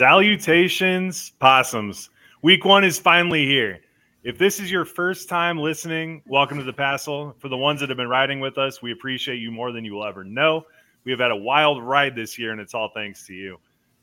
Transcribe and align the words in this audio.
Salutations, 0.00 1.32
possums. 1.40 2.08
Week 2.40 2.64
one 2.64 2.84
is 2.84 2.98
finally 2.98 3.44
here. 3.44 3.80
If 4.24 4.38
this 4.38 4.58
is 4.58 4.70
your 4.70 4.86
first 4.86 5.28
time 5.28 5.58
listening, 5.58 6.22
welcome 6.26 6.56
to 6.56 6.64
the 6.64 6.72
Passel. 6.72 7.36
For 7.38 7.50
the 7.50 7.58
ones 7.58 7.80
that 7.80 7.90
have 7.90 7.98
been 7.98 8.08
riding 8.08 8.40
with 8.40 8.56
us, 8.56 8.80
we 8.80 8.92
appreciate 8.92 9.40
you 9.40 9.50
more 9.50 9.72
than 9.72 9.84
you 9.84 9.92
will 9.92 10.06
ever 10.06 10.24
know. 10.24 10.64
We 11.04 11.12
have 11.12 11.20
had 11.20 11.32
a 11.32 11.36
wild 11.36 11.82
ride 11.82 12.16
this 12.16 12.38
year, 12.38 12.50
and 12.50 12.62
it's 12.62 12.72
all 12.72 12.88
thanks 12.94 13.26
to 13.26 13.34
you. 13.34 13.58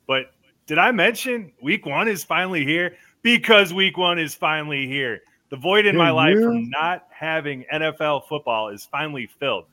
But 0.06 0.26
did 0.68 0.78
I 0.78 0.92
mention 0.92 1.50
week 1.60 1.84
one 1.84 2.06
is 2.06 2.22
finally 2.22 2.64
here? 2.64 2.94
Because 3.22 3.74
week 3.74 3.98
one 3.98 4.20
is 4.20 4.36
finally 4.36 4.86
here. 4.86 5.22
The 5.50 5.56
void 5.56 5.84
in 5.84 5.96
my 5.96 6.10
life 6.10 6.36
from 6.40 6.70
not 6.70 7.08
having 7.10 7.64
NFL 7.74 8.28
football 8.28 8.68
is 8.68 8.84
finally 8.84 9.26
filled. 9.26 9.64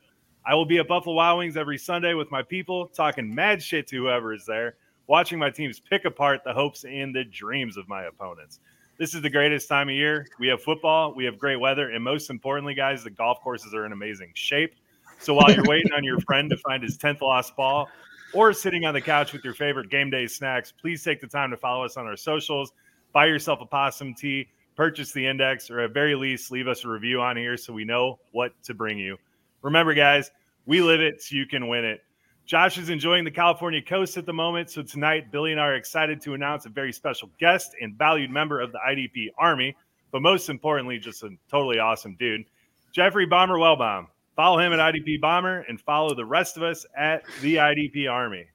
I 0.44 0.56
will 0.56 0.66
be 0.66 0.80
at 0.80 0.88
Buffalo 0.88 1.18
Wild 1.18 1.38
Wings 1.38 1.56
every 1.56 1.78
Sunday 1.78 2.16
with 2.16 2.32
my 2.32 2.42
people, 2.42 2.88
talking 2.88 3.36
mad 3.36 3.62
shit 3.62 3.86
to 3.90 3.98
whoever 3.98 4.34
is 4.34 4.44
there 4.48 4.78
watching 5.08 5.40
my 5.40 5.50
teams 5.50 5.80
pick 5.80 6.06
apart 6.06 6.42
the 6.44 6.54
hopes 6.54 6.84
and 6.86 7.16
the 7.16 7.24
dreams 7.24 7.78
of 7.78 7.88
my 7.88 8.04
opponents. 8.06 8.60
This 8.98 9.14
is 9.14 9.22
the 9.22 9.30
greatest 9.30 9.68
time 9.68 9.90
of 9.90 9.96
year. 9.96 10.26
We 10.40 10.48
have 10.48 10.62
football, 10.62 11.14
we 11.14 11.26
have 11.26 11.38
great 11.38 11.58
weather, 11.58 11.90
and 11.90 12.04
most 12.04 12.30
importantly, 12.30 12.74
guys, 12.74 13.04
the 13.04 13.10
golf 13.10 13.42
courses 13.42 13.74
are 13.74 13.86
in 13.86 13.92
amazing 13.92 14.32
shape. 14.36 14.76
So 15.20 15.34
while 15.34 15.52
you're 15.52 15.66
waiting 15.66 15.92
on 15.94 16.04
your 16.04 16.20
friend 16.22 16.50
to 16.50 16.58
find 16.58 16.82
his 16.82 16.98
10th 16.98 17.22
lost 17.22 17.56
ball 17.56 17.90
or 18.34 18.54
sitting 18.54 18.86
on 18.86 18.94
the 18.94 19.02
couch 19.02 19.34
with 19.34 19.44
your 19.44 19.54
favorite 19.54 19.90
game 19.90 20.10
day 20.10 20.28
snacks, 20.28 20.72
please 20.72 21.04
take 21.04 21.20
the 21.20 21.28
time 21.28 21.52
to 21.52 21.58
follow 21.58 21.84
us 21.84 21.98
on 21.98 22.06
our 22.06 22.16
socials, 22.16 22.72
buy 23.12 23.26
yourself 23.26 23.60
a 23.62 23.66
possum 23.66 24.14
tea, 24.14 24.48
purchase 24.76 25.12
the 25.12 25.26
index, 25.26 25.70
or 25.70 25.82
at 25.82 25.94
very 25.94 26.16
least, 26.16 26.52
leave 26.52 26.68
us 26.68 26.86
a 26.86 26.88
review 26.88 27.22
on 27.22 27.36
here 27.36 27.58
so 27.58 27.74
we 27.74 27.86
know 27.86 28.20
what 28.32 28.52
to 28.64 28.74
bring 28.74 28.98
you. 28.98 29.18
Remember, 29.62 29.94
guys, 29.94 30.32
we 30.66 30.82
live 30.82 31.02
it 31.02 31.22
so 31.22 31.36
you 31.36 31.46
can 31.46 31.68
win 31.68 31.86
it. 31.86 32.02
Josh 32.46 32.78
is 32.78 32.90
enjoying 32.90 33.24
the 33.24 33.32
California 33.32 33.82
coast 33.82 34.18
at 34.18 34.28
the 34.28 34.34
moment. 34.34 34.70
So 34.70 34.84
tonight, 34.84 35.32
Billy 35.32 35.52
and 35.52 35.60
I 35.60 35.66
are 35.66 35.76
excited 35.76 36.22
to 36.22 36.36
announce 36.36 36.68
a 36.68 36.70
very 36.70 36.94
special 36.94 37.30
guest 37.40 37.76
and 37.82 37.96
valued 37.96 38.30
member 38.30 38.62
of 38.62 38.72
the 38.72 38.80
IDP 38.88 39.30
Army, 39.40 39.76
but 40.12 40.22
most 40.22 40.50
importantly, 40.50 41.00
just 41.00 41.24
a 41.24 41.32
totally 41.50 41.80
awesome 41.80 42.16
dude, 42.20 42.46
Jeffrey 42.92 43.26
Bomber 43.26 43.56
Wellbaum. 43.56 44.08
Follow 44.36 44.60
him 44.60 44.74
at 44.74 44.80
IDP 44.80 45.20
Baumer 45.20 45.66
and 45.70 45.82
follow 45.82 46.14
the 46.14 46.26
rest 46.26 46.56
of 46.58 46.64
us 46.64 46.86
at 46.96 47.24
the 47.42 47.56
IDP 47.56 48.12
Army. 48.12 48.46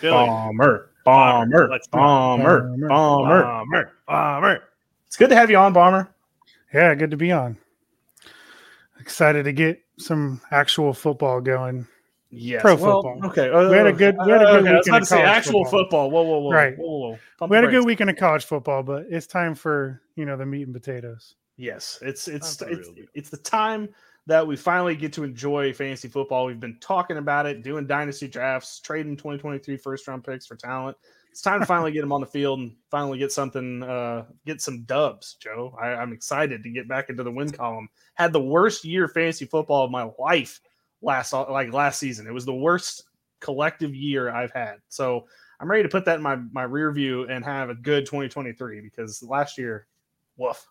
Billy. 0.00 0.26
Bomber, 0.26 0.90
bomber, 1.04 1.68
bomber, 1.68 1.80
bomber, 1.90 2.88
bomber, 2.88 3.42
bomber, 3.42 3.92
bomber. 4.06 4.62
It's 5.06 5.16
good 5.16 5.30
to 5.30 5.36
have 5.36 5.50
you 5.50 5.56
on, 5.56 5.72
Bomber. 5.72 6.12
Yeah, 6.74 6.94
good 6.94 7.10
to 7.12 7.16
be 7.16 7.32
on. 7.32 7.56
Excited 8.98 9.44
to 9.44 9.52
get 9.52 9.80
some 9.98 10.40
actual 10.50 10.92
football 10.92 11.40
going. 11.40 11.86
Yes. 12.34 12.62
Pro 12.62 12.74
well, 12.76 13.02
football. 13.02 13.30
Okay. 13.30 13.50
Uh, 13.50 13.68
We 13.68 13.76
had 13.76 13.86
a 13.86 13.92
good- 13.92 14.16
we 14.24 14.32
had 14.32 14.40
a 14.42 14.44
good 14.46 14.64
okay, 14.64 14.70
I 14.70 14.78
was 14.78 14.88
about 14.88 14.98
to 15.00 15.06
say 15.06 15.20
actual 15.22 15.64
football. 15.64 15.82
football. 15.82 16.10
Whoa, 16.10 16.22
whoa, 16.22 16.38
whoa. 16.38 16.50
Right. 16.50 16.76
Whoa, 16.78 16.86
whoa, 16.86 17.18
whoa. 17.38 17.46
We 17.46 17.56
had 17.56 17.64
a 17.64 17.68
good 17.68 17.72
brakes. 17.74 17.86
weekend 17.86 18.10
of 18.10 18.16
college 18.16 18.44
football, 18.46 18.82
but 18.82 19.04
it's 19.10 19.26
time 19.26 19.54
for 19.54 20.00
you 20.16 20.24
know 20.24 20.36
the 20.36 20.46
meat 20.46 20.62
and 20.62 20.72
potatoes. 20.72 21.34
Yes, 21.58 21.98
it's 22.00 22.28
it's 22.28 22.58
Not 22.60 22.70
the 22.70 22.76
it's, 22.78 22.90
it's 23.14 23.30
the 23.30 23.36
time 23.36 23.88
that 24.26 24.46
we 24.46 24.56
finally 24.56 24.96
get 24.96 25.12
to 25.14 25.24
enjoy 25.24 25.72
fantasy 25.74 26.08
football. 26.08 26.46
We've 26.46 26.58
been 26.60 26.78
talking 26.80 27.18
about 27.18 27.44
it, 27.44 27.62
doing 27.62 27.86
dynasty 27.86 28.28
drafts, 28.28 28.80
trading 28.80 29.16
2023 29.16 29.76
first 29.76 30.08
round 30.08 30.24
picks 30.24 30.46
for 30.46 30.56
talent. 30.56 30.96
It's 31.30 31.40
time 31.42 31.60
to 31.60 31.66
finally 31.66 31.92
get 31.92 32.02
them 32.02 32.12
on 32.12 32.20
the 32.20 32.26
field 32.26 32.60
and 32.60 32.76
finally 32.90 33.18
get 33.18 33.32
something, 33.32 33.82
uh, 33.82 34.26
get 34.44 34.60
some 34.60 34.82
dubs, 34.82 35.34
Joe. 35.40 35.74
I, 35.80 35.88
I'm 35.88 36.12
excited 36.12 36.62
to 36.62 36.70
get 36.70 36.86
back 36.88 37.08
into 37.08 37.22
the 37.24 37.30
win 37.32 37.50
column. 37.50 37.88
Had 38.14 38.32
the 38.32 38.40
worst 38.42 38.84
year 38.84 39.08
fantasy 39.08 39.46
football 39.46 39.84
of 39.84 39.90
my 39.90 40.10
life 40.18 40.60
last 41.02 41.32
like 41.32 41.72
last 41.72 41.98
season. 41.98 42.26
It 42.26 42.32
was 42.32 42.44
the 42.44 42.54
worst 42.54 43.04
collective 43.40 43.94
year 43.94 44.30
I've 44.30 44.52
had. 44.52 44.76
So 44.88 45.26
I'm 45.60 45.70
ready 45.70 45.82
to 45.82 45.88
put 45.88 46.04
that 46.06 46.16
in 46.16 46.22
my 46.22 46.36
my 46.52 46.62
rear 46.62 46.90
view 46.92 47.28
and 47.28 47.44
have 47.44 47.70
a 47.70 47.74
good 47.74 48.06
2023 48.06 48.80
because 48.80 49.22
last 49.22 49.58
year, 49.58 49.86
woof. 50.36 50.66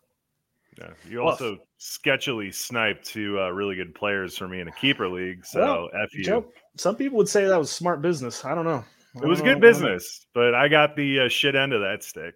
Yeah, 0.78 0.88
you 1.06 1.18
Woof. 1.18 1.32
also 1.32 1.58
sketchily 1.78 2.52
sniped 2.52 3.04
two 3.04 3.38
uh, 3.38 3.50
really 3.50 3.74
good 3.74 3.94
players 3.94 4.38
for 4.38 4.48
me 4.48 4.60
in 4.60 4.68
a 4.68 4.72
keeper 4.72 5.06
league. 5.06 5.44
So 5.44 5.60
Well, 5.60 5.88
F 6.02 6.14
you. 6.14 6.24
Joe, 6.24 6.46
some 6.76 6.96
people 6.96 7.18
would 7.18 7.28
say 7.28 7.44
that 7.44 7.58
was 7.58 7.70
smart 7.70 8.00
business. 8.00 8.44
I 8.44 8.54
don't 8.54 8.64
know. 8.64 8.82
It 9.16 9.26
was 9.26 9.42
good 9.42 9.60
business, 9.60 10.26
but 10.32 10.54
I 10.54 10.68
got 10.68 10.96
the 10.96 11.20
uh, 11.20 11.28
shit 11.28 11.54
end 11.54 11.74
of 11.74 11.82
that 11.82 12.02
stick. 12.02 12.34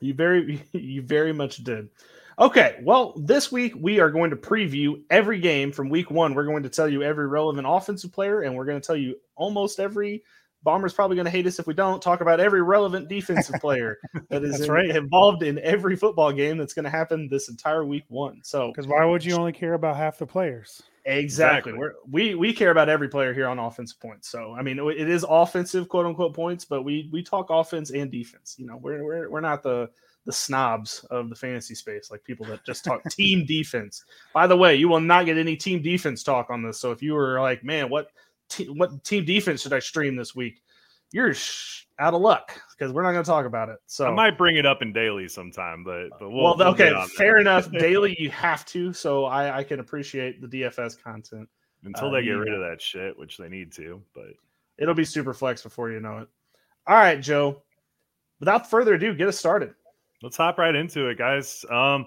You 0.00 0.14
very, 0.14 0.60
you 0.72 1.02
very 1.02 1.32
much 1.32 1.58
did. 1.58 1.88
Okay, 2.40 2.78
well, 2.82 3.12
this 3.18 3.52
week 3.52 3.74
we 3.76 4.00
are 4.00 4.10
going 4.10 4.30
to 4.30 4.36
preview 4.36 5.02
every 5.10 5.38
game 5.38 5.70
from 5.70 5.90
week 5.90 6.10
one. 6.10 6.32
We're 6.32 6.46
going 6.46 6.62
to 6.62 6.70
tell 6.70 6.88
you 6.88 7.02
every 7.02 7.26
relevant 7.26 7.66
offensive 7.68 8.12
player, 8.12 8.40
and 8.42 8.56
we're 8.56 8.64
going 8.64 8.80
to 8.80 8.86
tell 8.86 8.96
you 8.96 9.16
almost 9.36 9.78
every. 9.78 10.24
Bomber's 10.62 10.94
probably 10.94 11.16
going 11.16 11.26
to 11.26 11.30
hate 11.30 11.46
us 11.46 11.58
if 11.58 11.66
we 11.66 11.74
don't 11.74 12.00
talk 12.00 12.22
about 12.22 12.40
every 12.40 12.62
relevant 12.62 13.08
defensive 13.08 13.56
player 13.60 13.98
that 14.30 14.42
is 14.42 14.60
in- 14.60 14.70
right. 14.70 14.88
involved 14.88 15.42
in 15.42 15.58
every 15.58 15.96
football 15.96 16.32
game 16.32 16.56
that's 16.56 16.72
going 16.72 16.84
to 16.84 16.90
happen 16.90 17.28
this 17.28 17.50
entire 17.50 17.84
week 17.84 18.04
one. 18.08 18.40
So 18.42 18.68
Because 18.68 18.86
why 18.86 19.04
would 19.04 19.22
you 19.22 19.34
only 19.36 19.52
care 19.52 19.74
about 19.74 19.96
half 19.96 20.16
the 20.16 20.26
players? 20.26 20.82
Exactly. 21.04 21.72
Exactly. 21.72 21.72
We're, 21.74 21.94
we 22.10 22.34
we 22.34 22.52
care 22.52 22.70
about 22.70 22.90
every 22.90 23.08
player 23.08 23.32
here 23.34 23.48
on 23.48 23.58
offensive 23.58 24.00
points. 24.00 24.28
So 24.28 24.54
I 24.54 24.62
mean, 24.62 24.78
it 24.78 25.08
is 25.08 25.26
offensive, 25.28 25.88
quote 25.88 26.06
unquote, 26.06 26.34
points, 26.34 26.64
but 26.64 26.82
we 26.84 27.08
we 27.10 27.22
talk 27.22 27.48
offense 27.48 27.90
and 27.90 28.10
defense. 28.10 28.56
You 28.58 28.66
know, 28.66 28.76
we're 28.76 29.02
we're, 29.02 29.30
we're 29.30 29.40
not 29.40 29.62
the 29.62 29.90
the 30.30 30.36
snobs 30.36 31.04
of 31.10 31.28
the 31.28 31.34
fantasy 31.34 31.74
space, 31.74 32.08
like 32.10 32.22
people 32.22 32.46
that 32.46 32.64
just 32.64 32.84
talk 32.84 33.02
team 33.10 33.44
defense. 33.44 34.04
By 34.32 34.46
the 34.46 34.56
way, 34.56 34.76
you 34.76 34.88
will 34.88 35.00
not 35.00 35.26
get 35.26 35.36
any 35.36 35.56
team 35.56 35.82
defense 35.82 36.22
talk 36.22 36.50
on 36.50 36.62
this. 36.62 36.78
So 36.78 36.92
if 36.92 37.02
you 37.02 37.14
were 37.14 37.40
like, 37.40 37.64
man, 37.64 37.90
what 37.90 38.12
te- 38.48 38.68
what 38.68 39.02
team 39.02 39.24
defense 39.24 39.62
should 39.62 39.72
I 39.72 39.80
stream 39.80 40.14
this 40.14 40.34
week? 40.36 40.62
You're 41.10 41.34
sh- 41.34 41.86
out 41.98 42.14
of 42.14 42.20
luck 42.20 42.52
because 42.70 42.92
we're 42.92 43.02
not 43.02 43.10
going 43.10 43.24
to 43.24 43.28
talk 43.28 43.44
about 43.44 43.68
it. 43.68 43.78
So 43.86 44.06
I 44.06 44.12
might 44.14 44.38
bring 44.38 44.56
it 44.56 44.64
up 44.64 44.82
in 44.82 44.92
daily 44.92 45.26
sometime, 45.26 45.82
but 45.82 46.10
but 46.20 46.30
we'll, 46.30 46.44
well, 46.44 46.56
we'll 46.56 46.68
okay, 46.68 46.90
that. 46.90 47.08
fair 47.10 47.38
enough. 47.38 47.68
Daily, 47.72 48.16
you 48.20 48.30
have 48.30 48.64
to. 48.66 48.92
So 48.92 49.24
I, 49.24 49.58
I 49.58 49.64
can 49.64 49.80
appreciate 49.80 50.40
the 50.40 50.46
DFS 50.46 51.02
content. 51.02 51.48
until 51.82 52.08
uh, 52.08 52.12
they 52.12 52.22
get 52.22 52.28
you- 52.30 52.38
rid 52.38 52.54
of 52.54 52.60
that 52.60 52.80
shit, 52.80 53.18
which 53.18 53.36
they 53.38 53.48
need 53.48 53.72
to. 53.72 54.00
But 54.14 54.28
It'll 54.78 54.94
be 54.94 55.04
super 55.04 55.34
flex 55.34 55.62
before 55.64 55.90
you 55.90 55.98
know 56.00 56.18
it. 56.18 56.28
All 56.86 56.94
right, 56.96 57.20
Joe. 57.20 57.62
Without 58.38 58.70
further 58.70 58.94
ado, 58.94 59.12
get 59.14 59.28
us 59.28 59.38
started. 59.38 59.74
Let's 60.22 60.36
hop 60.36 60.58
right 60.58 60.74
into 60.74 61.08
it, 61.08 61.18
guys. 61.18 61.64
Um, 61.70 62.06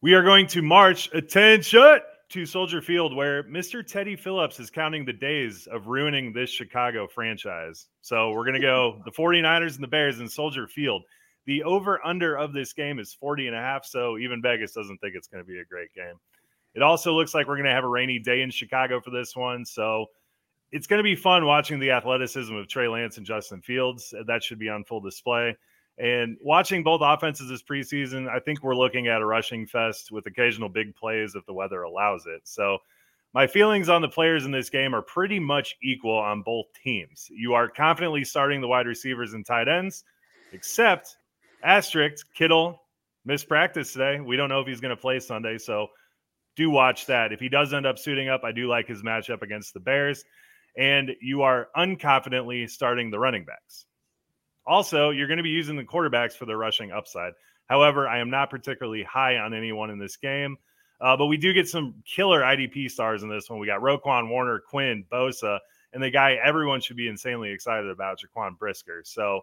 we 0.00 0.14
are 0.14 0.22
going 0.22 0.46
to 0.48 0.62
march 0.62 1.10
attention 1.12 2.00
to 2.30 2.46
Soldier 2.46 2.82
Field, 2.82 3.16
where 3.16 3.42
Mr. 3.44 3.84
Teddy 3.84 4.14
Phillips 4.14 4.60
is 4.60 4.70
counting 4.70 5.04
the 5.04 5.12
days 5.12 5.66
of 5.66 5.86
ruining 5.86 6.32
this 6.32 6.50
Chicago 6.50 7.08
franchise. 7.08 7.86
So 8.02 8.32
we're 8.32 8.44
going 8.44 8.54
to 8.54 8.60
go 8.60 9.00
the 9.04 9.10
49ers 9.10 9.74
and 9.74 9.82
the 9.82 9.88
Bears 9.88 10.20
in 10.20 10.28
Soldier 10.28 10.68
Field. 10.68 11.02
The 11.46 11.62
over 11.64 12.04
under 12.06 12.36
of 12.36 12.52
this 12.52 12.72
game 12.72 12.98
is 12.98 13.14
40 13.14 13.46
and 13.46 13.56
a 13.56 13.60
half. 13.60 13.86
So 13.86 14.18
even 14.18 14.42
Vegas 14.42 14.72
doesn't 14.72 14.98
think 14.98 15.14
it's 15.16 15.28
going 15.28 15.42
to 15.42 15.48
be 15.48 15.58
a 15.58 15.64
great 15.64 15.92
game. 15.94 16.14
It 16.74 16.82
also 16.82 17.14
looks 17.14 17.34
like 17.34 17.48
we're 17.48 17.56
going 17.56 17.64
to 17.64 17.72
have 17.72 17.84
a 17.84 17.88
rainy 17.88 18.18
day 18.18 18.42
in 18.42 18.50
Chicago 18.50 19.00
for 19.00 19.10
this 19.10 19.34
one. 19.34 19.64
So 19.64 20.06
it's 20.70 20.86
going 20.86 20.98
to 20.98 21.04
be 21.04 21.16
fun 21.16 21.46
watching 21.46 21.80
the 21.80 21.90
athleticism 21.90 22.54
of 22.54 22.68
Trey 22.68 22.86
Lance 22.86 23.16
and 23.16 23.24
Justin 23.24 23.62
Fields. 23.62 24.12
That 24.26 24.44
should 24.44 24.58
be 24.58 24.68
on 24.68 24.84
full 24.84 25.00
display. 25.00 25.56
And 25.98 26.36
watching 26.40 26.84
both 26.84 27.00
offenses 27.02 27.48
this 27.48 27.62
preseason, 27.62 28.28
I 28.28 28.38
think 28.38 28.62
we're 28.62 28.76
looking 28.76 29.08
at 29.08 29.20
a 29.20 29.26
rushing 29.26 29.66
fest 29.66 30.12
with 30.12 30.26
occasional 30.26 30.68
big 30.68 30.94
plays 30.94 31.34
if 31.34 31.44
the 31.46 31.52
weather 31.52 31.82
allows 31.82 32.26
it. 32.26 32.42
So, 32.44 32.78
my 33.34 33.46
feelings 33.46 33.90
on 33.90 34.00
the 34.00 34.08
players 34.08 34.46
in 34.46 34.52
this 34.52 34.70
game 34.70 34.94
are 34.94 35.02
pretty 35.02 35.38
much 35.38 35.76
equal 35.82 36.16
on 36.16 36.40
both 36.42 36.66
teams. 36.82 37.26
You 37.30 37.52
are 37.52 37.68
confidently 37.68 38.24
starting 38.24 38.62
the 38.62 38.68
wide 38.68 38.86
receivers 38.86 39.34
and 39.34 39.44
tight 39.44 39.68
ends, 39.68 40.04
except 40.52 41.18
asterisk 41.62 42.26
Kittle 42.34 42.80
missed 43.26 43.46
practice 43.46 43.92
today. 43.92 44.18
We 44.20 44.36
don't 44.36 44.48
know 44.48 44.60
if 44.60 44.66
he's 44.66 44.80
going 44.80 44.96
to 44.96 45.00
play 45.00 45.20
Sunday. 45.20 45.58
So, 45.58 45.88
do 46.56 46.70
watch 46.70 47.06
that. 47.06 47.32
If 47.32 47.40
he 47.40 47.48
does 47.48 47.74
end 47.74 47.86
up 47.86 47.98
suiting 47.98 48.28
up, 48.28 48.44
I 48.44 48.52
do 48.52 48.68
like 48.68 48.86
his 48.86 49.02
matchup 49.02 49.42
against 49.42 49.74
the 49.74 49.80
Bears. 49.80 50.24
And 50.76 51.10
you 51.20 51.42
are 51.42 51.68
unconfidently 51.76 52.70
starting 52.70 53.10
the 53.10 53.18
running 53.18 53.44
backs. 53.44 53.86
Also, 54.68 55.10
you're 55.10 55.26
going 55.26 55.38
to 55.38 55.42
be 55.42 55.48
using 55.48 55.76
the 55.76 55.84
quarterbacks 55.84 56.34
for 56.34 56.44
their 56.44 56.58
rushing 56.58 56.92
upside. 56.92 57.32
However, 57.66 58.06
I 58.06 58.18
am 58.18 58.30
not 58.30 58.50
particularly 58.50 59.02
high 59.02 59.38
on 59.38 59.54
anyone 59.54 59.90
in 59.90 59.98
this 59.98 60.16
game. 60.16 60.58
Uh, 61.00 61.16
but 61.16 61.26
we 61.26 61.36
do 61.36 61.52
get 61.52 61.68
some 61.68 61.94
killer 62.04 62.42
IDP 62.42 62.90
stars 62.90 63.22
in 63.22 63.28
this 63.28 63.48
one. 63.48 63.58
We 63.58 63.66
got 63.66 63.80
Roquan, 63.80 64.28
Warner, 64.28 64.58
Quinn, 64.58 65.04
Bosa, 65.10 65.58
and 65.92 66.02
the 66.02 66.10
guy 66.10 66.38
everyone 66.44 66.80
should 66.80 66.96
be 66.96 67.08
insanely 67.08 67.50
excited 67.50 67.88
about, 67.88 68.18
Jaquan 68.20 68.58
Brisker. 68.58 69.02
So, 69.04 69.42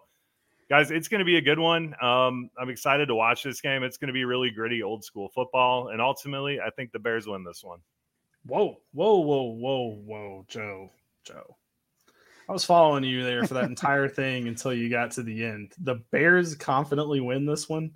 guys, 0.68 0.90
it's 0.90 1.08
going 1.08 1.20
to 1.20 1.24
be 1.24 1.38
a 1.38 1.40
good 1.40 1.58
one. 1.58 1.94
Um, 2.02 2.50
I'm 2.60 2.68
excited 2.68 3.06
to 3.06 3.14
watch 3.14 3.42
this 3.42 3.60
game. 3.60 3.82
It's 3.82 3.96
going 3.96 4.08
to 4.08 4.12
be 4.12 4.24
really 4.24 4.50
gritty, 4.50 4.82
old 4.82 5.02
school 5.02 5.28
football. 5.30 5.88
And 5.88 6.00
ultimately, 6.00 6.60
I 6.60 6.70
think 6.70 6.92
the 6.92 6.98
Bears 6.98 7.26
win 7.26 7.42
this 7.42 7.64
one. 7.64 7.80
Whoa, 8.44 8.78
whoa, 8.92 9.18
whoa, 9.20 9.42
whoa, 9.42 10.02
whoa, 10.04 10.44
Joe, 10.48 10.90
Joe. 11.24 11.56
I 12.48 12.52
was 12.52 12.64
following 12.64 13.04
you 13.04 13.24
there 13.24 13.44
for 13.44 13.54
that 13.54 13.64
entire 13.64 14.08
thing 14.08 14.46
until 14.46 14.72
you 14.72 14.88
got 14.88 15.10
to 15.12 15.22
the 15.22 15.44
end. 15.44 15.72
The 15.78 15.96
Bears 16.10 16.54
confidently 16.54 17.20
win 17.20 17.44
this 17.44 17.68
one. 17.68 17.90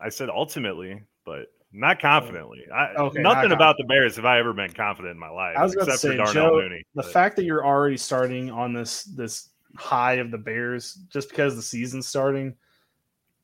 I 0.00 0.08
said 0.08 0.30
ultimately, 0.30 1.02
but 1.24 1.52
not 1.72 2.00
confidently. 2.00 2.64
I, 2.72 2.94
oh, 2.96 3.06
okay, 3.06 3.20
nothing 3.20 3.52
about 3.52 3.76
the 3.76 3.84
Bears 3.84 4.16
have 4.16 4.24
I 4.24 4.38
ever 4.38 4.52
been 4.52 4.72
confident 4.72 5.12
in 5.12 5.18
my 5.18 5.28
life. 5.28 5.56
I 5.58 5.64
was 5.64 5.74
except 5.74 5.90
to 5.90 5.98
say, 5.98 6.08
for 6.10 6.16
Darnell 6.16 6.32
Joe, 6.32 6.60
Mooney. 6.62 6.84
The 6.94 7.02
but. 7.02 7.12
fact 7.12 7.36
that 7.36 7.44
you're 7.44 7.64
already 7.64 7.98
starting 7.98 8.50
on 8.50 8.72
this 8.72 9.04
this 9.04 9.50
high 9.76 10.14
of 10.14 10.30
the 10.30 10.38
Bears 10.38 10.94
just 11.10 11.28
because 11.28 11.56
the 11.56 11.62
season's 11.62 12.06
starting, 12.06 12.54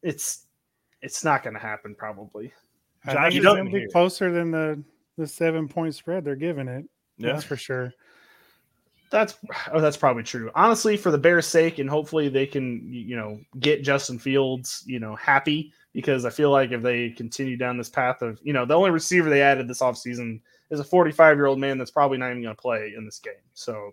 it's 0.02 0.46
it's 1.02 1.22
not 1.22 1.42
going 1.42 1.54
to 1.54 1.60
happen 1.60 1.94
probably. 1.94 2.52
I 3.04 3.30
think 3.30 3.34
it's 3.34 3.44
going 3.44 3.66
to 3.66 3.70
be 3.70 3.86
closer 3.88 4.32
than 4.32 4.50
the 4.50 4.82
the 5.18 5.26
seven 5.26 5.68
point 5.68 5.94
spread 5.94 6.24
they're 6.24 6.34
giving 6.34 6.68
it. 6.68 6.86
Yeah. 7.18 7.32
That's 7.32 7.44
for 7.44 7.56
sure. 7.56 7.92
That's 9.10 9.38
oh, 9.72 9.80
that's 9.80 9.96
probably 9.96 10.22
true. 10.22 10.50
Honestly, 10.54 10.96
for 10.96 11.10
the 11.10 11.18
Bears' 11.18 11.46
sake, 11.46 11.78
and 11.78 11.88
hopefully 11.88 12.28
they 12.28 12.46
can, 12.46 12.92
you 12.92 13.16
know, 13.16 13.38
get 13.60 13.84
Justin 13.84 14.18
Fields, 14.18 14.82
you 14.86 14.98
know, 14.98 15.14
happy 15.16 15.72
because 15.92 16.24
I 16.24 16.30
feel 16.30 16.50
like 16.50 16.72
if 16.72 16.82
they 16.82 17.10
continue 17.10 17.56
down 17.56 17.78
this 17.78 17.88
path 17.88 18.20
of, 18.22 18.40
you 18.42 18.52
know, 18.52 18.66
the 18.66 18.74
only 18.74 18.90
receiver 18.90 19.30
they 19.30 19.40
added 19.40 19.68
this 19.68 19.80
offseason 19.80 20.40
is 20.70 20.80
a 20.80 20.84
45 20.84 21.36
year 21.36 21.46
old 21.46 21.60
man 21.60 21.78
that's 21.78 21.92
probably 21.92 22.18
not 22.18 22.30
even 22.30 22.42
going 22.42 22.54
to 22.54 22.60
play 22.60 22.92
in 22.96 23.04
this 23.04 23.20
game. 23.20 23.34
So 23.54 23.92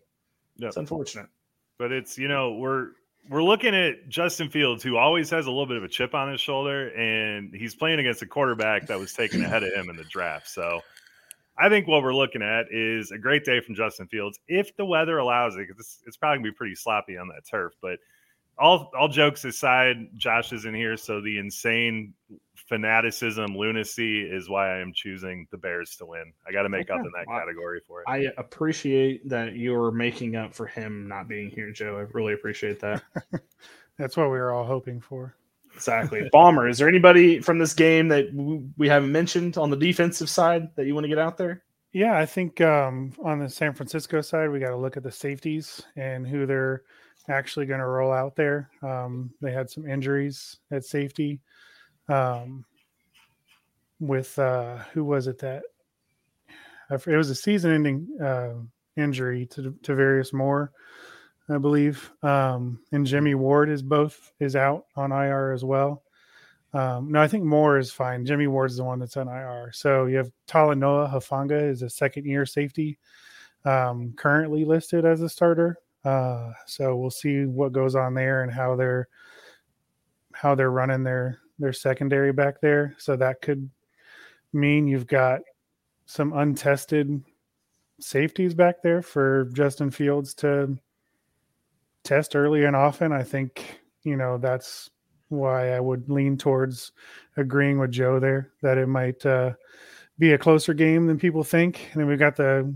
yep. 0.57 0.69
it's 0.69 0.77
unfortunate. 0.77 1.27
But 1.77 1.91
it's, 1.91 2.17
you 2.17 2.27
know, 2.27 2.53
we're 2.53 2.89
we're 3.29 3.43
looking 3.43 3.75
at 3.75 4.09
Justin 4.09 4.49
Fields, 4.49 4.83
who 4.83 4.97
always 4.97 5.29
has 5.29 5.45
a 5.45 5.49
little 5.49 5.67
bit 5.67 5.77
of 5.77 5.83
a 5.83 5.87
chip 5.87 6.15
on 6.15 6.31
his 6.31 6.41
shoulder, 6.41 6.89
and 6.89 7.53
he's 7.53 7.75
playing 7.75 7.99
against 7.99 8.21
a 8.23 8.25
quarterback 8.25 8.87
that 8.87 8.99
was 8.99 9.13
taken 9.13 9.43
ahead 9.43 9.63
of 9.63 9.71
him 9.73 9.89
in 9.89 9.95
the 9.95 10.03
draft. 10.05 10.49
So 10.49 10.81
I 11.57 11.69
think 11.69 11.87
what 11.87 12.01
we're 12.01 12.13
looking 12.13 12.41
at 12.41 12.65
is 12.71 13.11
a 13.11 13.17
great 13.17 13.43
day 13.43 13.59
from 13.61 13.75
Justin 13.75 14.07
Fields 14.07 14.39
if 14.47 14.75
the 14.75 14.85
weather 14.85 15.17
allows 15.17 15.55
it. 15.55 15.67
Because 15.67 15.79
it's, 15.79 15.99
it's 16.05 16.17
probably 16.17 16.37
gonna 16.37 16.51
be 16.51 16.55
pretty 16.55 16.75
sloppy 16.75 17.17
on 17.17 17.27
that 17.29 17.45
turf. 17.49 17.73
But 17.81 17.99
all 18.57 18.91
all 18.97 19.07
jokes 19.07 19.43
aside, 19.45 20.09
Josh 20.15 20.53
is 20.53 20.65
in 20.65 20.73
here, 20.73 20.97
so 20.97 21.21
the 21.21 21.37
insane 21.37 22.13
fanaticism, 22.55 23.57
lunacy 23.57 24.21
is 24.21 24.49
why 24.49 24.75
I 24.75 24.79
am 24.79 24.93
choosing 24.93 25.47
the 25.51 25.57
Bears 25.57 25.95
to 25.97 26.05
win. 26.05 26.31
I 26.47 26.51
got 26.51 26.63
to 26.63 26.69
make 26.69 26.89
okay. 26.89 26.99
up 26.99 27.05
in 27.05 27.11
that 27.17 27.27
category 27.27 27.81
for 27.85 28.01
it. 28.01 28.05
I 28.07 28.27
appreciate 28.37 29.27
that 29.27 29.55
you're 29.55 29.91
making 29.91 30.35
up 30.35 30.53
for 30.53 30.67
him 30.67 31.07
not 31.07 31.27
being 31.27 31.49
here, 31.49 31.71
Joe. 31.71 31.97
I 31.97 32.01
really 32.13 32.33
appreciate 32.33 32.79
that. 32.81 33.03
That's 33.97 34.15
what 34.15 34.25
we 34.27 34.37
were 34.37 34.51
all 34.51 34.65
hoping 34.65 35.01
for. 35.01 35.35
Exactly. 35.81 36.29
Bomber, 36.31 36.67
is 36.67 36.77
there 36.77 36.87
anybody 36.87 37.39
from 37.39 37.59
this 37.59 37.73
game 37.73 38.07
that 38.09 38.27
we 38.77 38.87
haven't 38.87 39.11
mentioned 39.11 39.57
on 39.57 39.69
the 39.69 39.77
defensive 39.77 40.29
side 40.29 40.69
that 40.75 40.85
you 40.85 40.93
want 40.93 41.05
to 41.05 41.09
get 41.09 41.17
out 41.17 41.37
there? 41.37 41.63
Yeah, 41.93 42.17
I 42.17 42.25
think 42.25 42.61
um, 42.61 43.13
on 43.23 43.39
the 43.39 43.49
San 43.49 43.73
Francisco 43.73 44.21
side, 44.21 44.49
we 44.49 44.59
got 44.59 44.69
to 44.69 44.77
look 44.77 44.95
at 44.95 45.03
the 45.03 45.11
safeties 45.11 45.81
and 45.95 46.25
who 46.25 46.45
they're 46.45 46.83
actually 47.27 47.65
going 47.65 47.79
to 47.79 47.85
roll 47.85 48.13
out 48.13 48.35
there. 48.35 48.69
Um, 48.81 49.33
they 49.41 49.51
had 49.51 49.69
some 49.69 49.87
injuries 49.87 50.57
at 50.71 50.85
safety. 50.85 51.39
Um, 52.07 52.65
with 54.01 54.37
uh, 54.39 54.77
who 54.93 55.05
was 55.05 55.27
it 55.27 55.37
that 55.39 55.63
it 56.89 57.15
was 57.15 57.29
a 57.29 57.35
season-ending 57.35 58.07
uh, 58.21 58.53
injury 58.97 59.45
to 59.45 59.61
to 59.61 59.71
Tarvarius 59.71 60.33
Moore. 60.33 60.71
I 61.51 61.57
believe. 61.57 62.11
Um, 62.23 62.79
and 62.91 63.05
Jimmy 63.05 63.35
Ward 63.35 63.69
is 63.69 63.81
both 63.81 64.31
is 64.39 64.55
out 64.55 64.85
on 64.95 65.11
IR 65.11 65.51
as 65.51 65.63
well. 65.63 66.03
Um, 66.73 67.11
no, 67.11 67.21
I 67.21 67.27
think 67.27 67.43
Moore 67.43 67.77
is 67.77 67.91
fine. 67.91 68.25
Jimmy 68.25 68.47
Ward 68.47 68.71
is 68.71 68.77
the 68.77 68.83
one 68.83 68.99
that's 68.99 69.17
on 69.17 69.27
IR. 69.27 69.71
So 69.73 70.05
you 70.05 70.17
have 70.17 70.31
Talanoa 70.47 71.11
Hufanga 71.11 71.69
is 71.69 71.81
a 71.81 71.89
second 71.89 72.25
year 72.25 72.45
safety, 72.45 72.97
um, 73.65 74.13
currently 74.15 74.63
listed 74.63 75.05
as 75.05 75.21
a 75.21 75.29
starter. 75.29 75.77
Uh, 76.05 76.53
so 76.65 76.95
we'll 76.95 77.11
see 77.11 77.45
what 77.45 77.73
goes 77.73 77.95
on 77.95 78.13
there 78.13 78.43
and 78.43 78.51
how 78.51 78.75
they're 78.75 79.07
how 80.33 80.55
they're 80.55 80.71
running 80.71 81.03
their 81.03 81.39
their 81.59 81.73
secondary 81.73 82.31
back 82.31 82.61
there. 82.61 82.95
So 82.97 83.15
that 83.17 83.41
could 83.41 83.69
mean 84.53 84.87
you've 84.87 85.07
got 85.07 85.41
some 86.05 86.33
untested 86.33 87.23
safeties 87.99 88.53
back 88.53 88.81
there 88.81 89.01
for 89.01 89.45
Justin 89.53 89.91
Fields 89.91 90.33
to 90.35 90.77
test 92.03 92.35
early 92.35 92.65
and 92.65 92.75
often. 92.75 93.11
I 93.11 93.23
think, 93.23 93.79
you 94.03 94.15
know, 94.15 94.37
that's 94.37 94.89
why 95.29 95.71
I 95.71 95.79
would 95.79 96.09
lean 96.09 96.37
towards 96.37 96.91
agreeing 97.37 97.79
with 97.79 97.91
Joe 97.91 98.19
there 98.19 98.51
that 98.61 98.77
it 98.77 98.87
might 98.87 99.25
uh, 99.25 99.53
be 100.19 100.33
a 100.33 100.37
closer 100.37 100.73
game 100.73 101.07
than 101.07 101.17
people 101.17 101.43
think. 101.43 101.89
And 101.91 102.01
then 102.01 102.07
we've 102.07 102.19
got 102.19 102.35
the 102.35 102.73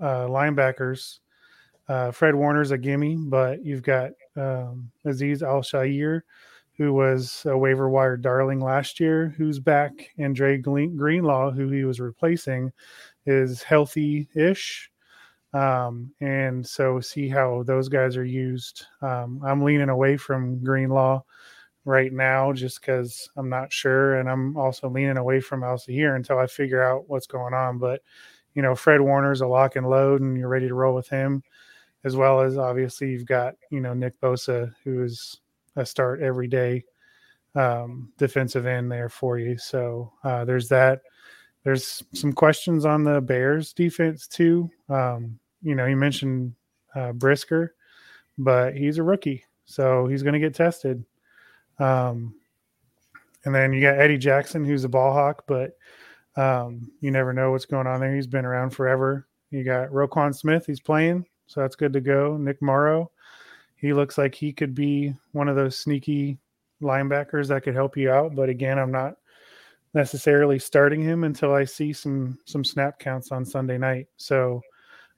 uh, 0.00 0.26
linebackers. 0.26 1.18
Uh, 1.88 2.10
Fred 2.10 2.34
Warner's 2.34 2.70
a 2.70 2.78
gimme, 2.78 3.16
but 3.16 3.64
you've 3.64 3.82
got 3.82 4.10
um, 4.36 4.90
Azeez 5.06 5.42
Al-Shaair, 5.42 6.20
who 6.76 6.92
was 6.92 7.44
a 7.46 7.56
waiver 7.56 7.88
wire 7.88 8.16
darling 8.16 8.60
last 8.60 9.00
year, 9.00 9.34
who's 9.36 9.58
back, 9.58 9.92
and 10.18 10.36
Dre 10.36 10.58
Greenlaw, 10.58 11.50
who 11.50 11.68
he 11.70 11.84
was 11.84 11.98
replacing, 11.98 12.72
is 13.26 13.62
healthy 13.62 14.28
ish. 14.34 14.90
Um, 15.54 16.12
and 16.20 16.66
so 16.66 17.00
see 17.00 17.28
how 17.28 17.62
those 17.62 17.88
guys 17.88 18.16
are 18.16 18.24
used. 18.24 18.84
Um, 19.00 19.40
I'm 19.44 19.62
leaning 19.62 19.88
away 19.88 20.16
from 20.16 20.62
Greenlaw 20.62 21.22
right 21.84 22.12
now 22.12 22.52
just 22.52 22.80
because 22.80 23.30
I'm 23.36 23.48
not 23.48 23.72
sure. 23.72 24.16
And 24.16 24.28
I'm 24.28 24.56
also 24.56 24.90
leaning 24.90 25.16
away 25.16 25.40
from 25.40 25.64
here 25.86 26.16
until 26.16 26.38
I 26.38 26.46
figure 26.46 26.82
out 26.82 27.08
what's 27.08 27.26
going 27.26 27.54
on. 27.54 27.78
But, 27.78 28.02
you 28.54 28.62
know, 28.62 28.74
Fred 28.74 29.00
Warner's 29.00 29.40
a 29.40 29.46
lock 29.46 29.76
and 29.76 29.88
load 29.88 30.20
and 30.20 30.36
you're 30.36 30.48
ready 30.48 30.68
to 30.68 30.74
roll 30.74 30.94
with 30.94 31.08
him, 31.08 31.42
as 32.04 32.14
well 32.14 32.40
as 32.40 32.58
obviously 32.58 33.10
you've 33.10 33.26
got, 33.26 33.54
you 33.70 33.80
know, 33.80 33.94
Nick 33.94 34.20
Bosa, 34.20 34.72
who 34.84 35.02
is 35.02 35.40
a 35.76 35.86
start 35.86 36.20
every 36.20 36.48
day 36.48 36.84
um, 37.54 38.12
defensive 38.18 38.66
end 38.66 38.90
there 38.92 39.08
for 39.08 39.38
you. 39.38 39.58
So 39.58 40.12
uh, 40.24 40.44
there's 40.44 40.68
that. 40.68 41.00
There's 41.68 42.02
some 42.14 42.32
questions 42.32 42.86
on 42.86 43.04
the 43.04 43.20
Bears 43.20 43.74
defense 43.74 44.26
too. 44.26 44.70
Um, 44.88 45.38
you 45.60 45.74
know, 45.74 45.84
you 45.84 45.98
mentioned 45.98 46.54
uh, 46.94 47.12
Brisker, 47.12 47.74
but 48.38 48.74
he's 48.74 48.96
a 48.96 49.02
rookie, 49.02 49.44
so 49.66 50.06
he's 50.06 50.22
going 50.22 50.32
to 50.32 50.38
get 50.38 50.54
tested. 50.54 51.04
Um, 51.78 52.34
and 53.44 53.54
then 53.54 53.74
you 53.74 53.82
got 53.82 53.98
Eddie 53.98 54.16
Jackson, 54.16 54.64
who's 54.64 54.84
a 54.84 54.88
ball 54.88 55.12
hawk, 55.12 55.44
but 55.46 55.76
um, 56.38 56.90
you 57.00 57.10
never 57.10 57.34
know 57.34 57.50
what's 57.50 57.66
going 57.66 57.86
on 57.86 58.00
there. 58.00 58.14
He's 58.16 58.26
been 58.26 58.46
around 58.46 58.70
forever. 58.70 59.28
You 59.50 59.62
got 59.62 59.90
Roquan 59.90 60.34
Smith, 60.34 60.64
he's 60.64 60.80
playing, 60.80 61.26
so 61.48 61.60
that's 61.60 61.76
good 61.76 61.92
to 61.92 62.00
go. 62.00 62.38
Nick 62.38 62.62
Morrow, 62.62 63.10
he 63.76 63.92
looks 63.92 64.16
like 64.16 64.34
he 64.34 64.54
could 64.54 64.74
be 64.74 65.14
one 65.32 65.48
of 65.48 65.56
those 65.56 65.76
sneaky 65.76 66.38
linebackers 66.80 67.48
that 67.48 67.62
could 67.62 67.74
help 67.74 67.94
you 67.94 68.10
out. 68.10 68.34
But 68.34 68.48
again, 68.48 68.78
I'm 68.78 68.90
not 68.90 69.16
necessarily 69.94 70.58
starting 70.58 71.02
him 71.02 71.24
until 71.24 71.52
I 71.52 71.64
see 71.64 71.92
some 71.92 72.38
some 72.44 72.64
snap 72.64 72.98
counts 72.98 73.32
on 73.32 73.44
Sunday 73.44 73.78
night. 73.78 74.06
So 74.16 74.62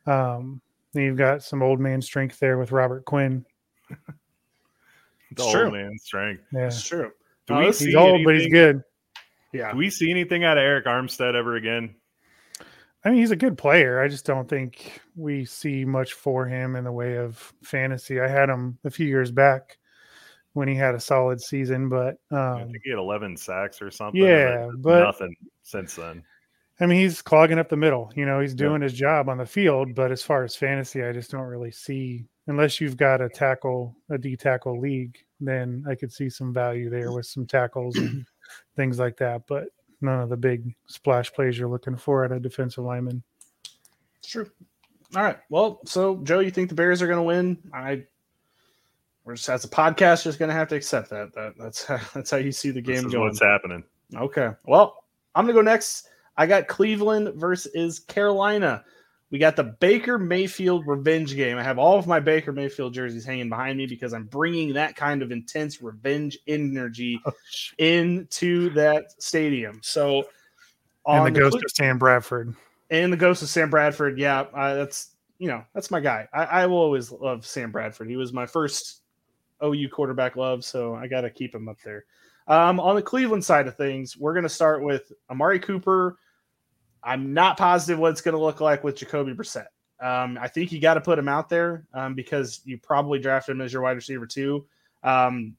um, 0.07 0.61
then 0.93 1.05
you've 1.05 1.17
got 1.17 1.43
some 1.43 1.63
old 1.63 1.81
man 1.81 2.03
strength 2.03 2.39
there 2.39 2.59
with 2.59 2.73
Robert 2.73 3.05
Quinn. 3.05 3.45
the 3.89 5.43
old 5.43 5.53
true. 5.53 5.71
man 5.71 5.99
strength. 5.99 6.43
Yeah, 6.53 6.67
it's 6.67 6.83
true. 6.83 7.11
Do 7.47 7.57
we 7.57 7.67
he's 7.67 7.95
old, 7.95 8.09
anything, 8.09 8.25
but 8.25 8.35
he's 8.37 8.53
good. 8.53 8.83
Yeah. 9.53 9.73
Do 9.73 9.79
we 9.79 9.91
see 9.91 10.11
anything 10.11 10.45
out 10.45 10.59
of 10.59 10.63
Arik 10.63 10.85
Armstead 10.85 11.35
ever 11.35 11.57
again? 11.57 11.97
I 13.05 13.11
mean, 13.11 13.19
he's 13.19 13.31
a 13.31 13.37
good 13.37 13.57
player. 13.57 14.01
I 14.01 14.09
just 14.09 14.27
don't 14.27 14.49
think 14.49 15.01
we 15.17 15.47
see 15.47 15.85
much 15.85 16.13
for 16.13 16.47
him 16.47 16.77
in 16.77 16.85
the 16.85 16.93
way 16.93 17.17
of 17.17 17.53
fantasy. 17.63 18.21
I 18.21 18.29
had 18.29 18.51
him 18.51 18.79
a 18.85 18.91
few 18.91 19.07
years 19.07 19.31
back 19.31 19.79
when 20.55 20.69
he 20.69 20.75
had 20.75 20.95
a 20.95 21.01
solid 21.01 21.41
season, 21.41 21.89
but 21.89 22.17
um, 22.31 22.39
I 22.39 22.65
think 22.65 22.81
he 22.85 22.91
had 22.91 22.99
11 22.99 23.37
sacks 23.37 23.81
or 23.81 23.91
something. 23.91 24.21
Yeah, 24.21 24.69
but 24.79 25.01
nothing 25.01 25.35
since 25.63 25.95
then. 25.95 26.23
I 26.81 26.87
mean, 26.87 26.99
he's 26.99 27.21
clogging 27.21 27.59
up 27.59 27.69
the 27.69 27.77
middle. 27.77 28.11
You 28.17 28.25
know, 28.25 28.41
he's 28.41 28.55
doing 28.55 28.81
yeah. 28.81 28.89
his 28.89 28.95
job 28.95 29.29
on 29.29 29.39
the 29.39 29.47
field, 29.47 29.95
but 29.95 30.11
as 30.11 30.23
far 30.23 30.45
as 30.45 30.57
fantasy, 30.57 31.05
I 31.05 31.13
just 31.13 31.31
don't 31.31 31.43
really 31.43 31.71
see 31.71 32.27
unless 32.51 32.81
you've 32.81 32.97
got 32.97 33.21
a 33.21 33.29
tackle, 33.29 33.97
a 34.11 34.19
D 34.19 34.37
tackle 34.37 34.81
league, 34.81 35.19
then 35.41 35.85
I 35.89 35.95
could 35.95 36.13
see 36.13 36.29
some 36.29 36.53
value 36.53 36.91
there 36.91 37.13
with 37.13 37.27
some 37.27 37.47
tackles 37.47 37.97
and 37.97 38.27
things 38.77 38.99
like 38.99 39.17
that. 39.19 39.43
But 39.47 39.69
none 40.01 40.21
of 40.21 40.29
the 40.31 40.37
big 40.37 40.75
splash 40.87 41.33
plays 41.33 41.59
you're 41.59 41.69
looking 41.69 41.97
for 41.97 42.25
at 42.25 42.33
a 42.33 42.41
defensive 42.41 42.85
lineman. 42.85 43.23
It's 44.19 44.29
True. 44.29 44.51
All 45.15 45.23
right. 45.23 45.39
Well, 45.49 45.81
so 45.85 46.17
Joe, 46.25 46.41
you 46.41 46.51
think 46.51 46.69
the 46.69 46.75
Bears 46.75 47.03
are 47.03 47.07
going 47.07 47.19
to 47.19 47.23
win? 47.23 47.59
I 47.73 48.05
we're 49.25 49.35
just 49.37 49.49
as 49.49 49.65
a 49.65 49.69
podcast 49.69 50.25
just 50.25 50.39
going 50.39 50.49
to 50.49 50.55
have 50.55 50.69
to 50.69 50.77
accept 50.77 51.11
that. 51.11 51.35
That 51.35 51.55
that's 51.59 51.85
how, 51.87 52.01
that's 52.15 52.31
how 52.31 52.39
you 52.39 52.53
see 52.53 52.71
the 52.71 52.81
game 52.81 53.09
going. 53.09 53.21
What's 53.21 53.41
happening? 53.41 53.85
Okay. 54.15 54.51
Well, 54.67 55.05
I'm 55.35 55.45
going 55.45 55.55
to 55.55 55.63
go 55.63 55.71
next. 55.71 56.09
I 56.37 56.47
got 56.47 56.69
Cleveland 56.69 57.35
versus 57.35 57.99
Carolina. 58.01 58.85
We 59.31 59.39
got 59.39 59.55
the 59.55 59.63
Baker 59.65 60.19
Mayfield 60.19 60.87
revenge 60.87 61.37
game. 61.37 61.57
I 61.57 61.63
have 61.63 61.79
all 61.79 61.99
of 61.99 62.07
my 62.09 62.19
Baker 62.19 62.53
Mayfield 62.53 62.95
jerseys 62.95 63.25
hanging 63.25 63.49
behind 63.49 63.79
me 63.79 63.87
because 63.87 64.13
I'm 64.13 64.25
bringing 64.25 64.73
that 64.73 64.97
kind 64.97 65.23
of 65.23 65.31
intense 65.31 65.81
revenge 65.81 66.37
energy 66.49 67.21
oh, 67.27 67.33
into 67.79 68.71
that 68.71 69.23
stadium. 69.23 69.81
So, 69.85 70.25
and 71.07 71.27
the 71.27 71.39
ghost 71.39 71.59
the, 71.59 71.65
of 71.65 71.71
Sam 71.71 71.99
Bradford, 71.99 72.57
and 72.91 73.13
the 73.13 73.17
ghost 73.17 73.43
of 73.43 73.49
Sam 73.49 73.71
Bradford. 73.71 74.19
Yeah, 74.19 74.41
uh, 74.53 74.75
that's 74.75 75.11
you 75.39 75.47
know 75.47 75.65
that's 75.75 75.93
my 75.93 76.01
guy. 76.01 76.27
I, 76.33 76.45
I 76.45 76.67
will 76.67 76.79
always 76.79 77.13
love 77.13 77.47
Sam 77.47 77.71
Bradford. 77.71 78.09
He 78.09 78.17
was 78.17 78.33
my 78.33 78.47
first 78.47 79.03
OU 79.63 79.89
quarterback 79.91 80.37
love, 80.37 80.65
so 80.65 80.95
I 80.95 81.07
got 81.07 81.23
to 81.23 81.31
keep 81.31 81.55
him 81.55 81.69
up 81.69 81.79
there. 81.85 82.05
Um, 82.49 82.81
on 82.81 82.97
the 82.97 83.03
Cleveland 83.03 83.45
side 83.45 83.69
of 83.69 83.77
things, 83.77 84.17
we're 84.17 84.33
going 84.33 84.43
to 84.45 84.49
start 84.49 84.83
with 84.83 85.13
Amari 85.31 85.61
Cooper 85.61 86.17
I'm 87.03 87.33
not 87.33 87.57
positive 87.57 87.99
what 87.99 88.13
it's 88.13 88.21
going 88.21 88.37
to 88.37 88.41
look 88.41 88.61
like 88.61 88.85
with 88.85 88.97
Jacoby 88.97 89.33
Brissett. 89.33 89.67
Um, 90.01 90.39
I 90.41 90.49
think 90.49 90.73
you 90.73 90.81
got 90.81 90.95
to 90.95 91.01
put 91.01 91.19
him 91.19 91.29
out 91.29 91.49
there 91.49 91.87
um, 91.93 92.15
because 92.15 92.61
you 92.65 92.79
probably 92.79 93.19
drafted 93.19 93.57
him 93.57 93.61
as 93.61 93.73
your 93.73 93.83
wide 93.83 93.97
receiver 93.97 94.27
too. 94.27 94.67
Um, 95.03 95.57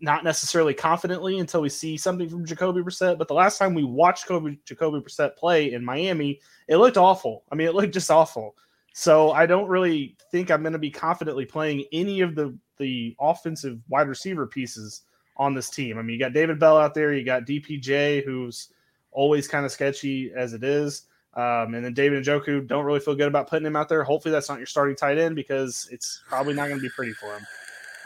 not 0.00 0.24
necessarily 0.24 0.74
confidently 0.74 1.38
until 1.38 1.60
we 1.60 1.68
see 1.68 1.96
something 1.96 2.28
from 2.28 2.44
Jacoby 2.44 2.80
Brissett. 2.80 3.18
But 3.18 3.28
the 3.28 3.34
last 3.34 3.58
time 3.58 3.74
we 3.74 3.84
watched 3.84 4.24
Jacoby, 4.24 4.58
Jacoby 4.64 4.98
Brissett 4.98 5.36
play 5.36 5.72
in 5.72 5.84
Miami, 5.84 6.40
it 6.68 6.76
looked 6.76 6.96
awful. 6.96 7.44
I 7.50 7.54
mean, 7.54 7.68
it 7.68 7.74
looked 7.74 7.94
just 7.94 8.10
awful. 8.10 8.56
So 8.92 9.30
I 9.30 9.46
don't 9.46 9.68
really 9.68 10.16
think 10.32 10.50
I'm 10.50 10.62
going 10.62 10.72
to 10.72 10.78
be 10.78 10.90
confidently 10.90 11.44
playing 11.44 11.84
any 11.92 12.22
of 12.22 12.34
the 12.34 12.56
the 12.78 13.16
offensive 13.20 13.78
wide 13.88 14.08
receiver 14.08 14.46
pieces 14.46 15.02
on 15.36 15.54
this 15.54 15.70
team. 15.70 15.98
I 15.98 16.02
mean, 16.02 16.14
you 16.14 16.20
got 16.20 16.32
David 16.32 16.58
Bell 16.58 16.78
out 16.78 16.94
there, 16.94 17.12
you 17.12 17.24
got 17.24 17.44
DPJ, 17.44 18.24
who's 18.24 18.68
always 19.10 19.48
kind 19.48 19.64
of 19.64 19.72
sketchy 19.72 20.32
as 20.36 20.52
it 20.52 20.64
is. 20.64 21.02
Um, 21.34 21.74
and 21.74 21.84
then 21.84 21.92
David 21.92 22.24
Njoku, 22.24 22.66
don't 22.66 22.84
really 22.84 23.00
feel 23.00 23.14
good 23.14 23.28
about 23.28 23.48
putting 23.48 23.66
him 23.66 23.76
out 23.76 23.88
there. 23.88 24.02
Hopefully, 24.02 24.32
that's 24.32 24.48
not 24.48 24.58
your 24.58 24.66
starting 24.66 24.96
tight 24.96 25.18
end 25.18 25.36
because 25.36 25.86
it's 25.92 26.22
probably 26.26 26.54
not 26.54 26.68
going 26.68 26.78
to 26.78 26.82
be 26.82 26.88
pretty 26.88 27.12
for 27.12 27.36
him. 27.36 27.46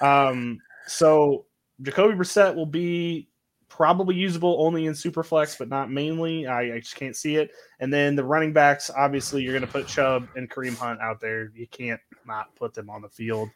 Um, 0.00 0.58
so 0.86 1.46
Jacoby 1.82 2.14
Brissett 2.14 2.54
will 2.54 2.66
be 2.66 3.28
probably 3.68 4.16
usable 4.16 4.56
only 4.58 4.86
in 4.86 4.94
Superflex, 4.94 5.56
but 5.56 5.68
not 5.68 5.90
mainly. 5.90 6.46
I, 6.46 6.74
I, 6.74 6.80
just 6.80 6.96
can't 6.96 7.14
see 7.14 7.36
it. 7.36 7.52
And 7.78 7.92
then 7.92 8.16
the 8.16 8.24
running 8.24 8.52
backs, 8.52 8.90
obviously, 8.90 9.42
you're 9.42 9.52
going 9.52 9.64
to 9.64 9.72
put 9.72 9.86
Chubb 9.86 10.26
and 10.34 10.50
Kareem 10.50 10.76
Hunt 10.76 11.00
out 11.00 11.20
there. 11.20 11.52
You 11.54 11.68
can't 11.68 12.00
not 12.26 12.54
put 12.56 12.74
them 12.74 12.90
on 12.90 13.00
the 13.00 13.08
field. 13.08 13.48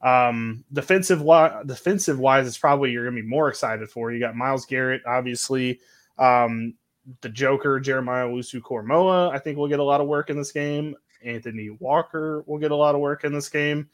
Um, 0.00 0.64
defensive 0.72 1.24
defensive 1.66 2.18
wise, 2.18 2.46
it's 2.46 2.58
probably 2.58 2.92
you're 2.92 3.04
to 3.10 3.22
be 3.22 3.26
more 3.26 3.48
excited 3.48 3.88
for. 3.90 4.12
You 4.12 4.20
got 4.20 4.36
Myles 4.36 4.66
Garrett, 4.66 5.02
obviously. 5.06 5.80
Um, 6.18 6.74
the 7.20 7.28
Joker, 7.28 7.80
Jeremiah 7.80 8.26
Owusu-Koramoah, 8.26 9.32
I 9.32 9.38
think 9.38 9.56
will 9.56 9.68
get 9.68 9.80
a 9.80 9.84
lot 9.84 10.00
of 10.00 10.06
work 10.06 10.30
in 10.30 10.36
this 10.36 10.52
game. 10.52 10.94
Anthony 11.24 11.70
Walker 11.70 12.44
will 12.46 12.58
get 12.58 12.70
a 12.70 12.76
lot 12.76 12.94
of 12.94 13.00
work 13.00 13.24
in 13.24 13.32
this 13.32 13.48
game. 13.48 13.88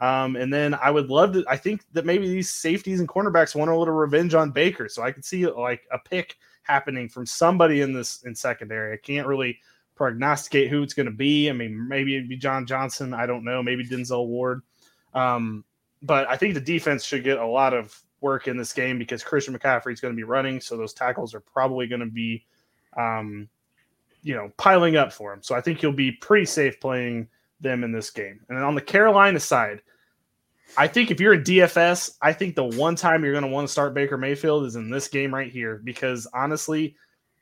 Um, 0.00 0.34
and 0.36 0.52
then 0.52 0.74
I 0.74 0.90
would 0.90 1.08
love 1.08 1.34
to. 1.34 1.44
I 1.48 1.56
think 1.56 1.84
that 1.92 2.04
maybe 2.04 2.28
these 2.28 2.52
safeties 2.52 2.98
and 2.98 3.08
cornerbacks 3.08 3.54
want 3.54 3.70
a 3.70 3.76
little 3.76 3.94
revenge 3.94 4.34
on 4.34 4.50
Baker, 4.50 4.88
so 4.88 5.02
I 5.02 5.12
could 5.12 5.24
see 5.24 5.46
like 5.46 5.82
a 5.92 5.98
pick 5.98 6.36
happening 6.64 7.08
from 7.08 7.26
somebody 7.26 7.80
in 7.80 7.92
this 7.92 8.22
in 8.22 8.34
secondary. 8.34 8.92
I 8.92 8.96
can't 8.96 9.26
really 9.26 9.58
prognosticate 9.94 10.68
who 10.68 10.82
it's 10.82 10.94
going 10.94 11.06
to 11.06 11.12
be. 11.12 11.48
I 11.48 11.52
mean, 11.52 11.86
maybe 11.88 12.16
it'd 12.16 12.28
be 12.28 12.36
John 12.36 12.66
Johnson. 12.66 13.14
I 13.14 13.26
don't 13.26 13.44
know. 13.44 13.62
Maybe 13.62 13.86
Denzel 13.86 14.26
Ward. 14.26 14.62
Um, 15.14 15.64
but 16.02 16.28
I 16.28 16.36
think 16.36 16.54
the 16.54 16.60
defense 16.60 17.04
should 17.04 17.24
get 17.24 17.38
a 17.38 17.46
lot 17.46 17.72
of 17.72 17.98
work 18.20 18.48
in 18.48 18.56
this 18.56 18.72
game 18.72 18.98
because 18.98 19.22
Christian 19.22 19.56
McCaffrey 19.56 19.92
is 19.92 20.00
going 20.00 20.12
to 20.12 20.16
be 20.16 20.24
running, 20.24 20.60
so 20.60 20.76
those 20.76 20.92
tackles 20.92 21.34
are 21.34 21.40
probably 21.40 21.86
going 21.86 22.00
to 22.00 22.10
be 22.10 22.44
um, 22.96 23.48
you 24.22 24.34
know, 24.34 24.50
piling 24.56 24.96
up 24.96 25.12
for 25.12 25.32
him. 25.32 25.42
So 25.42 25.54
I 25.54 25.60
think 25.60 25.80
he'll 25.80 25.92
be 25.92 26.10
pretty 26.10 26.46
safe 26.46 26.80
playing 26.80 27.28
them 27.60 27.84
in 27.84 27.92
this 27.92 28.10
game. 28.10 28.40
And 28.48 28.58
on 28.58 28.74
the 28.74 28.80
Carolina 28.80 29.38
side, 29.38 29.82
I 30.78 30.88
think 30.88 31.10
if 31.10 31.20
you're 31.20 31.34
a 31.34 31.42
DFS, 31.42 32.16
I 32.22 32.32
think 32.32 32.56
the 32.56 32.64
one 32.64 32.96
time 32.96 33.22
you're 33.22 33.34
going 33.34 33.44
to 33.44 33.50
want 33.50 33.68
to 33.68 33.72
start 33.72 33.94
Baker 33.94 34.16
Mayfield 34.16 34.64
is 34.64 34.76
in 34.76 34.90
this 34.90 35.08
game 35.08 35.32
right 35.32 35.52
here 35.52 35.80
because 35.84 36.26
honestly, 36.32 36.96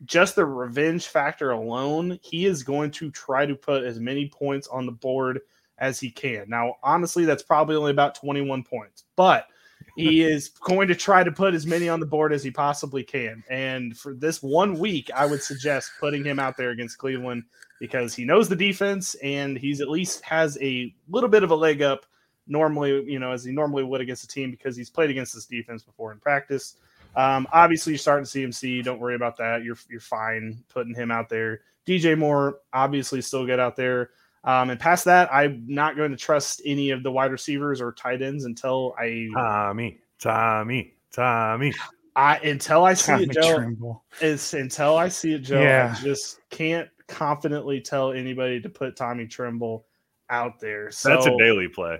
just 0.05 0.35
the 0.35 0.45
revenge 0.45 1.07
factor 1.07 1.53
alone, 1.53 2.19
he 2.21 2.47
is 2.47 2.65
going 2.65 2.91
to 2.91 3.11
try 3.13 3.47
to 3.47 3.55
put 3.55 3.85
as 3.85 4.01
many 4.01 4.29
points 4.29 4.67
on 4.67 4.85
the 4.85 4.93
board 4.93 5.41
as 5.83 5.99
he 5.99 6.11
can. 6.11 6.45
Now, 6.49 6.77
honestly, 6.83 7.25
that's 7.25 7.43
probably 7.43 7.75
only 7.75 7.91
about 7.91 8.15
21 8.15 8.63
points, 8.63 9.03
but 9.17 9.49
he 9.97 10.23
is 10.33 10.49
going 10.49 10.87
to 10.89 10.95
try 10.95 11.25
to 11.25 11.33
put 11.33 11.55
as 11.55 11.67
many 11.67 11.89
on 11.89 11.99
the 11.99 12.07
board 12.07 12.33
as 12.33 12.45
he 12.45 12.53
possibly 12.53 13.03
can. 13.03 13.43
And 13.51 13.99
for 13.99 14.15
this 14.15 14.43
one 14.43 14.79
week, 14.79 15.11
I 15.15 15.27
would 15.27 15.43
suggest 15.43 15.91
putting 15.99 16.25
him 16.25 16.39
out 16.39 16.57
there 16.57 16.71
against 16.71 16.99
Cleveland 16.99 17.43
because 17.81 18.15
he 18.15 18.25
knows 18.25 18.49
the 18.49 18.55
defense 18.55 19.17
and 19.25 19.59
he's 19.59 19.81
at 19.81 19.91
least 19.91 20.23
has 20.23 20.57
a 20.63 20.95
little 21.11 21.29
bit 21.29 21.43
of 21.43 21.51
a 21.51 21.57
leg 21.57 21.83
up 21.83 22.07
normally, 22.47 23.03
you 23.11 23.19
know, 23.19 23.33
as 23.33 23.45
he 23.45 23.51
normally 23.51 23.83
would 23.83 24.01
against 24.01 24.23
a 24.23 24.29
team 24.29 24.53
because 24.53 24.77
he's 24.77 24.89
played 24.89 25.11
against 25.11 25.35
this 25.35 25.47
defense 25.47 25.83
before 25.83 26.13
in 26.13 26.21
practice. 26.21 26.77
Um, 27.17 27.49
obviously, 27.53 27.95
you're 27.95 27.99
starting 27.99 28.25
CMC. 28.25 28.85
Don't 28.85 29.01
worry 29.01 29.17
about 29.17 29.37
that. 29.39 29.65
You're 29.65 29.77
you're 29.91 30.01
fine 30.01 30.63
putting 30.69 30.95
him 30.95 31.11
out 31.11 31.29
there. 31.29 31.63
DJ 31.87 32.17
Moore, 32.17 32.61
obviously, 32.73 33.21
still 33.21 33.45
get 33.45 33.59
out 33.59 33.75
there. 33.75 34.11
Um, 34.45 34.71
and 34.71 34.81
past 34.81 35.05
that, 35.05 35.33
I'm 35.33 35.65
not 35.69 35.97
going 35.97 36.11
to 36.11 36.17
trust 36.17 36.63
any 36.65 36.91
of 36.91 37.03
the 37.03 37.13
wide 37.13 37.31
receivers 37.31 37.81
or 37.81 37.93
tight 37.93 38.23
ends 38.23 38.45
until 38.45 38.95
I 38.99 39.29
Tommy, 39.35 40.01
Tommy, 40.19 40.95
Tommy. 41.13 41.73
I 42.17 42.39
until 42.39 42.85
I 42.85 42.95
see 42.95 43.13
Tommy 43.13 43.25
it, 43.25 43.33
Joe. 43.33 44.03
Is 44.21 44.53
until 44.55 44.97
I 44.97 45.09
see 45.09 45.35
it, 45.35 45.41
Joe. 45.41 45.63
Yeah. 45.63 45.95
I 45.97 46.03
just 46.03 46.41
can't 46.51 46.89
confidently 47.07 47.81
tell 47.81 48.13
anybody 48.13 48.61
to 48.61 48.69
put 48.69 48.97
Tommy 48.97 49.27
Tremble 49.27 49.87
out 50.29 50.59
there. 50.61 50.91
So 50.91 51.09
that's 51.11 51.27
a 51.27 51.37
daily 51.39 51.69
play. 51.69 51.99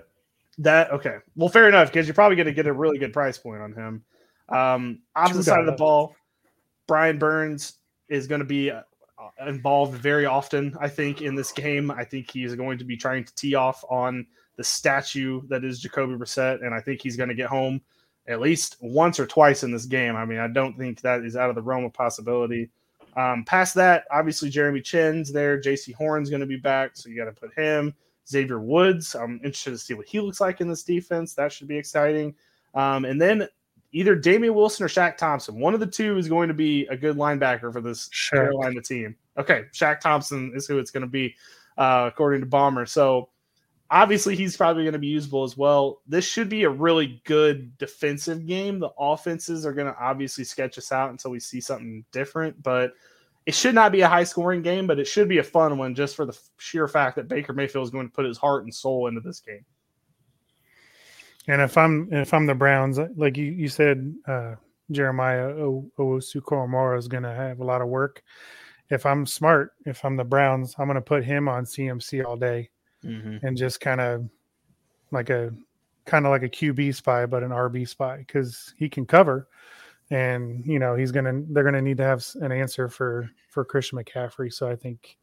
That 0.57 0.91
okay. 0.91 1.17
Well, 1.35 1.49
fair 1.49 1.67
enough 1.67 1.87
because 1.87 2.07
you're 2.07 2.13
probably 2.13 2.35
going 2.35 2.47
to 2.47 2.53
get 2.53 2.67
a 2.67 2.73
really 2.73 2.97
good 2.97 3.13
price 3.13 3.37
point 3.37 3.61
on 3.61 3.73
him. 3.73 4.03
Um, 4.49 4.99
opposite 5.15 5.43
side 5.43 5.61
of 5.61 5.65
the 5.65 5.71
ball, 5.71 6.15
Brian 6.87 7.17
Burns 7.17 7.75
is 8.09 8.27
going 8.27 8.39
to 8.39 8.45
be 8.45 8.69
uh, 8.69 8.81
involved 9.45 9.93
very 9.93 10.25
often. 10.25 10.75
I 10.79 10.89
think 10.89 11.21
in 11.21 11.35
this 11.35 11.51
game, 11.51 11.91
I 11.91 12.03
think 12.03 12.31
he's 12.31 12.55
going 12.55 12.77
to 12.77 12.85
be 12.85 12.97
trying 12.97 13.25
to 13.25 13.35
tee 13.35 13.55
off 13.55 13.83
on 13.89 14.25
the 14.55 14.63
statue 14.63 15.41
that 15.47 15.63
is 15.63 15.79
Jacoby 15.79 16.13
Brissett, 16.13 16.65
and 16.65 16.73
I 16.73 16.79
think 16.79 17.01
he's 17.01 17.17
going 17.17 17.29
to 17.29 17.35
get 17.35 17.49
home 17.49 17.81
at 18.27 18.39
least 18.39 18.77
once 18.79 19.19
or 19.19 19.25
twice 19.25 19.63
in 19.63 19.71
this 19.71 19.85
game. 19.85 20.15
I 20.15 20.25
mean, 20.25 20.39
I 20.39 20.47
don't 20.47 20.77
think 20.77 21.01
that 21.01 21.23
is 21.23 21.35
out 21.35 21.49
of 21.49 21.55
the 21.55 21.61
realm 21.61 21.83
of 21.85 21.93
possibility. 21.93 22.69
Um, 23.15 23.43
past 23.43 23.75
that, 23.75 24.05
obviously 24.11 24.49
Jeremy 24.49 24.81
Chinn's 24.81 25.31
there. 25.31 25.59
Jaycee 25.59 25.93
Horn's 25.93 26.29
going 26.29 26.39
to 26.39 26.47
be 26.47 26.55
back, 26.55 26.91
so 26.95 27.09
you 27.09 27.17
got 27.17 27.25
to 27.25 27.31
put 27.31 27.53
him. 27.53 27.93
Xavier 28.27 28.59
Woods, 28.59 29.15
I'm 29.15 29.35
interested 29.43 29.71
to 29.71 29.77
see 29.77 29.93
what 29.93 30.07
he 30.07 30.19
looks 30.19 30.39
like 30.39 30.61
in 30.61 30.67
this 30.67 30.83
defense. 30.83 31.33
That 31.33 31.51
should 31.51 31.67
be 31.67 31.77
exciting. 31.77 32.33
Um, 32.73 33.05
and 33.05 33.21
then 33.21 33.47
either 33.93 34.15
Damien 34.15 34.53
Wilson 34.53 34.85
or 34.85 34.89
Shaq 34.89 35.17
Thompson. 35.17 35.59
One 35.59 35.73
of 35.73 35.79
the 35.79 35.87
two 35.87 36.17
is 36.17 36.27
going 36.27 36.47
to 36.49 36.53
be 36.53 36.85
a 36.87 36.97
good 36.97 37.15
linebacker 37.15 37.71
for 37.71 37.79
this 37.79 38.09
Carolina 38.09 38.81
team. 38.81 39.15
Okay, 39.37 39.65
Shaq 39.71 39.99
Thompson 39.99 40.51
is 40.55 40.67
who 40.67 40.79
it's 40.79 40.91
going 40.91 41.01
to 41.01 41.07
be, 41.07 41.35
uh, 41.77 42.09
according 42.11 42.41
to 42.41 42.47
Bomber. 42.47 42.85
So 42.85 43.29
obviously 43.89 44.35
he's 44.35 44.57
probably 44.57 44.83
going 44.83 44.93
to 44.93 44.99
be 44.99 45.07
usable 45.07 45.43
as 45.43 45.55
well. 45.55 46.01
This 46.07 46.25
should 46.25 46.49
be 46.49 46.63
a 46.63 46.69
really 46.69 47.21
good 47.25 47.77
defensive 47.77 48.45
game. 48.47 48.79
The 48.79 48.89
offenses 48.97 49.65
are 49.65 49.73
going 49.73 49.87
to 49.87 49.99
obviously 49.99 50.43
sketch 50.43 50.77
us 50.77 50.91
out 50.91 51.11
until 51.11 51.31
we 51.31 51.39
see 51.39 51.61
something 51.61 52.03
different, 52.11 52.61
but 52.63 52.93
it 53.45 53.53
should 53.53 53.75
not 53.75 53.91
be 53.91 54.01
a 54.01 54.07
high 54.07 54.23
scoring 54.23 54.63
game, 54.63 54.87
but 54.87 54.99
it 54.99 55.05
should 55.05 55.29
be 55.29 55.37
a 55.37 55.43
fun 55.43 55.77
one 55.77 55.93
just 55.93 56.15
for 56.15 56.25
the 56.25 56.37
sheer 56.57 56.87
fact 56.87 57.15
that 57.17 57.27
Baker 57.27 57.53
Mayfield 57.53 57.83
is 57.83 57.91
going 57.91 58.07
to 58.07 58.13
put 58.13 58.25
his 58.25 58.37
heart 58.37 58.63
and 58.63 58.73
soul 58.73 59.07
into 59.07 59.21
this 59.21 59.39
game. 59.39 59.65
And 61.47 61.61
if 61.61 61.77
I'm 61.77 62.07
if 62.11 62.33
I'm 62.33 62.45
the 62.45 62.55
Browns, 62.55 62.99
like 63.15 63.37
you, 63.37 63.45
you 63.45 63.67
said, 63.67 64.13
uh, 64.27 64.55
Jeremiah 64.91 65.53
Owusu-Koramoah 65.53 66.97
is 66.97 67.07
going 67.07 67.23
to 67.23 67.33
have 67.33 67.59
a 67.59 67.63
lot 67.63 67.81
of 67.81 67.87
work. 67.87 68.21
if 68.89 69.05
I'm 69.05 69.25
smart, 69.25 69.71
if 69.85 70.03
I'm 70.05 70.17
the 70.17 70.23
Browns, 70.23 70.75
I'm 70.77 70.87
going 70.87 70.95
to 70.95 71.01
put 71.01 71.23
him 71.23 71.47
on 71.47 71.65
CMC 71.65 72.23
all 72.25 72.37
day 72.37 72.69
Mm-hmm. 73.05 73.45
and 73.45 73.57
just 73.57 73.81
kind 73.81 73.99
of 73.99 74.29
like 75.11 75.29
a 75.29 75.51
kind 76.05 76.25
of 76.25 76.29
like 76.29 76.43
a 76.43 76.49
QB 76.49 76.95
spy, 76.95 77.25
but 77.25 77.43
an 77.43 77.51
RB 77.51 77.85
spy 77.85 78.17
because 78.19 78.73
he 78.77 78.87
can 78.87 79.05
cover, 79.05 79.49
and 80.09 80.65
you 80.65 80.79
know 80.79 80.95
he's 80.95 81.11
gonna 81.11 81.41
they're 81.49 81.65
gonna 81.65 81.81
need 81.81 81.97
to 81.97 82.03
have 82.03 82.25
an 82.39 82.53
answer 82.53 82.87
for 82.87 83.29
for 83.49 83.65
Christian 83.65 83.99
McCaffrey. 83.99 84.53
So 84.53 84.69
I 84.69 84.77
think 84.77 85.17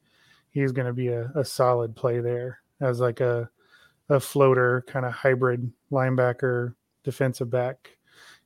he's 0.51 0.73
gonna 0.73 0.93
be 0.93 1.09
a, 1.09 1.31
a 1.35 1.43
solid 1.43 1.97
play 1.97 2.21
there 2.21 2.61
as 2.83 3.01
like 3.01 3.21
a 3.21 3.49
a 4.11 4.21
floater 4.21 4.85
kind 4.87 5.07
of 5.07 5.13
hybrid 5.13 5.73
linebacker 5.91 6.75
defensive 7.03 7.51
back 7.51 7.91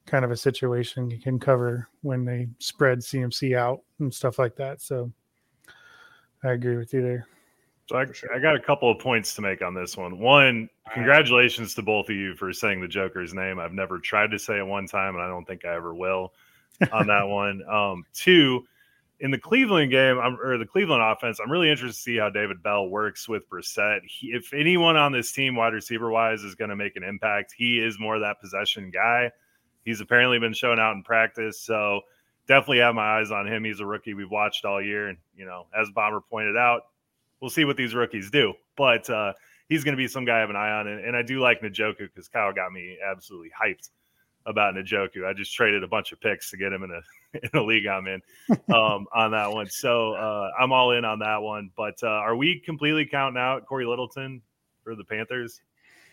kind 0.06 0.24
of 0.24 0.30
a 0.30 0.36
situation 0.36 1.10
he 1.10 1.18
can 1.18 1.38
cover 1.38 1.88
when 2.02 2.24
they 2.24 2.48
spread 2.58 2.98
CMC 2.98 3.56
out 3.56 3.80
and 4.00 4.12
stuff 4.12 4.38
like 4.38 4.54
that. 4.56 4.82
So 4.82 5.10
I 6.42 6.52
agree 6.52 6.76
with 6.76 6.92
you 6.92 7.02
there. 7.02 7.26
So 7.86 7.96
I, 7.96 8.06
I 8.34 8.38
got 8.38 8.54
a 8.54 8.60
couple 8.60 8.90
of 8.90 8.98
points 8.98 9.34
to 9.34 9.42
make 9.42 9.62
on 9.62 9.74
this 9.74 9.96
one. 9.96 10.18
One, 10.18 10.68
congratulations 10.92 11.74
to 11.74 11.82
both 11.82 12.08
of 12.08 12.16
you 12.16 12.34
for 12.36 12.52
saying 12.52 12.80
the 12.80 12.88
Joker's 12.88 13.34
name. 13.34 13.58
I've 13.58 13.72
never 13.72 13.98
tried 13.98 14.30
to 14.30 14.38
say 14.38 14.58
it 14.58 14.66
one 14.66 14.86
time, 14.86 15.14
and 15.14 15.22
I 15.22 15.28
don't 15.28 15.44
think 15.44 15.64
I 15.64 15.74
ever 15.74 15.94
will 15.94 16.32
on 16.92 17.06
that 17.08 17.24
one. 17.28 17.62
Um, 17.68 18.04
two, 18.14 18.66
in 19.24 19.30
the 19.30 19.38
Cleveland 19.38 19.90
game, 19.90 20.18
or 20.18 20.58
the 20.58 20.66
Cleveland 20.66 21.02
offense, 21.02 21.40
I'm 21.40 21.50
really 21.50 21.70
interested 21.70 21.96
to 21.96 22.02
see 22.02 22.18
how 22.18 22.28
David 22.28 22.62
Bell 22.62 22.88
works 22.90 23.26
with 23.26 23.48
Brissett. 23.48 24.00
He, 24.04 24.26
if 24.26 24.52
anyone 24.52 24.96
on 24.98 25.12
this 25.12 25.32
team, 25.32 25.56
wide 25.56 25.72
receiver 25.72 26.10
wise, 26.10 26.42
is 26.42 26.54
going 26.54 26.68
to 26.68 26.76
make 26.76 26.94
an 26.94 27.02
impact, 27.02 27.54
he 27.56 27.78
is 27.78 27.98
more 27.98 28.18
that 28.18 28.38
possession 28.38 28.90
guy. 28.90 29.32
He's 29.86 30.02
apparently 30.02 30.38
been 30.38 30.52
shown 30.52 30.78
out 30.78 30.94
in 30.94 31.02
practice, 31.02 31.58
so 31.58 32.02
definitely 32.46 32.80
have 32.80 32.94
my 32.94 33.18
eyes 33.18 33.30
on 33.30 33.46
him. 33.46 33.64
He's 33.64 33.80
a 33.80 33.86
rookie 33.86 34.12
we've 34.12 34.30
watched 34.30 34.66
all 34.66 34.82
year, 34.82 35.08
and 35.08 35.16
you 35.34 35.46
know, 35.46 35.68
as 35.74 35.88
Bomber 35.94 36.20
pointed 36.20 36.58
out, 36.58 36.82
we'll 37.40 37.48
see 37.48 37.64
what 37.64 37.78
these 37.78 37.94
rookies 37.94 38.30
do. 38.30 38.52
But 38.76 39.08
uh, 39.08 39.32
he's 39.70 39.84
going 39.84 39.96
to 39.96 40.02
be 40.02 40.06
some 40.06 40.26
guy 40.26 40.36
I 40.36 40.40
have 40.40 40.50
an 40.50 40.56
eye 40.56 40.72
on, 40.72 40.86
and, 40.86 41.02
and 41.02 41.16
I 41.16 41.22
do 41.22 41.40
like 41.40 41.62
Njoku 41.62 41.96
because 42.00 42.28
Kyle 42.28 42.52
got 42.52 42.72
me 42.72 42.98
absolutely 43.02 43.52
hyped 43.58 43.88
about 44.44 44.74
Njoku. 44.74 45.26
I 45.26 45.32
just 45.32 45.54
traded 45.54 45.82
a 45.82 45.88
bunch 45.88 46.12
of 46.12 46.20
picks 46.20 46.50
to 46.50 46.58
get 46.58 46.74
him 46.74 46.82
in 46.82 46.90
a 46.90 47.00
in 47.42 47.58
a 47.58 47.62
league 47.62 47.86
I'm 47.86 48.06
in 48.06 48.22
um, 48.72 49.06
on 49.14 49.30
that 49.32 49.50
one. 49.52 49.68
So 49.68 50.14
uh, 50.14 50.50
I'm 50.58 50.72
all 50.72 50.92
in 50.92 51.04
on 51.04 51.18
that 51.20 51.42
one. 51.42 51.70
But 51.76 51.94
uh, 52.02 52.06
are 52.08 52.36
we 52.36 52.60
completely 52.60 53.06
counting 53.06 53.40
out 53.40 53.66
Cory 53.66 53.86
Littleton 53.86 54.40
for 54.82 54.94
the 54.94 55.04
Panthers? 55.04 55.60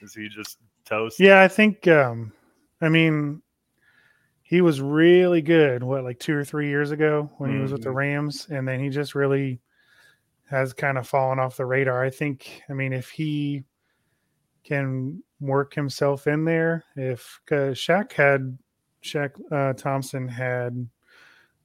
Is 0.01 0.13
he 0.13 0.29
just 0.29 0.57
toast? 0.85 1.19
Yeah, 1.19 1.41
I 1.41 1.47
think. 1.47 1.87
um 1.87 2.31
I 2.83 2.89
mean, 2.89 3.41
he 4.41 4.61
was 4.61 4.81
really 4.81 5.41
good. 5.43 5.83
What, 5.83 6.03
like 6.03 6.19
two 6.19 6.35
or 6.35 6.43
three 6.43 6.67
years 6.67 6.89
ago 6.91 7.29
when 7.37 7.53
he 7.53 7.59
was 7.59 7.71
with 7.71 7.83
the 7.83 7.89
Mhm. 7.89 7.95
Rams, 7.95 8.47
and 8.49 8.67
then 8.67 8.79
he 8.79 8.89
just 8.89 9.13
really 9.13 9.61
has 10.49 10.73
kind 10.73 10.97
of 10.97 11.07
fallen 11.07 11.37
off 11.39 11.57
the 11.57 11.65
radar. 11.65 12.03
I 12.03 12.09
think. 12.09 12.63
I 12.69 12.73
mean, 12.73 12.91
if 12.91 13.09
he 13.09 13.63
can 14.63 15.23
work 15.39 15.73
himself 15.73 16.27
in 16.27 16.43
there, 16.43 16.83
if 16.95 17.39
because 17.45 17.77
Shaq 17.77 18.11
had 18.13 18.57
Shaq 19.03 19.31
uh, 19.51 19.73
Thompson 19.73 20.27
had 20.27 20.87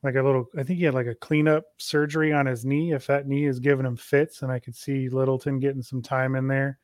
like 0.02 0.14
a 0.14 0.22
little, 0.22 0.48
I 0.56 0.62
think 0.62 0.78
he 0.78 0.84
had 0.84 0.94
like 0.94 1.06
a 1.06 1.14
cleanup 1.14 1.64
surgery 1.78 2.32
on 2.32 2.46
his 2.46 2.64
knee. 2.64 2.92
If 2.92 3.06
that 3.06 3.26
knee 3.26 3.46
is 3.46 3.58
giving 3.58 3.86
him 3.86 3.96
fits, 3.96 4.42
and 4.42 4.52
I 4.52 4.58
could 4.58 4.74
see 4.74 5.08
Littleton 5.08 5.58
getting 5.58 5.82
some 5.82 6.02
time 6.02 6.36
in 6.36 6.46
there. 6.46 6.78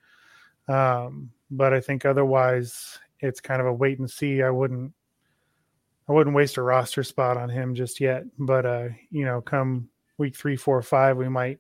Um, 0.69 1.31
but 1.51 1.73
I 1.73 1.81
think 1.81 2.05
otherwise 2.05 2.99
it's 3.21 3.41
kind 3.41 3.61
of 3.61 3.67
a 3.67 3.73
wait 3.73 3.99
and 3.99 4.11
see. 4.11 4.43
I 4.43 4.51
wouldn't 4.51 4.93
I 6.09 6.13
wouldn't 6.13 6.37
waste 6.37 6.57
a 6.57 6.63
roster 6.63 7.03
spot 7.03 7.37
on 7.37 7.49
him 7.49 7.75
just 7.75 8.01
yet. 8.01 8.25
But 8.39 8.67
uh, 8.67 8.89
you 9.11 9.25
know, 9.25 9.41
come 9.41 9.89
week 10.19 10.37
three, 10.37 10.57
four, 10.57 10.81
five, 10.83 11.17
we 11.17 11.29
might 11.29 11.59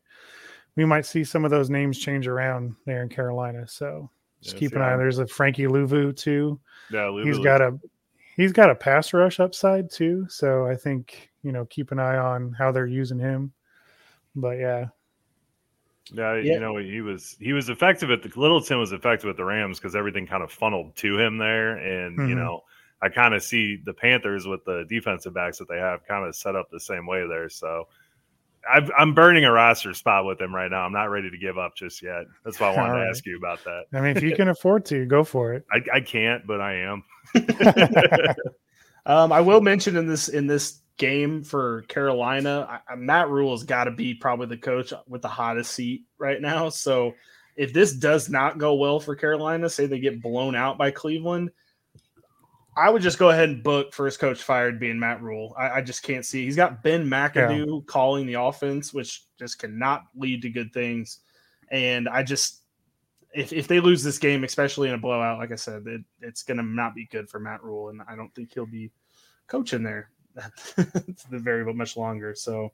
we 0.76 0.84
might 0.84 1.06
see 1.06 1.24
some 1.24 1.44
of 1.44 1.50
those 1.50 1.70
names 1.70 1.98
change 1.98 2.26
around 2.26 2.74
there 2.86 3.02
in 3.02 3.08
Carolina. 3.08 3.66
So 3.68 4.10
just 4.40 4.56
Yes, 4.56 4.60
keep 4.60 4.72
an 4.72 4.78
yeah. 4.78 4.94
eye. 4.94 4.96
There's 4.96 5.18
a 5.18 5.26
Frankie 5.26 5.66
Luvu 5.66 6.16
too. 6.16 6.60
Yeah, 6.90 7.06
Lou 7.08 7.24
He's 7.24 7.38
got 7.38 7.60
a 7.60 7.78
he's 8.36 8.52
got 8.52 8.70
a 8.70 8.74
pass 8.74 9.12
rush 9.12 9.40
upside 9.40 9.90
too. 9.90 10.26
So 10.28 10.66
I 10.66 10.74
think 10.74 11.30
you 11.42 11.52
know 11.52 11.64
keep 11.66 11.92
an 11.92 11.98
eye 11.98 12.16
on 12.18 12.52
how 12.52 12.72
they're 12.72 12.86
using 12.86 13.18
him. 13.18 13.52
But 14.34 14.58
yeah, 14.58 14.86
Yeah, 16.12 16.34
Yeah. 16.36 16.54
you 16.54 16.60
know 16.60 16.76
he 16.78 17.00
was 17.00 17.36
he 17.40 17.52
was 17.52 17.68
effective 17.68 18.10
at 18.10 18.22
the 18.22 18.28
Littleton 18.34 18.78
was 18.78 18.92
effective 18.92 19.30
at 19.30 19.36
the 19.36 19.44
Rams 19.44 19.78
because 19.78 19.94
everything 19.94 20.26
kind 20.26 20.42
of 20.42 20.50
funneled 20.50 20.96
to 20.96 21.18
him 21.18 21.38
there, 21.38 21.76
and 21.76 22.16
you 22.28 22.34
Mhm. 22.34 22.38
know 22.38 22.60
I 23.00 23.08
kind 23.08 23.34
of 23.34 23.42
see 23.42 23.76
the 23.84 23.92
Panthers 23.94 24.46
with 24.46 24.64
the 24.64 24.84
defensive 24.88 25.34
backs 25.34 25.58
that 25.58 25.68
they 25.68 25.78
have 25.78 26.06
kind 26.06 26.24
of 26.26 26.34
set 26.36 26.54
up 26.54 26.70
the 26.70 26.78
same 26.80 27.06
way 27.06 27.26
there. 27.26 27.48
So 27.48 27.88
I've, 28.72 28.92
I'm 28.96 29.12
burning 29.12 29.44
a 29.44 29.50
roster 29.50 29.92
spot 29.92 30.24
with 30.24 30.40
him 30.40 30.54
right 30.54 30.70
now. 30.70 30.82
I'm 30.82 30.92
not 30.92 31.10
ready 31.10 31.28
to 31.28 31.36
give 31.36 31.58
up 31.58 31.74
just 31.74 32.00
yet. 32.00 32.26
That's 32.44 32.60
why 32.60 32.68
I 32.72 32.76
wanted 32.76 32.92
All 32.92 33.04
to 33.04 33.08
ask 33.10 33.26
you 33.26 33.36
about 33.36 33.58
that. 33.64 33.86
I 33.92 34.00
mean 34.00 34.16
if 34.16 34.22
you 34.22 34.36
can 34.36 34.48
afford 34.56 34.84
to, 34.86 35.04
go 35.04 35.24
for 35.24 35.52
it. 35.52 35.66
I, 35.72 35.80
I 35.94 36.00
can't, 36.00 36.46
but 36.46 36.60
I 36.60 36.74
am. 36.74 37.04
Um, 39.04 39.32
I 39.32 39.40
will 39.40 39.60
mention 39.60 39.96
in 39.96 40.06
this 40.06 40.28
in 40.28 40.46
this 40.46 40.81
game 40.96 41.42
for 41.42 41.82
Carolina, 41.82 42.80
I, 42.88 42.94
Matt 42.94 43.28
Rhule 43.28 43.52
has 43.52 43.64
got 43.64 43.84
to 43.84 43.90
be 43.90 44.14
probably 44.14 44.46
the 44.46 44.56
coach 44.56 44.92
with 45.08 45.22
the 45.22 45.28
hottest 45.28 45.72
seat 45.72 46.04
right 46.18 46.40
now. 46.40 46.68
So 46.68 47.14
if 47.56 47.72
this 47.72 47.92
does 47.92 48.28
not 48.28 48.58
go 48.58 48.74
well 48.74 49.00
for 49.00 49.16
Carolina, 49.16 49.68
say 49.68 49.86
they 49.86 49.98
get 49.98 50.22
blown 50.22 50.54
out 50.54 50.78
by 50.78 50.90
Cleveland, 50.90 51.50
I 52.76 52.88
would 52.88 53.02
just 53.02 53.18
go 53.18 53.30
ahead 53.30 53.50
and 53.50 53.62
book 53.62 53.92
first 53.92 54.18
coach 54.18 54.42
fired 54.42 54.80
being 54.80 54.98
Matt 54.98 55.20
Rhule. 55.20 55.54
I, 55.58 55.70
I 55.70 55.80
just 55.82 56.02
can't 56.02 56.24
see. 56.24 56.44
He's 56.44 56.56
got 56.56 56.82
Ben 56.82 57.06
McAdoo 57.06 57.84
calling 57.86 58.26
the 58.26 58.40
offense, 58.40 58.94
which 58.94 59.24
just 59.38 59.58
cannot 59.58 60.04
lead 60.16 60.40
to 60.42 60.48
good 60.48 60.72
things. 60.72 61.20
And 61.70 62.08
I 62.08 62.22
just 62.22 62.60
if, 63.34 63.52
if 63.52 63.66
they 63.66 63.80
lose 63.80 64.02
this 64.02 64.18
game, 64.18 64.44
especially 64.44 64.88
in 64.88 64.94
a 64.94 64.98
blowout, 64.98 65.38
like 65.38 65.52
I 65.52 65.56
said, 65.56 65.86
it, 65.86 66.02
it's 66.20 66.42
going 66.42 66.58
to 66.58 66.62
not 66.62 66.94
be 66.94 67.06
good 67.06 67.28
for 67.28 67.40
Matt 67.40 67.62
Rhule, 67.62 67.88
and 67.88 68.02
I 68.08 68.14
don't 68.14 68.34
think 68.34 68.52
he'll 68.52 68.66
be 68.66 68.90
coaching 69.46 69.82
there 69.82 70.10
the 70.76 71.38
very 71.38 71.72
much 71.74 71.96
longer. 71.96 72.34
So, 72.34 72.72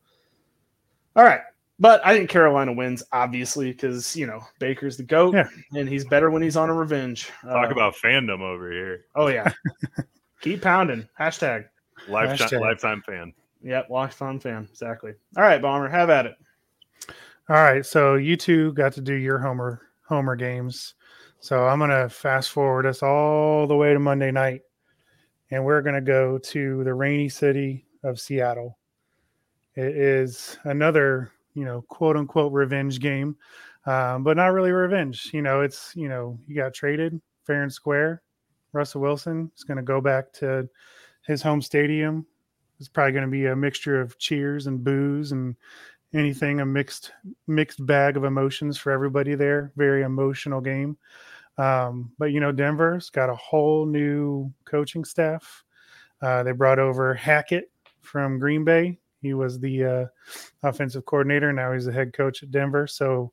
all 1.16 1.25
right, 1.25 1.40
but 1.79 2.01
I 2.07 2.16
think 2.16 2.31
Carolina 2.31 2.73
wins, 2.73 3.03
obviously, 3.12 3.73
because 3.73 4.14
you 4.16 4.27
know 4.27 4.40
Baker's 4.59 4.97
the 4.97 5.03
goat, 5.03 5.35
Yeah. 5.35 5.49
and 5.75 5.88
he's 5.88 6.05
better 6.05 6.31
when 6.31 6.42
he's 6.42 6.57
on 6.57 6.71
a 6.71 6.75
revenge. 6.75 7.31
Talk 7.42 7.68
Uh, 7.71 7.73
about 7.73 7.94
fandom 7.94 8.40
over 8.40 8.71
here. 8.71 9.05
oh 9.14 9.29
yeah, 9.29 9.51
keep 10.40 10.62
pounding 10.62 11.09
hashtag. 11.18 11.66
Lifetime 12.09 12.49
Hashtag. 12.49 12.61
lifetime 12.61 13.03
fan. 13.07 13.33
Yep, 13.62 13.90
lifetime 13.90 14.38
fan, 14.38 14.68
exactly. 14.71 15.12
All 15.37 15.42
right, 15.42 15.61
Bomber, 15.61 15.88
have 15.88 16.11
at 16.11 16.27
it. 16.27 16.35
All 17.49 17.57
right, 17.57 17.85
so 17.85 18.14
you 18.14 18.37
two 18.37 18.73
got 18.75 18.92
to 18.92 19.01
do 19.01 19.14
your 19.14 19.38
homer 19.38 19.83
homer 20.07 20.37
games. 20.37 20.94
So 21.40 21.66
I'm 21.66 21.79
gonna 21.81 22.09
fast 22.09 22.51
forward 22.51 22.87
us 22.87 23.03
all 23.03 23.66
the 23.66 23.75
way 23.77 23.92
to 23.92 23.99
Monday 23.99 24.31
night, 24.31 24.62
and 25.50 25.64
we're 25.64 25.82
gonna 25.82 26.00
go 26.00 26.38
to 26.38 26.84
the 26.84 26.94
rainy 26.94 27.28
city 27.28 27.84
of 28.02 28.20
Seattle. 28.20 28.78
It 29.74 29.96
is 29.96 30.58
another, 30.64 31.32
you 31.54 31.64
know, 31.64 31.82
quote 31.82 32.16
unquote 32.16 32.52
revenge 32.52 33.00
game, 33.00 33.37
um, 33.87 34.24
but 34.24 34.37
not 34.37 34.52
really 34.52 34.72
revenge. 34.72 35.30
You 35.32 35.42
know, 35.42 35.61
it's 35.61 35.94
you 35.94 36.08
know 36.08 36.38
you 36.46 36.54
got 36.54 36.74
traded 36.74 37.20
fair 37.46 37.62
and 37.62 37.72
square. 37.72 38.22
Russell 38.72 39.00
Wilson 39.00 39.50
is 39.56 39.64
gonna 39.64 39.82
go 39.82 40.00
back 40.00 40.32
to 40.34 40.68
his 41.28 41.42
home 41.42 41.62
stadium. 41.62 42.26
It's 42.80 42.88
probably 42.88 43.12
going 43.12 43.24
to 43.24 43.30
be 43.30 43.46
a 43.46 43.56
mixture 43.56 44.00
of 44.00 44.18
cheers 44.18 44.66
and 44.66 44.82
boos 44.82 45.32
and 45.32 45.56
anything 46.14 46.61
a 46.61 46.66
mixed 46.66 47.12
mixed 47.46 47.84
bag 47.84 48.16
of 48.16 48.24
emotions 48.24 48.78
for 48.78 48.90
everybody 48.90 49.34
there 49.34 49.72
very 49.76 50.02
emotional 50.02 50.58
game 50.58 50.96
um, 51.59 52.11
but 52.18 52.27
you 52.27 52.40
know 52.40 52.53
denver's 52.53 53.11
got 53.11 53.31
a 53.31 53.35
whole 53.35 53.85
new 53.85 54.53
coaching 54.64 55.05
staff. 55.05 55.64
Uh, 56.23 56.42
they 56.42 56.53
brought 56.53 56.79
over 56.79 57.14
hackett 57.14 57.71
from 58.01 58.38
green 58.38 58.64
bay. 58.64 58.99
He 59.21 59.35
was 59.35 59.59
the 59.59 59.85
uh, 59.85 60.07
offensive 60.62 61.05
coordinator. 61.05 61.53
Now 61.53 61.73
he's 61.73 61.85
the 61.85 61.92
head 61.92 62.12
coach 62.12 62.42
at 62.42 62.51
denver. 62.51 62.87
So 62.87 63.33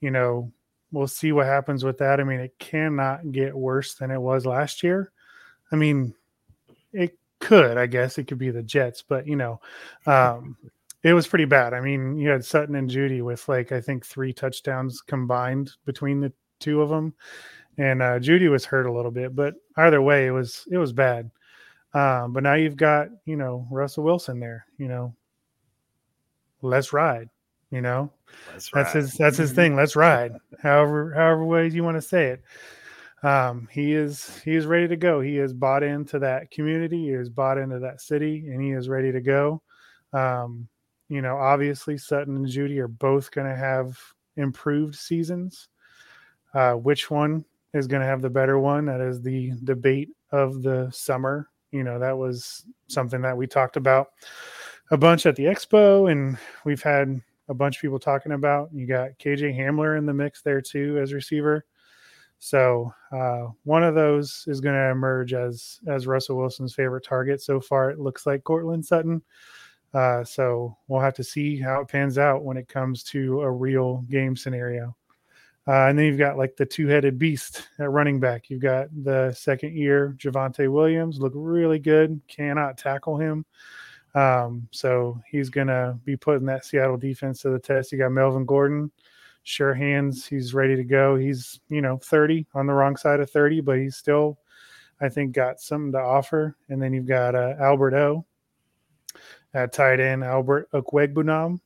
you 0.00 0.10
know 0.10 0.50
we'll 0.92 1.08
see 1.08 1.32
what 1.32 1.46
happens 1.46 1.84
with 1.84 1.98
that. 1.98 2.20
I 2.20 2.24
mean 2.24 2.40
it 2.40 2.58
cannot 2.58 3.32
get 3.32 3.54
worse 3.54 3.94
than 3.94 4.10
it 4.10 4.20
was 4.20 4.46
last 4.46 4.82
year. 4.82 5.10
I 5.72 5.76
mean 5.76 6.14
it 6.92 7.18
could 7.40 7.76
i 7.76 7.86
guess. 7.86 8.16
It 8.16 8.24
could 8.24 8.38
be 8.38 8.50
the 8.50 8.62
jets 8.62 9.02
but 9.06 9.26
you 9.26 9.36
know 9.36 9.60
um, 10.06 10.56
it 11.04 11.12
was 11.12 11.26
pretty 11.26 11.44
bad. 11.44 11.74
I 11.74 11.80
mean, 11.80 12.16
you 12.16 12.30
had 12.30 12.44
Sutton 12.44 12.74
and 12.74 12.88
Jeudy 12.88 13.22
with 13.22 13.46
like 13.46 13.70
I 13.72 13.80
think 13.80 14.04
three 14.04 14.32
touchdowns 14.32 15.02
combined 15.02 15.72
between 15.84 16.18
the 16.18 16.32
two 16.60 16.80
of 16.80 16.88
them, 16.88 17.14
and 17.78 18.02
uh, 18.02 18.18
Jeudy 18.18 18.50
was 18.50 18.64
hurt 18.64 18.86
a 18.86 18.92
little 18.92 19.10
bit. 19.10 19.34
But 19.34 19.54
either 19.76 20.02
way, 20.02 20.26
it 20.26 20.30
was 20.30 20.66
it 20.70 20.78
was 20.78 20.92
bad. 20.92 21.30
Um, 21.92 22.32
but 22.32 22.42
now 22.42 22.54
you've 22.54 22.76
got 22.76 23.08
you 23.24 23.36
know 23.36 23.66
Russell 23.70 24.04
Wilson 24.04 24.40
there. 24.40 24.66
You 24.78 24.88
know, 24.88 25.14
let's 26.62 26.92
ride. 26.92 27.28
You 27.70 27.80
know, 27.80 28.12
That's 28.52 28.70
that's 28.70 28.94
right. 28.94 29.02
his 29.02 29.14
that's 29.14 29.36
his 29.36 29.52
thing. 29.52 29.74
Let's 29.74 29.96
ride. 29.96 30.32
However, 30.62 31.12
however 31.14 31.44
ways 31.44 31.74
you 31.74 31.82
want 31.82 31.96
to 31.96 32.02
say 32.02 32.26
it. 32.26 32.44
Um, 33.24 33.68
he 33.72 33.94
is 33.94 34.38
he 34.44 34.54
is 34.54 34.66
ready 34.66 34.86
to 34.86 34.96
go. 34.96 35.20
He 35.20 35.38
is 35.38 35.52
bought 35.52 35.82
into 35.82 36.18
that 36.20 36.50
community. 36.50 37.06
He 37.06 37.12
is 37.12 37.30
bought 37.30 37.58
into 37.58 37.78
that 37.80 38.00
city, 38.00 38.46
and 38.48 38.62
he 38.62 38.70
is 38.72 38.88
ready 38.88 39.10
to 39.12 39.20
go. 39.20 39.62
Um, 40.12 40.68
you 41.08 41.22
know, 41.22 41.36
obviously 41.36 41.98
Sutton 41.98 42.36
and 42.36 42.46
Jeudy 42.46 42.78
are 42.78 42.88
both 42.88 43.30
going 43.30 43.48
to 43.48 43.56
have 43.56 43.98
improved 44.36 44.94
seasons. 44.94 45.68
Uh, 46.52 46.74
which 46.74 47.10
one 47.10 47.44
is 47.74 47.86
going 47.86 48.00
to 48.00 48.06
have 48.06 48.22
the 48.22 48.30
better 48.30 48.58
one? 48.58 48.86
That 48.86 49.00
is 49.00 49.20
the 49.20 49.52
debate 49.64 50.10
of 50.30 50.62
the 50.62 50.90
summer. 50.92 51.50
You 51.72 51.84
know, 51.84 51.98
that 51.98 52.16
was 52.16 52.64
something 52.88 53.20
that 53.22 53.36
we 53.36 53.46
talked 53.46 53.76
about 53.76 54.08
a 54.90 54.96
bunch 54.96 55.26
at 55.26 55.36
the 55.36 55.44
expo, 55.44 56.10
and 56.10 56.38
we've 56.64 56.82
had 56.82 57.20
a 57.48 57.54
bunch 57.54 57.76
of 57.76 57.82
people 57.82 57.98
talking 57.98 58.32
about. 58.32 58.70
You 58.72 58.86
got 58.86 59.18
KJ 59.18 59.58
Hamler 59.58 59.98
in 59.98 60.06
the 60.06 60.14
mix 60.14 60.42
there 60.42 60.60
too 60.60 60.98
as 60.98 61.12
receiver. 61.12 61.64
So 62.38 62.92
uh, 63.12 63.46
one 63.64 63.82
of 63.82 63.94
those 63.94 64.44
is 64.46 64.60
going 64.60 64.74
to 64.74 64.90
emerge 64.90 65.32
as 65.32 65.80
as 65.86 66.06
Russell 66.06 66.36
Wilson's 66.36 66.74
favorite 66.74 67.04
target. 67.04 67.40
So 67.40 67.60
far, 67.60 67.90
it 67.90 67.98
looks 67.98 68.26
like 68.26 68.44
Courtland 68.44 68.84
Sutton. 68.84 69.22
Uh, 69.92 70.24
so 70.24 70.76
we'll 70.88 71.00
have 71.00 71.14
to 71.14 71.24
see 71.24 71.58
how 71.58 71.80
it 71.80 71.88
pans 71.88 72.18
out 72.18 72.44
when 72.44 72.56
it 72.56 72.68
comes 72.68 73.04
to 73.04 73.42
a 73.42 73.50
real 73.50 74.04
game 74.10 74.36
scenario. 74.36 74.94
Uh, 75.66 75.86
and 75.88 75.98
then 75.98 76.06
you've 76.06 76.18
got 76.18 76.36
like 76.36 76.56
the 76.56 76.66
two-headed 76.66 77.18
beast 77.18 77.68
at 77.78 77.90
running 77.90 78.20
back. 78.20 78.50
You've 78.50 78.60
got 78.60 78.88
the 79.02 79.32
second 79.32 79.74
year 79.74 80.14
Javonte 80.18 80.70
Williams, 80.70 81.18
look 81.18 81.32
really 81.34 81.78
good. 81.78 82.20
Cannot 82.28 82.76
tackle 82.76 83.16
him. 83.18 83.46
Um, 84.14 84.68
so 84.70 85.20
he's 85.30 85.48
gonna 85.48 85.98
be 86.04 86.16
putting 86.16 86.46
that 86.46 86.64
Seattle 86.64 86.96
defense 86.96 87.40
to 87.42 87.50
the 87.50 87.58
test. 87.58 87.92
You 87.92 87.98
got 87.98 88.12
Melvin 88.12 88.44
Gordon, 88.44 88.90
sure 89.42 89.74
hands. 89.74 90.26
He's 90.26 90.54
ready 90.54 90.76
to 90.76 90.84
go. 90.84 91.16
He's 91.16 91.60
you 91.68 91.80
know 91.80 91.96
30 91.96 92.46
on 92.54 92.66
the 92.66 92.74
wrong 92.74 92.96
side 92.96 93.20
of 93.20 93.30
30, 93.30 93.60
but 93.62 93.78
he's 93.78 93.96
still, 93.96 94.38
I 95.00 95.08
think, 95.08 95.32
got 95.32 95.60
something 95.60 95.92
to 95.92 95.98
offer. 95.98 96.56
And 96.68 96.80
then 96.80 96.92
you've 96.92 97.06
got 97.06 97.34
uh, 97.34 97.54
Albert 97.58 97.94
O 97.94 98.24
at 99.52 99.72
tight 99.72 99.98
end, 99.98 100.22
Albert 100.22 100.70
Okwuegbunam. 100.72 101.60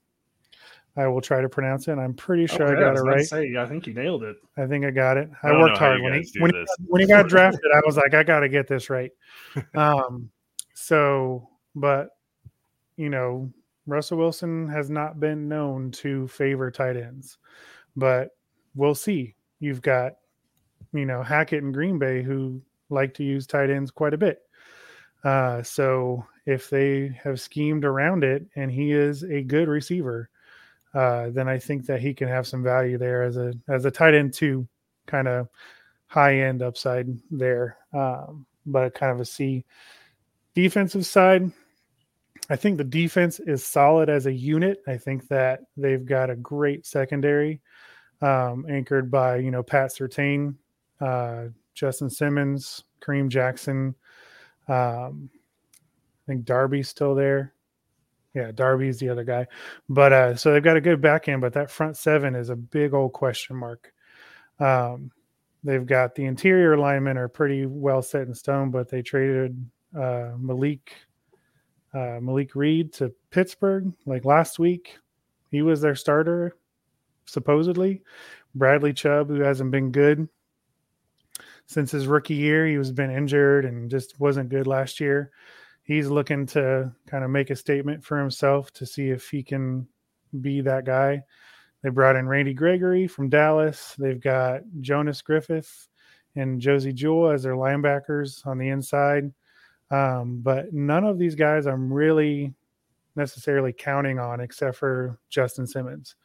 I 0.98 1.06
will 1.06 1.20
try 1.20 1.40
to 1.40 1.48
pronounce 1.48 1.86
it. 1.86 1.92
I'm 1.92 2.12
pretty 2.12 2.48
sure 2.48 2.66
okay, 2.66 2.76
I 2.76 2.80
got 2.80 2.96
I 2.96 3.00
it 3.00 3.04
right. 3.04 3.24
Say, 3.24 3.54
I 3.56 3.66
think 3.66 3.86
you 3.86 3.94
nailed 3.94 4.24
it. 4.24 4.36
I 4.56 4.66
think 4.66 4.84
I 4.84 4.90
got 4.90 5.16
it. 5.16 5.30
I, 5.44 5.50
I 5.50 5.52
worked 5.52 5.78
hard 5.78 6.02
when 6.02 6.12
he 6.12 6.40
when 6.40 6.52
he, 6.52 6.64
when 6.86 7.00
he 7.00 7.06
got 7.06 7.28
drafted. 7.28 7.70
I 7.72 7.80
was 7.86 7.96
like, 7.96 8.14
I 8.14 8.24
got 8.24 8.40
to 8.40 8.48
get 8.48 8.66
this 8.66 8.90
right. 8.90 9.12
Um, 9.74 10.30
so, 10.74 11.48
but 11.76 12.10
you 12.96 13.10
know, 13.10 13.52
Russell 13.86 14.18
Wilson 14.18 14.68
has 14.68 14.90
not 14.90 15.20
been 15.20 15.48
known 15.48 15.92
to 15.92 16.26
favor 16.26 16.70
tight 16.70 16.96
ends, 16.96 17.38
but 17.94 18.30
we'll 18.74 18.96
see. 18.96 19.36
You've 19.60 19.82
got, 19.82 20.14
you 20.92 21.06
know, 21.06 21.22
Hackett 21.22 21.62
and 21.62 21.72
Green 21.72 21.98
Bay 21.98 22.22
who 22.22 22.60
like 22.90 23.14
to 23.14 23.24
use 23.24 23.46
tight 23.46 23.70
ends 23.70 23.92
quite 23.92 24.14
a 24.14 24.18
bit. 24.18 24.40
Uh, 25.22 25.62
so 25.62 26.24
if 26.44 26.68
they 26.70 27.16
have 27.22 27.40
schemed 27.40 27.84
around 27.84 28.24
it 28.24 28.46
and 28.56 28.70
he 28.70 28.92
is 28.92 29.22
a 29.22 29.42
good 29.42 29.68
receiver, 29.68 30.28
uh, 30.94 31.30
then 31.30 31.48
I 31.48 31.58
think 31.58 31.86
that 31.86 32.00
he 32.00 32.14
can 32.14 32.28
have 32.28 32.46
some 32.46 32.62
value 32.62 32.98
there 32.98 33.22
as 33.22 33.36
a 33.36 33.52
as 33.68 33.84
a 33.84 33.90
tight 33.90 34.14
end 34.14 34.32
two, 34.32 34.66
kind 35.06 35.28
of 35.28 35.48
high 36.06 36.40
end 36.40 36.62
upside 36.62 37.08
there. 37.30 37.76
Um, 37.92 38.46
but 38.66 38.94
kind 38.94 39.12
of 39.12 39.20
a 39.20 39.24
C. 39.24 39.64
Defensive 40.54 41.06
side, 41.06 41.50
I 42.50 42.56
think 42.56 42.78
the 42.78 42.84
defense 42.84 43.40
is 43.40 43.64
solid 43.64 44.08
as 44.08 44.26
a 44.26 44.32
unit. 44.32 44.82
I 44.86 44.96
think 44.96 45.28
that 45.28 45.60
they've 45.76 46.04
got 46.04 46.30
a 46.30 46.36
great 46.36 46.86
secondary, 46.86 47.60
um, 48.22 48.66
anchored 48.68 49.10
by 49.10 49.36
you 49.36 49.50
know 49.50 49.62
Pat 49.62 49.90
Surtain, 49.90 50.54
uh, 51.00 51.46
Justin 51.74 52.10
Simmons, 52.10 52.84
Kareem 53.00 53.28
Jackson. 53.28 53.94
Um, 54.68 55.30
I 55.32 56.32
think 56.32 56.44
Darby's 56.44 56.88
still 56.88 57.14
there. 57.14 57.54
Yeah, 58.38 58.52
Darby's 58.52 58.98
the 58.98 59.08
other 59.08 59.24
guy. 59.24 59.48
But 59.88 60.12
uh, 60.12 60.36
so 60.36 60.52
they've 60.52 60.62
got 60.62 60.76
a 60.76 60.80
good 60.80 61.00
back 61.00 61.28
end, 61.28 61.40
but 61.40 61.54
that 61.54 61.72
front 61.72 61.96
seven 61.96 62.36
is 62.36 62.50
a 62.50 62.56
big 62.56 62.94
old 62.94 63.12
question 63.12 63.56
mark. 63.56 63.92
Um, 64.60 65.10
they've 65.64 65.84
got 65.84 66.14
the 66.14 66.24
interior 66.24 66.78
linemen 66.78 67.18
are 67.18 67.28
pretty 67.28 67.66
well 67.66 68.00
set 68.00 68.28
in 68.28 68.34
stone, 68.34 68.70
but 68.70 68.88
they 68.88 69.02
traded 69.02 69.68
uh, 69.98 70.30
Malik 70.38 70.92
uh, 71.92 72.18
Malik 72.20 72.54
Reed 72.54 72.92
to 72.94 73.12
Pittsburgh 73.30 73.92
like 74.06 74.24
last 74.24 74.60
week. 74.60 74.98
He 75.50 75.62
was 75.62 75.80
their 75.80 75.96
starter, 75.96 76.54
supposedly. 77.26 78.02
Bradley 78.54 78.92
Chubb, 78.92 79.28
who 79.28 79.40
hasn't 79.40 79.72
been 79.72 79.90
good 79.90 80.28
since 81.66 81.90
his 81.90 82.06
rookie 82.06 82.34
year, 82.34 82.66
he 82.66 82.78
was 82.78 82.92
been 82.92 83.10
injured 83.10 83.64
and 83.64 83.90
just 83.90 84.18
wasn't 84.20 84.48
good 84.48 84.66
last 84.66 85.00
year. 85.00 85.32
He's 85.88 86.08
looking 86.08 86.44
to 86.48 86.92
kind 87.06 87.24
of 87.24 87.30
make 87.30 87.48
a 87.48 87.56
statement 87.56 88.04
for 88.04 88.18
himself 88.18 88.70
to 88.74 88.84
see 88.84 89.08
if 89.08 89.30
he 89.30 89.42
can 89.42 89.88
be 90.42 90.60
that 90.60 90.84
guy. 90.84 91.22
They 91.82 91.88
brought 91.88 92.14
in 92.14 92.28
Randy 92.28 92.52
Gregory 92.52 93.06
from 93.06 93.30
Dallas. 93.30 93.94
They've 93.98 94.20
got 94.20 94.60
Jonas 94.82 95.22
Griffith 95.22 95.88
and 96.36 96.60
Josey 96.60 96.92
Jewell 96.92 97.30
as 97.30 97.42
their 97.42 97.54
linebackers 97.54 98.46
on 98.46 98.58
the 98.58 98.68
inside. 98.68 99.32
Um, 99.90 100.40
but 100.42 100.74
none 100.74 101.04
of 101.04 101.18
these 101.18 101.34
guys 101.34 101.66
I'm 101.66 101.90
really 101.90 102.52
necessarily 103.16 103.72
counting 103.72 104.18
on 104.18 104.40
except 104.40 104.76
for 104.76 105.18
Justin 105.30 105.66
Simmons 105.66 106.16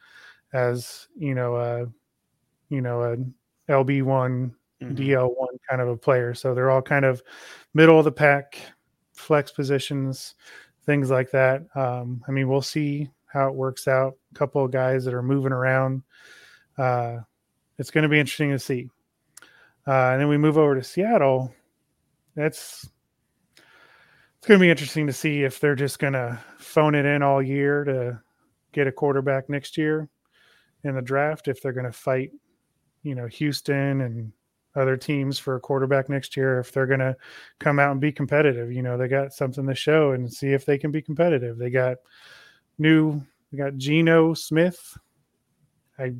as, 0.52 1.08
you 1.16 1.34
know, 1.34 1.56
a, 1.56 1.86
you 2.68 2.82
know, 2.82 3.02
a 3.02 3.72
LB 3.72 4.02
one, 4.02 4.54
mm-hmm. 4.82 4.94
DL 4.94 5.34
one 5.34 5.56
kind 5.70 5.80
of 5.80 5.88
a 5.88 5.96
player. 5.96 6.34
So 6.34 6.54
they're 6.54 6.70
all 6.70 6.82
kind 6.82 7.06
of 7.06 7.22
middle 7.72 7.98
of 7.98 8.04
the 8.04 8.12
pack, 8.12 8.58
flex 9.14 9.50
positions, 9.50 10.34
things 10.84 11.10
like 11.10 11.30
that. 11.30 11.62
Um, 11.74 12.22
I 12.28 12.30
mean, 12.30 12.48
we'll 12.48 12.62
see 12.62 13.08
how 13.26 13.48
it 13.48 13.54
works 13.54 13.88
out. 13.88 14.14
A 14.32 14.38
couple 14.38 14.64
of 14.64 14.70
guys 14.70 15.04
that 15.04 15.14
are 15.14 15.22
moving 15.22 15.52
around. 15.52 16.02
Uh, 16.76 17.18
it's 17.78 17.90
going 17.90 18.02
to 18.02 18.08
be 18.08 18.20
interesting 18.20 18.50
to 18.50 18.58
see. 18.58 18.90
Uh, 19.86 20.10
and 20.12 20.20
then 20.20 20.28
we 20.28 20.38
move 20.38 20.56
over 20.58 20.74
to 20.74 20.82
Seattle. 20.82 21.52
That's 22.34 22.88
it's 23.56 24.48
going 24.48 24.60
to 24.60 24.64
be 24.64 24.70
interesting 24.70 25.06
to 25.06 25.12
see 25.12 25.42
if 25.42 25.58
they're 25.58 25.74
just 25.74 25.98
going 25.98 26.12
to 26.12 26.38
phone 26.58 26.94
it 26.94 27.06
in 27.06 27.22
all 27.22 27.42
year 27.42 27.82
to 27.84 28.20
get 28.72 28.86
a 28.86 28.92
quarterback 28.92 29.48
next 29.48 29.78
year 29.78 30.08
in 30.82 30.94
the 30.94 31.02
draft. 31.02 31.48
If 31.48 31.62
they're 31.62 31.72
going 31.72 31.86
to 31.86 31.92
fight, 31.92 32.30
you 33.02 33.14
know, 33.14 33.26
Houston 33.26 34.02
and 34.02 34.32
other 34.76 34.96
teams 34.96 35.38
for 35.38 35.56
a 35.56 35.60
quarterback 35.60 36.08
next 36.08 36.36
year, 36.36 36.58
if 36.58 36.72
they're 36.72 36.86
going 36.86 37.00
to 37.00 37.16
come 37.60 37.78
out 37.78 37.92
and 37.92 38.00
be 38.00 38.12
competitive, 38.12 38.72
you 38.72 38.82
know, 38.82 38.96
they 38.96 39.08
got 39.08 39.32
something 39.32 39.66
to 39.66 39.74
show 39.74 40.12
and 40.12 40.32
see 40.32 40.48
if 40.48 40.64
they 40.64 40.78
can 40.78 40.90
be 40.90 41.02
competitive. 41.02 41.58
They 41.58 41.70
got 41.70 41.98
new, 42.78 43.22
they 43.50 43.58
got 43.58 43.76
Geno 43.76 44.34
Smith. 44.34 44.98
I 45.98 46.14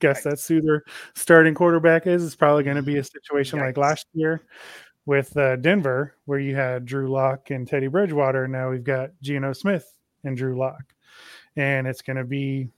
guess 0.00 0.22
that's 0.22 0.46
who 0.46 0.60
their 0.60 0.82
starting 1.14 1.54
quarterback 1.54 2.06
is. 2.06 2.24
It's 2.24 2.36
probably 2.36 2.64
going 2.64 2.76
to 2.76 2.82
be 2.82 2.98
a 2.98 3.04
situation 3.04 3.58
Yikes. 3.58 3.62
like 3.62 3.76
last 3.76 4.06
year 4.12 4.42
with 5.06 5.36
uh, 5.36 5.56
Denver, 5.56 6.14
where 6.26 6.38
you 6.38 6.54
had 6.54 6.84
Drew 6.84 7.08
Lock 7.10 7.50
and 7.50 7.66
Teddy 7.66 7.86
Bridgewater. 7.86 8.46
Now 8.48 8.70
we've 8.70 8.84
got 8.84 9.10
Geno 9.22 9.52
Smith 9.52 9.86
and 10.24 10.36
Drew 10.36 10.58
Lock, 10.58 10.94
and 11.56 11.86
it's 11.86 12.02
going 12.02 12.16
to 12.16 12.24
be 12.24 12.68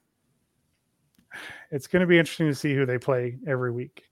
it's 1.71 1.87
going 1.87 2.01
to 2.01 2.07
be 2.07 2.19
interesting 2.19 2.49
to 2.49 2.55
see 2.55 2.75
who 2.75 2.87
they 2.87 2.99
play 2.99 3.39
every 3.47 3.71
week. 3.71 4.05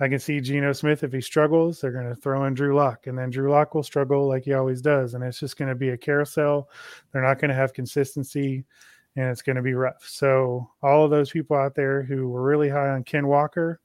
I 0.00 0.08
can 0.08 0.18
see 0.18 0.40
Geno 0.40 0.72
Smith 0.72 1.04
if 1.04 1.12
he 1.12 1.20
struggles, 1.20 1.80
they're 1.80 1.92
going 1.92 2.08
to 2.08 2.14
throw 2.14 2.46
in 2.46 2.54
Drew 2.54 2.74
Lock, 2.74 3.06
and 3.06 3.18
then 3.18 3.28
Drew 3.28 3.50
Lock 3.50 3.74
will 3.74 3.82
struggle 3.82 4.26
like 4.26 4.44
he 4.44 4.54
always 4.54 4.80
does, 4.80 5.12
and 5.12 5.22
it's 5.22 5.38
just 5.38 5.58
going 5.58 5.68
to 5.68 5.74
be 5.74 5.90
a 5.90 5.98
carousel. 5.98 6.70
They're 7.12 7.22
not 7.22 7.38
going 7.38 7.50
to 7.50 7.54
have 7.54 7.74
consistency, 7.74 8.64
and 9.16 9.26
it's 9.26 9.42
going 9.42 9.56
to 9.56 9.62
be 9.62 9.74
rough. 9.74 10.02
So 10.06 10.70
all 10.82 11.04
of 11.04 11.10
those 11.10 11.30
people 11.30 11.56
out 11.56 11.74
there 11.74 12.02
who 12.02 12.28
were 12.28 12.42
really 12.42 12.70
high 12.70 12.88
on 12.88 13.04
Ken 13.04 13.26
Walker, 13.26 13.78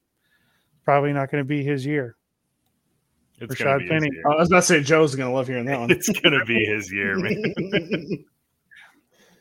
probably 0.84 1.12
not 1.12 1.30
going 1.30 1.44
to 1.44 1.48
be 1.48 1.62
his 1.62 1.84
year. 1.84 2.16
It's 3.38 3.54
Rashad 3.54 3.86
Penny. 3.86 4.08
I 4.24 4.36
was 4.36 4.48
about 4.48 4.60
to 4.60 4.62
say 4.62 4.82
Joe's 4.82 5.14
going 5.14 5.28
to 5.28 5.34
love 5.34 5.48
hearing 5.48 5.66
that 5.66 5.78
one. 5.78 5.90
It's 5.90 6.08
going 6.08 6.38
to 6.38 6.46
be 6.46 6.64
his 6.64 6.90
year, 6.90 7.18
man. 7.18 7.42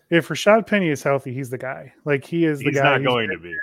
if 0.09 0.27
Rashad 0.27 0.67
Penny 0.67 0.89
is 0.89 1.01
healthy, 1.01 1.33
he's 1.33 1.49
the 1.49 1.57
guy. 1.57 1.93
Like 2.03 2.25
he 2.25 2.43
is 2.43 2.59
the 2.59 2.65
guy. 2.65 2.69
he's 2.71 2.79
guy. 2.81 2.97
Not 2.97 3.07
going 3.07 3.29
to 3.29 3.39
be. 3.39 3.55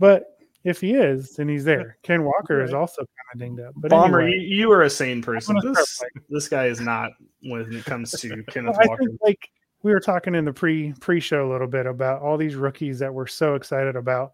But 0.00 0.33
if 0.64 0.80
he 0.80 0.94
is, 0.94 1.36
then 1.36 1.48
he's 1.48 1.64
there. 1.64 1.98
Ken 2.02 2.24
Walker 2.24 2.58
right. 2.58 2.68
is 2.68 2.74
also 2.74 3.02
kind 3.02 3.08
of 3.34 3.38
dinged 3.38 3.60
up. 3.60 3.74
But 3.76 3.90
Bomber, 3.90 4.22
anyway, 4.22 4.38
you, 4.38 4.56
you, 4.56 4.72
are 4.72 4.82
a 4.82 4.90
sane 4.90 5.22
person. 5.22 5.58
This 5.62 6.02
this 6.30 6.48
guy 6.48 6.66
is 6.66 6.80
not 6.80 7.10
when 7.42 7.72
it 7.72 7.84
comes 7.84 8.10
to 8.12 8.42
Kenneth 8.48 8.76
well, 8.78 8.88
Walker. 8.88 9.04
Like 9.22 9.50
we 9.82 9.92
were 9.92 10.00
talking 10.00 10.34
in 10.34 10.44
the 10.44 10.52
pre 10.52 10.92
pre 11.00 11.20
show 11.20 11.48
a 11.48 11.50
little 11.52 11.68
bit 11.68 11.86
about 11.86 12.22
all 12.22 12.36
these 12.36 12.56
rookies 12.56 12.98
that 12.98 13.12
we're 13.12 13.26
so 13.26 13.54
excited 13.54 13.94
about 13.94 14.32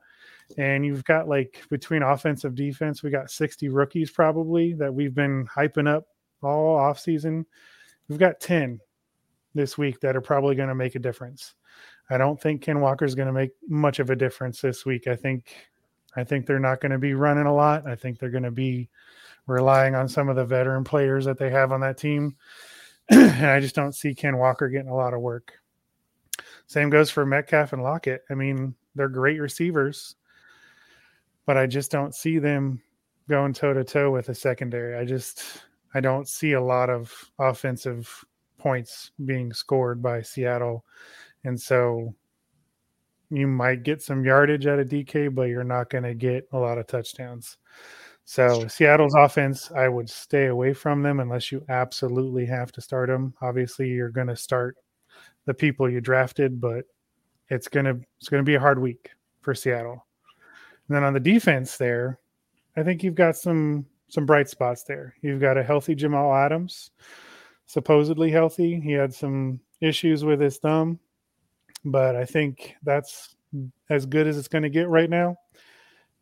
and 0.59 0.85
you've 0.85 1.05
got 1.05 1.29
like 1.29 1.63
between 1.71 2.03
offensive 2.03 2.55
defense 2.55 3.03
we 3.03 3.11
got 3.11 3.31
60 3.31 3.69
rookies 3.69 4.11
probably 4.11 4.73
that 4.75 4.93
we've 4.93 5.15
been 5.15 5.47
hyping 5.47 5.89
up 5.89 6.07
all 6.43 6.77
off 6.77 6.99
season 6.99 7.47
we've 8.09 8.19
got 8.19 8.41
10 8.41 8.81
this 9.55 9.77
week 9.77 10.01
that 10.01 10.17
are 10.17 10.21
probably 10.21 10.55
going 10.55 10.69
to 10.69 10.75
make 10.75 10.95
a 10.95 11.01
difference 11.01 11.55
i 12.11 12.19
don't 12.19 12.41
think 12.41 12.63
ken 12.63 12.81
walker 12.81 13.05
is 13.05 13.15
going 13.15 13.29
to 13.29 13.33
make 13.33 13.51
much 13.69 13.99
of 13.99 14.11
a 14.11 14.17
difference 14.17 14.61
this 14.61 14.85
week 14.85 15.07
i 15.07 15.17
think 15.17 15.70
i 16.17 16.25
think 16.25 16.47
they're 16.47 16.59
not 16.59 16.81
going 16.81 16.93
to 16.93 16.99
be 16.99 17.15
running 17.15 17.47
a 17.47 17.55
lot 17.55 17.87
i 17.87 17.95
think 17.95 18.19
they're 18.19 18.31
going 18.31 18.43
to 18.43 18.51
be 18.51 18.89
relying 19.47 19.95
on 19.95 20.09
some 20.09 20.29
of 20.29 20.37
the 20.37 20.45
veteran 20.45 20.85
players 20.85 21.25
that 21.25 21.39
they 21.39 21.51
have 21.51 21.73
on 21.73 21.81
that 21.81 21.99
team 21.99 22.37
and 23.11 23.47
i 23.47 23.61
just 23.61 23.75
don't 23.75 23.95
see 23.95 24.15
ken 24.15 24.37
walker 24.37 24.69
getting 24.69 24.91
a 24.91 24.95
lot 24.95 25.15
of 25.15 25.21
work 25.21 25.53
Same 26.67 26.91
goes 26.91 27.11
for 27.11 27.27
Metcalf 27.27 27.73
and 27.73 27.83
Lockett. 27.83 28.23
I 28.31 28.35
mean, 28.35 28.75
they're 28.95 29.09
great 29.09 29.41
receivers, 29.41 30.15
but 31.47 31.57
I 31.57 31.67
just 31.67 31.91
don't 31.91 32.15
see 32.15 32.39
them 32.39 32.81
going 33.29 33.53
toe 33.53 33.75
to 33.75 33.83
toe 33.83 34.11
with 34.11 34.29
a 34.29 34.35
secondary. 34.35 34.97
I 34.97 35.05
just 35.05 35.65
I 35.95 36.01
don't 36.01 36.29
see 36.29 36.53
a 36.53 36.63
lot 36.63 36.89
of 36.91 37.13
offensive 37.39 38.25
points 38.59 39.11
being 39.25 39.53
scored 39.53 40.01
by 40.01 40.23
Seattle. 40.23 40.85
And 41.43 41.61
so 41.61 42.15
you 43.31 43.47
might 43.47 43.85
get 43.85 44.03
some 44.03 44.25
yardage 44.25 44.67
out 44.67 44.79
of 44.79 44.89
DK, 44.89 45.35
but 45.35 45.45
you're 45.45 45.65
not 45.65 45.89
going 45.89 46.05
to 46.05 46.15
get 46.15 46.49
a 46.53 46.59
lot 46.59 46.79
of 46.79 46.87
touchdowns. 46.87 47.57
So 48.25 48.69
Seattle's 48.69 49.15
offense, 49.15 49.73
I 49.73 49.89
would 49.89 50.09
stay 50.09 50.47
away 50.47 50.73
from 50.73 51.03
them 51.03 51.21
unless 51.21 51.51
you 51.51 51.65
absolutely 51.69 52.47
have 52.47 52.71
to 52.73 52.81
start 52.81 53.09
them. 53.09 53.35
Obviously, 53.41 53.89
you're 53.89 54.11
going 54.11 54.29
to 54.29 54.37
start 54.37 54.77
the 55.47 55.55
people 55.55 55.89
you 55.89 56.01
drafted, 56.01 56.61
but 56.61 56.85
it's 57.49 57.69
going 57.69 57.87
to 57.87 58.01
it's 58.19 58.29
going 58.29 58.43
to 58.43 58.49
be 58.49 58.55
a 58.55 58.61
hard 58.61 58.79
week 58.79 59.11
for 59.41 59.55
Seattle. 59.55 60.07
And 60.89 60.97
then 60.97 61.05
on 61.05 61.13
the 61.13 61.21
defense 61.21 61.77
there, 61.77 62.19
I 62.77 62.83
think 62.83 63.03
you've 63.03 63.15
got 63.15 63.37
some 63.37 63.87
some 64.09 64.27
bright 64.27 64.49
spots 64.49 64.85
there. 64.85 65.15
You've 65.23 65.41
got 65.41 65.59
a 65.59 65.63
healthy 65.65 65.95
Jamal 65.95 66.35
Adams, 66.35 66.91
supposedly 67.67 68.31
healthy. 68.31 68.81
He 68.81 68.93
had 68.93 69.15
some 69.15 69.61
issues 69.81 70.25
with 70.25 70.41
his 70.41 70.59
thumb, 70.59 70.99
but 71.85 72.17
I 72.17 72.25
think 72.25 72.75
that's 72.83 73.35
as 73.89 74.07
good 74.07 74.27
as 74.27 74.39
it's 74.39 74.49
going 74.49 74.63
to 74.63 74.71
get 74.71 74.89
right 74.89 75.11
now. 75.11 75.37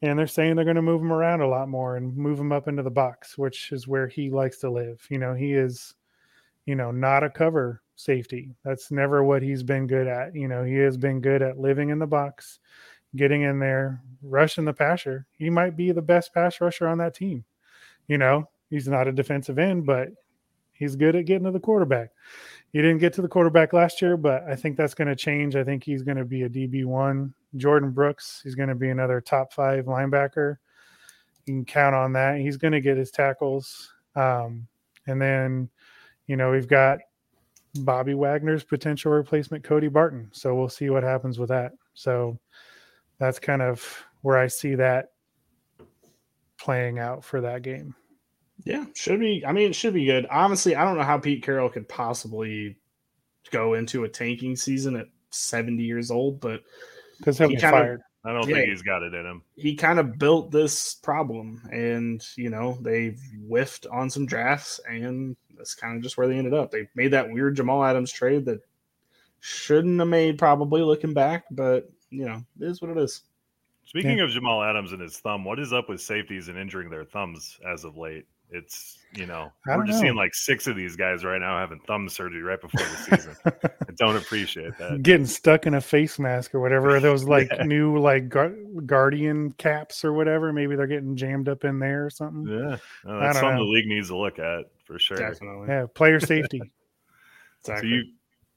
And 0.00 0.18
they're 0.18 0.28
saying 0.28 0.54
they're 0.54 0.64
going 0.64 0.76
to 0.76 0.82
move 0.82 1.02
him 1.02 1.12
around 1.12 1.40
a 1.40 1.48
lot 1.48 1.68
more 1.68 1.96
and 1.96 2.16
move 2.16 2.38
him 2.38 2.52
up 2.52 2.68
into 2.68 2.84
the 2.84 2.90
box, 2.90 3.36
which 3.36 3.72
is 3.72 3.88
where 3.88 4.06
he 4.06 4.30
likes 4.30 4.58
to 4.58 4.70
live. 4.70 5.04
You 5.10 5.18
know, 5.18 5.34
he 5.34 5.52
is, 5.54 5.94
you 6.66 6.76
know, 6.76 6.92
not 6.92 7.24
a 7.24 7.30
cover 7.30 7.82
safety. 7.96 8.54
That's 8.64 8.92
never 8.92 9.24
what 9.24 9.42
he's 9.42 9.64
been 9.64 9.88
good 9.88 10.06
at. 10.06 10.36
You 10.36 10.46
know, 10.46 10.62
he 10.62 10.76
has 10.76 10.96
been 10.96 11.20
good 11.20 11.42
at 11.42 11.58
living 11.58 11.90
in 11.90 11.98
the 11.98 12.06
box, 12.06 12.60
getting 13.16 13.42
in 13.42 13.58
there, 13.58 14.00
rushing 14.22 14.64
the 14.64 14.72
passer. 14.72 15.26
He 15.32 15.50
might 15.50 15.76
be 15.76 15.90
the 15.90 16.00
best 16.00 16.32
pass 16.32 16.60
rusher 16.60 16.86
on 16.86 16.98
that 16.98 17.14
team. 17.14 17.44
You 18.06 18.18
know, 18.18 18.48
he's 18.70 18.86
not 18.86 19.08
a 19.08 19.12
defensive 19.12 19.58
end, 19.58 19.84
but 19.84 20.10
he's 20.72 20.94
good 20.94 21.16
at 21.16 21.26
getting 21.26 21.44
to 21.44 21.50
the 21.50 21.58
quarterback. 21.58 22.10
He 22.72 22.82
didn't 22.82 22.98
get 22.98 23.12
to 23.14 23.22
the 23.22 23.28
quarterback 23.28 23.72
last 23.72 24.02
year, 24.02 24.16
but 24.16 24.44
I 24.44 24.54
think 24.54 24.76
that's 24.76 24.94
going 24.94 25.08
to 25.08 25.16
change. 25.16 25.56
I 25.56 25.64
think 25.64 25.82
he's 25.82 26.02
going 26.02 26.18
to 26.18 26.24
be 26.24 26.42
a 26.42 26.50
DB1. 26.50 27.32
Jordyn 27.56 27.94
Brooks, 27.94 28.40
he's 28.44 28.54
going 28.54 28.68
to 28.68 28.74
be 28.74 28.90
another 28.90 29.20
top 29.20 29.52
five 29.52 29.86
linebacker. 29.86 30.56
You 31.46 31.54
can 31.54 31.64
count 31.64 31.94
on 31.94 32.12
that. 32.12 32.38
He's 32.38 32.58
going 32.58 32.72
to 32.72 32.80
get 32.80 32.98
his 32.98 33.10
tackles. 33.10 33.90
Um, 34.14 34.68
and 35.06 35.20
then, 35.20 35.70
you 36.26 36.36
know, 36.36 36.50
we've 36.50 36.68
got 36.68 36.98
Bobby 37.80 38.12
Wagner's 38.12 38.64
potential 38.64 39.12
replacement, 39.12 39.64
Cody 39.64 39.88
Barton. 39.88 40.28
So 40.32 40.54
we'll 40.54 40.68
see 40.68 40.90
what 40.90 41.02
happens 41.02 41.38
with 41.38 41.48
that. 41.48 41.72
So 41.94 42.38
that's 43.18 43.38
kind 43.38 43.62
of 43.62 44.04
where 44.20 44.36
I 44.36 44.46
see 44.46 44.74
that 44.74 45.12
playing 46.58 46.98
out 46.98 47.24
for 47.24 47.40
that 47.40 47.62
game. 47.62 47.94
Yeah, 48.64 48.84
should 48.94 49.20
be. 49.20 49.44
I 49.46 49.52
mean, 49.52 49.70
it 49.70 49.74
should 49.74 49.94
be 49.94 50.04
good. 50.04 50.26
Honestly, 50.30 50.74
I 50.76 50.84
don't 50.84 50.96
know 50.96 51.04
how 51.04 51.18
Pete 51.18 51.42
Carroll 51.42 51.68
could 51.70 51.88
possibly 51.88 52.76
go 53.50 53.74
into 53.74 54.04
a 54.04 54.08
tanking 54.08 54.56
season 54.56 54.96
at 54.96 55.06
70 55.30 55.82
years 55.82 56.10
old, 56.10 56.40
but 56.40 56.62
because 57.18 57.38
he'll 57.38 57.48
he 57.48 57.54
be 57.56 57.60
kinda- 57.60 57.76
fired. 57.76 58.00
I 58.24 58.32
don't 58.32 58.48
Yeah. 58.48 58.56
think 58.56 58.70
he's 58.70 58.82
got 58.82 59.02
it 59.04 59.14
in 59.14 59.24
him. 59.24 59.42
he 59.56 59.74
kind 59.76 59.98
of 60.00 60.18
built 60.18 60.50
this 60.50 60.94
problem 60.96 61.62
and 61.72 62.20
you 62.36 62.50
know 62.50 62.76
they've 62.82 63.18
whiffed 63.46 63.86
on 63.86 64.10
some 64.10 64.26
drafts 64.26 64.80
and 64.90 65.36
that's 65.56 65.74
kind 65.74 65.96
of 65.96 66.02
just 66.02 66.18
where 66.18 66.26
they 66.26 66.36
ended 66.36 66.52
up 66.52 66.70
they 66.72 66.88
made 66.96 67.12
that 67.12 67.30
weird 67.30 67.54
jamal 67.56 67.82
adams 67.84 68.10
trade 68.12 68.44
that 68.44 68.60
shouldn't 69.38 69.98
have 70.00 70.08
made 70.08 70.36
probably 70.36 70.82
looking 70.82 71.14
back 71.14 71.44
but 71.52 71.88
you 72.10 72.26
know 72.26 72.42
it 72.60 72.64
is 72.66 72.82
what 72.82 72.90
it 72.90 72.98
is 72.98 73.22
Speaking 73.86 74.20
of 74.20 74.28
Jamal 74.30 74.62
Adams 74.62 74.92
and 74.92 75.00
his 75.00 75.18
thumb, 75.18 75.44
what 75.46 75.58
is 75.58 75.72
up 75.72 75.88
with 75.88 76.02
safeties 76.02 76.48
and 76.48 76.58
injuring 76.58 76.90
their 76.90 77.04
thumbs 77.06 77.58
as 77.66 77.84
of 77.84 77.96
late? 77.96 78.26
It's 78.50 78.98
you 79.14 79.26
know 79.26 79.50
we're 79.66 79.84
just 79.86 79.98
know. 79.98 80.02
seeing 80.02 80.14
like 80.16 80.34
six 80.34 80.66
of 80.66 80.76
these 80.76 80.96
guys 80.96 81.24
right 81.24 81.40
now 81.40 81.58
having 81.58 81.80
thumb 81.86 82.08
surgery 82.08 82.42
right 82.42 82.60
before 82.60 82.80
the 82.80 83.16
season. 83.16 83.36
I 83.44 83.92
don't 83.96 84.16
appreciate 84.16 84.76
that. 84.78 85.02
Getting 85.02 85.26
stuck 85.26 85.66
in 85.66 85.74
a 85.74 85.80
face 85.80 86.18
mask 86.18 86.54
or 86.54 86.60
whatever. 86.60 86.96
Are 86.96 87.00
those 87.00 87.24
like 87.28 87.48
Yeah. 87.52 87.64
new 87.64 87.98
like 87.98 88.28
gu- 88.28 88.82
guardian 88.86 89.52
caps 89.52 90.04
or 90.04 90.12
whatever? 90.12 90.52
Maybe 90.52 90.76
they're 90.76 90.86
getting 90.86 91.16
jammed 91.16 91.48
up 91.48 91.64
in 91.64 91.78
there 91.78 92.06
or 92.06 92.10
something. 92.10 92.46
Yeah, 92.46 92.76
no, 93.04 93.20
that's 93.20 93.38
something 93.38 93.56
know. 93.58 93.64
the 93.64 93.70
league 93.70 93.86
needs 93.86 94.08
to 94.08 94.16
look 94.16 94.38
at 94.38 94.66
for 94.84 94.98
sure. 94.98 95.16
definitely 95.18 95.68
Yeah, 95.68 95.86
player 95.94 96.20
safety. 96.20 96.62
So 97.64 97.76
you 97.82 98.04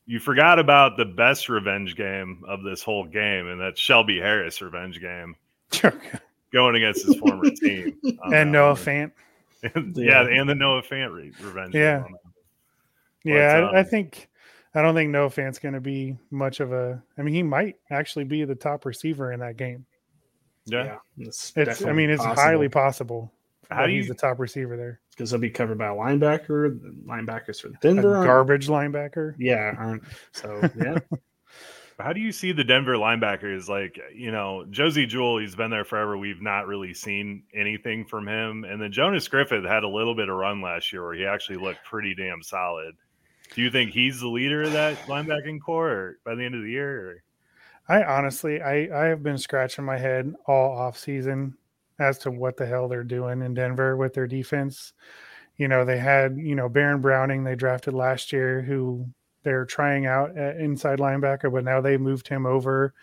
you 0.06 0.20
forgot 0.20 0.60
about 0.60 0.96
the 0.96 1.06
best 1.06 1.50
revenge 1.50 1.96
game 1.96 2.44
of 2.48 2.64
this 2.64 2.84
whole 2.84 3.06
game, 3.06 3.48
and 3.48 3.60
that's 3.60 3.80
Shelby 3.80 4.20
Harris 4.20 4.62
revenge 4.62 5.02
game 5.02 5.36
going 6.54 6.76
against 6.76 7.06
his 7.06 7.16
former 7.18 7.50
team. 7.50 7.98
and 8.04 8.32
that 8.32 8.48
Noah 8.48 8.74
one. 8.74 9.12
Fant. 9.66 9.94
yeah, 9.96 10.22
and 10.28 10.50
the 10.50 10.56
Noah 10.56 10.82
Fant 10.84 11.14
re- 11.14 11.32
revenge. 11.42 11.74
Yeah. 11.76 12.04
on. 12.04 12.14
Yeah, 13.24 13.62
But, 13.62 13.74
I, 13.76 13.78
I 13.78 13.80
um, 13.82 13.86
think 13.86 14.30
I 14.74 14.82
don't 14.82 14.96
think 14.96 15.12
Noah 15.12 15.30
Fant's 15.30 15.60
going 15.60 15.74
to 15.76 15.82
be 15.82 16.18
much 16.32 16.60
of 16.60 16.72
a. 16.74 17.02
I 17.18 17.22
mean, 17.22 17.34
he 17.34 17.44
might 17.44 17.76
actually 17.90 18.26
be 18.26 18.44
the 18.46 18.56
top 18.56 18.86
receiver 18.86 19.32
in 19.32 19.40
that 19.42 19.58
game. 19.58 19.86
yeah. 20.66 20.98
it's, 21.18 21.54
It's. 21.56 21.84
I 21.86 21.92
mean, 21.92 22.10
it's 22.10 22.24
highly 22.24 22.70
possible. 22.70 23.32
How 23.70 23.82
that 23.82 23.88
do 23.88 23.94
he's 23.94 24.08
you- 24.08 24.14
the 24.14 24.20
top 24.20 24.40
receiver 24.40 24.76
there? 24.78 25.00
because 25.12 25.30
he'll 25.30 25.40
be 25.40 25.50
covered 25.52 25.78
by 25.78 25.88
a 25.88 25.94
linebacker 25.94 26.82
the 26.82 26.96
linebackers 27.06 27.62
for 27.62 27.70
denver 27.82 28.16
aren't- 28.16 28.26
garbage 28.28 28.68
linebacker. 28.70 29.36
yeah 29.38 29.76
aren't 29.78 30.02
so 30.32 30.60
yeah 30.84 30.98
How 32.02 32.14
do 32.14 32.20
you 32.20 32.32
see 32.32 32.52
the 32.52 32.64
Denver 32.64 32.96
linebackers? 32.96 33.68
Like, 33.68 34.00
you 34.14 34.32
know, 34.32 34.66
Josey 34.70 35.06
Jewell, 35.06 35.40
he's 35.40 35.56
been 35.56 35.72
there 35.72 35.86
forever. 35.86 36.18
We've 36.18 36.42
not 36.42 36.68
really 36.68 36.94
seen 36.94 37.44
anything 37.54 38.06
from 38.06 38.28
him. 38.28 38.64
And 38.64 38.82
then 38.82 38.92
Jonas 38.92 39.28
Griffith 39.28 39.66
had 39.66 39.84
a 39.84 39.90
little 39.90 40.16
bit 40.16 40.30
of 40.30 40.36
run 40.36 40.62
last 40.62 40.92
year 40.92 41.04
where 41.04 41.14
he 41.14 41.26
actually 41.26 41.58
looked 41.58 41.84
pretty 41.86 42.16
damn 42.16 42.42
solid. 42.44 42.96
Do 43.54 43.62
you 43.62 43.70
think 43.70 43.92
he's 43.92 44.20
the 44.20 44.28
leader 44.28 44.64
of 44.64 44.74
that 44.74 44.98
linebacking 45.08 45.62
core 45.62 46.18
by 46.24 46.36
the 46.36 46.44
end 46.44 46.56
of 46.56 46.64
the 46.64 46.72
year? 46.72 47.24
I 47.88 48.04
honestly, 48.04 48.62
I 48.62 48.88
I 48.94 49.08
have 49.08 49.24
been 49.24 49.38
scratching 49.38 49.84
my 49.84 49.98
head 49.98 50.34
all 50.46 50.78
off 50.78 50.98
season 50.98 51.58
as 52.00 52.18
to 52.20 52.32
what 52.32 52.58
the 52.58 52.66
hell 52.66 52.88
they're 52.88 53.04
doing 53.04 53.42
in 53.42 53.54
Denver 53.54 53.98
with 53.98 54.14
their 54.14 54.28
defense. 54.28 54.94
You 55.58 55.68
know, 55.68 55.84
they 55.84 55.98
had 55.98 56.38
you 56.38 56.56
know 56.56 56.70
Baron 56.70 57.02
Browning 57.02 57.44
they 57.44 57.56
drafted 57.56 57.94
last 57.94 58.32
year, 58.32 58.62
who 58.62 59.08
they're 59.44 59.66
trying 59.66 60.06
out 60.06 60.36
inside 60.38 61.00
linebacker, 61.00 61.52
but 61.52 61.64
now 61.64 61.82
they 61.82 61.98
moved 61.98 62.28
him 62.28 62.46
over, 62.46 62.94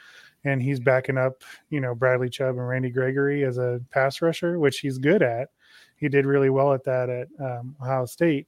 and 0.44 0.62
he's 0.62 0.80
backing 0.80 1.18
up 1.18 1.42
you 1.70 1.80
know 1.80 1.94
Bradley 1.94 2.30
Chubb 2.30 2.56
and 2.56 2.68
Randy 2.68 2.90
Gregory 2.90 3.44
as 3.44 3.58
a 3.58 3.80
pass 3.90 4.22
rusher, 4.22 4.58
which 4.58 4.80
he's 4.80 4.98
good 4.98 5.22
at. 5.22 5.48
He 5.96 6.08
did 6.08 6.26
really 6.26 6.50
well 6.50 6.72
at 6.72 6.84
that 6.84 7.10
at 7.10 7.28
um, 7.40 7.76
Ohio 7.82 8.06
State. 8.06 8.46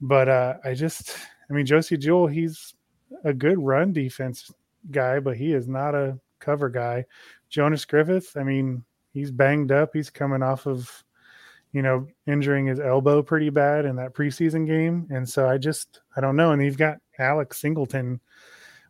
But 0.00 0.28
uh, 0.28 0.54
I 0.64 0.74
just, 0.74 1.16
I 1.50 1.52
mean, 1.52 1.66
Josey 1.66 1.98
Jewell, 1.98 2.26
he's 2.26 2.74
a 3.24 3.34
good 3.34 3.58
run 3.58 3.92
defense 3.92 4.50
guy, 4.90 5.20
but 5.20 5.36
he 5.36 5.52
is 5.52 5.68
not 5.68 5.94
a 5.94 6.18
cover 6.38 6.68
guy. 6.68 7.04
Jonas 7.50 7.84
Griffith, 7.84 8.36
I 8.36 8.42
mean, 8.42 8.84
he's 9.12 9.30
banged 9.30 9.72
up. 9.72 9.90
He's 9.92 10.08
coming 10.08 10.42
off 10.42 10.66
of, 10.66 11.04
you 11.72 11.82
know, 11.82 12.06
injuring 12.26 12.66
his 12.66 12.80
elbow 12.80 13.22
pretty 13.22 13.50
bad 13.50 13.84
in 13.84 13.96
that 13.96 14.14
preseason 14.14 14.66
game. 14.66 15.06
And 15.10 15.28
so 15.28 15.48
I 15.48 15.58
just, 15.58 16.00
I 16.16 16.20
don't 16.20 16.36
know. 16.36 16.52
And 16.52 16.62
you've 16.62 16.78
got 16.78 16.98
Alex 17.20 17.58
Singleton 17.58 18.20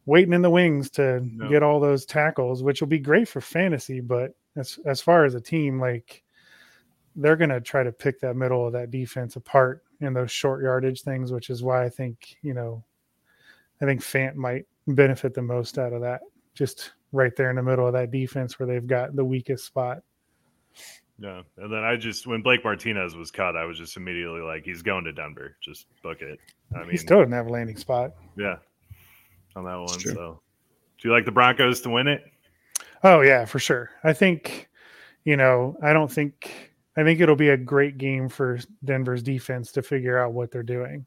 waiting 0.06 0.32
in 0.32 0.42
the 0.42 0.50
wings 0.50 0.90
to 0.90 1.20
No. 1.20 1.48
get 1.48 1.62
all 1.62 1.80
those 1.80 2.06
tackles, 2.06 2.62
which 2.62 2.80
will 2.80 2.88
be 2.88 2.98
great 2.98 3.28
for 3.28 3.40
fantasy. 3.40 4.00
But 4.00 4.34
as, 4.56 4.78
as 4.86 5.00
far 5.00 5.24
as 5.24 5.34
a 5.34 5.40
team, 5.40 5.78
like, 5.78 6.22
they're 7.16 7.36
going 7.36 7.50
to 7.50 7.60
try 7.60 7.82
to 7.82 7.92
pick 7.92 8.20
that 8.20 8.36
middle 8.36 8.66
of 8.66 8.72
that 8.72 8.90
defense 8.90 9.36
apart 9.36 9.82
in 10.00 10.14
those 10.14 10.30
short 10.30 10.62
yardage 10.62 11.02
things, 11.02 11.32
which 11.32 11.50
is 11.50 11.62
why 11.62 11.84
I 11.84 11.88
think, 11.88 12.36
you 12.42 12.54
know, 12.54 12.82
I 13.82 13.84
think 13.84 14.00
Fant 14.00 14.36
might 14.36 14.66
benefit 14.86 15.34
the 15.34 15.42
most 15.42 15.78
out 15.78 15.92
of 15.92 16.00
that. 16.02 16.20
Just 16.54 16.92
right 17.12 17.34
there 17.36 17.50
in 17.50 17.56
the 17.56 17.62
middle 17.62 17.86
of 17.86 17.92
that 17.94 18.10
defense 18.10 18.58
where 18.58 18.66
they've 18.66 18.86
got 18.86 19.14
the 19.16 19.24
weakest 19.24 19.64
spot. 19.66 20.02
Yeah. 21.20 21.42
And 21.58 21.70
then 21.70 21.84
I 21.84 21.96
just, 21.96 22.26
when 22.26 22.40
Blake 22.40 22.64
Martinez 22.64 23.14
was 23.14 23.30
cut, 23.30 23.54
I 23.54 23.64
was 23.64 23.76
just 23.76 23.96
immediately 23.96 24.40
like, 24.40 24.64
he's 24.64 24.82
going 24.82 25.04
to 25.04 25.12
Denver. 25.12 25.56
Just 25.60 25.86
book 26.02 26.22
it. 26.22 26.38
I 26.74 26.80
mean, 26.80 26.90
he 26.90 26.96
still 26.96 27.18
doesn't 27.18 27.32
have 27.32 27.46
a 27.46 27.50
landing 27.50 27.76
spot. 27.76 28.12
yeah, 28.36 28.56
on 29.54 29.64
that 29.64 29.76
one. 29.76 30.00
So, 30.00 30.40
do 30.98 31.08
you 31.08 31.14
like 31.14 31.26
the 31.26 31.32
Broncos 31.32 31.82
to 31.82 31.90
win 31.90 32.08
it? 32.08 32.24
Oh 33.02 33.20
yeah, 33.20 33.44
for 33.44 33.58
sure. 33.58 33.90
I 34.02 34.12
think, 34.12 34.68
you 35.24 35.36
know, 35.36 35.76
I 35.82 35.92
don't 35.92 36.10
think 36.10 36.72
I 36.96 37.04
think 37.04 37.20
it'll 37.20 37.36
be 37.36 37.50
a 37.50 37.56
great 37.56 37.98
game 37.98 38.28
for 38.28 38.58
Denver's 38.84 39.22
defense 39.22 39.72
to 39.72 39.82
figure 39.82 40.18
out 40.18 40.32
what 40.32 40.50
they're 40.50 40.62
doing 40.62 41.06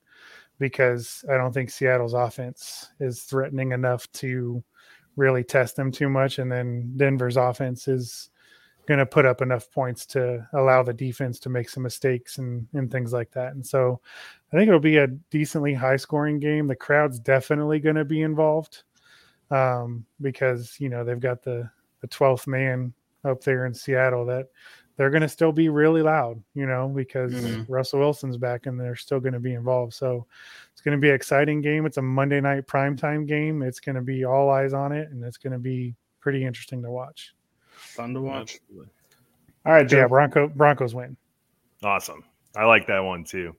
because 0.60 1.26
I 1.32 1.38
don't 1.38 1.54
think 1.54 1.70
Seattle's 1.70 2.14
offense 2.14 2.90
is 3.00 3.24
threatening 3.24 3.72
enough 3.72 4.12
to 4.14 4.64
really 5.16 5.44
test 5.44 5.76
them 5.76 5.92
too 5.92 6.10
much 6.10 6.40
and 6.40 6.52
then 6.52 6.94
Denver's 6.98 7.38
offense 7.38 7.88
is 7.88 8.30
going 8.88 9.00
to 9.00 9.06
put 9.06 9.26
up 9.26 9.42
enough 9.42 9.72
points 9.72 10.06
to 10.08 10.48
allow 10.54 10.84
the 10.84 10.94
defense 10.94 11.40
to 11.40 11.50
make 11.50 11.70
some 11.70 11.84
mistakes 11.84 12.38
and 12.38 12.68
and 12.74 12.92
things 12.92 13.14
like 13.14 13.32
that. 13.32 13.54
And 13.54 13.66
so 13.66 14.02
I 14.52 14.58
think 14.58 14.68
it'll 14.68 14.80
be 14.80 14.98
a 14.98 15.08
decently 15.08 15.74
high 15.74 15.98
scoring 15.98 16.40
game. 16.40 16.68
The 16.68 16.76
crowd's 16.76 17.20
definitely 17.20 17.80
going 17.80 17.96
to 17.96 18.06
be 18.06 18.22
involved. 18.22 18.84
um, 19.52 20.06
because 20.22 20.76
you 20.80 20.90
know 20.90 21.04
they've 21.04 21.20
got 21.20 21.44
the 21.44 21.70
the 22.02 22.08
twelfth 22.08 22.48
man 22.48 22.94
up 23.24 23.44
there 23.44 23.66
in 23.66 23.74
Seattle 23.74 24.26
that 24.26 24.48
they're 24.98 25.10
going 25.10 25.22
to 25.22 25.30
still 25.30 25.52
be 25.52 25.70
really 25.70 26.02
loud, 26.04 26.42
you 26.54 26.66
know, 26.68 26.88
because 26.88 27.34
mm-hmm. 27.34 27.72
Russell 27.72 28.00
Wilson's 28.00 28.38
back 28.38 28.68
and 28.68 28.80
they're 28.80 28.96
still 28.96 29.20
going 29.20 29.34
to 29.34 29.40
be 29.40 29.54
involved. 29.54 29.94
So 29.94 30.28
it's 30.72 30.82
going 30.82 30.96
to 30.96 31.02
be 31.02 31.10
an 31.10 31.16
exciting 31.16 31.62
game. 31.62 31.86
It's 31.86 31.98
a 31.98 32.02
Monday 32.02 32.42
night 32.42 32.68
primetime 32.68 33.28
game. 33.28 33.64
It's 33.64 33.80
going 33.80 33.96
to 33.96 34.02
be 34.02 34.26
all 34.26 34.50
eyes 34.52 34.74
on 34.74 34.92
it, 34.92 35.10
and 35.10 35.24
it's 35.24 35.38
going 35.38 35.54
to 35.54 35.60
be 35.60 35.96
pretty 36.20 36.46
interesting 36.46 36.82
to 36.84 36.92
watch. 36.92 37.34
Fun 37.84 38.14
to 38.14 38.22
watch. 38.22 38.56
Absolutely. 38.56 38.90
All 39.66 39.74
right, 39.74 39.88
Joe. 39.88 40.00
Yeah, 40.00 40.08
Bronco 40.08 40.48
Broncos 40.48 40.94
win. 40.94 41.16
Awesome. 41.84 42.24
I 42.56 42.66
like 42.66 42.88
that 42.88 43.00
one 43.00 43.24
too. 43.24 43.56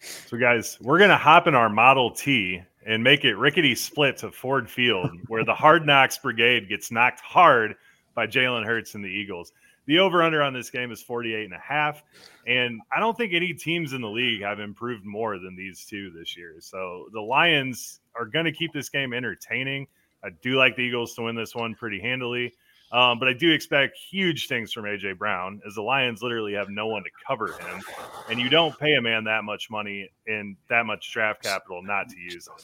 So, 0.00 0.36
guys, 0.36 0.78
we're 0.80 0.98
going 0.98 1.10
to 1.10 1.16
hop 1.16 1.46
in 1.46 1.54
our 1.54 1.68
Model 1.68 2.10
T 2.10 2.62
and 2.86 3.02
make 3.02 3.24
it 3.24 3.34
rickety 3.34 3.74
split 3.74 4.16
to 4.18 4.30
Ford 4.30 4.70
Field, 4.70 5.10
where 5.28 5.44
the 5.44 5.54
Hard 5.54 5.86
Knocks 5.86 6.18
Brigade 6.18 6.68
gets 6.68 6.90
knocked 6.90 7.20
hard 7.20 7.74
by 8.14 8.26
Jalen 8.26 8.64
Hurts 8.64 8.94
and 8.94 9.04
the 9.04 9.08
Eagles. 9.08 9.52
The 9.86 9.98
over 10.00 10.22
under 10.22 10.42
on 10.42 10.52
this 10.52 10.68
game 10.68 10.90
is 10.90 11.00
48 11.00 11.44
and 11.44 11.54
a 11.54 11.58
half. 11.58 12.02
And 12.46 12.80
I 12.94 13.00
don't 13.00 13.16
think 13.16 13.32
any 13.32 13.52
teams 13.54 13.92
in 13.92 14.00
the 14.00 14.08
league 14.08 14.42
have 14.42 14.58
improved 14.60 15.04
more 15.04 15.38
than 15.38 15.54
these 15.56 15.84
two 15.84 16.10
this 16.10 16.36
year. 16.36 16.56
So 16.58 17.06
the 17.12 17.20
Lions 17.20 18.00
are 18.16 18.26
going 18.26 18.44
to 18.46 18.52
keep 18.52 18.72
this 18.72 18.88
game 18.88 19.12
entertaining. 19.12 19.86
I 20.24 20.30
do 20.42 20.56
like 20.56 20.74
the 20.74 20.82
Eagles 20.82 21.14
to 21.14 21.22
win 21.22 21.36
this 21.36 21.54
one 21.54 21.74
pretty 21.74 22.00
handily. 22.00 22.52
Um, 22.92 23.18
but 23.18 23.28
I 23.28 23.32
do 23.32 23.52
expect 23.52 23.98
huge 23.98 24.46
things 24.46 24.72
from 24.72 24.84
AJ 24.84 25.18
Brown, 25.18 25.60
as 25.66 25.74
the 25.74 25.82
Lions 25.82 26.22
literally 26.22 26.54
have 26.54 26.68
no 26.68 26.86
one 26.86 27.02
to 27.02 27.10
cover 27.26 27.48
him, 27.48 27.82
and 28.30 28.38
you 28.38 28.48
don't 28.48 28.78
pay 28.78 28.94
a 28.94 29.02
man 29.02 29.24
that 29.24 29.42
much 29.42 29.70
money 29.70 30.08
and 30.28 30.56
that 30.68 30.86
much 30.86 31.12
draft 31.12 31.42
capital 31.42 31.82
not 31.82 32.08
to 32.08 32.16
use 32.16 32.46
him. 32.46 32.54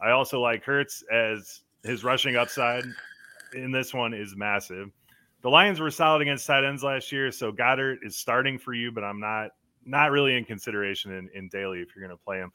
I 0.00 0.10
also 0.10 0.40
like 0.40 0.64
Hurts 0.64 1.02
as 1.12 1.62
his 1.82 2.04
rushing 2.04 2.36
upside 2.36 2.84
in 3.54 3.72
this 3.72 3.92
one 3.92 4.14
is 4.14 4.36
massive. 4.36 4.90
The 5.42 5.50
Lions 5.50 5.80
were 5.80 5.90
solid 5.90 6.22
against 6.22 6.46
tight 6.46 6.64
ends 6.64 6.84
last 6.84 7.10
year, 7.10 7.32
so 7.32 7.50
Goedert 7.50 7.98
is 8.02 8.16
starting 8.16 8.58
for 8.58 8.74
you, 8.74 8.92
but 8.92 9.02
I'm 9.02 9.18
not 9.18 9.50
not 9.84 10.12
really 10.12 10.36
in 10.36 10.44
consideration 10.44 11.12
in, 11.12 11.28
in 11.34 11.48
daily 11.48 11.80
if 11.80 11.88
you're 11.94 12.06
going 12.06 12.16
to 12.16 12.24
play 12.24 12.38
him. 12.38 12.52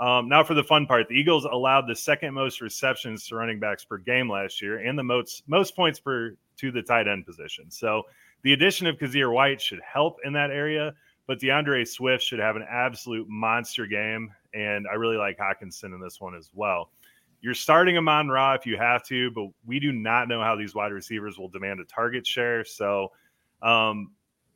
Um, 0.00 0.28
now 0.28 0.44
for 0.44 0.54
the 0.54 0.62
fun 0.62 0.86
part, 0.86 1.08
the 1.08 1.14
Eagles 1.14 1.44
allowed 1.44 1.86
the 1.88 1.96
second 1.96 2.32
most 2.32 2.60
receptions 2.60 3.26
to 3.26 3.34
running 3.34 3.58
backs 3.58 3.84
per 3.84 3.98
game 3.98 4.30
last 4.30 4.62
year, 4.62 4.78
and 4.78 4.98
the 4.98 5.02
most 5.02 5.42
most 5.48 5.74
points 5.74 5.98
per 5.98 6.36
to 6.58 6.70
the 6.70 6.82
tight 6.82 7.08
end 7.08 7.26
position. 7.26 7.70
So 7.70 8.04
the 8.42 8.52
addition 8.52 8.86
of 8.86 8.96
Kyzir 8.96 9.32
White 9.32 9.60
should 9.60 9.80
help 9.80 10.18
in 10.24 10.32
that 10.34 10.50
area, 10.50 10.94
but 11.26 11.40
D'Andre 11.40 11.84
Swift 11.84 12.22
should 12.22 12.38
have 12.38 12.56
an 12.56 12.64
absolute 12.70 13.28
monster 13.28 13.86
game, 13.86 14.32
and 14.54 14.86
I 14.90 14.94
really 14.94 15.16
like 15.16 15.38
Hockenson 15.38 15.94
in 15.94 16.00
this 16.00 16.20
one 16.20 16.36
as 16.36 16.50
well. 16.54 16.90
You're 17.40 17.54
starting 17.54 17.96
Amon 17.96 18.28
Ra 18.28 18.54
if 18.54 18.66
you 18.66 18.76
have 18.76 19.04
to, 19.04 19.30
but 19.32 19.46
we 19.66 19.78
do 19.78 19.92
not 19.92 20.28
know 20.28 20.42
how 20.42 20.56
these 20.56 20.74
wide 20.74 20.92
receivers 20.92 21.38
will 21.38 21.48
demand 21.48 21.80
a 21.80 21.84
target 21.84 22.26
share. 22.26 22.64
So 22.64 23.12
um, 23.62 24.12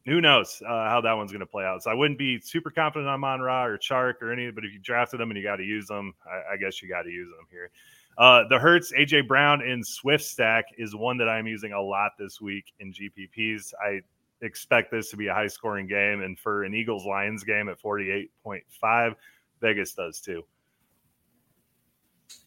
who 0.06 0.20
knows 0.20 0.60
uh, 0.66 0.88
how 0.88 1.00
that 1.00 1.12
one's 1.12 1.30
going 1.30 1.40
to 1.40 1.46
play 1.46 1.64
out. 1.64 1.82
So 1.82 1.90
I 1.90 1.94
wouldn't 1.94 2.18
be 2.18 2.40
super 2.40 2.70
confident 2.70 3.08
on 3.08 3.14
Amon 3.14 3.40
Ra 3.40 3.64
or 3.64 3.78
Chark 3.78 4.14
or 4.20 4.32
any, 4.32 4.50
but 4.50 4.64
if 4.64 4.72
you 4.72 4.78
drafted 4.80 5.20
them 5.20 5.30
and 5.30 5.38
you 5.38 5.44
got 5.44 5.56
to 5.56 5.64
use 5.64 5.86
them, 5.86 6.14
I, 6.26 6.54
I 6.54 6.56
guess 6.56 6.82
you 6.82 6.88
got 6.88 7.02
to 7.02 7.10
use 7.10 7.28
them 7.28 7.46
here. 7.50 7.70
Uh, 8.18 8.42
the 8.48 8.58
Hurts, 8.58 8.92
AJ 8.92 9.26
Brown, 9.26 9.62
and 9.62 9.86
Swift 9.86 10.24
stack 10.24 10.66
is 10.76 10.94
one 10.94 11.16
that 11.18 11.28
I'm 11.28 11.46
using 11.46 11.72
a 11.72 11.80
lot 11.80 12.12
this 12.18 12.40
week 12.40 12.64
in 12.80 12.92
GPPs. 12.92 13.72
I 13.82 14.00
expect 14.42 14.90
this 14.90 15.08
to 15.10 15.16
be 15.16 15.28
a 15.28 15.34
high 15.34 15.46
scoring 15.46 15.86
game. 15.86 16.22
And 16.22 16.38
for 16.38 16.64
an 16.64 16.74
Eagles 16.74 17.06
Lions 17.06 17.44
game 17.44 17.68
at 17.68 17.80
48.5, 17.80 19.14
Vegas 19.60 19.94
does 19.94 20.20
too. 20.20 20.44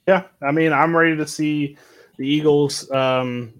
Yeah, 0.07 0.23
I 0.41 0.51
mean, 0.51 0.71
I'm 0.71 0.95
ready 0.95 1.15
to 1.17 1.25
see 1.25 1.77
the 2.17 2.27
Eagles 2.27 2.89
um, 2.91 3.53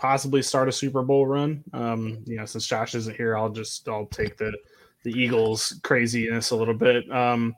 possibly 0.00 0.40
start 0.40 0.68
a 0.68 0.72
Super 0.72 1.02
Bowl 1.02 1.26
run. 1.26 1.62
Um, 1.74 2.22
you 2.24 2.36
know, 2.36 2.46
since 2.46 2.66
Josh 2.66 2.94
isn't 2.94 3.16
here, 3.16 3.36
I'll 3.36 3.50
just 3.50 3.86
I'll 3.88 4.06
take 4.06 4.36
the 4.36 4.52
the 5.04 5.12
Eagles 5.12 5.78
craziness 5.82 6.50
a 6.50 6.56
little 6.56 6.74
bit. 6.74 7.10
Um, 7.12 7.54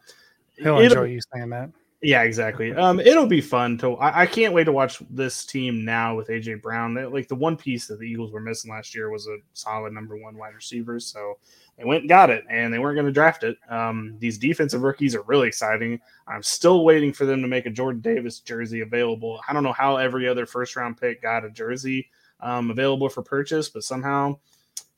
He'll 0.59 0.79
enjoy 0.79 1.05
you 1.05 1.21
saying 1.33 1.51
that. 1.51 1.71
Yeah, 2.03 2.23
exactly. 2.23 2.73
Um, 2.73 2.99
it'll 2.99 3.27
be 3.27 3.41
fun 3.41 3.79
to. 3.79 3.95
I, 3.95 4.23
I, 4.23 4.27
can't 4.27 4.53
wait 4.53 4.65
to 4.65 4.73
watch 4.73 5.01
this 5.09 5.47
team 5.47 5.85
now 5.85 6.17
with 6.17 6.29
AJ 6.29 6.61
Brown. 6.61 6.95
They, 6.95 7.05
like 7.05 7.29
the 7.29 7.37
one 7.37 7.57
piece 7.57 7.87
that 7.87 8.01
the 8.01 8.07
Eagles 8.07 8.33
were 8.33 8.41
missing 8.41 8.73
last 8.73 8.93
year 8.93 9.09
was 9.09 9.29
a 9.29 9.37
solid 9.55 9.93
number 9.93 10.17
one 10.17 10.37
wide 10.37 10.55
receiver. 10.55 10.99
So 10.99 11.39
they 11.79 11.85
went 11.85 12.03
and 12.03 12.09
got 12.09 12.29
it, 12.29 12.45
and 12.51 12.75
they 12.75 12.81
weren't 12.81 12.97
going 12.97 13.07
to 13.07 13.13
draft 13.13 13.45
it. 13.45 13.57
Um, 13.71 14.17
these 14.19 14.37
defensive 14.37 14.83
rookies 14.83 15.15
are 15.15 15.23
really 15.23 15.47
exciting. 15.47 16.01
I'm 16.27 16.43
still 16.43 16.85
waiting 16.85 17.13
for 17.13 17.25
them 17.25 17.41
to 17.41 17.49
make 17.49 17.67
a 17.67 17.71
Jordan 17.71 18.01
Davis 18.01 18.41
jersey 18.41 18.81
available. 18.81 19.41
I 19.49 19.53
don't 19.53 19.63
know 19.63 19.73
how 19.73 19.97
every 19.97 20.27
other 20.27 20.45
first 20.45 20.75
round 20.75 21.01
pick 21.01 21.23
got 21.23 21.45
a 21.45 21.51
jersey 21.51 22.09
um, 22.43 22.71
available 22.71 23.09
for 23.09 23.23
purchase, 23.23 23.69
but 23.69 23.85
somehow 23.85 24.39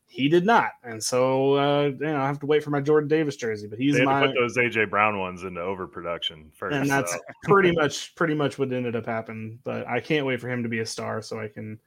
he 0.07 0.29
did 0.29 0.47
not, 0.47 0.71
and 0.85 1.03
so 1.03 1.55
uh, 1.55 1.83
you 1.87 2.07
know 2.07 2.21
I 2.21 2.27
have 2.27 2.39
to 2.41 2.47
wait 2.47 2.63
for 2.63 2.71
my 2.71 2.81
Jordan 2.81 3.09
Davis 3.09 3.37
jersey. 3.37 3.67
But 3.67 3.81
he's 3.81 3.97
they 3.97 4.05
my 4.05 4.27
put 4.27 4.35
those 4.39 4.57
AJ 4.57 4.89
Brown 4.91 5.19
ones 5.19 5.43
into 5.43 5.61
overproduction 5.61 6.53
first, 6.55 6.77
and 6.77 6.89
that's 6.89 7.13
so. 7.13 7.19
pretty 7.45 7.73
much 7.73 8.15
pretty 8.15 8.35
much 8.35 8.59
what 8.59 8.73
ended 8.73 8.95
up 8.95 9.07
happening. 9.07 9.59
But 9.65 9.89
I 9.89 9.99
can't 9.99 10.25
wait 10.25 10.41
for 10.41 10.49
him 10.49 10.63
to 10.63 10.69
be 10.69 10.79
a 10.79 10.87
star 10.87 11.21
so 11.21 11.41
I 11.41 11.49
can 11.49 11.81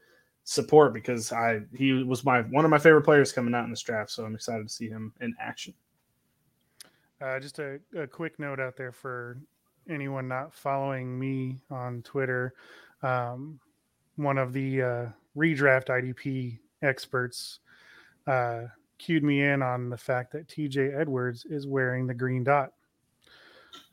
support 0.43 0.93
because 0.93 1.31
I 1.31 1.61
he 1.73 2.03
was 2.03 2.25
my 2.25 2.41
one 2.41 2.65
of 2.65 2.71
my 2.71 2.77
favorite 2.77 3.03
players 3.03 3.31
coming 3.31 3.55
out 3.55 3.63
in 3.63 3.69
this 3.69 3.81
draft. 3.81 4.11
So 4.11 4.25
I'm 4.25 4.35
excited 4.35 4.67
to 4.67 4.73
see 4.73 4.89
him 4.89 5.13
in 5.21 5.33
action. 5.39 5.73
Uh, 7.21 7.39
just 7.39 7.59
a, 7.59 7.79
a 7.97 8.05
quick 8.05 8.39
note 8.39 8.59
out 8.59 8.75
there 8.75 8.91
for 8.91 9.37
anyone 9.89 10.27
not 10.27 10.53
following 10.53 11.17
me 11.17 11.59
on 11.71 12.01
Twitter. 12.03 12.53
Um, 13.01 13.59
one 14.17 14.37
of 14.37 14.53
the 14.53 14.81
uh, 14.81 15.05
redraft 15.37 15.87
IDP 15.87 16.59
experts 16.81 17.59
uh, 18.25 18.63
cued 18.97 19.23
me 19.23 19.41
in 19.43 19.61
on 19.61 19.89
the 19.89 19.97
fact 19.97 20.31
that 20.33 20.47
TJ 20.47 20.99
Edwards 20.99 21.45
is 21.45 21.67
wearing 21.67 22.07
the 22.07 22.13
green 22.13 22.43
dot 22.43 22.71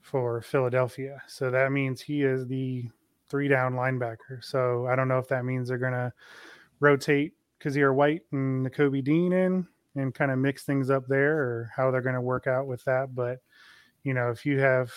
for 0.00 0.40
Philadelphia. 0.40 1.22
So 1.26 1.50
that 1.50 1.72
means 1.72 2.00
he 2.00 2.22
is 2.22 2.46
the 2.46 2.88
three 3.28 3.48
down 3.48 3.74
linebacker. 3.74 4.42
So 4.42 4.86
I 4.86 4.96
don't 4.96 5.08
know 5.08 5.18
if 5.18 5.28
that 5.28 5.44
means 5.44 5.68
they're 5.68 5.78
going 5.78 5.92
to 5.92 6.12
rotate 6.80 7.32
Kyzir 7.60 7.94
White 7.94 8.22
and 8.32 8.72
Kobe 8.72 9.00
Dean 9.00 9.32
in 9.32 9.66
and 9.96 10.14
kind 10.14 10.30
of 10.30 10.38
mix 10.38 10.64
things 10.64 10.90
up 10.90 11.06
there 11.06 11.38
or 11.38 11.70
how 11.74 11.90
they're 11.90 12.02
going 12.02 12.14
to 12.14 12.20
work 12.20 12.46
out 12.46 12.66
with 12.66 12.84
that. 12.84 13.14
But, 13.14 13.38
you 14.02 14.12
know, 14.12 14.30
if 14.30 14.44
you 14.44 14.58
have 14.60 14.92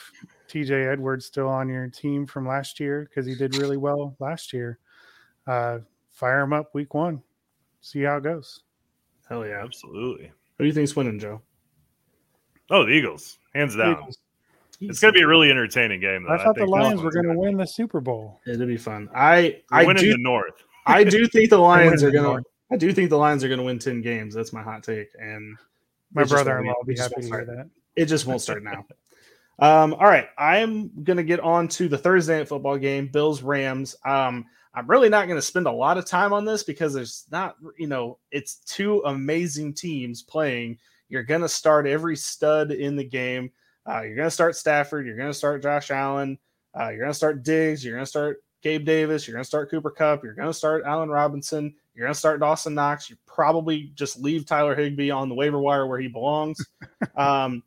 TJ 0.50 0.92
Edwards 0.92 1.26
still 1.26 1.48
on 1.48 1.70
your 1.70 1.88
team 1.88 2.26
from 2.26 2.48
last 2.48 2.80
year 2.80 3.08
because 3.10 3.26
he 3.26 3.36
did 3.36 3.56
really 3.56 3.78
well 3.78 4.16
last 4.20 4.54
year, 4.54 4.80
uh, 5.46 5.80
fire 6.18 6.42
him 6.42 6.52
up 6.52 6.74
week 6.74 6.96
one, 6.96 7.22
see 7.82 8.02
how 8.02 8.18
it 8.18 8.24
goes. 8.24 8.64
Hell 9.30 9.46
yeah, 9.46 9.64
absolutely. 9.64 10.32
Who 10.58 10.64
do 10.64 10.66
you 10.66 10.74
think's 10.74 10.96
winning, 10.96 11.20
Joe? 11.20 11.42
Oh, 12.72 12.86
the 12.86 12.92
Eagles, 12.92 13.38
hands 13.54 13.76
down. 13.76 13.94
Eagles. 13.94 14.18
It's 14.82 15.00
going 15.00 15.14
to 15.14 15.18
be 15.18 15.24
a 15.24 15.28
really 15.28 15.50
entertaining 15.50 16.02
game. 16.02 16.24
Though. 16.24 16.34
I 16.34 16.38
thought 16.38 16.60
I 16.60 16.66
the 16.66 16.68
Lions 16.68 17.02
were 17.02 17.12
going 17.12 17.28
to 17.28 17.38
win 17.38 17.58
the 17.58 17.66
Super 17.66 18.00
Bowl. 18.00 18.42
It'll 18.46 18.68
be 18.68 18.78
fun. 18.78 19.10
I 19.16 19.62
I 19.72 19.86
win 19.86 19.96
do, 19.96 20.06
in 20.06 20.12
the 20.12 20.18
North. 20.20 20.64
I 20.86 21.04
do 21.04 21.28
think 21.28 21.50
the 21.50 21.58
Lions 21.58 22.04
are 22.04 22.12
going 22.12 22.44
to. 22.44 22.50
I 22.72 22.78
do 22.78 22.92
think 22.92 23.10
the 23.10 23.18
Lions 23.18 23.44
are 23.44 23.48
going 23.48 23.60
to 23.60 23.66
win 23.66 23.80
ten 23.80 24.02
games. 24.02 24.34
That's 24.34 24.54
my 24.54 24.62
hot 24.62 24.84
take. 24.84 25.10
And 25.20 25.58
my 26.14 26.24
brother-in-law 26.24 26.74
will 26.78 26.86
be 26.86 26.98
happy 26.98 27.22
to 27.22 27.28
hear 27.28 27.46
that. 27.46 27.70
It 27.96 28.06
just 28.06 28.26
won't 28.26 28.42
start 28.42 28.64
now. 28.64 28.86
Um, 29.60 29.94
all 29.96 30.06
right, 30.06 30.28
I 30.38 30.58
am 30.58 31.04
going 31.04 31.18
to 31.18 31.24
get 31.24 31.40
on 31.40 31.68
to 31.70 31.88
the 31.88 31.98
Thursday 31.98 32.38
night 32.38 32.48
football 32.48 32.78
game, 32.78 33.08
Bills 33.08 33.42
Rams. 33.42 33.96
Um, 34.06 34.46
I'm 34.74 34.88
really 34.88 35.10
not 35.10 35.28
going 35.28 35.38
to 35.38 35.46
spend 35.46 35.68
a 35.68 35.72
lot 35.72 35.98
of 35.98 36.06
time 36.06 36.34
on 36.34 36.46
this 36.46 36.64
because 36.64 36.94
there's 36.94 37.26
not, 37.32 37.56
you 37.78 37.88
know, 37.88 38.20
it's 38.32 38.56
two 38.66 39.02
amazing 39.06 39.74
teams 39.74 40.22
playing. 40.22 40.78
You're 41.10 41.24
going 41.24 41.42
to 41.42 41.50
start 41.50 41.88
every 41.88 42.16
stud 42.16 42.72
in 42.72 42.96
the 42.96 43.04
game. 43.04 43.52
Uh, 43.88 44.02
you're 44.02 44.16
going 44.16 44.28
to 44.28 44.32
start 44.32 44.56
Stafford. 44.56 45.06
You're 45.06 45.16
going 45.18 45.30
to 45.30 45.34
start 45.34 45.64
Josh 45.64 45.92
Allen. 45.92 46.38
Uh, 46.78 46.90
you're 46.90 47.00
going 47.00 47.12
to 47.12 47.14
start 47.14 47.44
Diggs. 47.44 47.84
You're 47.84 47.96
going 47.96 48.06
to 48.06 48.10
start 48.10 48.44
Gabe 48.62 48.86
Davis. 48.86 49.28
You're 49.28 49.34
going 49.34 49.44
to 49.44 49.48
start 49.48 49.72
Cooper 49.72 49.90
Kupp. 49.90 50.24
You're 50.24 50.34
going 50.34 50.50
to 50.50 50.54
start 50.54 50.84
Allen 50.86 51.10
Robinson. 51.10 51.74
You're 51.96 52.06
going 52.06 52.14
to 52.14 52.20
start 52.20 52.40
Dawson 52.40 52.74
Knox. 52.74 53.10
You 53.10 53.16
probably 53.26 53.92
just 53.96 54.20
leave 54.20 54.46
Tyler 54.46 54.76
Higbee 54.76 55.10
on 55.10 55.30
the 55.30 55.36
waiver 55.36 55.60
wire 55.60 55.88
where 55.88 56.00
he 56.00 56.08
belongs. 56.08 56.64
um, 57.16 57.64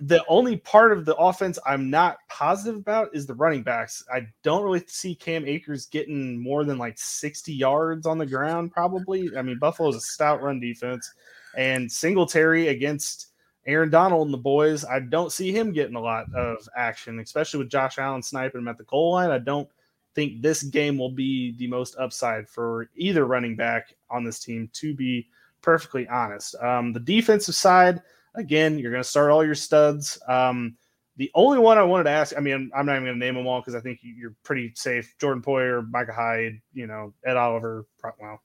the 0.00 0.24
only 0.28 0.56
part 0.56 0.92
of 0.92 1.04
the 1.04 1.14
offense 1.16 1.58
I'm 1.66 1.90
not 1.90 2.18
positive 2.28 2.76
about 2.76 3.10
is 3.12 3.26
the 3.26 3.34
running 3.34 3.62
backs. 3.62 4.02
I 4.12 4.26
don't 4.42 4.62
really 4.62 4.82
see 4.86 5.14
Cam 5.14 5.46
Akers 5.46 5.86
getting 5.86 6.42
more 6.42 6.64
than 6.64 6.78
like 6.78 6.98
60 6.98 7.52
yards 7.52 8.06
on 8.06 8.18
the 8.18 8.26
ground, 8.26 8.72
probably. 8.72 9.30
I 9.36 9.42
mean, 9.42 9.58
Buffalo's 9.58 9.96
a 9.96 10.00
stout 10.00 10.42
run 10.42 10.58
defense, 10.58 11.12
and 11.56 11.90
Singletary 11.90 12.68
against 12.68 13.28
Aaron 13.66 13.90
Donald 13.90 14.26
and 14.26 14.34
the 14.34 14.38
boys, 14.38 14.84
I 14.84 15.00
don't 15.00 15.32
see 15.32 15.52
him 15.52 15.72
getting 15.72 15.96
a 15.96 16.00
lot 16.00 16.26
of 16.34 16.66
action, 16.76 17.20
especially 17.20 17.58
with 17.58 17.70
Josh 17.70 17.98
Allen 17.98 18.22
sniping 18.22 18.62
him 18.62 18.68
at 18.68 18.78
the 18.78 18.84
goal 18.84 19.12
line. 19.12 19.30
I 19.30 19.38
don't 19.38 19.68
think 20.14 20.40
this 20.40 20.62
game 20.62 20.98
will 20.98 21.10
be 21.10 21.52
the 21.52 21.66
most 21.66 21.96
upside 21.98 22.48
for 22.48 22.88
either 22.96 23.26
running 23.26 23.56
back 23.56 23.94
on 24.08 24.24
this 24.24 24.40
team, 24.40 24.70
to 24.74 24.94
be 24.94 25.28
perfectly 25.62 26.08
honest. 26.08 26.54
Um, 26.56 26.92
the 26.92 27.00
defensive 27.00 27.54
side, 27.54 28.02
again, 28.34 28.78
you're 28.78 28.92
going 28.92 29.02
to 29.02 29.08
start 29.08 29.30
all 29.30 29.44
your 29.44 29.54
studs. 29.54 30.18
Um, 30.28 30.76
The 31.16 31.30
only 31.34 31.58
one 31.58 31.76
I 31.76 31.82
wanted 31.82 32.04
to 32.04 32.10
ask, 32.10 32.34
I 32.34 32.40
mean, 32.40 32.70
I'm 32.74 32.86
not 32.86 32.92
even 32.92 33.04
going 33.04 33.20
to 33.20 33.26
name 33.26 33.34
them 33.34 33.46
all 33.46 33.60
because 33.60 33.74
I 33.74 33.80
think 33.80 33.98
you're 34.02 34.34
pretty 34.42 34.72
safe. 34.74 35.14
Jordan 35.20 35.42
Poyer, 35.42 35.86
Micah 35.90 36.14
Hyde, 36.14 36.60
you 36.72 36.86
know, 36.86 37.12
Ed 37.26 37.36
Oliver. 37.36 37.84
Well, 38.18 38.40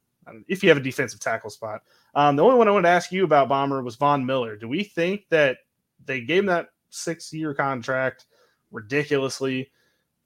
if 0.47 0.61
you 0.61 0.69
have 0.69 0.77
a 0.77 0.81
defensive 0.81 1.19
tackle 1.21 1.49
spot. 1.49 1.83
Um, 2.15 2.35
the 2.35 2.43
only 2.43 2.57
one 2.57 2.67
I 2.67 2.71
wanted 2.71 2.89
to 2.89 2.93
ask 2.93 3.11
you 3.11 3.23
about, 3.23 3.47
Baumer, 3.47 3.81
was 3.81 3.95
Von 3.95 4.25
Miller. 4.25 4.57
Do 4.57 4.67
we 4.67 4.83
think 4.83 5.25
that 5.29 5.59
they 6.03 6.19
gave 6.21 6.39
him 6.39 6.47
that 6.47 6.69
six 6.89 7.31
year 7.31 7.53
contract 7.53 8.25
ridiculously 8.71 9.71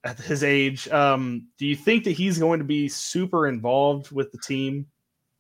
at 0.04 0.18
his 0.18 0.44
age? 0.44 0.88
Um, 0.88 1.50
do 1.58 1.68
you 1.68 1.76
think 1.76 2.04
that 2.06 2.12
he's 2.12 2.40
going 2.40 2.60
to 2.60 2.66
be 2.66 2.88
super 2.88 3.48
involved 3.48 4.12
with 4.12 4.32
the 4.32 4.40
team? 4.40 4.88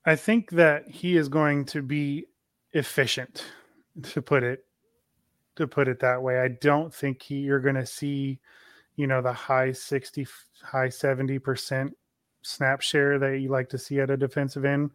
I 0.05 0.15
think 0.15 0.51
that 0.51 0.87
he 0.87 1.17
is 1.17 1.29
going 1.29 1.65
to 1.65 1.81
be 1.81 2.25
efficient, 2.73 3.45
to 4.03 4.21
put 4.21 4.43
it 4.43 4.65
to 5.59 5.67
put 5.67 5.87
it 5.87 5.99
that 5.99 6.21
way. 6.21 6.39
I 6.39 6.47
don't 6.47 6.93
think 6.93 7.21
he, 7.21 7.35
you're 7.35 7.59
going 7.59 7.75
to 7.75 7.85
see, 7.85 8.39
you 8.95 9.07
know, 9.07 9.21
the 9.21 9.33
high 9.33 9.73
60, 9.73 10.25
high 10.63 10.87
70% 10.87 11.91
snap 12.41 12.81
share 12.81 13.19
that 13.19 13.39
you 13.39 13.49
like 13.49 13.69
to 13.69 13.77
see 13.77 13.99
at 13.99 14.09
a 14.09 14.17
defensive 14.17 14.65
end. 14.65 14.91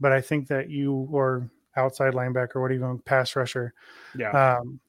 But 0.00 0.12
I 0.12 0.20
think 0.20 0.48
that 0.48 0.68
you 0.68 1.08
or 1.10 1.48
outside 1.76 2.14
linebacker, 2.14 2.60
what 2.60 2.72
even 2.72 2.98
pass 2.98 3.36
rusher, 3.36 3.72
yeah, 4.18 4.30
um, 4.58 4.80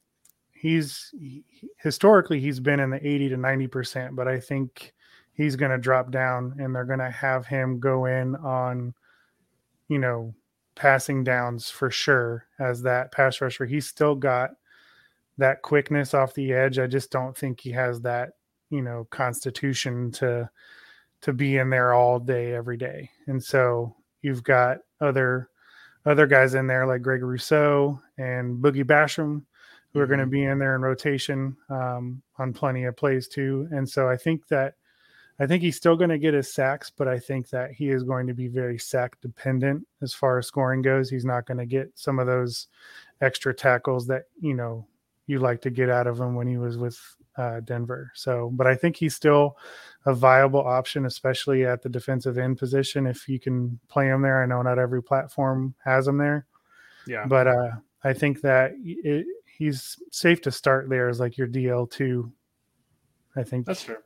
he's 0.52 1.14
he, 1.18 1.44
historically 1.76 2.40
he's 2.40 2.58
been 2.58 2.80
in 2.80 2.90
the 2.90 3.06
80 3.06 3.28
to 3.30 3.36
90 3.36 3.66
percent, 3.68 4.16
but 4.16 4.26
I 4.26 4.40
think 4.40 4.92
he's 5.34 5.54
going 5.54 5.70
to 5.70 5.78
drop 5.78 6.10
down, 6.10 6.56
and 6.58 6.74
they're 6.74 6.84
going 6.84 6.98
to 6.98 7.10
have 7.10 7.46
him 7.46 7.78
go 7.78 8.06
in 8.06 8.34
on, 8.36 8.94
you 9.88 9.98
know, 9.98 10.34
passing 10.74 11.24
downs 11.24 11.70
for 11.70 11.90
sure 11.90 12.46
as 12.58 12.82
that 12.82 13.12
pass 13.12 13.40
rusher. 13.40 13.66
He's 13.66 13.86
still 13.86 14.14
got 14.14 14.50
that 15.38 15.62
quickness 15.62 16.14
off 16.14 16.34
the 16.34 16.52
edge. 16.52 16.78
I 16.78 16.86
just 16.86 17.10
don't 17.10 17.36
think 17.36 17.60
he 17.60 17.72
has 17.72 18.00
that, 18.02 18.30
you 18.70 18.82
know, 18.82 19.06
constitution 19.10 20.10
to 20.12 20.50
to 21.22 21.32
be 21.32 21.56
in 21.56 21.70
there 21.70 21.94
all 21.94 22.18
day 22.18 22.52
every 22.54 22.76
day. 22.76 23.10
And 23.26 23.42
so 23.42 23.96
you've 24.20 24.42
got 24.42 24.78
other 25.00 25.48
other 26.06 26.26
guys 26.26 26.54
in 26.54 26.66
there 26.66 26.86
like 26.86 27.02
Greg 27.02 27.22
Rousseau 27.22 28.00
and 28.18 28.62
Boogie 28.62 28.84
Basham 28.84 29.42
who 29.92 30.00
are 30.00 30.06
going 30.06 30.18
to 30.18 30.24
mm-hmm. 30.24 30.32
be 30.32 30.44
in 30.44 30.58
there 30.58 30.74
in 30.74 30.82
rotation 30.82 31.56
um, 31.70 32.20
on 32.38 32.52
plenty 32.52 32.84
of 32.84 32.96
plays 32.96 33.28
too. 33.28 33.68
And 33.70 33.88
so 33.88 34.08
I 34.08 34.16
think 34.16 34.46
that 34.48 34.74
I 35.38 35.46
think 35.46 35.62
he's 35.62 35.76
still 35.76 35.96
going 35.96 36.10
to 36.10 36.18
get 36.18 36.34
his 36.34 36.52
sacks, 36.52 36.92
but 36.96 37.08
I 37.08 37.18
think 37.18 37.48
that 37.50 37.72
he 37.72 37.90
is 37.90 38.04
going 38.04 38.26
to 38.28 38.34
be 38.34 38.46
very 38.46 38.78
sack 38.78 39.20
dependent 39.20 39.86
as 40.00 40.14
far 40.14 40.38
as 40.38 40.46
scoring 40.46 40.80
goes. 40.80 41.10
He's 41.10 41.24
not 41.24 41.46
going 41.46 41.58
to 41.58 41.66
get 41.66 41.90
some 41.94 42.18
of 42.18 42.26
those 42.26 42.68
extra 43.20 43.52
tackles 43.52 44.06
that 44.06 44.24
you 44.40 44.54
know 44.54 44.86
you 45.26 45.40
like 45.40 45.60
to 45.62 45.70
get 45.70 45.90
out 45.90 46.06
of 46.06 46.20
him 46.20 46.34
when 46.34 46.46
he 46.46 46.56
was 46.56 46.76
with 46.76 47.00
uh, 47.36 47.60
Denver. 47.60 48.12
So, 48.14 48.50
but 48.54 48.66
I 48.66 48.76
think 48.76 48.96
he's 48.96 49.16
still 49.16 49.56
a 50.06 50.14
viable 50.14 50.64
option, 50.64 51.06
especially 51.06 51.64
at 51.64 51.82
the 51.82 51.88
defensive 51.88 52.38
end 52.38 52.58
position. 52.58 53.06
If 53.06 53.28
you 53.28 53.40
can 53.40 53.78
play 53.88 54.06
him 54.06 54.22
there, 54.22 54.42
I 54.42 54.46
know 54.46 54.62
not 54.62 54.78
every 54.78 55.02
platform 55.02 55.74
has 55.84 56.06
him 56.06 56.18
there. 56.18 56.46
Yeah, 57.06 57.26
but 57.26 57.48
uh, 57.48 57.70
I 58.04 58.12
think 58.12 58.40
that 58.42 58.72
it, 58.84 59.26
he's 59.46 59.98
safe 60.12 60.40
to 60.42 60.52
start 60.52 60.88
there 60.88 61.08
as 61.08 61.18
like 61.18 61.36
your 61.36 61.48
DL 61.48 61.90
two. 61.90 62.32
I 63.36 63.42
think 63.42 63.66
that's 63.66 63.82
fair. 63.82 64.02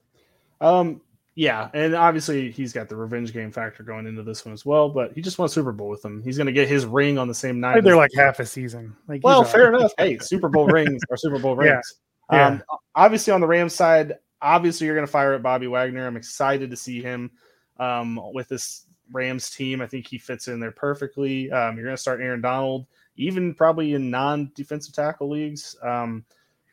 Um, 0.61 1.03
yeah, 1.39 1.71
and 1.73 1.95
obviously 1.95 2.51
he's 2.51 2.73
got 2.73 2.89
the 2.89 2.97
revenge 2.97 3.33
game 3.33 3.53
factor 3.53 3.85
going 3.85 4.09
into 4.09 4.25
this 4.25 4.45
one 4.45 4.53
as 4.53 4.67
well. 4.67 4.89
But 4.89 5.13
he 5.13 5.23
just 5.23 5.39
won 5.39 5.47
a 5.47 5.49
Super 5.49 5.71
Bowl 5.71 5.89
with 5.89 6.03
them. 6.03 6.21
He's 6.21 6.37
going 6.37 6.49
to 6.49 6.53
get 6.53 6.67
his 6.67 6.85
ring 6.85 7.17
on 7.17 7.29
the 7.29 7.35
same 7.35 7.61
night. 7.61 7.85
They're 7.85 7.95
like 7.95 8.11
half 8.17 8.41
a 8.41 8.45
season. 8.45 8.97
Like, 9.07 9.23
well, 9.23 9.45
fair 9.45 9.73
enough. 9.73 9.93
Hey, 9.97 10.19
Super 10.19 10.49
Bowl 10.49 10.67
rings 10.67 11.01
are 11.09 11.17
Super 11.17 11.39
Bowl 11.39 11.55
rings. 11.57 11.95
Yeah. 12.33 12.47
Um, 12.47 12.55
yeah. 12.55 12.77
obviously 12.97 13.33
on 13.33 13.41
the 13.41 13.47
Rams 13.47 13.73
side, 13.73 14.15
obviously 14.43 14.89
you're 14.89 14.97
going 14.97 15.07
to 15.07 15.13
fire 15.13 15.33
at 15.33 15.45
Bobby 15.45 15.69
Wagner. 15.69 16.09
I'm 16.09 16.17
excited 16.17 16.73
to 16.73 16.77
see 16.77 17.01
him 17.01 17.31
um, 17.79 18.21
with 18.35 18.49
this 18.49 18.87
Rams 19.13 19.49
team. 19.49 19.81
I 19.81 19.87
think 19.87 20.09
he 20.09 20.19
fits 20.19 20.49
in 20.49 20.59
there 20.59 20.73
perfectly. 20.73 21.53
Um, 21.53 21.77
you're 21.77 21.85
going 21.85 21.97
to 21.97 22.03
start 22.03 22.21
Aaron 22.21 22.41
Donald, 22.41 22.87
even 23.15 23.55
probably 23.55 23.95
in 23.95 24.11
non-defensive 24.11 24.93
tackle 24.93 25.31
leagues. 25.31 25.77
Um, 25.85 26.25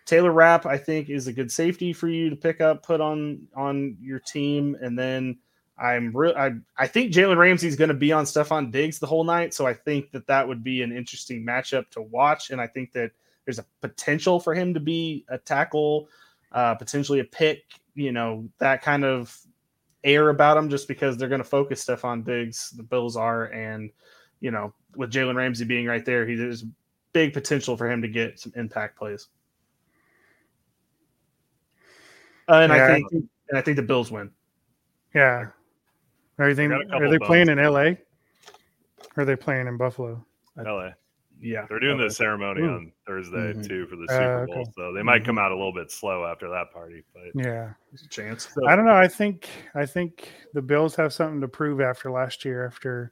Taylor 0.06 0.32
Rapp, 0.32 0.66
I 0.66 0.78
think, 0.78 1.10
is 1.10 1.28
a 1.28 1.34
good 1.34 1.51
safety 1.51 1.91
for 1.91 2.08
you 2.08 2.30
to 2.30 2.36
pick 2.36 2.62
up, 2.62 2.84
put 2.84 3.01
on 3.01 3.47
on 3.56 3.97
your 3.99 4.20
team, 4.20 4.78
and 4.82 4.97
then 4.97 5.38
I'm 5.78 6.16
real. 6.16 6.34
I 6.38 6.53
I 6.78 6.88
think 6.88 7.12
Jalen 7.12 7.38
Ramsey's 7.38 7.76
going 7.76 7.89
to 7.89 7.95
be 7.95 8.12
on 8.12 8.26
Stefon 8.26 8.72
Diggs 8.72 8.99
the 8.99 9.08
whole 9.08 9.24
night, 9.24 9.53
so 9.53 9.66
I 9.66 9.74
think 9.74 10.12
that 10.12 10.28
that 10.28 10.47
would 10.47 10.64
be 10.64 10.84
an 10.84 10.95
interesting 10.95 11.45
matchup 11.45 11.89
to 11.91 12.01
watch, 12.01 12.51
and 12.51 12.62
I 12.62 12.68
think 12.68 12.93
that 12.93 13.12
there's 13.45 13.60
a 13.60 13.66
potential 13.82 14.39
for 14.39 14.53
him 14.53 14.74
to 14.74 14.80
be 14.80 15.26
a 15.30 15.38
tackle, 15.38 16.08
uh, 16.51 16.76
potentially 16.76 17.20
a 17.20 17.26
pick. 17.26 17.64
You 17.95 18.12
know 18.12 18.47
that 18.60 18.84
kind 18.84 19.03
of 19.03 19.36
air 20.03 20.30
about 20.30 20.56
him, 20.56 20.70
just 20.70 20.88
because 20.88 21.18
they're 21.18 21.30
going 21.30 21.41
to 21.41 21.43
focus 21.43 21.84
Stefon 21.84 22.24
Diggs. 22.24 22.70
The 22.72 22.84
Bills 22.84 23.18
are, 23.18 23.45
and 23.45 23.89
you 24.39 24.51
know 24.51 24.72
with 24.95 25.12
Jalen 25.12 25.36
Ramsey 25.36 25.66
being 25.66 25.88
right 25.88 26.06
there, 26.06 26.28
he 26.28 26.36
there's 26.36 26.64
big 27.12 27.34
potential 27.34 27.76
for 27.76 27.89
him 27.89 28.03
to 28.03 28.08
get 28.08 28.39
some 28.39 28.53
impact 28.56 28.97
plays. 28.97 29.30
Uh, 32.47 32.53
and 32.55 32.71
yeah. 32.71 32.85
I 32.85 32.93
think 32.93 33.11
and 33.11 33.57
I 33.57 33.61
think 33.61 33.77
the 33.77 33.83
Bills 33.83 34.11
win. 34.11 34.31
Yeah. 35.13 35.47
Everything 36.39 36.71
are 36.71 37.09
they 37.09 37.19
playing 37.19 37.49
in 37.49 37.57
LA? 37.57 37.93
Or 39.15 39.23
are 39.23 39.25
they 39.25 39.35
playing 39.35 39.67
in 39.67 39.77
Buffalo? 39.77 40.25
LA. 40.57 40.89
Yeah. 41.39 41.65
They're 41.69 41.79
doing 41.79 41.97
LA. 41.97 42.05
the 42.05 42.13
ceremony 42.13 42.61
Ooh. 42.61 42.69
on 42.69 42.91
Thursday 43.07 43.53
mm-hmm. 43.53 43.61
too 43.61 43.87
for 43.87 43.95
the 43.95 44.07
Super 44.09 44.43
uh, 44.43 44.45
Bowl. 44.45 44.55
Okay. 44.55 44.71
So 44.75 44.93
they 44.93 45.01
might 45.01 45.19
mm-hmm. 45.19 45.25
come 45.27 45.37
out 45.37 45.51
a 45.51 45.55
little 45.55 45.73
bit 45.73 45.91
slow 45.91 46.25
after 46.25 46.49
that 46.49 46.71
party. 46.73 47.03
But 47.13 47.41
yeah. 47.41 47.73
There's 47.91 48.03
a 48.03 48.09
chance. 48.09 48.49
So, 48.53 48.67
I 48.67 48.75
don't 48.75 48.85
know. 48.85 48.95
I 48.95 49.07
think 49.07 49.49
I 49.73 49.85
think 49.85 50.31
the 50.53 50.61
Bills 50.61 50.95
have 50.95 51.13
something 51.13 51.41
to 51.41 51.47
prove 51.47 51.81
after 51.81 52.11
last 52.11 52.43
year 52.43 52.65
after 52.65 53.11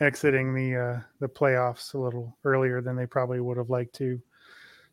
exiting 0.00 0.54
the 0.54 0.74
uh 0.74 1.00
the 1.20 1.28
playoffs 1.28 1.94
a 1.94 1.98
little 1.98 2.36
earlier 2.44 2.80
than 2.80 2.96
they 2.96 3.06
probably 3.06 3.40
would 3.40 3.58
have 3.58 3.70
liked 3.70 3.94
to. 3.96 4.20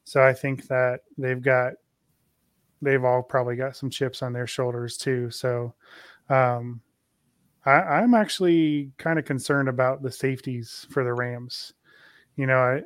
So 0.04 0.22
I 0.22 0.34
think 0.34 0.68
that 0.68 1.02
they've 1.18 1.42
got 1.42 1.74
they've 2.82 3.04
all 3.04 3.22
probably 3.22 3.56
got 3.56 3.76
some 3.76 3.90
chips 3.90 4.22
on 4.22 4.34
their 4.34 4.48
shoulders 4.48 4.98
too. 4.98 5.30
So 5.30 5.74
um, 6.30 6.82
I, 7.66 8.02
am 8.02 8.14
actually 8.14 8.92
kind 8.98 9.20
of 9.20 9.26
concerned 9.26 9.70
about 9.70 10.02
the 10.02 10.12
safeties 10.12 10.88
for 10.92 11.04
the 11.04 11.14
Rams. 11.14 11.74
You 12.36 12.48
know, 12.48 12.60
I, 12.60 12.82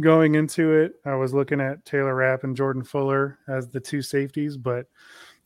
going 0.00 0.34
into 0.34 0.72
it, 0.72 0.94
I 1.04 1.14
was 1.14 1.32
looking 1.32 1.60
at 1.60 1.84
Taylor 1.84 2.14
Rapp 2.14 2.44
and 2.44 2.56
Jordan 2.56 2.84
Fuller 2.84 3.38
as 3.48 3.68
the 3.68 3.80
two 3.80 4.02
safeties, 4.02 4.56
but 4.56 4.86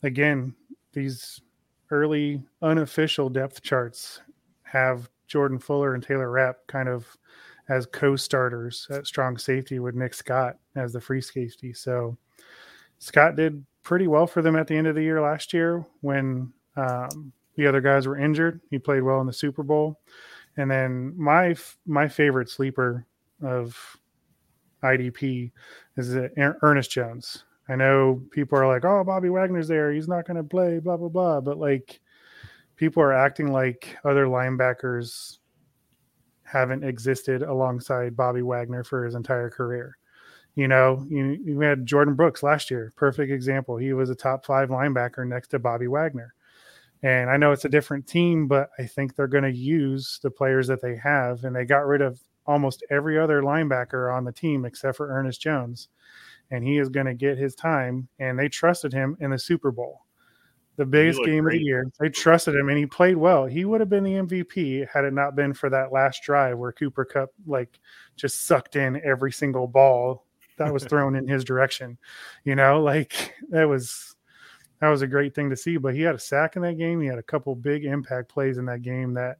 again, 0.02 0.54
these 0.92 1.40
early 1.90 2.42
unofficial 2.62 3.28
depth 3.28 3.62
charts 3.62 4.22
have 4.62 5.10
Jordan 5.26 5.58
Fuller 5.58 5.94
and 5.94 6.02
Taylor 6.02 6.30
Rapp 6.30 6.66
kind 6.66 6.88
of 6.88 7.16
as 7.68 7.86
co-starters 7.86 8.88
at 8.90 9.06
strong 9.06 9.38
safety 9.38 9.78
with 9.78 9.94
Nick 9.94 10.14
Scott 10.14 10.56
as 10.74 10.92
the 10.92 11.00
free 11.00 11.20
safety. 11.20 11.72
So 11.72 12.16
Scott 12.98 13.36
did 13.36 13.64
pretty 13.82 14.06
well 14.06 14.26
for 14.26 14.42
them 14.42 14.56
at 14.56 14.66
the 14.66 14.76
end 14.76 14.86
of 14.86 14.94
the 14.94 15.02
year 15.02 15.20
last 15.20 15.52
year 15.52 15.84
when 16.00 16.52
um, 16.76 17.32
the 17.56 17.66
other 17.66 17.80
guys 17.80 18.06
were 18.06 18.18
injured. 18.18 18.60
He 18.70 18.78
played 18.78 19.02
well 19.02 19.20
in 19.20 19.26
the 19.26 19.32
Super 19.32 19.62
Bowl. 19.62 20.00
And 20.56 20.70
then 20.70 21.14
my 21.16 21.54
my 21.86 22.08
favorite 22.08 22.48
sleeper 22.48 23.06
of 23.42 23.76
IDP 24.82 25.52
is 25.96 26.16
Ernest 26.36 26.90
Jones. 26.90 27.44
I 27.68 27.76
know 27.76 28.22
people 28.32 28.58
are 28.58 28.66
like, 28.66 28.84
"Oh, 28.84 29.04
Bobby 29.04 29.28
Wagner's 29.28 29.68
there. 29.68 29.92
He's 29.92 30.08
not 30.08 30.26
going 30.26 30.36
to 30.36 30.42
play." 30.42 30.80
Blah 30.80 30.96
blah 30.96 31.08
blah. 31.08 31.40
But 31.40 31.58
like, 31.58 32.00
people 32.76 33.02
are 33.02 33.12
acting 33.12 33.52
like 33.52 33.96
other 34.04 34.26
linebackers 34.26 35.38
haven't 36.42 36.82
existed 36.82 37.42
alongside 37.42 38.16
Bobby 38.16 38.42
Wagner 38.42 38.82
for 38.82 39.04
his 39.04 39.14
entire 39.14 39.50
career. 39.50 39.96
You 40.54 40.68
know, 40.68 41.06
you, 41.08 41.38
you 41.44 41.60
had 41.60 41.86
Jordyn 41.86 42.16
Brooks 42.16 42.42
last 42.42 42.70
year, 42.70 42.92
perfect 42.96 43.30
example. 43.30 43.76
He 43.76 43.92
was 43.92 44.10
a 44.10 44.14
top 44.14 44.44
five 44.44 44.68
linebacker 44.68 45.26
next 45.26 45.48
to 45.48 45.58
Bobby 45.58 45.86
Wagner. 45.86 46.34
And 47.02 47.30
I 47.30 47.36
know 47.36 47.52
it's 47.52 47.64
a 47.64 47.70
different 47.70 48.06
team, 48.06 48.46
but 48.46 48.70
I 48.78 48.84
think 48.84 49.14
they're 49.14 49.26
going 49.26 49.44
to 49.44 49.52
use 49.52 50.18
the 50.22 50.30
players 50.30 50.66
that 50.66 50.82
they 50.82 50.96
have. 50.96 51.44
And 51.44 51.56
they 51.56 51.64
got 51.64 51.86
rid 51.86 52.02
of 52.02 52.20
almost 52.46 52.84
every 52.90 53.18
other 53.18 53.42
linebacker 53.42 54.14
on 54.14 54.24
the 54.24 54.32
team 54.32 54.64
except 54.64 54.96
for 54.96 55.08
Ernest 55.08 55.40
Jones. 55.40 55.88
And 56.50 56.64
he 56.64 56.78
is 56.78 56.88
going 56.88 57.06
to 57.06 57.14
get 57.14 57.38
his 57.38 57.54
time. 57.54 58.08
And 58.18 58.38
they 58.38 58.48
trusted 58.48 58.92
him 58.92 59.16
in 59.20 59.30
the 59.30 59.38
Super 59.38 59.70
Bowl, 59.70 60.02
the 60.76 60.84
biggest 60.84 61.24
game 61.24 61.44
great. 61.44 61.56
of 61.56 61.60
the 61.60 61.64
year. 61.64 61.90
They 62.00 62.10
trusted 62.10 62.54
him 62.54 62.68
and 62.68 62.76
he 62.76 62.86
played 62.86 63.16
well. 63.16 63.46
He 63.46 63.64
would 63.64 63.80
have 63.80 63.88
been 63.88 64.04
the 64.04 64.14
MVP 64.14 64.88
had 64.92 65.04
it 65.04 65.14
not 65.14 65.36
been 65.36 65.54
for 65.54 65.70
that 65.70 65.92
last 65.92 66.22
drive 66.22 66.58
where 66.58 66.72
Cooper 66.72 67.04
Kupp 67.06 67.30
like 67.46 67.78
just 68.16 68.44
sucked 68.46 68.76
in 68.76 69.00
every 69.04 69.32
single 69.32 69.68
ball 69.68 70.26
that 70.60 70.72
was 70.72 70.84
thrown 70.84 71.16
in 71.16 71.26
his 71.26 71.42
direction. 71.42 71.98
You 72.44 72.54
know, 72.54 72.80
like 72.82 73.34
that 73.48 73.64
was 73.64 74.14
that 74.80 74.88
was 74.88 75.02
a 75.02 75.06
great 75.06 75.34
thing 75.34 75.50
to 75.50 75.56
see. 75.56 75.78
But 75.78 75.94
he 75.94 76.02
had 76.02 76.14
a 76.14 76.20
sack 76.20 76.56
in 76.56 76.62
that 76.62 76.78
game. 76.78 77.00
He 77.00 77.08
had 77.08 77.18
a 77.18 77.22
couple 77.22 77.54
big 77.56 77.84
impact 77.84 78.28
plays 78.28 78.58
in 78.58 78.66
that 78.66 78.82
game 78.82 79.14
that 79.14 79.38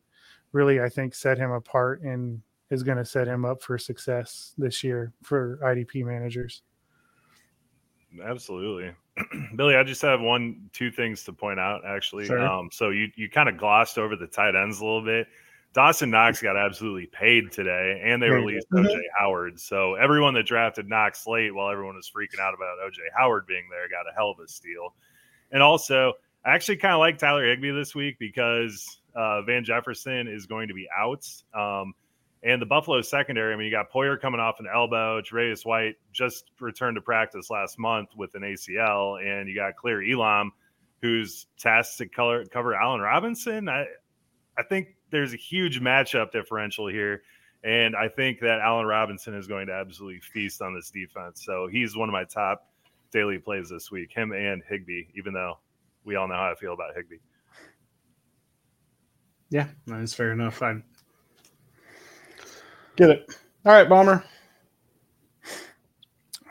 really 0.52 0.80
I 0.80 0.88
think 0.88 1.14
set 1.14 1.38
him 1.38 1.52
apart 1.52 2.02
and 2.02 2.42
is 2.70 2.82
going 2.82 2.98
to 2.98 3.04
set 3.04 3.28
him 3.28 3.44
up 3.44 3.62
for 3.62 3.78
success 3.78 4.54
this 4.56 4.82
year 4.82 5.12
for 5.22 5.58
IDP 5.62 6.04
managers. 6.04 6.62
Absolutely. 8.24 8.92
Billy, 9.56 9.76
I 9.76 9.82
just 9.82 10.02
have 10.02 10.20
one, 10.20 10.70
two 10.72 10.90
things 10.90 11.22
to 11.24 11.32
point 11.32 11.60
out 11.60 11.82
actually. 11.86 12.26
Sure. 12.26 12.40
Um, 12.40 12.70
so 12.72 12.90
you, 12.90 13.08
you 13.16 13.28
kind 13.28 13.48
of 13.48 13.56
glossed 13.56 13.98
over 13.98 14.16
the 14.16 14.26
tight 14.26 14.56
ends 14.56 14.80
a 14.80 14.84
little 14.84 15.04
bit. 15.04 15.26
Dawson 15.72 16.10
Knox 16.10 16.42
got 16.42 16.56
absolutely 16.56 17.06
paid 17.06 17.52
today, 17.52 18.02
and 18.04 18.20
they 18.20 18.28
released 18.28 18.66
OJ 18.72 19.00
Howard. 19.18 19.60
So 19.60 19.94
everyone 19.94 20.34
that 20.34 20.44
drafted 20.44 20.88
Knox 20.88 21.26
late, 21.28 21.54
while 21.54 21.70
everyone 21.70 21.94
was 21.94 22.10
freaking 22.10 22.40
out 22.40 22.54
about 22.54 22.78
OJ 22.84 22.98
Howard 23.16 23.46
being 23.46 23.68
there, 23.70 23.88
got 23.88 24.10
a 24.10 24.14
hell 24.14 24.30
of 24.30 24.40
a 24.44 24.48
steal. 24.48 24.94
And 25.52 25.62
also, 25.62 26.14
I 26.44 26.54
actually 26.54 26.78
kind 26.78 26.94
of 26.94 26.98
like 26.98 27.18
Tyler 27.18 27.46
Higbee 27.46 27.70
this 27.70 27.94
week 27.94 28.18
because 28.18 29.00
uh, 29.14 29.42
Van 29.42 29.64
Jefferson 29.64 30.26
is 30.26 30.46
going 30.46 30.68
to 30.68 30.74
be 30.74 30.88
out. 30.96 31.24
Um, 31.54 31.94
and 32.42 32.60
the 32.60 32.66
Buffalo 32.66 33.00
secondary, 33.02 33.52
I 33.52 33.56
mean, 33.56 33.66
you 33.66 33.70
got 33.70 33.92
Poyer 33.92 34.20
coming 34.20 34.40
off 34.40 34.60
an 34.60 34.66
elbow. 34.72 35.20
Jaraeus 35.20 35.64
White 35.64 35.96
just 36.12 36.50
returned 36.58 36.96
to 36.96 37.02
practice 37.02 37.50
last 37.50 37.78
month 37.78 38.08
with 38.16 38.34
an 38.34 38.42
ACL. 38.42 39.22
And 39.22 39.48
you 39.48 39.54
got 39.54 39.74
Kaiir 39.76 40.02
Elam, 40.02 40.50
who's 41.02 41.46
tasked 41.58 41.98
to 41.98 42.08
color, 42.08 42.44
cover 42.46 42.74
Allen 42.74 43.00
Robinson. 43.00 43.68
I, 43.68 43.84
I 44.56 44.62
think 44.62 44.96
there's 45.10 45.32
a 45.32 45.36
huge 45.36 45.80
matchup 45.80 46.32
differential 46.32 46.86
here. 46.86 47.22
And 47.62 47.94
I 47.94 48.08
think 48.08 48.40
that 48.40 48.60
Allen 48.60 48.86
Robinson 48.86 49.34
is 49.34 49.46
going 49.46 49.66
to 49.66 49.74
absolutely 49.74 50.20
feast 50.20 50.62
on 50.62 50.74
this 50.74 50.90
defense. 50.90 51.44
So 51.44 51.68
he's 51.70 51.96
one 51.96 52.08
of 52.08 52.12
my 52.12 52.24
top 52.24 52.66
daily 53.12 53.38
plays 53.38 53.68
this 53.68 53.90
week, 53.90 54.10
him 54.12 54.32
and 54.32 54.62
Higbee, 54.68 55.04
even 55.14 55.34
though 55.34 55.58
we 56.04 56.16
all 56.16 56.26
know 56.26 56.34
how 56.34 56.50
I 56.50 56.54
feel 56.54 56.72
about 56.72 56.94
Higbee. 56.96 57.18
Yeah, 59.50 59.66
that's 59.86 60.14
fair 60.14 60.32
enough. 60.32 60.62
I 60.62 60.76
get 62.96 63.10
it. 63.10 63.34
All 63.66 63.72
right, 63.72 63.88
Baumer. 63.88 64.24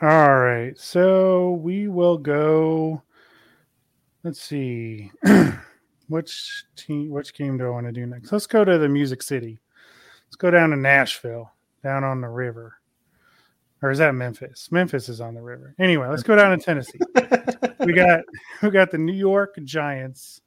All 0.02 0.38
right. 0.38 0.78
So 0.78 1.52
we 1.62 1.88
will 1.88 2.18
go. 2.18 3.02
Let's 4.22 4.40
see. 4.40 5.10
which 6.10 6.64
team 6.74 7.08
which 7.08 7.32
game 7.32 7.56
do 7.56 7.66
I 7.66 7.70
want 7.70 7.86
to 7.86 7.92
do 7.92 8.04
next? 8.04 8.32
Let's 8.32 8.46
go 8.46 8.64
to 8.64 8.78
the 8.78 8.88
Music 8.88 9.22
City. 9.22 9.60
Let's 10.26 10.36
go 10.36 10.50
down 10.50 10.70
to 10.70 10.76
Nashville, 10.76 11.52
down 11.82 12.04
on 12.04 12.20
the 12.20 12.28
river. 12.28 12.74
Or 13.80 13.90
is 13.90 13.98
that 13.98 14.14
Memphis? 14.14 14.70
Memphis 14.70 15.08
is 15.08 15.20
on 15.20 15.34
the 15.34 15.40
river. 15.40 15.74
Anyway, 15.78 16.06
let's 16.08 16.24
go 16.24 16.36
down 16.36 16.58
to 16.58 16.62
Tennessee. 16.62 16.98
we 17.80 17.92
got 17.92 18.22
we 18.60 18.70
got 18.70 18.90
the 18.90 18.98
New 18.98 19.14
York 19.14 19.54
Giants 19.64 20.42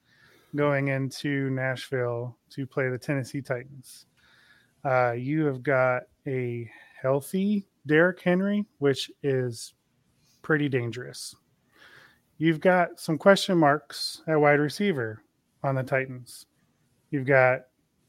going 0.55 0.89
into 0.89 1.49
Nashville 1.49 2.37
to 2.51 2.67
play 2.67 2.89
the 2.89 2.99
Tennessee 2.99 3.41
Titans. 3.41 4.05
Uh, 4.85 5.13
you 5.13 5.45
have 5.45 5.63
got 5.63 6.03
a 6.27 6.69
healthy 7.01 7.65
Derrick 7.87 8.21
Henry, 8.21 8.65
which 8.79 9.09
is 9.23 9.73
pretty 10.41 10.67
dangerous. 10.67 11.33
You've 12.37 12.59
got 12.59 12.99
some 12.99 13.17
question 13.17 13.57
marks 13.57 14.21
at 14.27 14.39
wide 14.39 14.59
receiver 14.59 15.23
on 15.63 15.75
the 15.75 15.83
Titans. 15.83 16.45
You've 17.11 17.25
got 17.25 17.61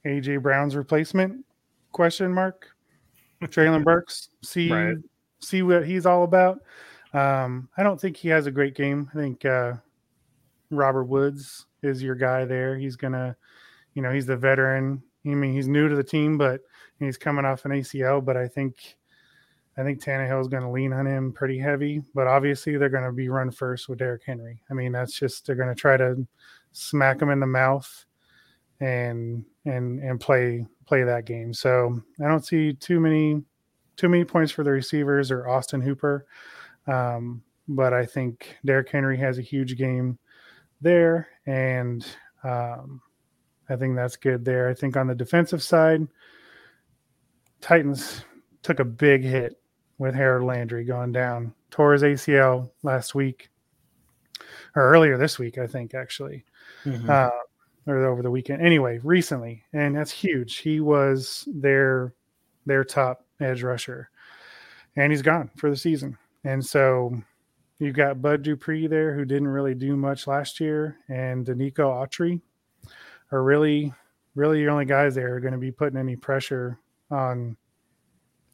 AJ 0.04 0.42
Brown's 0.42 0.76
replacement 0.76 1.44
question 1.92 2.32
mark. 2.32 2.68
Treylon 3.42 3.84
Burks. 3.84 4.30
See 4.42 4.72
Right. 4.72 4.96
see 5.40 5.62
what 5.62 5.86
he's 5.86 6.06
all 6.06 6.24
about. 6.24 6.60
Um, 7.12 7.68
I 7.76 7.82
don't 7.82 8.00
think 8.00 8.16
he 8.16 8.28
has 8.28 8.46
a 8.46 8.50
great 8.50 8.74
game. 8.74 9.08
I 9.14 9.16
think 9.16 9.44
uh, 9.44 9.74
Robert 10.70 11.04
Woods 11.04 11.66
is 11.82 12.02
your 12.02 12.14
guy 12.16 12.44
there. 12.44 12.76
He's 12.76 12.96
gonna, 12.96 13.36
you 13.94 14.02
know, 14.02 14.12
he's 14.12 14.26
the 14.26 14.36
veteran. 14.36 15.02
I 15.26 15.28
mean, 15.30 15.52
he's 15.52 15.68
new 15.68 15.88
to 15.88 15.94
the 15.94 16.04
team, 16.04 16.36
but 16.36 16.60
he's 16.98 17.16
coming 17.16 17.44
off 17.44 17.64
an 17.64 17.70
ACL. 17.70 18.22
But 18.24 18.36
I 18.36 18.46
think, 18.48 18.96
I 19.78 19.82
think 19.82 20.02
Tannehill 20.02 20.40
is 20.40 20.48
going 20.48 20.62
to 20.64 20.68
lean 20.68 20.92
on 20.92 21.06
him 21.06 21.32
pretty 21.32 21.58
heavy. 21.58 22.02
But 22.14 22.26
obviously, 22.26 22.76
they're 22.76 22.90
going 22.90 23.04
to 23.04 23.12
be 23.12 23.28
run 23.30 23.50
first 23.50 23.88
with 23.88 23.98
Derrick 24.00 24.22
Henry. 24.26 24.60
I 24.70 24.74
mean, 24.74 24.92
that's 24.92 25.18
just 25.18 25.46
they're 25.46 25.56
going 25.56 25.70
to 25.70 25.74
try 25.74 25.96
to 25.96 26.26
smack 26.74 27.20
them 27.20 27.30
in 27.30 27.40
the 27.40 27.46
mouth 27.46 28.04
and 28.80 29.44
and 29.64 30.00
and 30.00 30.20
play 30.20 30.66
play 30.86 31.04
that 31.04 31.24
game. 31.24 31.54
So 31.54 32.02
I 32.22 32.28
don't 32.28 32.44
see 32.44 32.74
too 32.74 33.00
many 33.00 33.42
too 33.96 34.08
many 34.08 34.24
points 34.24 34.52
for 34.52 34.64
the 34.64 34.72
receivers 34.72 35.30
or 35.30 35.48
Austin 35.48 35.80
Hooper. 35.80 36.26
Um, 36.86 37.42
but 37.66 37.94
I 37.94 38.04
think 38.04 38.58
Derrick 38.64 38.90
Henry 38.90 39.16
has 39.18 39.38
a 39.38 39.42
huge 39.42 39.78
game 39.78 40.18
there, 40.82 41.28
and 41.46 42.04
um, 42.42 43.00
I 43.70 43.76
think 43.76 43.96
that's 43.96 44.16
good 44.16 44.44
there. 44.44 44.68
I 44.68 44.74
think 44.74 44.96
on 44.96 45.06
the 45.06 45.14
defensive 45.14 45.62
side, 45.62 46.06
Titans 47.62 48.24
took 48.62 48.80
a 48.80 48.84
big 48.84 49.22
hit 49.22 49.58
with 49.96 50.14
Harold 50.14 50.46
Landry 50.46 50.84
going 50.84 51.12
down, 51.12 51.54
tore 51.70 51.94
his 51.94 52.02
ACL 52.02 52.70
last 52.82 53.14
week 53.14 53.48
or 54.74 54.82
earlier 54.82 55.16
this 55.16 55.38
week, 55.38 55.58
I 55.58 55.66
think 55.66 55.94
actually, 55.94 56.44
uh, 57.08 57.30
or 57.86 58.04
over 58.06 58.22
the 58.22 58.30
weekend. 58.30 58.62
Anyway, 58.62 58.98
recently, 59.02 59.62
and 59.72 59.96
that's 59.96 60.10
huge. 60.10 60.58
He 60.58 60.80
was 60.80 61.48
their 61.52 62.14
their 62.66 62.84
top 62.84 63.24
edge 63.40 63.62
rusher, 63.62 64.10
and 64.96 65.12
he's 65.12 65.22
gone 65.22 65.50
for 65.56 65.70
the 65.70 65.76
season. 65.76 66.16
And 66.44 66.64
so 66.64 67.14
you've 67.78 67.96
got 67.96 68.22
Bud 68.22 68.42
Dupree 68.42 68.86
there, 68.86 69.14
who 69.14 69.24
didn't 69.24 69.48
really 69.48 69.74
do 69.74 69.96
much 69.96 70.26
last 70.26 70.60
year, 70.60 70.96
and 71.08 71.46
Denico 71.46 71.90
Autry 71.90 72.40
are 73.32 73.42
really, 73.42 73.92
really 74.34 74.60
your 74.60 74.70
only 74.70 74.84
guys 74.84 75.14
there 75.14 75.34
are 75.34 75.40
going 75.40 75.52
to 75.52 75.58
be 75.58 75.72
putting 75.72 75.98
any 75.98 76.16
pressure 76.16 76.78
on 77.10 77.56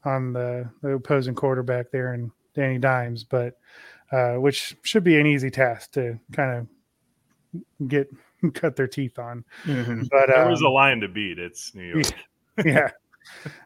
on 0.04 0.32
the, 0.32 0.68
the 0.80 0.92
opposing 0.92 1.34
quarterback 1.34 1.90
there 1.90 2.14
and 2.14 2.30
Danny 2.54 2.78
Dimes, 2.78 3.22
but 3.22 3.58
uh, 4.12 4.34
which 4.34 4.76
should 4.82 5.04
be 5.04 5.20
an 5.20 5.26
easy 5.26 5.50
task 5.50 5.92
to 5.92 6.18
kind 6.32 6.58
of 6.58 6.66
get 7.88 8.10
cut 8.54 8.76
their 8.76 8.86
teeth 8.86 9.18
on. 9.18 9.44
Mhm. 9.64 10.08
But 10.10 10.28
There 10.28 10.48
was 10.48 10.60
um, 10.60 10.66
a 10.66 10.70
line 10.70 11.00
to 11.00 11.08
beat. 11.08 11.38
It's 11.38 11.74
New 11.74 11.84
York. 11.84 12.06
yeah. 12.64 12.90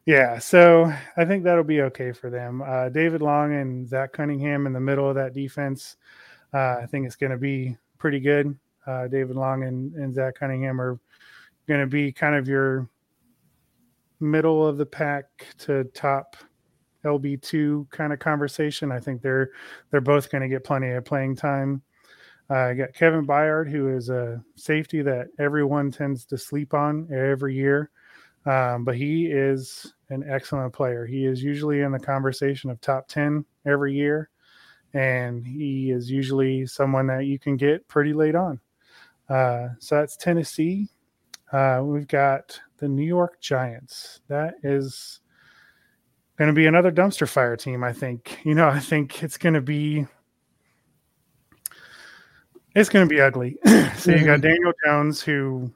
Yeah. 0.06 0.38
So 0.38 0.92
I 1.16 1.24
think 1.24 1.44
that'll 1.44 1.64
be 1.64 1.82
okay 1.82 2.12
for 2.12 2.30
them. 2.30 2.62
Uh, 2.62 2.88
David 2.88 3.22
Long 3.22 3.54
and 3.54 3.88
Zach 3.88 4.12
Cunningham 4.12 4.66
in 4.66 4.72
the 4.72 4.80
middle 4.80 5.08
of 5.08 5.14
that 5.14 5.32
defense. 5.32 5.96
Uh, 6.52 6.76
I 6.82 6.86
think 6.86 7.06
it's 7.06 7.16
going 7.16 7.32
to 7.32 7.38
be 7.38 7.76
pretty 7.98 8.20
good. 8.20 8.56
Uh, 8.86 9.08
David 9.08 9.36
Long 9.36 9.64
and, 9.64 9.94
and 9.94 10.14
Zach 10.14 10.34
Cunningham 10.34 10.80
are 10.80 10.98
going 11.66 11.80
to 11.80 11.86
be 11.86 12.12
kind 12.12 12.34
of 12.34 12.48
your 12.48 12.88
middle 14.20 14.66
of 14.66 14.76
the 14.76 14.86
pack 14.86 15.26
to 15.58 15.84
top 15.94 16.36
LB2 17.04 17.90
kind 17.90 18.12
of 18.12 18.18
conversation. 18.18 18.90
I 18.90 19.00
think 19.00 19.22
they're 19.22 19.50
they're 19.90 20.00
both 20.00 20.30
going 20.30 20.42
to 20.42 20.48
get 20.48 20.64
plenty 20.64 20.90
of 20.90 21.04
playing 21.04 21.36
time. 21.36 21.82
Uh, 22.50 22.54
I 22.54 22.74
got 22.74 22.94
Kevin 22.94 23.26
Byard, 23.26 23.70
who 23.70 23.88
is 23.88 24.10
a 24.10 24.44
safety 24.54 25.02
that 25.02 25.28
everyone 25.38 25.90
tends 25.90 26.24
to 26.26 26.38
sleep 26.38 26.74
on 26.74 27.08
every 27.12 27.54
year 27.54 27.90
um, 28.46 28.84
but 28.84 28.96
he 28.96 29.26
is 29.26 29.94
an 30.10 30.24
excellent 30.28 30.72
player. 30.72 31.06
He 31.06 31.24
is 31.24 31.42
usually 31.42 31.80
in 31.80 31.92
the 31.92 31.98
conversation 31.98 32.70
of 32.70 32.80
top 32.80 33.08
10 33.08 33.44
every 33.66 33.94
year, 33.94 34.30
and 34.92 35.44
he 35.46 35.90
is 35.90 36.10
usually 36.10 36.66
someone 36.66 37.06
that 37.06 37.24
you 37.26 37.38
can 37.38 37.56
get 37.56 37.86
pretty 37.88 38.12
late 38.12 38.34
on. 38.34 38.60
Uh, 39.28 39.68
so 39.78 39.96
that's 39.96 40.16
Tennessee. 40.16 40.88
Uh, 41.52 41.80
we've 41.82 42.08
got 42.08 42.60
the 42.78 42.88
New 42.88 43.06
York 43.06 43.40
Giants. 43.40 44.20
That 44.28 44.54
is 44.62 45.20
going 46.36 46.48
to 46.48 46.54
be 46.54 46.66
another 46.66 46.92
dumpster 46.92 47.28
fire 47.28 47.56
team, 47.56 47.82
I 47.82 47.92
think. 47.92 48.40
You 48.44 48.54
know, 48.54 48.68
I 48.68 48.80
think 48.80 49.22
it's 49.22 49.38
going 49.38 49.54
to 49.54 49.62
be. 49.62 50.06
It's 52.74 52.88
going 52.88 53.08
to 53.08 53.12
be 53.12 53.20
ugly. 53.20 53.56
so 53.96 54.12
you 54.12 54.24
got 54.24 54.40
Daniel 54.40 54.72
Jones, 54.84 55.22
who 55.22 55.72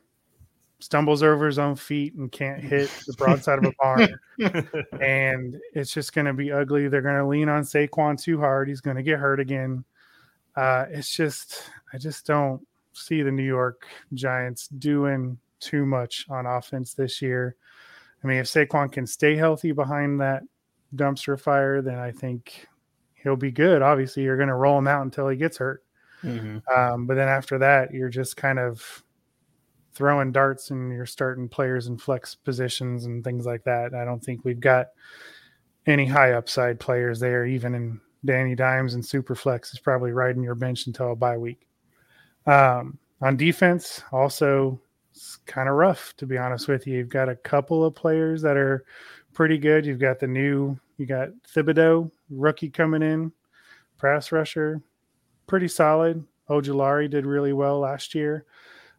stumbles 0.81 1.23
over 1.23 1.47
his 1.47 1.59
own 1.59 1.77
feet 1.77 2.15
and 2.15 2.31
can't 2.31 2.63
hit 2.63 2.91
the 3.07 3.13
broadside 3.15 3.59
of 3.59 3.65
a 3.65 3.73
barn. 3.81 4.19
and 5.01 5.61
it's 5.75 5.93
just 5.93 6.13
going 6.13 6.27
to 6.27 6.33
be 6.33 6.53
ugly. 6.53 6.89
They're 6.89 7.03
going 7.03 7.17
to 7.17 7.27
lean 7.27 7.49
on 7.49 7.63
Saquon 7.63 8.21
too 8.21 8.39
hard. 8.39 8.69
He's 8.69 8.81
going 8.81 8.97
to 8.97 9.03
get 9.03 9.19
hurt 9.19 9.41
again. 9.41 9.85
Uh, 10.57 10.87
it's 10.91 11.15
just, 11.15 11.71
I 11.93 11.99
just 11.99 12.27
don't 12.27 12.67
see 12.93 13.23
the 13.23 13.31
New 13.31 13.45
York 13.45 13.87
Giants 14.15 14.69
doing 14.69 15.39
too 15.61 15.87
much 15.87 16.27
on 16.29 16.47
offense 16.47 16.95
this 16.95 17.23
year. 17.23 17.57
I 18.23 18.27
mean, 18.27 18.39
if 18.39 18.47
Saquon 18.47 18.91
can 18.91 19.07
stay 19.07 19.37
healthy 19.37 19.73
behind 19.73 20.21
that 20.21 20.43
dumpster 20.95 21.39
fire, 21.39 21.83
then 21.83 21.99
I 21.99 22.11
think 22.11 22.67
he'll 23.15 23.37
be 23.37 23.53
good. 23.53 23.83
Obviously, 23.83 24.25
you're 24.25 24.37
going 24.37 24.49
to 24.49 24.55
roll 24.55 24.79
him 24.79 24.89
out 24.89 25.03
until 25.03 25.29
he 25.29 25.37
gets 25.37 25.59
hurt. 25.59 25.85
Mhm. 26.25 26.63
Um, 26.77 27.07
but 27.07 27.15
then 27.15 27.29
after 27.29 27.59
that, 27.59 27.93
you're 27.93 28.09
just 28.09 28.37
kind 28.37 28.59
of 28.59 29.03
throwing 29.93 30.33
darts 30.33 30.71
and 30.71 30.93
you're 30.93 31.07
starting 31.07 31.49
players 31.49 31.89
in 31.89 31.99
flex 31.99 32.35
positions 32.35 33.05
and 33.07 33.25
things 33.25 33.47
like 33.47 33.65
that. 33.65 33.95
I 33.95 34.05
don't 34.05 34.23
think 34.25 34.45
we've 34.45 34.61
got 34.61 34.89
any 35.87 36.07
high 36.07 36.33
upside 36.33 36.81
players 36.81 37.21
there, 37.21 37.47
even 37.47 37.75
in 37.75 38.01
Danny 38.25 38.55
Dimes 38.55 38.95
and 38.95 39.03
Superflex 39.03 39.73
is 39.73 39.81
probably 39.81 40.13
riding 40.13 40.43
your 40.43 40.55
bench 40.55 40.87
until 40.87 41.13
a 41.13 41.17
bye 41.17 41.39
week. 41.39 41.67
Um, 42.47 42.99
on 43.21 43.37
defense, 43.37 44.03
also 44.13 44.81
it's 45.13 45.37
kind 45.47 45.69
of 45.69 45.77
rough 45.77 46.15
to 46.19 46.27
be 46.27 46.39
honest 46.39 46.69
with 46.69 46.87
you. 46.87 46.99
You've 46.99 47.09
got 47.09 47.29
a 47.29 47.37
couple 47.37 47.85
of 47.85 47.95
players 47.95 48.43
that 48.43 48.57
are 48.57 48.85
pretty 49.35 49.59
good. 49.59 49.87
You've 49.87 49.99
got 50.01 50.21
the 50.21 50.27
new, 50.29 50.79
you 50.99 51.07
got 51.07 51.31
Thibodeaux, 51.55 52.11
rookie 52.31 52.71
coming 52.71 53.03
in, 53.03 53.33
pass 54.01 54.33
rusher. 54.33 54.83
Pretty 55.49 55.67
solid. 55.67 56.25
Ojulari 56.49 57.11
did 57.11 57.27
really 57.27 57.53
well 57.53 57.81
last 57.81 58.15
year. 58.15 58.47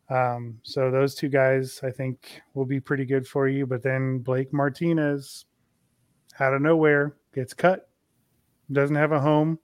Um, 0.09 0.59
so 0.63 0.89
those 0.89 1.15
two 1.15 1.29
guys, 1.29 1.79
I 1.83 1.91
think, 1.91 2.41
will 2.53 2.65
be 2.65 2.79
pretty 2.79 3.05
good 3.05 3.27
for 3.27 3.47
you. 3.47 3.65
But 3.65 3.83
then 3.83 4.19
Blake 4.19 4.51
Martinez, 4.51 5.45
out 6.39 6.53
of 6.53 6.61
nowhere, 6.61 7.15
gets 7.33 7.53
cut, 7.53 7.89
doesn't 8.71 8.95
have 8.95 9.11
a 9.11 9.19
home. 9.19 9.59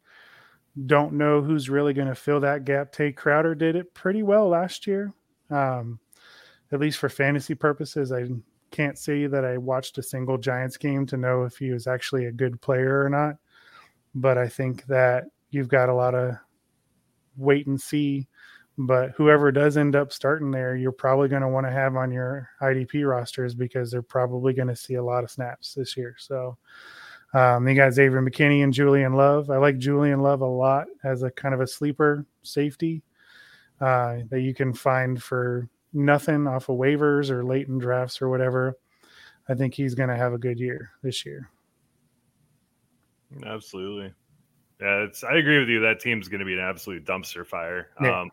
Don't 0.86 1.14
know 1.14 1.42
who's 1.42 1.70
really 1.70 1.94
going 1.94 2.08
to 2.08 2.16
fill 2.16 2.40
that 2.42 2.66
gap. 2.66 2.92
Tae 2.92 3.12
Crowder 3.12 3.56
did 3.56 3.76
it 3.76 3.94
pretty 3.94 4.24
well 4.24 4.48
last 4.50 4.86
year, 4.86 5.14
um, 5.50 6.00
at 6.72 6.80
least 6.80 7.00
for 7.00 7.10
fantasy 7.10 7.56
purposes. 7.56 8.12
I 8.12 8.26
can't 8.72 8.98
say 8.98 9.26
that 9.26 9.46
I 9.46 9.58
watched 9.58 9.98
a 9.98 10.04
single 10.04 10.38
Giants 10.38 10.78
game 10.78 11.06
to 11.08 11.18
know 11.18 11.44
if 11.44 11.58
he 11.58 11.72
was 11.72 11.88
actually 11.88 12.26
a 12.26 12.32
good 12.32 12.60
player 12.62 13.04
or 13.04 13.10
not. 13.10 13.38
But 14.14 14.38
I 14.38 14.48
think 14.48 14.86
that 14.88 15.26
you've 15.50 15.70
got 15.70 15.90
a 15.90 15.94
lot 15.94 16.14
of 16.14 16.36
wait 17.38 17.68
and 17.68 17.80
see. 17.80 18.28
But 18.78 19.12
whoever 19.12 19.52
does 19.52 19.78
end 19.78 19.96
up 19.96 20.12
starting 20.12 20.52
there, 20.52 20.76
you're 20.76 20.92
probably 20.92 21.30
going 21.30 21.42
to 21.42 21.48
want 21.48 21.66
to 21.66 21.72
have 21.72 21.96
on 21.96 22.12
your 22.12 22.50
IDP 22.62 23.08
rosters 23.10 23.56
because 23.56 23.90
they're 23.90 24.02
probably 24.02 24.54
going 24.54 24.68
to 24.68 24.76
see 24.76 24.96
a 24.96 25.04
lot 25.04 25.24
of 25.24 25.32
snaps 25.32 25.74
this 25.74 25.96
year. 25.96 26.16
So 26.20 26.58
um, 27.34 27.68
you 27.68 27.76
got 27.76 27.94
Xavier 27.94 28.22
McKinney 28.22 28.64
and 28.64 28.74
Julian 28.74 29.14
Love. 29.14 29.50
I 29.50 29.58
like 29.58 29.78
Julian 29.78 30.22
Love 30.22 30.42
a 30.42 30.46
lot 30.46 30.88
as 31.04 31.24
a 31.24 31.32
kind 31.32 31.54
of 31.54 31.62
a 31.62 31.68
sleeper 31.68 32.26
safety 32.44 33.02
uh, 33.80 34.18
that 34.30 34.42
you 34.42 34.54
can 34.54 34.74
find 34.74 35.22
for 35.22 35.70
nothing 35.94 36.48
off 36.48 36.70
of 36.70 36.78
waivers 36.78 37.30
or 37.30 37.44
late 37.44 37.68
in 37.68 37.78
drafts 37.78 38.22
or 38.22 38.30
whatever. 38.30 38.76
I 39.48 39.54
think 39.54 39.74
he's 39.74 39.96
going 39.96 40.10
to 40.10 40.16
have 40.16 40.34
a 40.34 40.38
good 40.38 40.60
year 40.60 40.92
this 41.02 41.26
year. 41.26 41.50
Absolutely. 43.46 44.14
Yeah, 44.82 45.04
it's. 45.04 45.24
I 45.24 45.36
agree 45.36 45.60
with 45.60 45.70
you. 45.70 45.80
That 45.80 46.00
team's 46.00 46.28
going 46.28 46.40
to 46.40 46.46
be 46.46 46.54
an 46.54 46.60
absolute 46.60 47.06
dumpster 47.06 47.46
fire. 47.46 47.90
Yeah. 48.02 48.22
Um, 48.22 48.32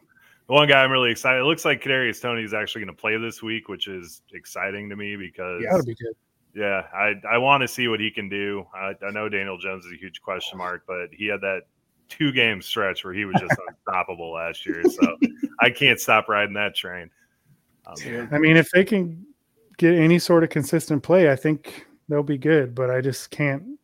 the 0.49 0.55
one 0.55 0.68
guy 0.68 0.82
I'm 0.82 0.90
really 0.90 1.11
excited. 1.11 1.40
It 1.40 1.45
looks 1.45 1.64
like 1.64 1.82
Kadarius 1.82 2.20
Toney 2.20 2.43
is 2.43 2.53
actually 2.53 2.84
going 2.84 2.95
to 2.95 3.01
play 3.01 3.16
this 3.16 3.43
week, 3.43 3.68
which 3.68 3.86
is 3.86 4.22
exciting 4.34 4.88
to 4.90 4.97
me 4.97 5.16
because 5.16 5.62
Yeah, 5.62 5.70
that'll 5.70 5.86
be 5.86 5.95
good. 5.95 6.14
yeah, 6.55 6.82
I 6.93 7.14
I 7.30 7.38
want 7.38 7.61
to 7.62 7.68
see 7.68 7.86
what 7.88 8.01
he 8.01 8.11
can 8.11 8.28
do. 8.28 8.66
I, 8.74 8.93
I 9.07 9.11
know 9.12 9.28
Daniel 9.28 9.57
Jones 9.57 9.86
is 9.86 9.93
a 9.93 9.97
huge 9.97 10.20
question 10.20 10.59
mark, 10.59 10.82
but 10.86 11.09
he 11.12 11.26
had 11.26 11.40
that 11.43 11.62
two 12.09 12.32
game 12.32 12.61
stretch 12.61 13.05
where 13.05 13.14
he 13.14 13.24
was 13.24 13.36
just 13.40 13.55
unstoppable 13.68 14.32
last 14.32 14.66
year. 14.66 14.82
So 14.90 15.16
I 15.61 15.70
can't 15.70 16.01
stop 16.01 16.28
riding 16.28 16.55
that 16.55 16.74
train. 16.74 17.09
Um, 17.86 18.28
I 18.32 18.38
mean, 18.38 18.57
if 18.57 18.70
they 18.70 18.84
can 18.84 19.24
get 19.78 19.95
any 19.95 20.18
sort 20.18 20.45
of 20.45 20.51
consistent 20.51 21.03
play, 21.03 21.30
I 21.30 21.36
think 21.36 21.86
they'll 22.09 22.22
be 22.22 22.38
good. 22.38 22.74
But 22.74 22.90
I 22.90 23.01
just 23.01 23.30
can't. 23.30 23.78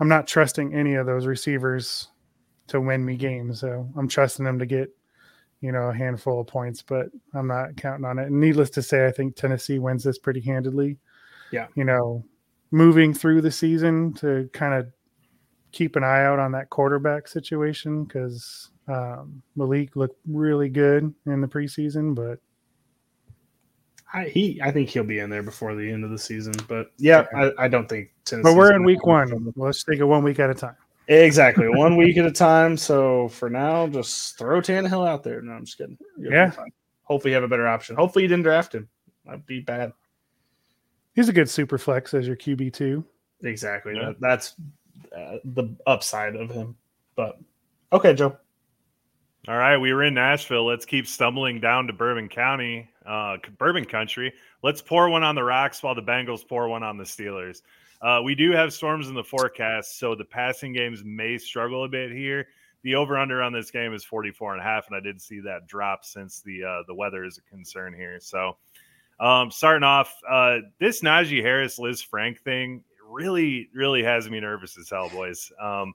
I'm 0.00 0.08
not 0.08 0.26
trusting 0.26 0.74
any 0.74 0.94
of 0.94 1.06
those 1.06 1.26
receivers 1.26 2.08
to 2.68 2.80
win 2.80 3.04
me 3.04 3.16
games. 3.16 3.60
So 3.60 3.88
I'm 3.96 4.08
trusting 4.08 4.44
them 4.44 4.58
to 4.58 4.66
get, 4.66 4.90
you 5.60 5.72
know, 5.72 5.90
a 5.90 5.94
handful 5.94 6.40
of 6.40 6.46
points, 6.46 6.82
but 6.82 7.06
I'm 7.34 7.46
not 7.46 7.76
counting 7.76 8.04
on 8.04 8.18
it. 8.18 8.26
And 8.26 8.40
needless 8.40 8.70
to 8.70 8.82
say, 8.82 9.06
I 9.06 9.12
think 9.12 9.36
Tennessee 9.36 9.78
wins 9.78 10.04
this 10.04 10.18
pretty 10.18 10.40
handedly. 10.40 10.98
Yeah. 11.50 11.66
You 11.74 11.84
know, 11.84 12.24
moving 12.70 13.12
through 13.12 13.42
the 13.42 13.50
season 13.50 14.12
to 14.14 14.48
kind 14.52 14.74
of 14.74 14.90
keep 15.72 15.96
an 15.96 16.04
eye 16.04 16.24
out 16.24 16.38
on 16.38 16.52
that 16.52 16.70
quarterback 16.70 17.28
situation 17.28 18.04
because 18.04 18.70
um, 18.88 19.42
Malik 19.56 19.96
looked 19.96 20.18
really 20.26 20.68
good 20.68 21.14
in 21.26 21.40
the 21.40 21.48
preseason, 21.48 22.14
but 22.14 22.38
I, 24.12 24.24
he, 24.24 24.60
I 24.62 24.70
think 24.70 24.90
he'll 24.90 25.04
be 25.04 25.20
in 25.20 25.30
there 25.30 25.42
before 25.42 25.74
the 25.74 25.90
end 25.90 26.04
of 26.04 26.10
the 26.10 26.18
season. 26.18 26.52
But 26.68 26.92
yeah, 26.98 27.24
I, 27.34 27.50
I 27.58 27.68
don't 27.68 27.88
think 27.88 28.10
Tennessee. 28.24 28.50
But 28.50 28.56
we're 28.56 28.74
in 28.74 28.84
week 28.84 29.06
one. 29.06 29.52
Let's 29.56 29.82
take 29.84 30.00
it 30.00 30.04
one 30.04 30.22
week 30.22 30.38
at 30.38 30.50
a 30.50 30.54
time. 30.54 30.76
Exactly, 31.08 31.68
one 31.68 31.96
week 31.96 32.16
at 32.18 32.26
a 32.26 32.32
time. 32.32 32.76
So 32.76 33.28
for 33.28 33.48
now, 33.48 33.86
just 33.86 34.38
throw 34.38 34.60
Tannehill 34.60 35.06
out 35.06 35.22
there. 35.22 35.40
No, 35.40 35.52
I'm 35.52 35.64
just 35.64 35.78
kidding. 35.78 35.98
You'll 36.18 36.32
Yeah. 36.32 36.52
Hopefully, 37.04 37.32
you 37.32 37.34
have 37.34 37.44
a 37.44 37.48
better 37.48 37.66
option. 37.66 37.96
Hopefully, 37.96 38.22
you 38.22 38.28
didn't 38.28 38.44
draft 38.44 38.74
him. 38.74 38.88
That'd 39.24 39.46
be 39.46 39.60
bad. 39.60 39.92
He's 41.14 41.28
a 41.28 41.32
good 41.32 41.48
super 41.48 41.78
flex 41.78 42.14
as 42.14 42.26
your 42.26 42.36
QB 42.36 42.72
two. 42.72 43.04
Exactly. 43.42 43.94
Yeah. 43.96 44.06
That, 44.06 44.20
that's 44.20 44.54
uh, 45.16 45.38
the 45.44 45.74
upside 45.86 46.36
of 46.36 46.50
him. 46.50 46.76
But 47.16 47.38
okay, 47.92 48.14
Joe. 48.14 48.36
All 49.48 49.56
right, 49.56 49.76
we 49.76 49.92
were 49.92 50.04
in 50.04 50.14
Nashville. 50.14 50.64
Let's 50.64 50.84
keep 50.84 51.06
stumbling 51.06 51.60
down 51.60 51.88
to 51.88 51.92
Bourbon 51.92 52.28
County, 52.28 52.88
uh, 53.06 53.36
Bourbon 53.58 53.84
Country. 53.84 54.32
Let's 54.62 54.82
pour 54.82 55.08
one 55.08 55.22
on 55.22 55.34
the 55.34 55.44
Rocks 55.44 55.82
while 55.82 55.94
the 55.94 56.02
Bengals 56.02 56.46
pour 56.46 56.68
one 56.68 56.82
on 56.82 56.96
the 56.96 57.04
Steelers. 57.04 57.62
Uh, 58.00 58.20
we 58.24 58.34
do 58.34 58.50
have 58.50 58.72
storms 58.72 59.08
in 59.08 59.14
the 59.14 59.22
forecast, 59.22 59.98
so 59.98 60.14
the 60.14 60.24
passing 60.24 60.72
games 60.72 61.02
may 61.04 61.38
struggle 61.38 61.84
a 61.84 61.88
bit 61.88 62.10
here. 62.10 62.48
The 62.82 62.96
over 62.96 63.16
under 63.16 63.42
on 63.42 63.52
this 63.52 63.70
game 63.70 63.94
is 63.94 64.04
44 64.04 64.54
and 64.54 64.60
a 64.60 64.64
half, 64.64 64.88
and 64.88 64.96
I 64.96 65.00
did 65.00 65.20
see 65.20 65.38
that 65.40 65.68
drop 65.68 66.04
since 66.04 66.40
the 66.40 66.64
uh, 66.64 66.82
the 66.88 66.94
weather 66.94 67.24
is 67.24 67.38
a 67.38 67.42
concern 67.42 67.94
here. 67.94 68.18
So, 68.20 68.56
um, 69.20 69.52
starting 69.52 69.84
off, 69.84 70.12
uh, 70.28 70.58
this 70.80 71.00
Najee 71.00 71.42
Harris 71.42 71.78
Lisfranc 71.78 72.40
thing 72.40 72.82
really, 73.08 73.68
really 73.72 74.02
has 74.02 74.28
me 74.28 74.40
nervous 74.40 74.76
as 74.78 74.90
hell, 74.90 75.08
boys. 75.10 75.52
Um, 75.60 75.94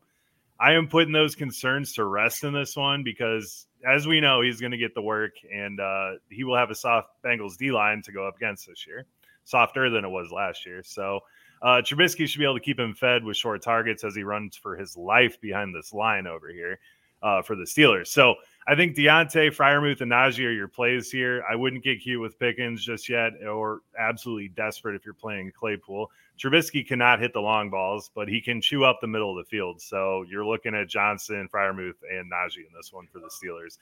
I 0.60 0.74
am 0.74 0.88
putting 0.88 1.12
those 1.12 1.36
concerns 1.36 1.94
to 1.94 2.06
rest 2.06 2.44
in 2.46 2.54
this 2.54 2.76
one 2.78 3.04
because, 3.04 3.68
as 3.88 4.06
we 4.06 4.20
know, 4.20 4.42
he's 4.42 4.60
going 4.60 4.72
to 4.72 4.78
get 4.78 4.94
the 4.94 5.02
work 5.02 5.34
and 5.54 5.80
uh, 5.80 6.14
he 6.30 6.44
will 6.44 6.58
have 6.58 6.70
a 6.70 6.76
soft 6.76 7.10
Bengals 7.24 7.58
D 7.58 7.72
line 7.72 8.02
to 8.04 8.12
go 8.12 8.28
up 8.28 8.36
against 8.36 8.68
this 8.68 8.86
year, 8.86 9.06
softer 9.44 9.90
than 9.90 10.04
it 10.04 10.10
was 10.10 10.32
last 10.32 10.66
year. 10.66 10.84
So, 10.84 11.22
uh, 11.62 11.82
Trubisky 11.82 12.28
should 12.28 12.38
be 12.40 12.46
able 12.46 12.56
to 12.56 12.60
keep 12.60 12.80
him 12.80 12.94
fed 12.94 13.24
with 13.24 13.36
short 13.36 13.64
targets 13.64 14.04
as 14.04 14.16
he 14.16 14.24
runs 14.24 14.56
for 14.56 14.76
his 14.76 14.96
life 14.96 15.40
behind 15.42 15.74
this 15.74 15.92
line 15.92 16.28
over 16.28 16.50
here 16.50 16.80
uh, 17.24 17.42
for 17.42 17.56
the 17.56 17.64
Steelers. 17.64 18.08
So, 18.08 18.36
I 18.70 18.76
think 18.76 18.98
Diontae, 18.98 19.56
Freiermuth, 19.56 20.02
and 20.02 20.12
Najee 20.12 20.46
are 20.46 20.52
your 20.52 20.68
plays 20.68 21.10
here. 21.10 21.42
I 21.50 21.56
wouldn't 21.56 21.86
get 21.86 22.02
cute 22.02 22.20
with 22.20 22.38
Pickens 22.38 22.84
just 22.84 23.08
yet, 23.08 23.32
or 23.48 23.80
absolutely 23.98 24.50
desperate 24.50 24.94
if 24.94 25.06
you're 25.06 25.14
playing 25.14 25.54
Claypool. 25.58 26.12
Trubisky 26.38 26.86
cannot 26.86 27.22
hit 27.22 27.32
the 27.32 27.40
long 27.40 27.70
balls, 27.70 28.12
but 28.14 28.28
he 28.28 28.42
can 28.42 28.60
chew 28.60 28.84
up 28.84 29.00
the 29.00 29.08
middle 29.08 29.32
of 29.32 29.46
the 29.46 29.50
field. 29.50 29.82
So 29.82 30.26
you're 30.30 30.46
looking 30.46 30.76
at 30.76 30.90
Johnson, 30.90 31.48
Freiermuth, 31.52 31.94
and 32.12 32.30
Najee 32.30 32.58
in 32.58 32.74
this 32.76 32.92
one 32.92 33.08
for 33.08 33.20
the 33.20 33.30
Steelers. 33.30 33.78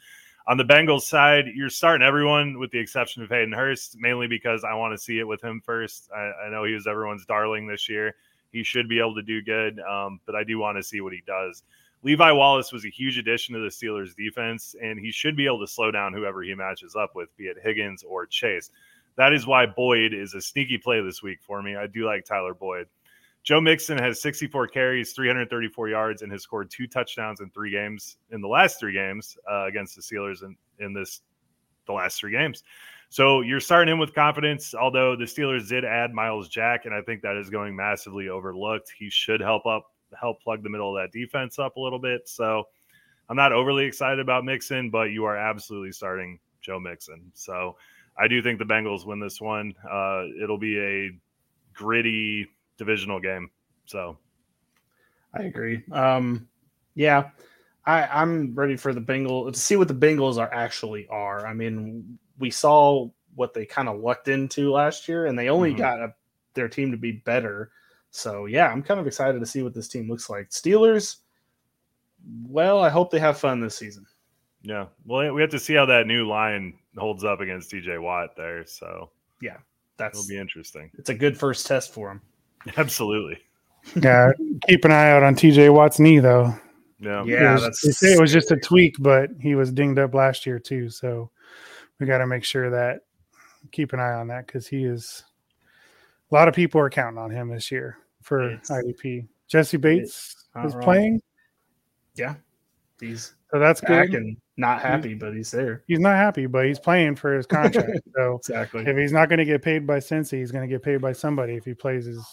On 0.47 0.55
the 0.55 0.63
Bengals 0.63 1.01
side, 1.01 1.45
you're 1.55 1.71
starting 1.71 2.05
everyone 2.05 2.59
with 2.59 2.69
the 2.69 2.77
exception 2.77 3.23
of 3.23 3.29
Hayden 3.29 3.51
Hurst, 3.51 3.97
mainly 3.97 4.27
because 4.27 4.63
I 4.63 4.75
want 4.75 4.93
to 4.95 5.03
see 5.03 5.17
it 5.17 5.27
with 5.27 5.43
him 5.43 5.63
first. 5.65 6.11
I, 6.15 6.45
I 6.45 6.49
know 6.51 6.63
he 6.63 6.75
was 6.75 6.85
everyone's 6.85 7.25
darling 7.25 7.65
this 7.65 7.89
year. 7.89 8.13
He 8.51 8.63
should 8.63 8.87
be 8.87 8.99
able 8.99 9.15
to 9.15 9.23
do 9.23 9.41
good, 9.41 9.79
um, 9.79 10.19
but 10.27 10.35
I 10.35 10.43
do 10.43 10.59
want 10.59 10.77
to 10.77 10.83
see 10.83 11.01
what 11.01 11.11
he 11.11 11.23
does. 11.25 11.63
Levi 12.05 12.31
Wallace 12.33 12.71
was 12.71 12.85
a 12.85 12.89
huge 12.89 13.17
addition 13.17 13.55
to 13.55 13.61
the 13.61 13.69
Steelers 13.69 14.15
defense, 14.15 14.75
and 14.79 14.99
he 14.99 15.11
should 15.11 15.35
be 15.35 15.47
able 15.47 15.59
to 15.59 15.67
slow 15.67 15.89
down 15.89 16.13
whoever 16.13 16.43
he 16.43 16.53
matches 16.53 16.95
up 16.95 17.15
with, 17.15 17.35
be 17.35 17.45
it 17.45 17.57
Higgins 17.63 18.03
or 18.03 18.27
Chase. 18.27 18.69
That 19.17 19.33
is 19.33 19.47
why 19.47 19.65
Boyd 19.65 20.13
is 20.13 20.35
a 20.35 20.41
sneaky 20.41 20.77
play 20.77 21.01
this 21.01 21.23
week 21.23 21.39
for 21.41 21.63
me. 21.63 21.75
I 21.75 21.87
do 21.87 22.05
like 22.05 22.23
Tyler 22.23 22.53
Boyd. 22.53 22.85
Joe 23.41 23.59
Mixon 23.59 23.97
has 23.97 24.21
64 24.21 24.67
carries, 24.67 25.13
334 25.13 25.89
yards, 25.89 26.21
and 26.21 26.31
has 26.31 26.43
scored 26.43 26.69
two 26.69 26.85
touchdowns 26.85 27.41
in 27.41 27.49
three 27.49 27.71
games 27.71 28.17
in 28.29 28.39
the 28.39 28.47
last 28.47 28.79
three 28.79 28.93
games 28.93 29.35
uh, 29.51 29.65
against 29.65 29.95
the 29.95 30.01
Steelers 30.03 30.43
in, 30.43 30.55
in 30.77 30.93
this 30.93 31.21
the 31.87 31.93
last 31.93 32.19
three 32.19 32.31
games. 32.31 32.63
So 33.09 33.41
you're 33.41 33.59
starting 33.59 33.91
him 33.91 33.99
with 33.99 34.13
confidence, 34.13 34.75
although 34.75 35.15
the 35.15 35.25
Steelers 35.25 35.69
did 35.69 35.83
add 35.83 36.13
Myles 36.13 36.49
Jack, 36.49 36.85
and 36.85 36.93
I 36.93 37.01
think 37.01 37.23
that 37.23 37.35
is 37.35 37.49
going 37.49 37.75
massively 37.75 38.29
overlooked. 38.29 38.93
He 38.95 39.09
should 39.09 39.41
help 39.41 39.65
up 39.65 39.91
help 40.19 40.41
plug 40.41 40.63
the 40.63 40.69
middle 40.69 40.95
of 40.95 41.01
that 41.01 41.11
defense 41.17 41.59
up 41.59 41.75
a 41.77 41.79
little 41.79 41.99
bit. 41.99 42.27
So 42.27 42.63
I'm 43.29 43.35
not 43.35 43.51
overly 43.51 43.85
excited 43.85 44.19
about 44.19 44.45
Mixon, 44.45 44.89
but 44.89 45.11
you 45.11 45.25
are 45.25 45.37
absolutely 45.37 45.91
starting 45.91 46.39
Joe 46.61 46.79
Mixon. 46.79 47.31
So 47.33 47.77
I 48.17 48.27
do 48.27 48.41
think 48.41 48.59
the 48.59 48.65
Bengals 48.65 49.05
win 49.05 49.19
this 49.19 49.41
one. 49.41 49.73
Uh, 49.89 50.23
it'll 50.41 50.57
be 50.57 50.79
a 50.79 51.11
gritty 51.73 52.47
divisional 52.77 53.19
game. 53.19 53.49
So 53.85 54.17
I 55.33 55.43
agree. 55.43 55.83
Um, 55.91 56.47
yeah, 56.95 57.29
I, 57.85 58.03
I'm 58.03 58.55
ready 58.55 58.77
for 58.77 58.93
the 58.93 59.01
Bengals 59.01 59.53
to 59.53 59.59
see 59.59 59.75
what 59.75 59.87
the 59.87 59.93
Bengals 59.93 60.37
are 60.37 60.51
actually 60.53 61.07
are. 61.07 61.45
I 61.45 61.53
mean, 61.53 62.17
we 62.39 62.49
saw 62.49 63.09
what 63.35 63.53
they 63.53 63.65
kind 63.65 63.89
of 63.89 63.99
lucked 63.99 64.27
into 64.29 64.71
last 64.71 65.09
year, 65.09 65.25
and 65.25 65.37
they 65.37 65.49
only 65.49 65.73
Mhm. 65.73 65.77
got 65.77 65.99
a, 65.99 66.13
their 66.53 66.69
team 66.69 66.91
to 66.91 66.97
be 66.97 67.11
better. 67.11 67.71
So 68.15 68.45
yeah, 68.45 68.71
I'm 68.71 68.81
kind 68.81 68.97
of 68.97 69.07
excited 69.07 69.39
to 69.39 69.45
see 69.45 69.61
what 69.61 69.73
this 69.73 69.89
team 69.89 70.09
looks 70.09 70.29
like. 70.29 70.49
Steelers. 70.49 71.17
Well, 72.47 72.81
I 72.81 72.87
hope 72.87 73.11
they 73.11 73.19
have 73.19 73.37
fun 73.37 73.59
this 73.59 73.77
season. 73.77 74.05
yeah, 74.63 74.85
well, 75.05 75.33
we 75.33 75.41
have 75.41 75.51
to 75.51 75.59
see 75.59 75.73
how 75.73 75.85
that 75.87 76.07
new 76.07 76.25
line 76.25 76.75
holds 76.97 77.25
up 77.25 77.41
against 77.41 77.71
TJ 77.71 78.01
Watt 78.01 78.37
there. 78.37 78.65
So 78.65 79.09
yeah, 79.41 79.57
That's 79.97 80.17
it'll 80.17 80.29
be 80.29 80.39
interesting. 80.39 80.89
it's 80.97 81.09
a 81.09 81.13
good 81.13 81.37
first 81.37 81.67
test 81.67 81.93
for 81.93 82.09
him. 82.09 82.21
Absolutely. 82.77 83.37
Yeah, 84.01 84.31
keep 84.67 84.85
an 84.85 84.91
eye 84.91 85.11
out 85.11 85.21
on 85.21 85.35
TJ 85.35 85.73
Watt's 85.73 85.99
knee 85.99 86.19
though. 86.19 86.55
Yeah. 87.01 87.21
Yeah, 87.25 87.53
was- 87.53 87.63
that's 87.63 87.81
they 87.81 87.91
say 87.91 88.13
it 88.13 88.21
was 88.21 88.31
just 88.31 88.51
a 88.51 88.57
tweak, 88.57 88.95
but 88.99 89.29
he 89.41 89.55
was 89.55 89.73
dinged 89.73 89.99
up 89.99 90.13
last 90.13 90.45
year 90.45 90.57
too. 90.57 90.89
So 90.89 91.29
we 91.99 92.07
got 92.07 92.19
to 92.19 92.27
make 92.27 92.45
sure 92.45 92.69
that 92.69 93.01
keep 93.73 93.91
an 93.91 93.99
eye 93.99 94.13
on 94.13 94.29
that 94.29 94.47
because 94.47 94.67
he 94.67 94.85
is. 94.85 95.25
A 96.31 96.33
lot 96.33 96.47
of 96.47 96.55
people 96.55 96.79
are 96.79 96.89
counting 96.89 97.19
on 97.19 97.29
him 97.29 97.49
this 97.49 97.69
year 97.71 97.97
for 98.25 98.49
It's- 98.51 98.69
IDP. 98.71 99.27
Jessie 99.47 99.77
Bates 99.77 100.47
is 100.65 100.73
wrong. 100.73 100.83
playing, 100.83 101.21
Yeah, 102.15 102.35
He's 102.99 103.35
so 103.51 103.59
that's 103.59 103.79
good. 103.79 104.13
and 104.15 104.35
not 104.57 104.81
happy, 104.81 105.13
but 105.13 105.35
he's 105.35 105.51
there. 105.51 105.83
He's 105.85 105.99
not 105.99 106.15
happy, 106.15 106.47
but 106.47 106.65
he's 106.65 106.79
playing 106.79 107.15
for 107.17 107.35
his 107.35 107.45
contract. 107.45 107.91
so 108.15 108.37
Exactly. 108.37 108.83
if 108.87 108.97
he's 108.97 109.11
not 109.11 109.29
going 109.29 109.37
to 109.39 109.45
get 109.45 109.61
paid 109.61 109.85
by 109.85 109.99
Cincy, 109.99 110.39
he's 110.39 110.51
going 110.51 110.67
to 110.67 110.73
get 110.73 110.81
paid 110.81 110.99
by 111.01 111.11
somebody 111.13 111.53
if 111.55 111.63
he 111.65 111.73
plays 111.75 112.05
his 112.05 112.25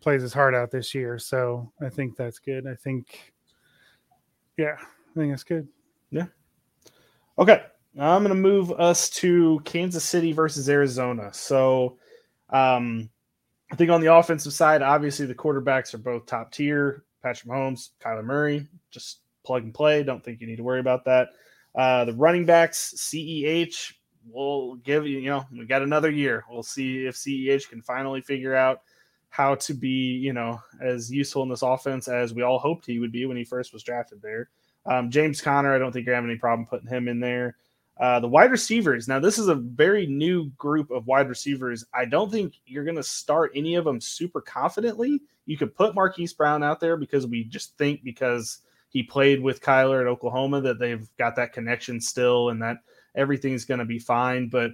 plays 0.00 0.22
his 0.22 0.32
heart 0.32 0.54
out 0.54 0.70
this 0.72 0.92
year. 0.94 1.18
So 1.18 1.70
I 1.80 1.88
think 1.90 2.16
that's 2.16 2.38
good. 2.40 2.66
I 2.66 2.74
think, 2.74 3.32
yeah, 4.56 4.76
I 4.80 5.14
think 5.18 5.30
that's 5.32 5.44
good. 5.44 5.68
Yeah. 6.10 6.26
Okay. 7.38 7.62
I'm 7.98 8.22
going 8.22 8.34
to 8.34 8.34
move 8.34 8.72
us 8.72 9.10
to 9.10 9.60
Kansas 9.64 10.02
City 10.04 10.32
versus 10.32 10.68
Arizona. 10.70 11.32
So, 11.34 11.98
um, 12.48 13.10
I 13.72 13.76
think 13.76 13.90
on 13.90 14.00
the 14.00 14.14
offensive 14.14 14.52
side, 14.52 14.82
obviously 14.82 15.26
the 15.26 15.34
quarterbacks 15.34 15.94
are 15.94 15.98
both 15.98 16.26
top 16.26 16.52
tier. 16.52 17.04
Patrick 17.22 17.52
Mahomes, 17.52 17.90
Kyler 18.02 18.24
Murray, 18.24 18.66
just 18.90 19.20
plug 19.44 19.62
and 19.62 19.74
play. 19.74 20.02
Don't 20.02 20.24
think 20.24 20.40
you 20.40 20.46
need 20.46 20.56
to 20.56 20.62
worry 20.62 20.80
about 20.80 21.04
that. 21.04 21.28
Uh, 21.74 22.04
the 22.04 22.14
running 22.14 22.46
backs, 22.46 22.94
CEH, 22.96 23.92
we'll 24.28 24.76
give 24.76 25.06
you, 25.06 25.18
you 25.18 25.30
know, 25.30 25.44
we 25.52 25.66
got 25.66 25.82
another 25.82 26.10
year. 26.10 26.44
We'll 26.50 26.62
see 26.62 27.06
if 27.06 27.14
CEH 27.16 27.68
can 27.68 27.82
finally 27.82 28.22
figure 28.22 28.54
out 28.54 28.80
how 29.28 29.54
to 29.54 29.74
be, 29.74 29.88
you 29.88 30.32
know, 30.32 30.60
as 30.82 31.12
useful 31.12 31.42
in 31.42 31.48
this 31.48 31.62
offense 31.62 32.08
as 32.08 32.34
we 32.34 32.42
all 32.42 32.58
hoped 32.58 32.86
he 32.86 32.98
would 32.98 33.12
be 33.12 33.26
when 33.26 33.36
he 33.36 33.44
first 33.44 33.72
was 33.72 33.84
drafted 33.84 34.20
there. 34.20 34.48
Um, 34.86 35.10
James 35.10 35.40
Conner, 35.40 35.74
I 35.74 35.78
don't 35.78 35.92
think 35.92 36.06
you're 36.06 36.14
having 36.14 36.30
any 36.30 36.38
problem 36.38 36.66
putting 36.66 36.88
him 36.88 37.06
in 37.06 37.20
there. 37.20 37.56
Uh, 38.00 38.18
the 38.18 38.28
wide 38.28 38.50
receivers. 38.50 39.06
Now, 39.08 39.20
this 39.20 39.38
is 39.38 39.48
a 39.48 39.54
very 39.54 40.06
new 40.06 40.48
group 40.52 40.90
of 40.90 41.06
wide 41.06 41.28
receivers. 41.28 41.84
I 41.92 42.06
don't 42.06 42.32
think 42.32 42.54
you're 42.64 42.84
going 42.84 42.96
to 42.96 43.02
start 43.02 43.52
any 43.54 43.74
of 43.74 43.84
them 43.84 44.00
super 44.00 44.40
confidently. 44.40 45.20
You 45.44 45.58
could 45.58 45.74
put 45.74 45.94
Marquise 45.94 46.32
Brown 46.32 46.62
out 46.62 46.80
there 46.80 46.96
because 46.96 47.26
we 47.26 47.44
just 47.44 47.76
think 47.76 48.02
because 48.02 48.60
he 48.88 49.02
played 49.02 49.42
with 49.42 49.60
Kyler 49.60 50.00
at 50.00 50.06
Oklahoma 50.06 50.62
that 50.62 50.78
they've 50.78 51.06
got 51.18 51.36
that 51.36 51.52
connection 51.52 52.00
still 52.00 52.48
and 52.48 52.62
that 52.62 52.78
everything's 53.14 53.66
going 53.66 53.80
to 53.80 53.84
be 53.84 53.98
fine. 53.98 54.48
But 54.48 54.70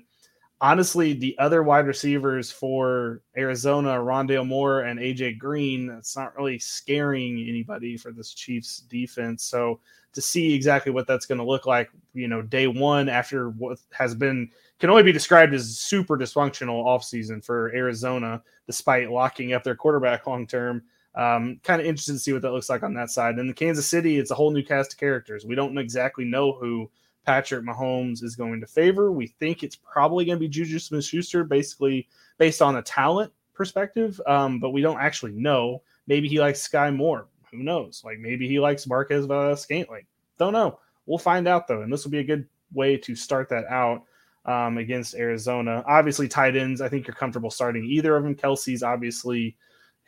honestly, 0.61 1.13
the 1.13 1.37
other 1.39 1.63
wide 1.63 1.87
receivers 1.87 2.51
for 2.51 3.23
Arizona, 3.37 3.91
Rondale 3.91 4.47
Moore 4.47 4.83
and 4.83 4.99
AJ 4.99 5.39
Green, 5.39 5.91
it's 5.91 6.17
not 6.17 6.37
really 6.37 6.59
scaring 6.59 7.39
anybody 7.49 7.97
for 7.97 8.13
this 8.13 8.33
Chiefs 8.33 8.81
defense. 8.81 9.45
So 9.45 9.81
to 10.13 10.23
see 10.23 10.55
exactly 10.55 10.93
what 10.93 11.07
that's 11.07 11.27
going 11.27 11.39
to 11.39 11.45
look 11.45 11.67
like, 11.67 11.91
you 12.15 12.27
know, 12.27 12.41
day 12.41 12.67
one 12.67 13.09
after 13.09 13.51
what 13.51 13.79
has 13.93 14.15
been 14.15 14.51
can 14.79 14.91
only 14.91 15.03
be 15.03 15.13
described 15.13 15.55
as 15.55 15.79
super 15.79 16.17
dysfunctional 16.17 16.85
offseason 16.85 17.45
for 17.45 17.75
Arizona, 17.75 18.43
despite 18.67 19.11
locking 19.11 19.53
up 19.53 19.63
their 19.63 19.77
quarterback 19.77 20.27
long 20.27 20.47
term. 20.47 20.83
Um, 21.15 21.61
kind 21.65 21.81
of 21.81 21.87
interested 21.87 22.13
to 22.13 22.19
see 22.19 22.35
what 22.35 22.43
that 22.43 22.53
looks 22.53 22.69
like 22.69 22.83
on 22.83 22.93
that 22.95 23.11
side. 23.11 23.39
And 23.39 23.49
the 23.49 23.55
Kansas 23.55 23.87
City, 23.87 24.19
it's 24.19 24.31
a 24.31 24.35
whole 24.35 24.51
new 24.51 24.63
cast 24.63 24.93
of 24.93 24.99
characters. 24.99 25.47
We 25.47 25.55
don't 25.55 25.79
exactly 25.79 26.27
know 26.27 26.53
who 26.53 26.91
Patrick 27.27 27.65
Mahomes 27.65 28.23
is 28.23 28.37
going 28.37 28.61
to 28.61 28.67
favor. 28.67 29.11
We 29.11 29.27
think 29.27 29.63
it's 29.63 29.77
probably 29.77 30.25
going 30.25 30.39
to 30.39 30.41
be 30.41 30.49
Juju 30.49 30.79
Smith 30.79 31.05
Schuster, 31.05 31.43
basically 31.43 32.09
based 32.39 32.63
on 32.63 32.77
a 32.77 32.83
talent 32.83 33.33
perspective, 33.53 34.21
um, 34.27 34.61
but 34.61 34.71
we 34.71 34.81
don't 34.81 35.01
actually 35.01 35.33
know. 35.33 35.83
Maybe 36.07 36.29
he 36.29 36.39
likes 36.39 36.63
Sky 36.63 36.91
more. 36.91 37.27
Who 37.51 37.59
knows? 37.59 38.03
Like 38.05 38.19
maybe 38.19 38.47
he 38.47 38.61
likes 38.61 38.87
Marquez 38.87 39.29
uh, 39.29 39.57
Scantling. 39.57 40.07
Don't 40.39 40.53
know. 40.53 40.79
We'll 41.07 41.19
find 41.19 41.49
out 41.49 41.67
though, 41.67 41.83
and 41.83 41.93
this 41.93 42.05
will 42.05 42.13
be 42.13 42.19
a 42.19 42.25
good 42.25 42.47
way 42.73 42.97
to 42.99 43.15
start 43.17 43.49
that 43.49 43.65
out 43.67 44.03
um, 44.45 44.79
against 44.79 45.15
Arizona. 45.15 45.83
Obviously, 45.87 46.29
tight 46.29 46.57
ends. 46.57 46.81
I 46.81 46.89
think 46.89 47.07
you're 47.07 47.15
comfortable 47.15 47.51
starting 47.51 47.85
either 47.85 48.17
of 48.17 48.23
them. 48.23 48.37
Kelce's 48.37 48.83
obviously 48.83 49.57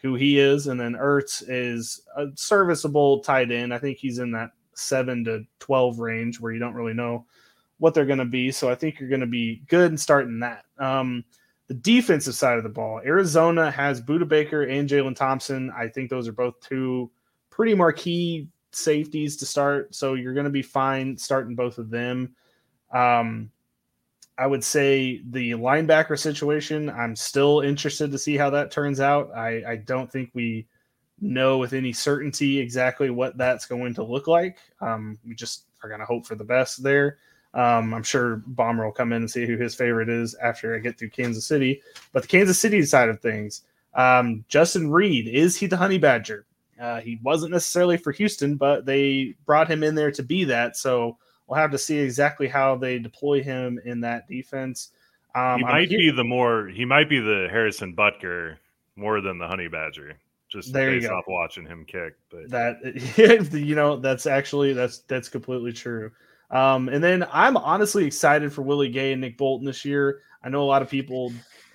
who 0.02 0.14
he 0.14 0.38
is, 0.38 0.68
and 0.68 0.78
then 0.78 0.94
Ertz 0.94 1.42
is 1.48 2.02
a 2.16 2.26
serviceable 2.36 3.20
tight 3.20 3.50
end. 3.50 3.74
I 3.74 3.78
think 3.78 3.98
he's 3.98 4.18
in 4.18 4.30
that 4.32 4.50
seven 4.79 5.24
to 5.24 5.45
twelve 5.59 5.99
range 5.99 6.41
where 6.41 6.53
you 6.53 6.59
don't 6.59 6.74
really 6.74 6.95
know 6.95 7.26
what 7.79 7.95
they're 7.95 8.07
going 8.07 8.18
to 8.18 8.24
be. 8.24 8.51
So 8.51 8.70
I 8.70 8.74
think 8.74 8.99
you're 8.99 9.09
going 9.09 9.20
to 9.20 9.26
be 9.26 9.62
good 9.68 9.91
in 9.91 9.99
starting 9.99 10.41
that. 10.41 10.64
Um, 10.79 11.24
the 11.68 11.74
defensive 11.74 12.35
side 12.35 12.57
of 12.57 12.64
the 12.64 12.70
ball, 12.70 13.01
Arizona 13.05 13.70
has 13.70 14.01
Budda 14.01 14.26
Baker 14.26 14.62
and 14.62 14.89
Jalen 14.89 15.14
Thompson. 15.14 15.70
I 15.76 15.89
think 15.89 16.09
those 16.09 16.26
are 16.26 16.33
both 16.33 16.59
two 16.61 17.11
pretty 17.51 17.74
marquee 17.74 18.49
safeties 18.72 19.37
to 19.37 19.47
start. 19.47 19.95
So 19.95 20.14
you're 20.14 20.35
going 20.35 20.45
to 20.45 20.51
be 20.51 20.62
fine 20.62 21.16
starting 21.16 21.55
both 21.55 21.79
of 21.79 21.91
them. 21.91 22.35
Um, 22.93 23.51
I 24.39 24.47
would 24.47 24.64
say 24.64 25.20
the 25.31 25.53
linebacker 25.53 26.18
situation, 26.18 26.89
I'm 26.89 27.16
still 27.16 27.61
interested 27.61 28.12
to 28.12 28.18
see 28.18 28.37
how 28.37 28.51
that 28.51 28.70
turns 28.70 29.01
out. 29.01 29.31
I, 29.37 29.62
I 29.72 29.76
don't 29.76 30.11
think 30.11 30.31
we 30.33 30.66
know 31.20 31.58
with 31.58 31.72
any 31.72 31.92
certainty 31.92 32.58
exactly 32.58 33.10
what 33.10 33.36
that's 33.36 33.66
going 33.66 33.94
to 33.94 34.02
look 34.02 34.26
like. 34.26 34.58
Um, 34.80 35.18
we 35.26 35.34
just 35.34 35.64
are 35.82 35.88
going 35.88 36.00
to 36.00 36.06
hope 36.06 36.26
for 36.26 36.34
the 36.34 36.44
best 36.44 36.82
there. 36.82 37.18
Um, 37.54 37.94
I'm 37.94 38.02
sure 38.02 38.42
Baumer 38.46 38.84
will 38.84 38.92
come 38.92 39.12
in 39.12 39.22
and 39.22 39.30
see 39.30 39.46
who 39.46 39.56
his 39.56 39.74
favorite 39.74 40.08
is 40.08 40.34
after 40.34 40.74
I 40.74 40.78
get 40.78 40.98
through 40.98 41.10
Kansas 41.10 41.46
City. 41.46 41.82
But 42.12 42.22
the 42.22 42.28
Kansas 42.28 42.58
City 42.58 42.82
side 42.82 43.08
of 43.08 43.20
things, 43.20 43.62
um, 43.94 44.44
Justin 44.48 44.90
Reid, 44.90 45.28
is 45.28 45.56
he 45.56 45.66
the 45.66 45.76
Honey 45.76 45.98
Badger? 45.98 46.46
Uh, 46.80 47.00
he 47.00 47.18
wasn't 47.22 47.52
necessarily 47.52 47.96
for 47.96 48.12
Houston, 48.12 48.56
but 48.56 48.86
they 48.86 49.34
brought 49.46 49.70
him 49.70 49.82
in 49.82 49.94
there 49.94 50.12
to 50.12 50.22
be 50.22 50.44
that. 50.44 50.76
So 50.76 51.18
we'll 51.46 51.58
have 51.58 51.72
to 51.72 51.78
see 51.78 51.98
exactly 51.98 52.46
how 52.46 52.76
they 52.76 52.98
deploy 52.98 53.42
him 53.42 53.80
in 53.84 54.00
that 54.02 54.28
defense. 54.28 54.90
Um, 55.34 55.58
he 55.58 55.64
might 55.64 55.88
be 55.88 56.10
the 56.10 56.24
more 56.24 56.68
he 56.68 56.84
might 56.84 57.08
be 57.08 57.20
the 57.20 57.48
Harrison 57.50 57.94
Butker 57.94 58.56
more 58.96 59.20
than 59.20 59.38
the 59.38 59.48
Honey 59.48 59.68
Badger. 59.68 60.16
Just 60.49 60.72
There 60.72 60.94
you 60.94 61.03
go. 61.03 61.14
off 61.14 61.24
watching 61.28 61.66
him 61.66 61.84
kick. 61.84 62.14
But 62.30 62.51
that 62.51 63.53
you 63.53 63.74
know 63.74 63.96
that's 63.96 64.26
actually 64.26 64.72
that's 64.72 64.99
that's 65.01 65.28
completely 65.28 65.72
true. 65.72 66.11
Um, 66.51 66.88
and 66.88 67.05
then 67.05 67.26
I'm 67.30 67.57
honestly 67.57 68.07
excited 68.07 68.53
for 68.53 68.62
Willie 68.62 68.88
Gay 68.88 69.12
and 69.12 69.20
Nick 69.20 69.36
Bolton 69.36 69.66
this 69.66 69.84
year. 69.84 70.22
I 70.42 70.49
know 70.49 70.62
a 70.62 70.64
lot 70.64 70.82
of 70.82 70.88
people 70.88 71.32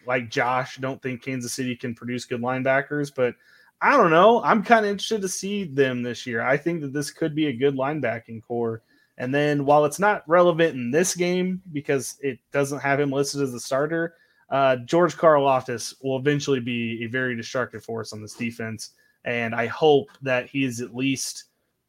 like 0.07 0.29
Josh 0.29 0.77
don't 0.77 1.01
think 1.01 1.21
Kansas 1.21 1.53
City 1.53 1.75
can 1.75 1.93
produce 1.93 2.25
good 2.25 2.41
linebackers, 2.41 3.13
but 3.13 3.35
I 3.81 3.97
don't 3.97 4.11
know. 4.11 4.41
I'm 4.43 4.63
kind 4.63 4.85
of 4.85 4.91
interested 4.91 5.21
to 5.21 5.29
see 5.29 5.65
them 5.65 6.01
this 6.01 6.25
year. 6.25 6.41
I 6.41 6.57
think 6.57 6.81
that 6.81 6.93
this 6.93 7.11
could 7.11 7.35
be 7.35 7.47
a 7.47 7.53
good 7.53 7.75
linebacking 7.75 8.41
core. 8.41 8.81
And 9.17 9.33
then 9.33 9.65
while 9.65 9.85
it's 9.85 9.99
not 9.99 10.27
relevant 10.27 10.75
in 10.75 10.89
this 10.89 11.15
game 11.15 11.61
because 11.71 12.17
it 12.21 12.39
doesn't 12.51 12.79
have 12.79 12.99
him 12.99 13.11
listed 13.11 13.41
as 13.41 13.53
a 13.53 13.59
starter, 13.59 14.15
uh, 14.53 14.75
George 14.77 15.17
Karlaftis 15.17 15.95
will 16.03 16.17
eventually 16.17 16.59
be 16.59 17.03
a 17.03 17.07
very 17.07 17.35
destructive 17.35 17.83
force 17.83 18.13
on 18.13 18.21
this 18.21 18.35
defense. 18.35 18.91
And 19.25 19.55
I 19.55 19.65
hope 19.65 20.09
that 20.21 20.47
he 20.47 20.63
is 20.63 20.79
at 20.79 20.95
least 20.95 21.45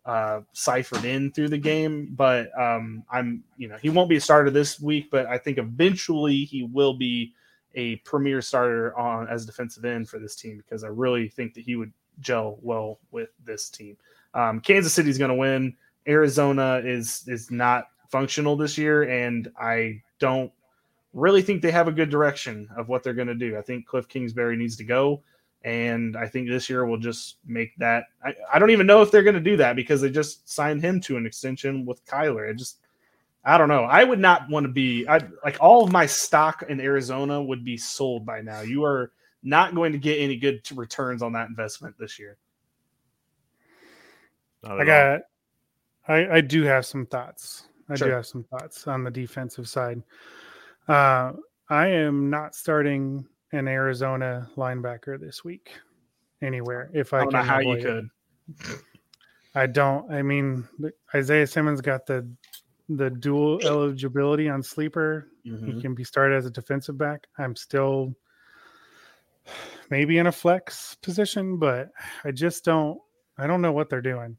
uh, 0.06 0.40
ciphered 0.54 1.04
in 1.04 1.30
through 1.30 1.50
the 1.50 1.58
game. 1.58 2.14
But 2.16 2.58
um, 2.58 3.04
I'm, 3.12 3.44
you 3.58 3.68
know, 3.68 3.76
he 3.76 3.90
won't 3.90 4.08
be 4.08 4.16
a 4.16 4.20
starter 4.20 4.50
this 4.50 4.80
week, 4.80 5.10
but 5.10 5.26
I 5.26 5.36
think 5.36 5.58
eventually 5.58 6.44
he 6.44 6.62
will 6.62 6.94
be 6.94 7.34
a 7.74 7.96
premier 7.96 8.40
starter 8.40 8.96
on 8.96 9.28
as 9.28 9.44
defensive 9.44 9.84
end 9.84 10.08
for 10.08 10.18
this 10.18 10.34
team 10.34 10.56
because 10.56 10.84
I 10.84 10.88
really 10.88 11.28
think 11.28 11.52
that 11.54 11.64
he 11.64 11.76
would 11.76 11.92
gel 12.20 12.58
well 12.62 12.98
with 13.10 13.28
this 13.44 13.68
team. 13.68 13.98
Um, 14.32 14.60
Kansas 14.60 14.98
is 14.98 15.18
going 15.18 15.30
to 15.30 15.34
win. 15.34 15.76
Arizona 16.08 16.80
is 16.82 17.24
is 17.26 17.50
not 17.50 17.88
functional 18.08 18.56
this 18.56 18.78
year, 18.78 19.02
and 19.02 19.50
I 19.58 20.02
don't 20.18 20.52
really 21.14 21.40
think 21.42 21.62
they 21.62 21.70
have 21.70 21.88
a 21.88 21.92
good 21.92 22.10
direction 22.10 22.68
of 22.76 22.88
what 22.88 23.02
they're 23.02 23.14
going 23.14 23.28
to 23.28 23.34
do. 23.34 23.56
I 23.56 23.62
think 23.62 23.86
Cliff 23.86 24.08
Kingsbury 24.08 24.56
needs 24.56 24.76
to 24.76 24.84
go, 24.84 25.22
and 25.62 26.16
I 26.16 26.26
think 26.28 26.48
this 26.48 26.68
year 26.68 26.84
will 26.84 26.98
just 26.98 27.38
make 27.46 27.74
that. 27.78 28.04
I, 28.22 28.34
I 28.52 28.58
don't 28.58 28.70
even 28.70 28.86
know 28.86 29.00
if 29.00 29.10
they're 29.10 29.22
going 29.22 29.34
to 29.34 29.40
do 29.40 29.56
that 29.56 29.76
because 29.76 30.00
they 30.00 30.10
just 30.10 30.48
signed 30.48 30.82
him 30.82 31.00
to 31.02 31.16
an 31.16 31.24
extension 31.24 31.86
with 31.86 32.04
Kyler. 32.04 32.50
I 32.50 32.52
just 32.52 32.78
I 33.44 33.56
don't 33.58 33.68
know. 33.68 33.84
I 33.84 34.04
would 34.04 34.18
not 34.18 34.48
want 34.50 34.64
to 34.64 34.72
be 34.72 35.06
I 35.06 35.20
like 35.44 35.56
all 35.60 35.84
of 35.84 35.92
my 35.92 36.06
stock 36.06 36.64
in 36.68 36.80
Arizona 36.80 37.42
would 37.42 37.64
be 37.64 37.76
sold 37.76 38.26
by 38.26 38.40
now. 38.40 38.60
You 38.60 38.84
are 38.84 39.12
not 39.42 39.74
going 39.74 39.92
to 39.92 39.98
get 39.98 40.18
any 40.18 40.36
good 40.36 40.62
returns 40.74 41.22
on 41.22 41.32
that 41.32 41.48
investment 41.48 41.94
this 41.98 42.18
year. 42.18 42.38
I 44.66 44.84
got, 44.84 45.20
I, 46.08 46.36
I 46.36 46.40
do 46.40 46.62
have 46.62 46.86
some 46.86 47.06
thoughts. 47.06 47.68
I 47.88 47.96
Sure. 47.96 48.08
do 48.08 48.14
have 48.14 48.26
some 48.26 48.44
thoughts 48.44 48.86
on 48.88 49.04
the 49.04 49.10
defensive 49.10 49.68
side. 49.68 50.02
Uh, 50.88 51.32
I 51.68 51.88
am 51.88 52.30
not 52.30 52.54
starting 52.54 53.26
an 53.52 53.68
Arizona 53.68 54.48
linebacker 54.56 55.18
this 55.18 55.44
week 55.44 55.70
anywhere. 56.42 56.90
If 56.92 57.12
I, 57.14 57.18
I 57.18 57.20
don't 57.22 57.30
can 57.30 57.40
know 57.40 57.44
how 57.46 57.60
you 57.60 57.72
it. 57.72 57.82
could. 57.82 58.08
I 59.54 59.66
don't. 59.66 60.10
I 60.12 60.22
mean, 60.22 60.68
Isaiah 61.14 61.46
Simmons 61.46 61.80
got 61.80 62.06
the 62.06 62.28
the 62.90 63.08
dual 63.08 63.64
eligibility 63.64 64.48
on 64.48 64.62
sleeper. 64.62 65.28
Mhm. 65.46 65.74
He 65.74 65.80
can 65.80 65.94
be 65.94 66.04
started 66.04 66.36
as 66.36 66.44
a 66.46 66.50
defensive 66.50 66.98
back. 66.98 67.26
I'm 67.38 67.56
still 67.56 68.14
maybe 69.90 70.18
in 70.18 70.26
a 70.26 70.32
flex 70.32 70.96
position, 70.96 71.58
but 71.58 71.90
I 72.24 72.30
just 72.30 72.64
don't. 72.64 72.98
I 73.38 73.46
don't 73.46 73.62
know 73.62 73.72
what 73.72 73.88
they're 73.88 74.02
doing. 74.02 74.36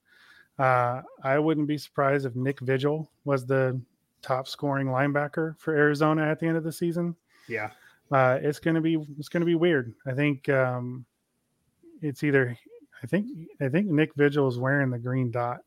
Uh, 0.60 1.02
I 1.24 1.40
wouldn't 1.40 1.68
be 1.68 1.78
surprised 1.78 2.26
if 2.26 2.36
Nick 2.36 2.60
Vigil 2.60 3.12
was 3.26 3.46
the 3.46 3.82
top 4.26 4.48
scoring 4.48 4.88
linebacker 4.88 5.58
for 5.60 5.76
Arizona 5.76 6.24
at 6.26 6.40
the 6.40 6.48
end 6.48 6.58
of 6.58 6.64
the 6.64 6.72
season. 6.72 7.16
Yeah. 7.48 7.70
Uh, 8.12 8.40
it's 8.42 8.60
gonna 8.60 8.82
be 8.82 8.98
it's 9.18 9.30
gonna 9.30 9.46
be 9.46 9.56
weird. 9.56 9.94
I 10.06 10.14
think 10.14 10.50
um, 10.50 11.06
it's 12.02 12.24
either 12.24 12.58
I 13.04 13.08
think 13.08 13.28
I 13.62 13.70
think 13.70 13.88
Nick 13.88 14.16
Vigil 14.16 14.48
is 14.48 14.58
wearing 14.58 14.90
the 14.90 15.00
green 15.00 15.32
dot 15.32 15.60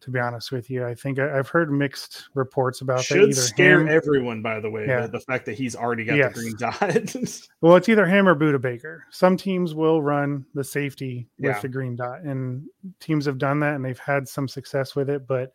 To 0.00 0.10
be 0.10 0.18
honest 0.18 0.50
with 0.52 0.68
you, 0.68 0.84
I 0.86 0.94
think 0.94 1.18
I, 1.18 1.28
have 1.36 1.48
heard 1.48 1.70
mixed 1.70 2.28
reports 2.34 2.80
about 2.80 3.04
Should 3.04 3.30
that. 3.30 3.36
scare 3.36 3.80
him, 3.80 3.88
everyone, 3.88 4.42
by 4.42 4.58
the 4.58 4.68
way. 4.70 4.86
Yeah. 4.86 5.02
The, 5.02 5.18
the 5.18 5.20
fact 5.20 5.46
that 5.46 5.54
he's 5.54 5.76
already 5.76 6.04
got 6.04 6.16
Yes. 6.16 6.34
the 6.34 6.40
green 6.40 6.56
dot. 6.56 7.48
well, 7.60 7.76
it's 7.76 7.88
either 7.88 8.04
him 8.06 8.26
or 8.28 8.34
Budda 8.34 8.60
Baker. 8.60 9.04
Some 9.10 9.36
teams 9.36 9.74
will 9.74 10.02
run 10.02 10.44
the 10.54 10.64
safety 10.64 11.28
with 11.38 11.54
Yeah. 11.54 11.60
the 11.60 11.68
green 11.68 11.94
dot, 11.94 12.22
and 12.22 12.66
teams 13.00 13.26
have 13.26 13.38
done 13.38 13.60
that 13.60 13.74
and 13.76 13.84
they've 13.84 13.98
had 13.98 14.26
some 14.26 14.48
success 14.48 14.96
with 14.96 15.08
it. 15.08 15.26
But 15.26 15.52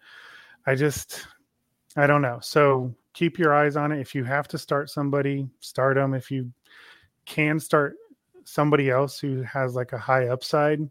I 0.66 0.76
just, 0.76 1.28
I 1.98 2.06
don't 2.08 2.22
know. 2.22 2.38
So 2.42 2.94
keep 3.14 3.40
your 3.40 3.54
eyes 3.54 3.76
on 3.76 3.92
it. 3.92 4.00
If 4.00 4.14
you 4.14 4.24
have 4.24 4.48
to 4.50 4.58
start 4.58 4.90
somebody, 4.90 5.50
start 5.60 5.96
them. 5.96 6.14
If 6.14 6.30
you 6.30 6.52
can 7.26 7.60
start 7.60 7.96
somebody 8.44 8.90
else 8.92 9.20
who 9.20 9.42
has 9.42 9.74
like 9.76 9.92
a 9.92 9.98
high 9.98 10.28
upside, 10.28 10.88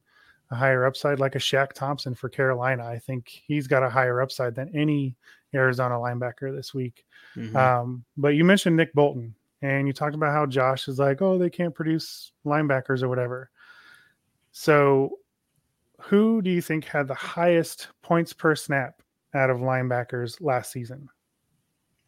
a 0.50 0.54
higher 0.54 0.84
upside, 0.84 1.20
like 1.20 1.36
a 1.36 1.38
Shaq 1.38 1.72
Thompson 1.72 2.14
for 2.14 2.28
Carolina, 2.28 2.84
I 2.84 2.98
think 2.98 3.28
he's 3.46 3.68
got 3.68 3.84
a 3.84 3.88
higher 3.88 4.20
upside 4.20 4.56
than 4.56 4.74
any 4.74 5.16
Arizona 5.54 5.94
linebacker 5.94 6.54
this 6.54 6.74
week. 6.74 7.06
Mhm. 7.36 7.54
Um, 7.54 8.04
but 8.16 8.34
you 8.34 8.44
mentioned 8.44 8.76
Nick 8.76 8.92
Bolton, 8.92 9.34
and 9.62 9.86
you 9.86 9.92
talked 9.92 10.14
about 10.16 10.32
how 10.32 10.44
Josh 10.44 10.88
is 10.88 10.98
like, 10.98 11.22
oh, 11.22 11.38
they 11.38 11.50
can't 11.50 11.74
produce 11.74 12.32
linebackers 12.44 13.02
or 13.02 13.08
whatever. 13.08 13.50
So, 14.50 15.18
who 16.00 16.42
do 16.42 16.50
you 16.50 16.60
think 16.60 16.84
had 16.84 17.08
the 17.08 17.14
highest 17.14 17.88
points 18.02 18.32
per 18.32 18.54
snap 18.54 19.02
out 19.34 19.50
of 19.50 19.58
linebackers 19.58 20.40
last 20.40 20.72
season? 20.72 21.08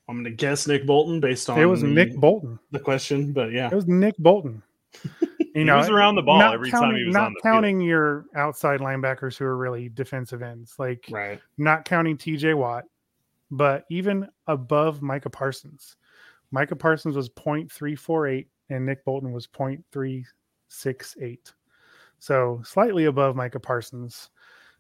I'm 0.09 0.14
going 0.16 0.25
to 0.25 0.31
guess 0.31 0.66
Nick 0.66 0.87
Bolton 0.87 1.21
based 1.21 1.51
on 1.51 1.61
It 1.61 1.66
was 1.66 1.83
the, 1.83 1.89
Nick 1.89 2.16
Bolton. 2.16 2.59
the 2.71 2.79
question, 2.79 3.33
but 3.33 3.53
yeah. 3.53 3.69
It 3.71 3.75
was 3.75 3.87
Nick 3.87 4.16
Bolton. 4.19 4.62
You 5.55 5.62
he 5.62 5.64
know, 5.64 5.79
was 5.79 5.89
around 5.89 6.14
the 6.14 6.23
ball 6.23 6.41
every 6.43 6.71
counting, 6.71 6.91
time 6.91 6.99
he 6.99 7.05
was 7.07 7.14
not 7.14 7.27
on 7.29 7.33
the 7.35 7.41
counting 7.41 7.81
your 7.81 8.27
outside 8.37 8.79
linebackers 8.81 9.37
who 9.39 9.45
are 9.45 9.57
really 9.57 9.89
defensive 9.89 10.41
ends, 10.43 10.75
like 10.79 11.07
Right. 11.11 11.41
not 11.57 11.85
counting 11.85 12.16
TJ 12.16 12.55
Watt, 12.57 12.85
but 13.51 13.85
even 13.91 14.29
above 14.47 15.03
Micah 15.03 15.31
Parsons. 15.31 15.97
Micah 16.53 16.77
Parsons 16.77 17.16
was 17.16 17.29
0.348 17.31 18.47
and 18.71 18.87
Nick 18.87 19.05
Bolton 19.05 19.33
was 19.33 19.49
0.368. 19.49 21.39
So 22.21 22.61
slightly 22.64 23.07
above 23.07 23.35
Micah 23.35 23.59
Parsons. 23.61 24.31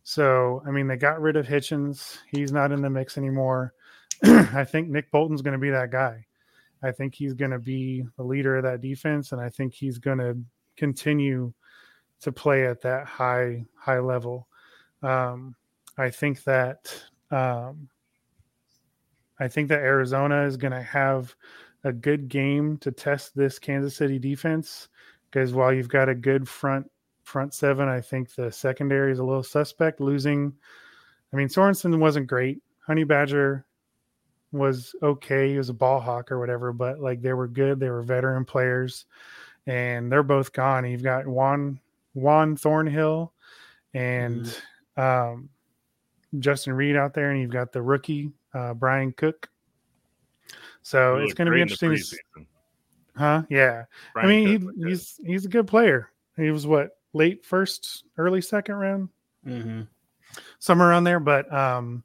So, 0.08 0.62
I 0.66 0.70
mean, 0.70 0.86
they 0.86 0.96
got 0.96 1.20
rid 1.20 1.36
of 1.36 1.46
Hitchens. 1.46 2.16
He's 2.32 2.50
not 2.50 2.72
in 2.72 2.80
the 2.80 2.88
mix 2.88 3.18
anymore. 3.18 3.74
I 4.24 4.64
think 4.64 4.88
Nick 4.88 5.10
Bolton's 5.10 5.42
going 5.42 5.52
to 5.52 5.60
be 5.60 5.68
that 5.68 5.90
guy. 5.90 6.24
I 6.82 6.92
think 6.92 7.14
he's 7.14 7.34
going 7.34 7.50
to 7.50 7.58
be 7.58 8.06
the 8.16 8.22
leader 8.22 8.56
of 8.56 8.62
that 8.62 8.80
defense, 8.80 9.32
and 9.32 9.40
I 9.40 9.50
think 9.50 9.74
he's 9.74 9.98
going 9.98 10.16
to 10.16 10.38
continue 10.78 11.52
to 12.22 12.32
play 12.32 12.66
at 12.66 12.80
that 12.80 13.06
high 13.06 13.66
high 13.76 13.98
level. 13.98 14.48
Um, 15.02 15.54
I 15.98 16.08
think 16.08 16.42
that 16.44 16.90
um, 17.30 17.90
I 19.38 19.48
think 19.48 19.68
that 19.68 19.80
Arizona 19.80 20.46
is 20.46 20.56
going 20.56 20.72
to 20.72 20.80
have 20.80 21.34
a 21.84 21.92
good 21.92 22.30
game 22.30 22.78
to 22.78 22.92
test 22.92 23.36
this 23.36 23.58
Kansas 23.58 23.96
City 23.96 24.18
defense 24.18 24.88
because 25.30 25.52
while 25.52 25.70
you've 25.70 25.90
got 25.90 26.08
a 26.08 26.14
good 26.14 26.48
front 26.48 26.90
front 27.28 27.54
seven, 27.54 27.88
I 27.88 28.00
think 28.00 28.34
the 28.34 28.50
secondary 28.50 29.12
is 29.12 29.18
a 29.18 29.24
little 29.24 29.42
suspect. 29.42 30.00
Losing, 30.00 30.52
I 31.32 31.36
mean, 31.36 31.48
Sorensen 31.48 31.98
wasn't 31.98 32.26
great. 32.26 32.60
Honey 32.86 33.04
Badger 33.04 33.66
was 34.50 34.94
okay. 35.02 35.50
He 35.50 35.58
was 35.58 35.68
a 35.68 35.74
ball 35.74 36.00
hawk 36.00 36.32
or 36.32 36.40
whatever, 36.40 36.72
but 36.72 37.00
like 37.00 37.20
they 37.20 37.34
were 37.34 37.46
good. 37.46 37.78
They 37.78 37.90
were 37.90 38.02
veteran 38.02 38.44
players, 38.44 39.04
and 39.66 40.10
they're 40.10 40.22
both 40.22 40.52
gone. 40.52 40.90
You've 40.90 41.02
got 41.02 41.26
Juan 41.26 41.78
Juan 42.14 42.56
Thornhill 42.56 43.32
and 43.92 44.58
um, 44.96 45.50
Justin 46.38 46.72
Reid 46.72 46.96
out 46.96 47.12
there, 47.12 47.30
and 47.30 47.40
you've 47.40 47.50
got 47.50 47.72
the 47.72 47.82
rookie 47.82 48.32
uh, 48.54 48.72
Bryan 48.74 49.12
Cook. 49.12 49.50
So 50.82 51.16
it's 51.16 51.34
going 51.34 51.46
to 51.46 51.52
be 51.52 51.60
in 51.60 51.68
interesting. 51.68 51.90
Preseason. 51.90 52.46
huh? 53.14 53.42
Yeah. 53.50 53.84
Brian 54.14 54.28
I 54.28 54.32
mean, 54.32 54.72
he, 54.78 54.88
he's 54.88 55.20
he's 55.22 55.44
a 55.44 55.48
good 55.48 55.66
player. 55.66 56.08
He 56.38 56.50
was 56.50 56.66
what 56.66 56.97
late 57.18 57.44
first, 57.44 58.04
early 58.16 58.40
second 58.40 58.76
round, 58.76 59.08
Mm-hmm. 59.46 59.82
somewhere 60.58 60.88
around 60.90 61.04
there. 61.04 61.20
But 61.20 61.52
um, 61.52 62.02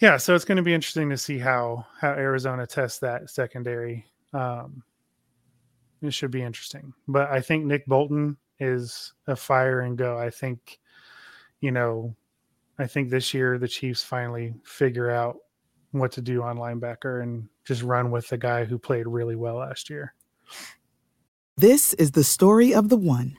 yeah, 0.00 0.16
so 0.16 0.34
it's 0.34 0.44
going 0.44 0.56
to 0.56 0.62
be 0.62 0.74
interesting 0.74 1.08
to 1.10 1.16
see 1.16 1.38
how 1.38 1.86
how 2.00 2.10
Arizona 2.10 2.66
tests 2.66 2.98
that 3.00 3.30
secondary. 3.30 4.04
Um, 4.32 4.82
it 6.02 6.12
should 6.12 6.30
be 6.30 6.42
interesting. 6.42 6.92
But 7.08 7.30
I 7.30 7.40
think 7.40 7.64
Nick 7.64 7.86
Bolton 7.86 8.36
is 8.60 9.12
a 9.26 9.34
fire 9.36 9.80
and 9.80 9.96
go. 9.96 10.18
I 10.18 10.30
think, 10.30 10.78
you 11.60 11.70
know, 11.70 12.14
I 12.78 12.86
think 12.86 13.08
this 13.10 13.32
year 13.32 13.58
the 13.58 13.68
Chiefs 13.68 14.02
finally 14.02 14.54
figure 14.64 15.10
out 15.10 15.36
what 15.92 16.12
to 16.12 16.20
do 16.20 16.42
on 16.42 16.58
linebacker 16.58 17.22
and 17.22 17.48
just 17.64 17.82
run 17.82 18.10
with 18.10 18.28
the 18.28 18.36
guy 18.36 18.64
who 18.64 18.78
played 18.78 19.06
really 19.06 19.36
well 19.36 19.56
last 19.56 19.88
year. 19.88 20.14
This 21.56 21.94
is 21.94 22.10
the 22.10 22.24
story 22.24 22.74
of 22.74 22.88
the 22.88 22.96
one. 22.96 23.38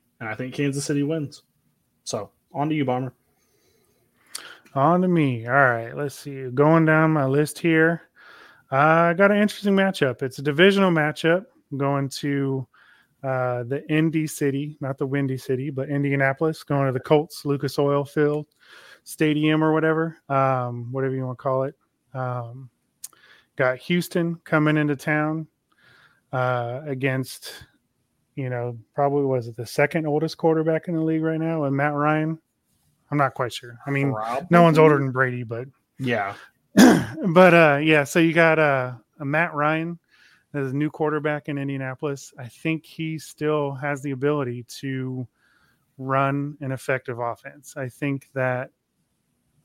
And 0.21 0.29
I 0.29 0.35
think 0.35 0.53
Kansas 0.53 0.85
City 0.85 1.03
wins. 1.03 1.43
So 2.05 2.29
on 2.53 2.69
to 2.69 2.75
you, 2.75 2.85
Baumer. 2.85 3.13
On 4.73 5.01
to 5.01 5.07
me. 5.09 5.47
All 5.47 5.53
right, 5.53 5.93
let's 5.93 6.15
see. 6.15 6.49
Going 6.51 6.85
down 6.85 7.11
my 7.11 7.25
list 7.25 7.59
here, 7.59 8.03
I 8.69 9.13
got 9.13 9.31
an 9.31 9.37
interesting 9.37 9.75
matchup. 9.75 10.21
It's 10.21 10.39
a 10.39 10.43
divisional 10.43 10.91
matchup 10.91 11.45
going 11.75 12.07
to 12.09 12.65
uh, 13.23 13.63
the 13.63 13.83
Indy 13.89 14.27
City, 14.27 14.77
not 14.79 14.97
the 14.97 15.05
Windy 15.05 15.37
City, 15.37 15.69
but 15.69 15.89
Indianapolis, 15.89 16.63
going 16.63 16.85
to 16.85 16.93
the 16.93 16.99
Colts 16.99 17.43
Lucas 17.43 17.77
Oil 17.77 18.05
Field 18.05 18.47
Stadium 19.03 19.63
or 19.63 19.73
whatever, 19.73 20.17
um, 20.29 20.91
whatever 20.91 21.15
you 21.15 21.25
want 21.25 21.37
to 21.37 21.43
call 21.43 21.63
it. 21.63 21.75
Um, 22.13 22.69
got 23.55 23.77
Houston 23.79 24.35
coming 24.43 24.77
into 24.77 24.95
town 24.95 25.47
uh, 26.31 26.81
against, 26.85 27.65
you 28.35 28.49
know, 28.49 28.77
probably 28.95 29.23
was 29.25 29.47
it 29.47 29.55
the 29.55 29.65
second 29.65 30.07
oldest 30.07 30.37
quarterback 30.37 30.87
in 30.87 30.95
the 30.95 31.01
league 31.01 31.23
right 31.23 31.39
now, 31.39 31.63
and 31.63 31.75
Matt 31.75 31.93
Ryan. 31.93 32.39
I'm 33.11 33.17
not 33.17 33.33
quite 33.33 33.51
sure. 33.51 33.77
I 33.85 33.91
mean, 33.91 34.15
no 34.49 34.63
one's 34.63 34.77
older 34.77 34.97
than 34.97 35.11
Brady, 35.11 35.43
but 35.43 35.67
Yeah. 35.99 36.35
but 36.75 37.53
uh 37.53 37.79
yeah, 37.83 38.05
so 38.05 38.19
you 38.19 38.31
got 38.31 38.57
uh 38.57 38.93
a 39.19 39.25
Matt 39.25 39.53
Ryan 39.53 39.99
as 40.53 40.71
a 40.71 40.75
new 40.75 40.89
quarterback 40.89 41.49
in 41.49 41.57
Indianapolis. 41.57 42.33
I 42.37 42.47
think 42.47 42.85
he 42.85 43.19
still 43.19 43.73
has 43.73 44.01
the 44.01 44.11
ability 44.11 44.63
to 44.79 45.27
run 45.97 46.57
an 46.61 46.71
effective 46.71 47.19
offense. 47.19 47.75
I 47.77 47.89
think 47.89 48.29
that 48.33 48.71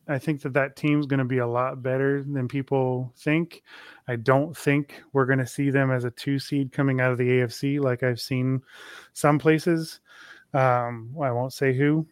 I 0.09 0.19
think 0.19 0.43
that 0.43 0.53
that 0.53 0.77
team's 0.77 1.07
going 1.07 1.19
to 1.19 1.25
be 1.25 1.39
a 1.39 1.47
lot 1.47 1.83
better 1.83 2.23
than 2.23 2.49
people 2.49 3.13
think. 3.17 3.63
I 4.07 4.17
don't 4.17 4.57
think 4.57 5.03
we're 5.13 5.27
going 5.27 5.41
to 5.41 5.47
see 5.47 5.71
them 5.71 5.91
as 5.91 6.05
a 6.05 6.11
two 6.11 6.39
seed 6.39 6.73
coming 6.73 7.01
out 7.01 7.13
of 7.13 7.19
the 7.19 7.29
AFC 7.29 7.81
like 7.81 8.03
I've 8.03 8.21
seen 8.21 8.63
some 9.13 9.39
places. 9.39 10.01
Um, 10.55 11.15
I 11.21 11.33
won't 11.33 11.53
say 11.53 11.75
who. 11.75 12.07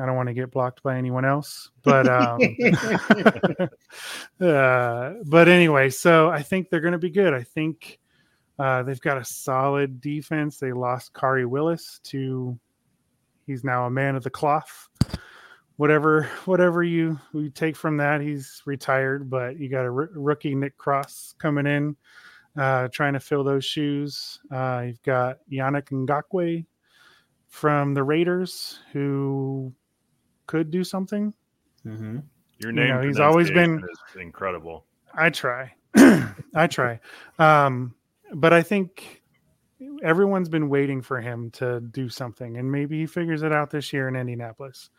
I 0.00 0.06
don't 0.06 0.16
want 0.16 0.28
to 0.28 0.34
get 0.34 0.50
blocked 0.50 0.82
by 0.82 0.96
anyone 0.96 1.24
else, 1.24 1.70
but 1.84 2.08
um, 2.08 2.40
uh, 4.40 5.12
but 5.24 5.48
anyway, 5.48 5.90
so 5.90 6.30
I 6.30 6.42
think 6.42 6.68
they're 6.68 6.80
going 6.80 6.92
to 6.92 6.98
be 6.98 7.10
good. 7.10 7.32
I 7.32 7.44
think 7.44 8.00
uh, 8.58 8.82
they've 8.82 9.00
got 9.00 9.18
a 9.18 9.24
solid 9.24 10.00
defense. 10.00 10.58
They 10.58 10.72
lost 10.72 11.12
Khari 11.12 11.46
Willis 11.46 12.00
to 12.04 12.58
he's 13.46 13.62
now 13.62 13.86
a 13.86 13.90
man 13.90 14.16
of 14.16 14.24
the 14.24 14.30
cloth. 14.30 14.88
Whatever, 15.76 16.22
whatever 16.44 16.82
you 16.82 17.18
you 17.32 17.50
take 17.50 17.76
from 17.76 17.96
that, 17.98 18.20
he's 18.20 18.62
retired. 18.66 19.28
But 19.30 19.58
you 19.58 19.68
got 19.68 19.84
a 19.84 19.90
r- 19.92 20.10
rookie 20.14 20.54
Nick 20.54 20.76
Cross 20.78 21.34
coming 21.38 21.66
in, 21.66 21.96
uh, 22.56 22.88
trying 22.88 23.14
to 23.14 23.20
fill 23.20 23.44
those 23.44 23.64
shoes. 23.64 24.38
Uh, 24.50 24.84
you've 24.86 25.02
got 25.02 25.38
Yannick 25.50 25.88
Ngakoue 25.90 26.64
from 27.48 27.94
the 27.94 28.02
Raiders, 28.02 28.80
who 28.92 29.72
could 30.46 30.70
do 30.70 30.84
something. 30.84 31.32
Mm-hmm. 31.86 32.18
Your 32.58 32.70
You 32.70 32.76
name. 32.76 32.88
know, 32.88 33.02
he's 33.02 33.20
always 33.20 33.50
been- 33.50 33.82
incredible. 34.20 34.84
I 35.14 35.30
try. 35.30 35.72
I 35.96 36.66
try. 36.68 36.98
Um, 37.38 37.94
but 38.32 38.52
I 38.52 38.62
think 38.62 39.22
everyone's 40.02 40.48
been 40.48 40.68
waiting 40.68 41.02
for 41.02 41.20
him 41.20 41.50
to 41.52 41.80
do 41.80 42.08
something, 42.08 42.56
and 42.56 42.70
maybe 42.70 42.98
he 42.98 43.06
figures 43.06 43.42
it 43.42 43.52
out 43.52 43.70
this 43.70 43.92
year 43.92 44.08
in 44.08 44.16
Indianapolis. 44.16 44.90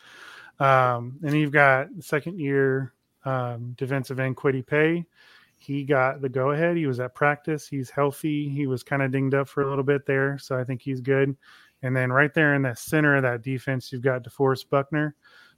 Um, 0.59 1.19
and 1.23 1.33
you've 1.33 1.51
got 1.51 1.87
second 1.99 2.39
year 2.39 2.93
um, 3.25 3.73
defensive 3.77 4.19
end 4.19 4.37
Kwity 4.37 4.65
Paye. 4.65 5.05
He 5.57 5.83
got 5.83 6.21
the 6.21 6.29
go 6.29 6.51
ahead. 6.51 6.77
He 6.77 6.85
was 6.85 6.99
at 6.99 7.15
practice. 7.15 7.67
He's 7.67 7.89
healthy. 7.89 8.49
He 8.49 8.67
was 8.67 8.83
kind 8.83 9.01
of 9.01 9.11
dinged 9.11 9.33
up 9.33 9.47
for 9.47 9.63
a 9.63 9.69
little 9.69 9.83
bit 9.83 10.05
there, 10.05 10.37
so 10.37 10.57
I 10.57 10.63
think 10.63 10.81
he's 10.81 11.01
good. 11.01 11.35
And 11.81 11.95
then 11.95 12.11
right 12.11 12.33
there 12.33 12.55
in 12.55 12.61
the 12.61 12.75
center 12.75 13.15
of 13.15 13.23
that 13.23 13.41
defense, 13.41 13.91
you've 13.91 14.01
got 14.01 14.23
DeForest 14.23 14.69
Buckner, 14.69 15.15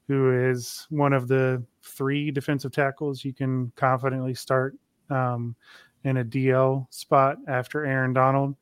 who 0.07 0.49
is 0.49 0.87
one 0.89 1.13
of 1.13 1.27
the 1.27 1.63
three 1.83 2.31
defensive 2.31 2.71
tackles 2.71 3.23
you 3.23 3.33
can 3.33 3.71
confidently 3.75 4.33
start 4.33 4.75
um, 5.09 5.55
in 6.03 6.17
a 6.17 6.25
DL 6.25 6.87
spot 6.93 7.37
after 7.47 7.85
Aaron 7.85 8.13
Donald. 8.13 8.55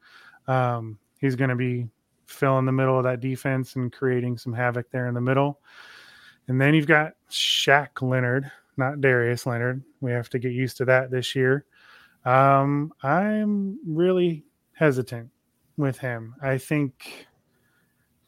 Um, 0.47 0.97
he's 1.19 1.36
going 1.36 1.49
to 1.49 1.55
be 1.55 1.88
filling 2.27 2.65
the 2.65 2.71
middle 2.71 2.97
of 2.97 3.03
that 3.03 3.19
defense 3.19 3.75
and 3.75 3.91
creating 3.91 4.38
some 4.38 4.53
havoc 4.53 4.89
there 4.91 5.07
in 5.07 5.13
the 5.13 5.21
middle. 5.21 5.59
And 6.47 6.61
then 6.61 6.73
you've 6.73 6.87
got 6.87 7.13
Shaq 7.29 8.01
Leonard, 8.01 8.49
not 8.77 9.01
Darius 9.01 9.45
Leonard. 9.45 9.83
We 10.01 10.11
have 10.11 10.29
to 10.29 10.39
get 10.39 10.51
used 10.51 10.77
to 10.77 10.85
that 10.85 11.11
this 11.11 11.35
year. 11.35 11.65
Um, 12.23 12.91
I'm 13.03 13.79
really 13.87 14.45
hesitant 14.73 15.29
with 15.77 15.97
him. 15.97 16.35
I 16.41 16.57
think 16.57 17.27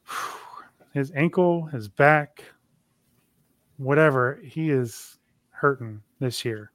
his 0.92 1.12
ankle, 1.14 1.66
his 1.66 1.88
back, 1.88 2.44
whatever, 3.76 4.40
he 4.42 4.70
is 4.70 5.18
hurting 5.50 6.02
this 6.20 6.44
year. 6.44 6.72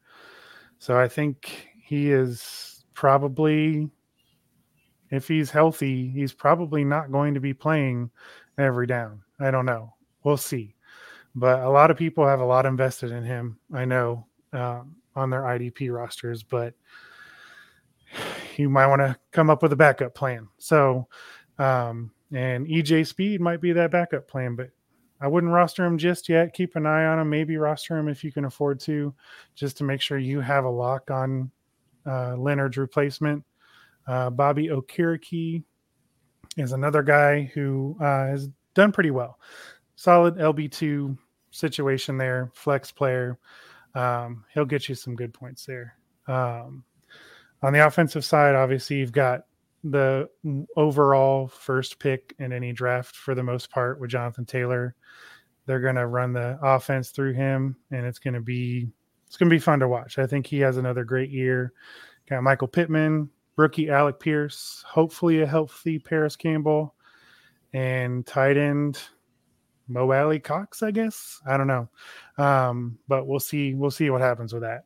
So 0.80 0.98
I 0.98 1.08
think 1.08 1.70
he 1.82 2.12
is 2.12 2.84
probably, 2.94 3.90
if 5.12 5.28
he's 5.28 5.50
healthy, 5.50 6.10
he's 6.10 6.34
probably 6.34 6.84
not 6.84 7.12
going 7.12 7.34
to 7.34 7.40
be 7.40 7.54
playing 7.54 8.10
every 8.58 8.88
down. 8.88 9.22
I 9.40 9.52
don't 9.52 9.66
know. 9.66 9.94
We'll 10.24 10.38
see. 10.38 10.76
But 11.36 11.62
a 11.62 11.70
lot 11.70 11.92
of 11.92 11.98
people 11.98 12.28
have 12.28 12.40
a 12.40 12.46
lot 12.46 12.66
invested 12.66 13.12
in 13.12 13.24
him. 13.24 13.60
I 13.74 13.86
know 13.86 14.28
um, 14.52 14.96
on 15.16 15.30
their 15.30 15.42
IDP 15.42 15.94
rosters, 15.94 16.44
but 16.44 16.74
you 18.58 18.70
might 18.70 18.88
want 18.88 19.02
to 19.02 19.18
come 19.32 19.50
up 19.50 19.64
with 19.64 19.74
a 19.74 19.78
backup 19.78 20.14
plan. 20.14 20.48
So, 20.58 21.08
um, 21.58 22.12
and 22.32 22.68
EJ 22.68 23.08
Speed 23.08 23.42
might 23.42 23.62
be 23.62 23.74
that 23.74 23.92
backup 23.92 24.28
plan, 24.28 24.56
but 24.56 24.70
I 25.22 25.28
wouldn't 25.28 25.54
roster 25.54 25.86
him 25.86 25.98
just 25.98 26.28
yet. 26.28 26.54
Keep 26.54 26.76
an 26.76 26.86
eye 26.86 27.06
on 27.06 27.20
him. 27.20 27.30
Maybe 27.30 27.58
roster 27.58 27.98
him 27.98 28.10
if 28.10 28.24
you 28.24 28.32
can 28.32 28.46
afford 28.46 28.80
to, 28.82 29.14
just 29.56 29.78
to 29.78 29.84
make 29.84 30.02
sure 30.02 30.18
you 30.18 30.42
have 30.42 30.66
a 30.66 30.70
lock 30.70 31.12
on 31.12 31.50
uh, 32.06 32.36
Leonard's 32.36 32.78
replacement. 32.78 33.44
Uh, 34.08 34.30
Bobby 34.30 34.68
Okereke 34.68 35.64
is 36.58 36.72
another 36.74 37.02
guy 37.02 37.50
who 37.54 37.96
uh, 38.02 38.28
has 38.28 38.50
done 38.74 38.92
pretty 38.92 39.12
well. 39.12 39.40
Solid 39.96 40.36
LB2 40.36 41.18
situation 41.54 42.18
there, 42.18 42.52
flex 42.54 42.92
player. 42.92 43.40
Um, 43.96 44.44
he'll 44.54 44.66
get 44.66 44.90
you 44.90 44.96
some 44.96 45.16
good 45.16 45.34
points 45.34 45.66
there. 45.66 45.96
Um, 46.28 46.84
on 47.62 47.72
the 47.72 47.86
offensive 47.86 48.26
side, 48.26 48.56
obviously, 48.56 48.98
you've 48.98 49.14
got 49.14 49.46
the 49.84 50.30
overall 50.76 51.48
first 51.48 52.00
pick 52.00 52.34
in 52.40 52.52
any 52.52 52.74
draft 52.74 53.16
for 53.16 53.36
the 53.36 53.44
most 53.44 53.70
part 53.70 54.00
with 54.00 54.10
Jonathan 54.10 54.46
Taylor. 54.46 54.96
They're 55.66 55.80
going 55.80 55.96
to 55.96 56.08
run 56.08 56.34
the 56.34 56.58
offense 56.62 57.12
through 57.12 57.34
him, 57.34 57.78
and 57.92 58.06
it's 58.06 58.20
going 58.20 58.34
to 58.34 58.42
be 58.42 58.90
it's 59.28 59.38
going 59.38 59.50
to 59.50 59.56
be 59.56 59.60
fun 59.60 59.80
to 59.80 59.88
watch. 59.88 60.20
I 60.20 60.28
think 60.28 60.46
he 60.46 60.60
has 60.60 60.78
another 60.78 61.04
great 61.04 61.30
year. 61.30 61.74
Got 62.30 62.44
Michael 62.44 62.68
Pittman, 62.68 63.30
rookie 63.56 63.90
Alec 63.90 64.20
Pierce, 64.20 64.84
hopefully 64.88 65.42
a 65.42 65.48
healthy 65.48 66.00
Parris 66.00 66.36
Campbell, 66.36 66.96
and 67.74 68.26
tight 68.26 68.58
end 68.58 69.00
Mo 69.88 70.12
Alie-Cox. 70.12 70.84
I 70.84 70.92
guess 70.92 71.42
I 71.48 71.58
don't 71.58 71.68
know, 71.68 71.90
um, 72.38 72.98
but 73.08 73.28
we'll 73.28 73.40
see. 73.40 73.74
We'll 73.74 73.92
see 73.92 74.10
what 74.10 74.22
happens 74.22 74.54
with 74.54 74.64
that. 74.64 74.86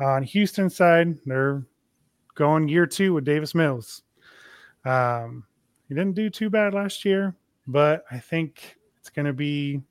On 0.00 0.22
Houston 0.22 0.70
side, 0.70 1.18
they're 1.26 1.66
going 2.34 2.68
year 2.68 2.86
two 2.86 3.14
with 3.14 3.24
Davis 3.24 3.54
Mills. 3.54 4.02
Um, 4.84 5.44
he 5.88 5.94
didn't 5.94 6.14
do 6.14 6.30
too 6.30 6.48
bad 6.48 6.72
last 6.72 7.04
year, 7.04 7.34
but 7.66 8.04
I 8.10 8.18
think 8.18 8.76
it's 8.98 9.10
going 9.10 9.26
to 9.26 9.32
be 9.32 9.82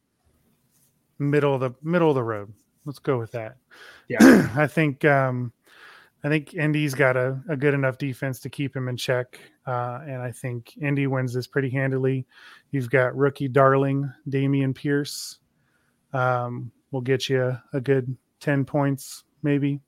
middle 1.20 1.54
of 1.54 1.62
the 1.62 1.72
middle 1.84 2.10
of 2.10 2.16
the 2.16 2.24
road. 2.24 2.52
Let's 2.86 3.00
go 3.00 3.20
with 3.20 3.32
that. 3.34 3.58
Yeah, 4.08 4.50
I 4.56 4.66
think 4.66 5.06
um, 5.06 5.52
I 6.24 6.28
think 6.28 6.54
Indy's 6.54 6.94
got 6.94 7.16
a, 7.16 7.40
a 7.48 7.56
good 7.56 7.74
enough 7.74 7.98
defense 7.98 8.40
to 8.42 8.50
keep 8.50 8.76
him 8.76 8.90
in 8.90 8.98
check, 8.98 9.40
uh, 9.66 10.00
and 10.06 10.22
I 10.22 10.32
think 10.32 10.78
Indy 10.82 11.08
wins 11.08 11.34
this 11.34 11.48
pretty 11.48 11.70
handily. 11.70 12.26
You've 12.72 12.90
got 12.90 13.16
rookie 13.16 13.48
darling 13.48 14.12
Dameon 14.30 14.76
Pierce. 14.76 15.40
Um, 16.12 16.72
will 16.92 17.02
get 17.02 17.30
you 17.30 17.58
a, 17.72 17.80
good 17.80 18.18
ten 18.42 18.66
points, 18.66 19.24
maybe. 19.44 19.80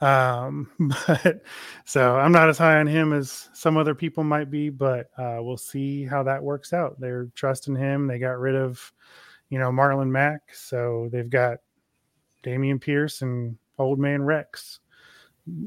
Um, 0.00 0.70
but 1.06 1.42
so 1.84 2.16
I'm 2.16 2.32
not 2.32 2.48
as 2.48 2.58
high 2.58 2.80
on 2.80 2.88
him 2.88 3.12
as 3.12 3.48
some 3.52 3.76
other 3.76 3.94
people 3.94 4.24
might 4.24 4.50
be, 4.50 4.70
but 4.70 5.10
uh, 5.16 5.38
we'll 5.38 5.56
see 5.56 6.04
how 6.04 6.24
that 6.24 6.42
works 6.42 6.72
out. 6.72 6.98
They're 6.98 7.28
trusting 7.36 7.76
him. 7.76 8.08
They 8.08 8.18
got 8.18 8.38
rid 8.40 8.56
of, 8.56 8.92
you 9.50 9.60
know, 9.60 9.70
Marlon 9.70 10.10
Mack, 10.10 10.40
so 10.52 11.08
they've 11.12 11.30
got 11.30 11.58
Dameon 12.42 12.80
Pierce 12.80 13.22
and 13.22 13.56
Old 13.78 14.00
Man 14.00 14.22
Rex 14.22 14.80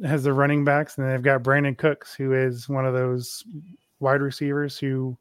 as 0.04 0.24
the 0.24 0.34
running 0.34 0.64
backs, 0.64 0.98
and 0.98 1.10
they've 1.10 1.22
got 1.22 1.44
Brandin 1.44 1.78
Cooks, 1.78 2.14
who 2.14 2.34
is 2.34 2.68
one 2.68 2.86
of 2.86 2.94
those 2.94 3.44
wide 4.00 4.22
receivers 4.22 4.78
who 4.78 5.18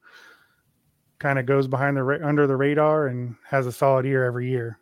kind 1.19 1.39
of 1.39 1.47
goes 1.47 1.67
behind 1.67 1.97
the 1.97 2.21
under 2.25 2.47
the 2.47 2.57
radar 2.57 3.09
and 3.09 3.35
has 3.45 3.67
a 3.67 3.73
solid 3.73 4.05
year 4.07 4.25
every 4.25 4.49
year. 4.49 4.79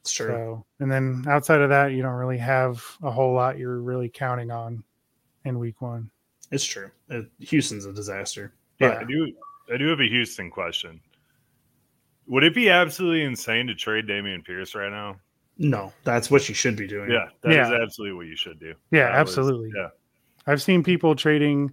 it's 0.00 0.12
true. 0.12 0.28
So, 0.28 0.66
and 0.80 0.90
then 0.90 1.24
outside 1.28 1.60
of 1.60 1.70
that, 1.70 1.92
you 1.92 2.02
don't 2.02 2.14
really 2.14 2.38
have 2.38 2.84
a 3.02 3.10
whole 3.10 3.34
lot 3.34 3.58
you're 3.58 3.80
really 3.80 4.08
counting 4.08 4.50
on 4.50 4.82
in 5.44 5.58
week 5.58 5.80
one. 5.80 6.10
It's 6.50 6.64
true. 6.64 6.90
Uh, 7.10 7.22
Houston's 7.40 7.86
a 7.86 7.92
disaster. 7.92 8.52
Yeah, 8.80 8.98
I 9.00 9.04
do. 9.04 9.32
I 9.72 9.76
do 9.76 9.88
have 9.88 10.00
a 10.00 10.08
Houston 10.08 10.50
question. 10.50 11.00
Would 12.26 12.44
it 12.44 12.54
be 12.54 12.70
absolutely 12.70 13.24
insane 13.24 13.66
to 13.66 13.74
trade 13.74 14.06
Dameon 14.06 14.44
Pierce 14.44 14.74
right 14.74 14.90
now? 14.90 15.16
No, 15.58 15.92
that's 16.04 16.30
what 16.30 16.48
you 16.48 16.54
should 16.54 16.76
be 16.76 16.86
doing. 16.86 17.10
Yeah, 17.10 17.28
that 17.42 17.50
is 17.50 17.56
Yeah. 17.56 17.82
absolutely 17.82 18.16
what 18.16 18.26
you 18.26 18.36
should 18.36 18.58
do. 18.60 18.74
Yeah, 18.90 19.10
That 19.12 19.24
was- 19.24 19.36
absolutely. 19.38 19.72
yeah, 19.76 19.88
I've 20.46 20.62
seen 20.62 20.82
people 20.84 21.14
trading 21.16 21.72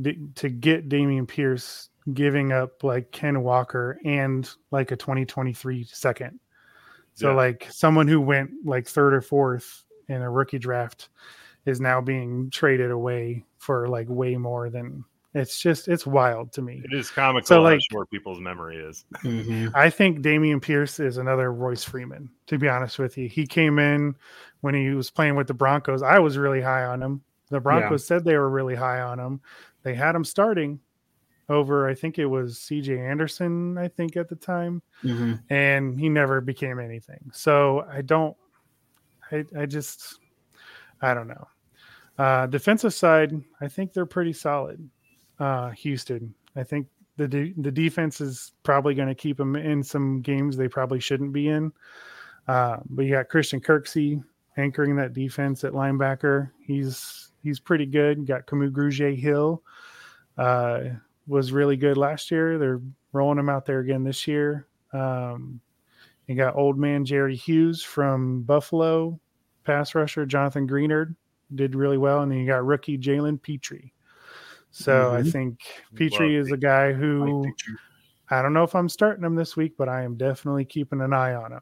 d- 0.00 0.18
to 0.36 0.48
get 0.48 0.88
Dameon 0.88 1.26
Pierce, 1.26 1.88
giving 2.14 2.52
up 2.52 2.82
like 2.84 3.10
Ken 3.12 3.42
Walker 3.42 3.98
and 4.04 4.48
like 4.70 4.90
a 4.90 4.96
2023 4.96 5.84
second. 5.84 6.38
So, 7.14 7.30
Yeah. 7.30 7.36
like 7.36 7.66
someone 7.70 8.08
who 8.08 8.20
went 8.20 8.50
like 8.64 8.86
third 8.86 9.14
or 9.14 9.20
fourth 9.20 9.84
in 10.08 10.20
a 10.22 10.30
rookie 10.30 10.58
draft 10.58 11.08
is 11.66 11.80
now 11.80 12.00
being 12.00 12.50
traded 12.50 12.90
away 12.90 13.44
for 13.58 13.86
like 13.88 14.08
way 14.08 14.36
more 14.36 14.68
than 14.70 15.04
it's 15.34 15.58
just, 15.60 15.88
it's 15.88 16.06
wild 16.06 16.52
to 16.52 16.62
me. 16.62 16.82
it 16.84 16.92
is 16.92 17.10
comical 17.10 17.46
So, 17.46 17.56
how 17.56 17.62
like- 17.62 17.80
short 17.90 18.10
people's 18.10 18.40
memory 18.40 18.76
is. 18.76 19.04
Mhm. 19.24 19.70
I 19.74 19.88
think 19.90 20.20
Dameon 20.20 20.60
Pierce 20.60 21.00
is 21.00 21.16
another 21.16 21.52
Royce 21.52 21.84
Freeman, 21.84 22.28
to 22.48 22.58
be 22.58 22.68
honest 22.68 22.98
with 22.98 23.16
you. 23.16 23.28
He 23.28 23.46
came 23.46 23.78
in 23.78 24.14
when 24.60 24.74
he 24.74 24.90
was 24.90 25.10
playing 25.10 25.36
with 25.36 25.46
the 25.46 25.54
Broncos. 25.54 26.02
I 26.02 26.18
was 26.18 26.36
really 26.38 26.60
high 26.60 26.84
on 26.84 27.02
him. 27.02 27.22
The 27.48 27.60
Broncos 27.60 28.06
said 28.06 28.24
they 28.24 28.36
were 28.36 28.48
really 28.50 28.74
high 28.74 29.00
on 29.00 29.18
him. 29.18 29.40
They 29.82 29.94
had 29.94 30.14
him 30.14 30.24
starting 30.24 30.80
over, 31.48 31.86
I 31.88 31.94
think 31.94 32.18
it 32.18 32.26
was 32.26 32.58
CJ 32.58 32.98
Anderson, 32.98 33.76
I 33.76 33.88
think 33.88 34.16
at 34.16 34.28
the 34.28 34.36
time, 34.36 34.80
Mhm. 35.02 35.40
and 35.50 35.98
he 35.98 36.08
never 36.08 36.40
became 36.40 36.78
anything. 36.78 37.30
So 37.32 37.84
I 37.90 38.00
don't, 38.02 38.36
I, 39.30 39.44
I 39.58 39.66
just, 39.66 40.18
I 41.02 41.12
don't 41.14 41.28
know. 41.28 41.48
Uh, 42.16 42.46
defensive 42.46 42.94
side, 42.94 43.32
I 43.60 43.68
think 43.68 43.92
they're 43.92 44.06
pretty 44.06 44.32
solid. 44.32 44.88
Uh, 45.38 45.70
Houston, 45.70 46.34
I 46.56 46.62
think 46.62 46.86
the 47.16 47.28
de- 47.28 47.54
the 47.58 47.70
defense 47.70 48.20
is 48.20 48.52
probably 48.62 48.94
going 48.94 49.08
to 49.08 49.14
keep 49.14 49.36
them 49.36 49.56
in 49.56 49.82
some 49.82 50.20
games 50.20 50.56
they 50.56 50.68
probably 50.68 51.00
shouldn't 51.00 51.32
be 51.32 51.48
in. 51.48 51.72
Uh, 52.48 52.78
but 52.90 53.04
you 53.04 53.12
got 53.12 53.28
Christian 53.28 53.60
Kirksey 53.60 54.22
anchoring 54.56 54.96
that 54.96 55.14
defense 55.14 55.64
at 55.64 55.72
linebacker. 55.72 56.50
He's 56.64 57.30
he's 57.42 57.60
pretty 57.60 57.86
good. 57.86 58.18
You 58.18 58.24
got 58.24 58.46
Kamu 58.46 58.70
Grugier-Hill 58.70 59.62
uh, 60.38 60.80
was 61.26 61.52
really 61.52 61.76
good 61.76 61.96
last 61.96 62.30
year. 62.30 62.58
They're 62.58 62.80
rolling 63.12 63.38
him 63.38 63.48
out 63.48 63.66
there 63.66 63.80
again 63.80 64.04
this 64.04 64.26
year. 64.26 64.66
Um, 64.92 65.60
you 66.26 66.34
got 66.34 66.56
old 66.56 66.78
man 66.78 67.04
Jerry 67.04 67.36
Hughes 67.36 67.82
from 67.82 68.42
Buffalo, 68.42 69.18
pass 69.64 69.94
rusher 69.94 70.24
Jonathan 70.24 70.68
Greenard 70.68 71.14
did 71.54 71.74
really 71.74 71.98
well, 71.98 72.22
and 72.22 72.32
then 72.32 72.38
you 72.38 72.46
got 72.46 72.64
rookie 72.64 72.98
Jalen 72.98 73.42
Pitre. 73.42 73.91
So 74.72 75.12
I 75.12 75.22
Mhm. 75.22 75.32
think 75.32 75.60
Pitre 75.94 76.24
Love 76.24 76.34
is 76.34 76.50
a 76.50 76.56
guy 76.56 76.92
who 76.92 77.42
think 77.44 77.66
you- 77.66 77.76
I 78.30 78.40
don't 78.42 78.54
know 78.54 78.64
if 78.64 78.74
I'm 78.74 78.88
starting 78.88 79.24
him 79.24 79.34
this 79.34 79.56
week, 79.56 79.74
but 79.76 79.88
I 79.88 80.02
am 80.02 80.16
definitely 80.16 80.64
keeping 80.64 81.02
an 81.02 81.12
eye 81.12 81.34
on 81.34 81.52
him. 81.52 81.60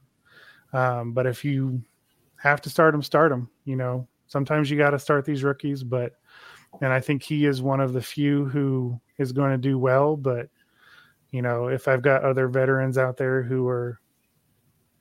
Um, 0.72 1.12
but 1.12 1.26
if 1.26 1.44
you 1.44 1.82
have 2.36 2.60
to 2.62 2.70
start 2.70 2.94
him, 2.94 3.02
start 3.02 3.32
him. 3.32 3.50
You 3.64 3.76
know, 3.76 4.08
sometimes 4.26 4.70
you 4.70 4.78
got 4.78 4.90
to 4.90 4.98
start 4.98 5.24
these 5.24 5.42
rookies, 5.44 5.82
but 5.82 6.14
and 6.80 6.92
I 6.92 7.00
think 7.00 7.22
he 7.24 7.46
is 7.46 7.60
one 7.60 7.80
of 7.80 7.92
the 7.92 8.00
few 8.00 8.44
who 8.46 9.00
is 9.18 9.32
going 9.32 9.50
to 9.50 9.58
do 9.58 9.78
well. 9.78 10.16
But 10.16 10.48
you 11.30 11.42
know, 11.42 11.68
if 11.68 11.88
I've 11.88 12.02
got 12.02 12.22
other 12.24 12.48
veterans 12.48 12.96
out 12.96 13.16
there 13.16 13.42
who 13.42 13.66
are 13.68 14.00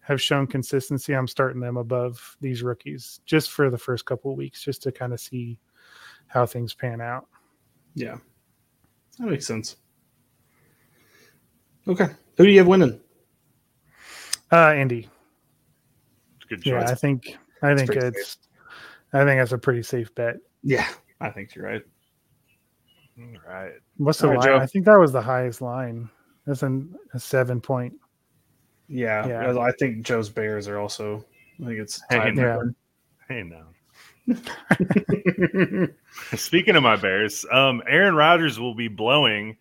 have 0.01 0.19
shown 0.19 0.47
consistency, 0.47 1.13
I'm 1.13 1.27
starting 1.27 1.61
them 1.61 1.77
above 1.77 2.35
these 2.41 2.63
rookies 2.63 3.21
just 3.25 3.51
for 3.51 3.69
the 3.69 3.77
first 3.77 4.05
couple 4.05 4.31
of 4.31 4.37
weeks, 4.37 4.63
just 4.63 4.81
to 4.83 4.91
kind 4.91 5.13
of 5.13 5.19
see 5.19 5.59
how 6.25 6.47
things 6.47 6.73
pan 6.73 6.99
out. 7.01 7.27
Yeah, 7.95 8.17
that 9.19 9.27
makes 9.27 9.45
sense. 9.45 9.77
Okay, 11.87 12.07
who 12.37 12.45
do 12.45 12.51
you 12.51 12.59
have 12.59 12.67
winning? 12.67 12.99
Uh, 14.51 14.73
Indy. 14.75 15.07
Good 16.47 16.63
choice. 16.63 16.65
Yeah, 16.65 16.89
I 16.89 16.95
think 16.95 17.37
I 17.61 17.75
think 17.75 17.91
pretty 17.91 18.07
it's 18.07 18.37
I 19.13 19.23
think 19.25 19.39
that's 19.39 19.51
a 19.51 19.57
pretty 19.57 19.83
safe 19.83 20.13
bet. 20.15 20.37
Yeah, 20.63 20.87
I 21.21 21.29
think 21.29 21.55
you're 21.55 21.65
right. 21.65 21.83
All 23.19 23.25
right. 23.53 23.73
What's 23.97 24.19
the 24.19 24.27
All 24.27 24.33
right, 24.33 24.39
line? 24.39 24.47
Joe. 24.47 24.57
I 24.63 24.65
think 24.65 24.85
that 24.85 24.97
was 24.97 25.11
the 25.11 25.21
highest 25.21 25.61
line. 25.61 26.09
That's 26.45 26.63
an, 26.63 26.95
a 27.13 27.19
seven 27.19 27.59
point. 27.59 27.93
Yeah, 28.87 29.27
Yeah. 29.27 29.59
I 29.59 29.71
think 29.73 30.03
Joe's 30.03 30.29
Bears 30.29 30.67
are 30.67 30.79
also. 30.79 31.25
I 31.61 31.65
think 31.65 31.79
it's 31.79 32.01
Hey, 32.09 32.17
tied 32.17 32.37
yeah. 32.37 32.55
for- 32.55 32.73
Hey, 33.27 33.43
now. 33.43 33.65
Speaking 36.35 36.75
of 36.75 36.83
my 36.83 36.95
Bears, 36.95 37.45
um, 37.51 37.81
Aaron 37.87 38.15
Rodgers 38.15 38.59
will 38.59 38.75
be 38.75 38.87
blowing 38.87 39.57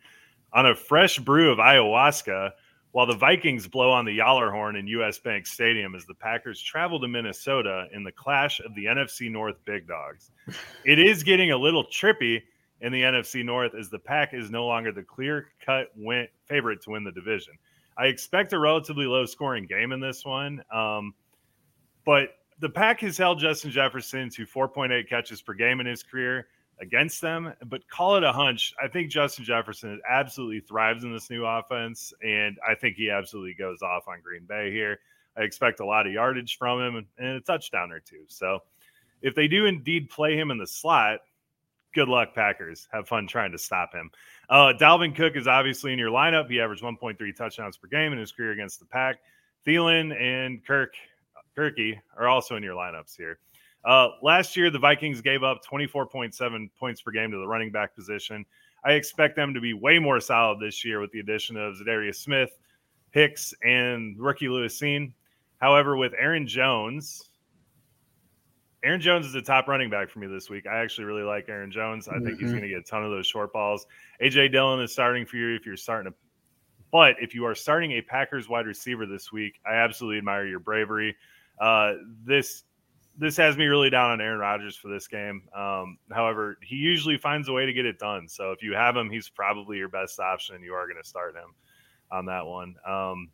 on 0.53 0.67
a 0.67 0.75
fresh 0.75 1.19
brew 1.19 1.51
of 1.51 1.59
ayahuasca 1.59 2.53
while 2.93 3.07
the 3.07 3.17
Vikings 3.17 3.69
blow 3.69 3.91
on 3.91 4.05
the 4.05 4.19
Gjallarhorn 4.19 4.79
in 4.79 4.87
US 4.89 5.19
Bank 5.19 5.47
Stadium 5.47 5.95
as 5.95 6.05
the 6.07 6.15
Packers 6.15 6.61
travel 6.61 6.99
to 7.01 7.09
Minnesota 7.09 7.87
in 7.93 8.03
the 8.03 8.13
clash 8.13 8.61
of 8.61 8.75
the 8.75 8.87
NFC 8.87 9.31
North 9.31 9.57
big 9.65 9.87
dogs. 9.87 10.31
It 10.85 10.99
is 10.99 11.23
getting 11.23 11.53
a 11.53 11.57
little 11.57 11.85
trippy 11.85 12.43
in 12.81 12.93
the 12.93 13.03
NFC 13.03 13.45
North 13.45 13.75
as 13.75 13.91
the 13.91 13.99
Pack 13.99 14.35
is 14.35 14.51
no 14.51 14.67
longer 14.67 14.93
the 14.93 15.03
clear 15.03 15.49
cut 15.65 15.89
win- 15.97 16.29
favorite 16.47 16.83
to 16.83 16.91
win 16.91 17.05
the 17.05 17.13
division. 17.13 17.55
I 17.97 18.07
expect 18.07 18.53
a 18.53 18.59
relatively 18.59 19.07
low 19.07 19.27
scoring 19.27 19.67
game 19.67 19.93
in 19.93 20.01
this 20.01 20.25
one. 20.25 20.63
Um, 20.73 21.15
but 22.05 22.31
the 22.61 22.69
Pack 22.69 23.01
has 23.01 23.17
held 23.17 23.39
Justin 23.39 23.71
Jefferson 23.71 24.31
to 24.31 24.47
4.8 24.47 25.09
catches 25.09 25.41
per 25.41 25.55
game 25.55 25.81
in 25.81 25.87
his 25.87 26.03
career 26.03 26.49
against 26.81 27.21
them. 27.21 27.53
But 27.67 27.89
call 27.89 28.17
it 28.17 28.25
a 28.25 28.33
hunch. 28.33 28.75
I 28.83 28.89
think 28.89 29.11
Justin 29.11 29.45
Jefferson 29.45 30.01
absolutely 30.09 30.61
thrives 30.61 31.05
in 31.05 31.13
this 31.13 31.31
new 31.31 31.45
offense, 31.45 32.13
and 32.23 32.59
I 32.69 32.75
think 32.75 32.97
he 32.97 33.11
absolutely 33.11 33.55
goes 33.55 33.83
off 33.83 34.09
on 34.09 34.21
Green 34.23 34.45
Bay 34.47 34.73
here. 34.73 34.99
I 35.37 35.43
expect 35.43 35.81
a 35.81 35.87
lot 35.87 36.07
of 36.07 36.13
yardage 36.13 36.59
from 36.59 36.81
him 36.81 37.07
and, 37.19 37.29
a 37.37 37.41
touchdown 37.41 37.93
or 37.93 38.01
two. 38.01 38.25
So 38.27 38.61
if 39.23 39.35
they 39.35 39.47
do 39.47 39.67
indeed 39.67 40.11
play 40.11 40.37
him 40.37 40.51
in 40.51 40.59
the 40.59 40.67
slot, 40.67 41.21
good 41.95 42.09
luck, 42.09 42.35
Packers. 42.35 42.89
Have 42.93 43.07
fun 43.07 43.29
trying 43.29 43.53
to 43.53 43.59
stop 43.59 43.95
him. 43.95 44.11
Uh, 44.49 44.73
Dalvin 44.79 45.15
Cook 45.15 45.37
is 45.37 45.47
obviously 45.47 45.93
in 45.93 45.99
your 45.99 46.11
lineup. 46.11 46.51
He 46.51 46.61
averaged 46.61 46.83
1.3 46.83 47.37
touchdowns 47.37 47.77
per 47.77 47.87
game 47.87 48.13
in 48.13 48.19
his 48.19 48.33
career 48.33 48.51
against 48.51 48.81
the 48.81 48.87
Pack. 48.87 49.19
Thielen 49.67 50.19
and 50.21 50.65
Kirk 50.65 50.95
Kirky 51.59 51.99
are 52.17 52.29
also 52.29 52.57
in 52.57 52.63
your 52.63 52.75
lineups 52.75 53.17
here. 53.17 53.39
Uh, 53.85 54.09
last 54.23 54.57
year, 54.57 54.71
the 54.71 54.79
Vikings 54.79 55.21
gave 55.21 55.43
up 55.43 55.61
24.7 55.65 56.69
points 56.79 57.01
per 57.03 57.11
game 57.11 57.31
to 57.31 57.39
the 57.39 57.47
running 57.47 57.71
back 57.73 57.95
position. 57.95 58.45
I 58.85 58.93
expect 58.93 59.35
them 59.35 59.55
to 59.55 59.61
be 59.61 59.73
way 59.73 59.99
more 59.99 60.21
solid 60.21 60.61
this 60.61 60.85
year 60.85 61.01
with 61.01 61.11
the 61.11 61.21
addition 61.21 61.57
of 61.57 61.75
Za'Darius 61.75 62.17
Smith, 62.17 62.51
Hicks, 63.11 63.53
and 63.65 64.17
rookie 64.19 64.49
Lewis 64.49 64.79
Cine. 64.81 65.13
However, 65.61 65.97
with 65.97 66.13
Aaron 66.19 66.47
Jones, 66.47 67.31
Aaron 68.85 69.01
Jones 69.01 69.27
is 69.27 69.33
the 69.33 69.43
top 69.43 69.67
running 69.67 69.91
back 69.91 70.09
for 70.11 70.21
me 70.21 70.29
this 70.29 70.49
week. 70.49 70.67
I 70.67 70.79
actually 70.79 71.05
really 71.07 71.25
like 71.25 71.49
Aaron 71.49 71.73
Jones. 71.73 72.07
I 72.09 72.21
think 72.21 72.39
he's 72.39 72.51
Mhm. 72.51 72.53
going 72.53 72.63
to 72.63 72.69
get 72.69 72.79
a 72.79 72.83
ton 72.83 73.03
of 73.05 73.11
those 73.11 73.27
short 73.27 73.53
balls. 73.53 73.87
AJ 74.21 74.49
Dillon 74.49 74.81
is 74.81 74.93
starting 74.93 75.27
for 75.27 75.37
you 75.37 75.57
if 75.57 75.67
you're 75.67 75.77
starting 75.77 76.13
to 76.13 76.19
but 76.91 77.17
if 77.21 77.35
you 77.35 77.45
are 77.45 77.55
starting 77.55 77.93
a 77.93 78.01
Packers 78.01 78.49
wide 78.49 78.65
receiver 78.65 79.05
this 79.05 79.31
week, 79.31 79.61
I 79.67 79.75
absolutely 79.75 80.17
admire 80.19 80.47
your 80.47 80.59
bravery. 80.61 81.15
Uh, 81.61 81.95
this 82.25 82.65
this 83.19 83.37
has 83.37 83.57
me 83.57 83.67
really 83.67 83.91
down 83.91 84.13
on 84.13 84.21
Aaron 84.21 84.39
Rodgers 84.39 84.77
for 84.77 84.89
this 84.89 85.09
game. 85.09 85.43
Um, 85.55 85.99
however, 86.13 86.57
he 86.63 86.77
usually 86.77 87.19
finds 87.19 87.49
a 87.49 87.53
way 87.53 87.67
to 87.67 87.73
get 87.73 87.85
it 87.85 87.99
done. 87.99 88.29
So 88.29 88.53
if 88.53 88.63
you 88.63 88.75
have 88.75 88.97
him, 88.97 89.11
he's 89.11 89.29
probably 89.29 89.77
your 89.77 89.89
best 89.89 90.21
option, 90.21 90.55
and 90.55 90.65
you 90.65 90.73
are 90.73 90.87
going 90.87 91.03
to 91.03 91.09
start 91.09 91.35
him 91.35 91.53
on 92.13 92.27
that 92.27 92.47
one. 92.47 92.77
Um, 92.87 93.31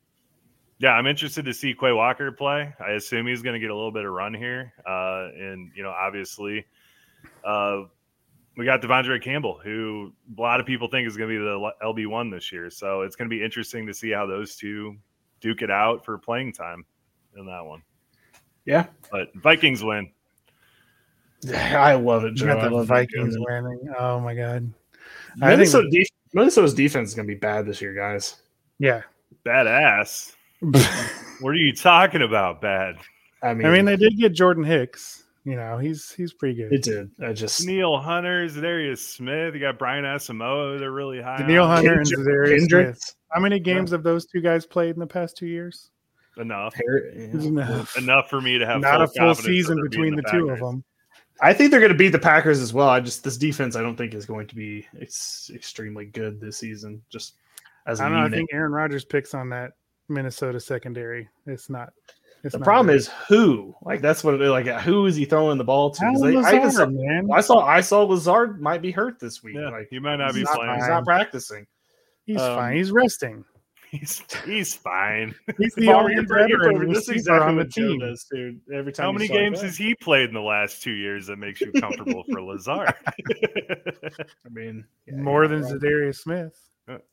yeah, 0.79 0.93
I'm 0.93 1.07
interested 1.07 1.45
to 1.45 1.55
see 1.55 1.75
Quay 1.75 1.93
Walker 1.93 2.33
play. 2.33 2.75
I 2.85 2.93
assume 2.93 3.27
he's 3.27 3.43
going 3.43 3.55
to 3.55 3.61
get 3.61 3.71
a 3.71 3.75
little 3.75 3.93
bit 3.93 4.05
of 4.05 4.13
run 4.13 4.33
here, 4.33 4.73
uh, 4.87 5.29
and 5.37 5.71
you 5.77 5.83
know, 5.83 5.91
obviously, 5.91 6.65
uh, 7.45 7.83
we 8.57 8.65
got 8.65 8.81
De'Vondre 8.81 9.23
Campbell, 9.23 9.61
who 9.63 10.13
a 10.37 10.41
lot 10.41 10.61
of 10.61 10.67
people 10.67 10.89
think 10.89 11.07
is 11.07 11.17
going 11.17 11.29
to 11.29 11.39
be 11.39 11.45
the 11.45 11.73
LB 11.83 12.07
one 12.07 12.31
this 12.31 12.53
year. 12.53 12.71
So 12.71 13.03
it's 13.03 13.17
going 13.17 13.29
to 13.29 13.37
be 13.37 13.43
interesting 13.43 13.87
to 13.87 13.95
see 13.95 14.11
how 14.11 14.27
those 14.27 14.57
two 14.57 14.97
duke 15.41 15.63
it 15.63 15.71
out 15.71 16.05
for 16.05 16.19
playing 16.19 16.53
time 16.53 16.85
in 17.37 17.47
that 17.47 17.65
one. 17.65 17.83
Yeah, 18.67 18.87
But 19.11 19.29
Vikings 19.35 19.83
win. 19.85 20.11
I 21.55 21.95
love 21.95 22.25
it, 22.25 22.31
You 22.31 22.35
Joe. 22.37 22.47
got 22.47 22.59
I 22.61 22.69
the 22.69 22.75
love 22.75 22.87
Vikings 22.87 23.37
it. 23.37 23.43
winning. 23.45 23.89
Oh 23.99 24.21
my 24.21 24.35
god. 24.35 24.73
I 25.43 25.49
think- 25.49 25.59
Minnesota 25.59 25.89
def- 25.91 26.09
Minnesota's 26.33 26.75
defense 26.75 27.11
is 27.11 27.15
going 27.15 27.29
to 27.29 27.35
be 27.35 27.39
bad 27.39 27.67
this 27.67 27.81
year, 27.83 27.95
guys. 27.95 28.37
Yeah. 28.79 29.03
Badass. 29.47 30.33
What 31.41 31.51
are 31.51 31.55
you 31.57 31.75
talking 31.75 32.23
about? 32.23 32.61
Bad. 32.63 32.95
I 33.43 33.53
mean, 33.55 33.67
I 33.67 33.71
mean, 33.71 33.85
they 33.85 33.97
did 33.97 34.17
get 34.17 34.33
Jordan 34.33 34.63
Hicks. 34.63 35.25
You 35.45 35.57
know, 35.57 35.77
he's 35.79 36.13
he's 36.13 36.33
pretty 36.33 36.55
good. 36.55 36.73
it 36.73 36.83
did. 36.85 37.11
I 37.23 37.33
just 37.33 37.67
Neil 37.67 37.99
Hunter, 37.99 38.49
Darius 38.49 39.07
Smith. 39.07 39.53
You 39.53 39.61
got 39.61 39.79
Brian 39.79 40.05
Asamoah. 40.05 40.79
They're 40.79 40.93
really 40.93 41.21
high. 41.21 41.45
Neil 41.47 41.65
on. 41.65 41.77
Hunter 41.85 41.95
and 42.01 42.09
Kendrick- 42.09 42.27
Za'Darius 42.27 42.47
Smith. 42.61 42.71
Kendricks. 42.71 43.17
How 43.33 43.41
many 43.41 43.59
games 43.59 43.91
have 43.91 44.05
those 44.05 44.25
two 44.27 44.41
guys 44.41 44.65
played 44.65 44.95
in 44.95 45.01
the 45.01 45.07
past 45.09 45.37
two 45.37 45.47
years? 45.49 45.91
Enough. 46.37 46.75
Harry- 46.75 47.31
yeah. 47.33 47.41
Enough. 47.41 47.97
Enough 47.97 48.29
for 48.29 48.41
me 48.41 48.59
to 48.59 48.67
have 48.67 48.81
Not 48.81 49.03
a 49.03 49.09
full 49.09 49.35
season 49.35 49.81
between 49.83 50.17
beating 50.17 50.17
the, 50.17 50.31
two 50.31 50.51
of 50.51 50.59
them. 50.59 50.85
I 51.41 51.53
think 51.53 51.71
they're 51.71 51.81
going 51.81 51.93
to 51.93 51.99
beat 51.99 52.11
the 52.11 52.19
Packers 52.19 52.61
as 52.61 52.73
well. 52.73 52.89
I 52.89 53.01
just 53.01 53.25
this 53.25 53.37
defense 53.37 53.77
I 53.77 53.83
don't 53.83 53.97
think 53.97 54.15
is 54.15 54.27
going 54.27 54.47
to 54.49 54.55
be 54.55 54.87
it's 54.95 55.51
extremely 55.55 56.07
good 56.07 56.41
this 56.41 56.59
season. 56.59 57.03
Just 57.11 57.35
as 57.87 58.01
a 58.01 58.05
I 58.05 58.09
don't 58.09 58.19
know. 58.19 58.27
I 58.27 58.31
think 58.31 58.51
Aaron 58.53 58.73
Rodgers 58.73 59.05
picks 59.05 59.35
on 59.35 59.49
that 59.51 59.73
Minnesota 60.09 60.61
secondary. 60.61 61.29
It's 61.47 61.69
not. 61.69 61.93
It's 62.45 62.53
the 62.53 62.59
not 62.59 62.65
problem 62.65 62.89
good. 62.89 62.97
is 62.97 63.11
who 63.29 63.75
like 63.83 64.01
that's 64.01 64.23
what 64.23 64.35
it, 64.41 64.51
like 64.51 64.67
who 64.67 65.07
is 65.07 65.17
he 65.17 65.25
throwing 65.25 65.59
the 65.59 65.65
ball 65.65 65.91
to? 65.91 66.05
Alan 66.05 66.35
they- 66.35 66.41
I, 66.41 66.57
even 66.57 66.71
saw, 66.71 66.83
Lazard, 66.83 66.95
man. 66.95 67.29
I 67.33 67.41
saw 67.41 67.65
I 67.65 67.81
saw 67.81 68.03
Lazard 68.03 68.61
might 68.61 68.83
be 68.83 68.91
hurt 68.91 69.19
this 69.19 69.43
week. 69.43 69.57
Yeah, 69.57 69.71
like 69.71 69.89
he 69.91 69.99
might 69.99 70.17
not 70.17 70.35
be 70.35 70.43
not, 70.43 70.55
playing. 70.55 70.75
He's 70.75 70.89
not 70.89 71.05
practicing. 71.05 71.67
He's 72.27 72.41
um, 72.41 72.57
fine. 72.57 72.77
He's 72.77 72.93
resting. 72.93 73.45
He's 73.95 74.23
he's 74.45 74.75
fine. 74.75 75.35
He's 75.59 75.75
the 75.75 75.87
Bobby, 75.87 76.15
only 76.15 76.27
veteran 76.27 76.89
this 76.89 77.03
is 77.03 77.09
receiver 77.09 77.37
exactly 77.37 77.49
on 77.49 77.57
the 77.57 77.65
team. 77.65 77.99
does, 78.01 78.27
dude. 78.33 78.61
Every 78.73 78.93
time 78.93 79.07
How 79.07 79.13
many 79.13 79.29
games 79.29 79.61
has 79.61 79.77
he 79.77 79.95
played 79.95 80.29
in 80.29 80.35
the 80.35 80.41
last 80.41 80.83
two 80.83 80.93
years 80.93 81.29
that 81.29 81.37
makes 81.37 81.61
you 81.61 81.71
comfortable 81.81 82.25
for 82.29 82.43
Lazard? 82.43 82.93
I 83.07 84.49
mean, 84.51 84.85
yeah, 85.07 85.15
More 85.15 85.47
than 85.47 85.63
right. 85.63 85.75
Za'Darius 85.75 86.17
Smith. 86.17 86.61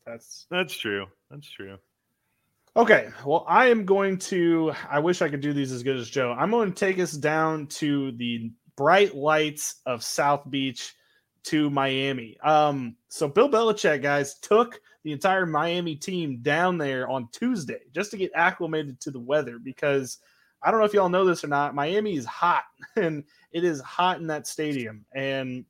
That's 0.04 0.46
That's 0.50 0.76
true. 0.76 1.06
That's 1.30 1.48
true. 1.48 1.78
Okay, 2.74 3.10
well, 3.24 3.44
I 3.46 3.66
am 3.66 3.84
going 3.84 4.18
to. 4.18 4.72
I 4.90 4.98
wish 4.98 5.22
I 5.22 5.28
could 5.28 5.40
do 5.40 5.52
these 5.52 5.70
as 5.70 5.84
good 5.84 5.96
as 5.96 6.10
Joe. 6.10 6.34
I'm 6.36 6.50
going 6.50 6.72
to 6.72 6.78
take 6.78 6.98
us 6.98 7.12
down 7.12 7.68
to 7.68 8.10
the 8.12 8.50
bright 8.76 9.14
lights 9.14 9.76
of 9.86 10.02
South 10.02 10.50
Beach 10.50 10.94
to 11.44 11.70
Miami. 11.70 12.38
Um, 12.42 12.96
so 13.08 13.28
Bill 13.28 13.48
Belichick, 13.48 14.02
guys, 14.02 14.38
took 14.40 14.80
the 15.04 15.12
entire 15.12 15.46
Miami 15.46 15.96
team 15.96 16.38
down 16.42 16.78
there 16.78 17.08
on 17.08 17.28
Tuesday 17.32 17.80
just 17.92 18.10
to 18.12 18.16
get 18.16 18.32
acclimated 18.34 19.00
to 19.00 19.10
the 19.10 19.20
weather 19.20 19.58
because 19.58 20.18
I 20.62 20.70
don't 20.70 20.80
know 20.80 20.86
if 20.86 20.94
y'all 20.94 21.08
know 21.08 21.24
this 21.24 21.44
or 21.44 21.48
not. 21.48 21.74
Miami 21.74 22.16
is 22.16 22.24
hot 22.24 22.64
and 22.96 23.24
it 23.52 23.64
is 23.64 23.80
hot 23.80 24.20
in 24.20 24.28
that 24.28 24.46
stadium. 24.46 25.04
And 25.14 25.64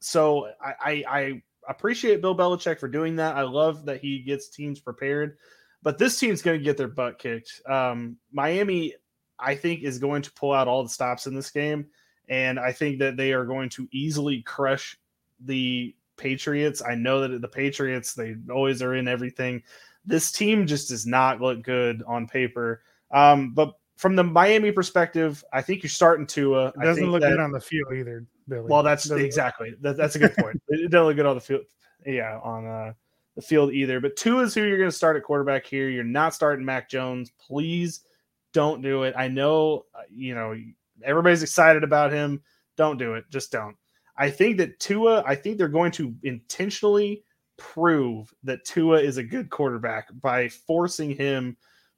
so 0.00 0.48
I, 0.60 0.74
I, 0.80 1.04
I 1.08 1.42
appreciate 1.68 2.22
Bill 2.22 2.36
Belichick 2.36 2.80
for 2.80 2.88
doing 2.88 3.16
that. 3.16 3.36
I 3.36 3.42
love 3.42 3.84
that 3.86 4.00
he 4.00 4.20
gets 4.20 4.48
teams 4.48 4.80
prepared 4.80 5.36
but 5.82 5.98
this 5.98 6.18
team's 6.18 6.42
going 6.42 6.58
to 6.58 6.64
get 6.64 6.76
their 6.76 6.88
butt 6.88 7.18
kicked. 7.18 7.62
Um, 7.68 8.16
Miami, 8.32 8.94
I 9.38 9.54
think, 9.54 9.82
is 9.82 9.98
going 9.98 10.22
to 10.22 10.32
pull 10.32 10.52
out 10.52 10.68
all 10.68 10.82
the 10.82 10.88
stops 10.88 11.26
in 11.26 11.34
this 11.34 11.50
game, 11.50 11.86
and 12.28 12.58
I 12.58 12.72
think 12.72 12.98
that 12.98 13.16
they 13.16 13.32
are 13.32 13.44
going 13.44 13.70
to 13.70 13.88
easily 13.92 14.42
crush 14.42 14.96
the 15.42 15.94
Patriots. 16.20 16.82
I 16.86 16.94
know 16.94 17.26
that 17.26 17.40
the 17.40 17.48
Patriots 17.48 18.14
they 18.14 18.36
always 18.52 18.82
are 18.82 18.94
in 18.94 19.08
everything. 19.08 19.62
This 20.04 20.30
team 20.30 20.66
just 20.66 20.88
does 20.88 21.06
not 21.06 21.40
look 21.40 21.62
good 21.62 22.02
on 22.06 22.26
paper. 22.26 22.82
Um, 23.10 23.52
but 23.54 23.74
from 23.96 24.16
the 24.16 24.24
Miami 24.24 24.70
perspective, 24.70 25.42
I 25.52 25.62
think 25.62 25.82
you're 25.82 25.90
starting 25.90 26.26
to. 26.28 26.54
Uh, 26.54 26.72
It 26.76 26.84
doesn't 26.84 27.10
look 27.10 27.22
that, 27.22 27.30
good 27.30 27.40
on 27.40 27.52
the 27.52 27.60
field 27.60 27.92
either, 27.94 28.26
Billy. 28.48 28.66
well, 28.68 28.82
that's 28.82 29.10
exactly 29.10 29.74
that, 29.80 29.96
that's 29.96 30.16
a 30.16 30.18
good 30.18 30.34
point. 30.36 30.60
it 30.68 30.90
doesn't 30.90 31.06
look 31.06 31.16
good 31.16 31.26
on 31.26 31.36
the 31.36 31.40
field. 31.40 31.62
Yeah, 32.06 32.38
on 32.42 32.66
uh, 32.66 32.92
the 33.36 33.42
field 33.42 33.72
either. 33.72 34.00
But 34.00 34.16
Tua 34.16 34.42
is 34.42 34.54
who 34.54 34.62
you're 34.62 34.78
going 34.78 34.90
to 34.90 34.96
start 34.96 35.16
at 35.16 35.22
quarterback 35.22 35.66
here. 35.66 35.88
You're 35.88 36.04
not 36.04 36.34
starting 36.34 36.64
Mac 36.64 36.88
Jones. 36.88 37.32
Please 37.38 38.04
don't 38.52 38.82
do 38.82 39.04
it. 39.04 39.14
I 39.16 39.28
know, 39.28 39.84
uh, 39.94 40.02
you 40.10 40.34
know, 40.34 40.56
everybody's 41.02 41.42
excited 41.42 41.84
about 41.84 42.12
him. 42.12 42.42
Don't 42.76 42.98
do 42.98 43.14
it. 43.14 43.24
Just 43.30 43.52
don't. 43.52 43.76
I 44.20 44.30
think 44.30 44.58
that 44.58 44.78
Tua. 44.78 45.24
I 45.26 45.34
think 45.34 45.56
they're 45.56 45.66
going 45.66 45.92
to 45.92 46.14
intentionally 46.22 47.24
prove 47.56 48.32
that 48.44 48.64
Tua 48.64 49.00
is 49.00 49.16
a 49.16 49.22
good 49.22 49.48
quarterback 49.48 50.08
by 50.20 50.48
forcing 50.48 51.16
him 51.16 51.56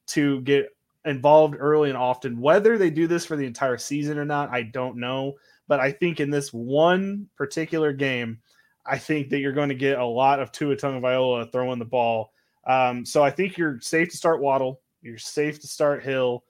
to 0.08 0.40
get 0.42 0.68
involved 1.04 1.56
early 1.58 1.88
and 1.88 1.98
often. 1.98 2.40
Whether 2.40 2.78
they 2.78 2.90
do 2.90 3.08
this 3.08 3.26
for 3.26 3.36
the 3.36 3.44
entire 3.44 3.76
season 3.76 4.18
or 4.18 4.24
not, 4.24 4.50
I 4.50 4.62
don't 4.62 4.98
know. 4.98 5.34
But 5.66 5.80
I 5.80 5.90
think 5.90 6.20
in 6.20 6.30
this 6.30 6.52
one 6.52 7.28
particular 7.36 7.92
game, 7.92 8.38
I 8.86 8.98
think 8.98 9.28
that 9.30 9.40
you're 9.40 9.52
going 9.52 9.68
to 9.70 9.74
get 9.74 9.98
a 9.98 10.04
lot 10.04 10.38
of 10.38 10.52
Tua 10.52 10.76
Tagovailoa 10.76 11.50
throwing 11.50 11.80
the 11.80 11.84
ball. 11.84 12.32
Um, 12.66 13.04
so 13.04 13.24
I 13.24 13.30
think 13.30 13.58
you're 13.58 13.80
safe 13.80 14.10
to 14.10 14.16
start 14.16 14.40
Waddle. 14.40 14.80
You're 15.02 15.18
safe 15.18 15.60
to 15.60 15.66
start 15.66 16.04
Hill. 16.04 16.44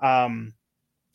Um, 0.00 0.54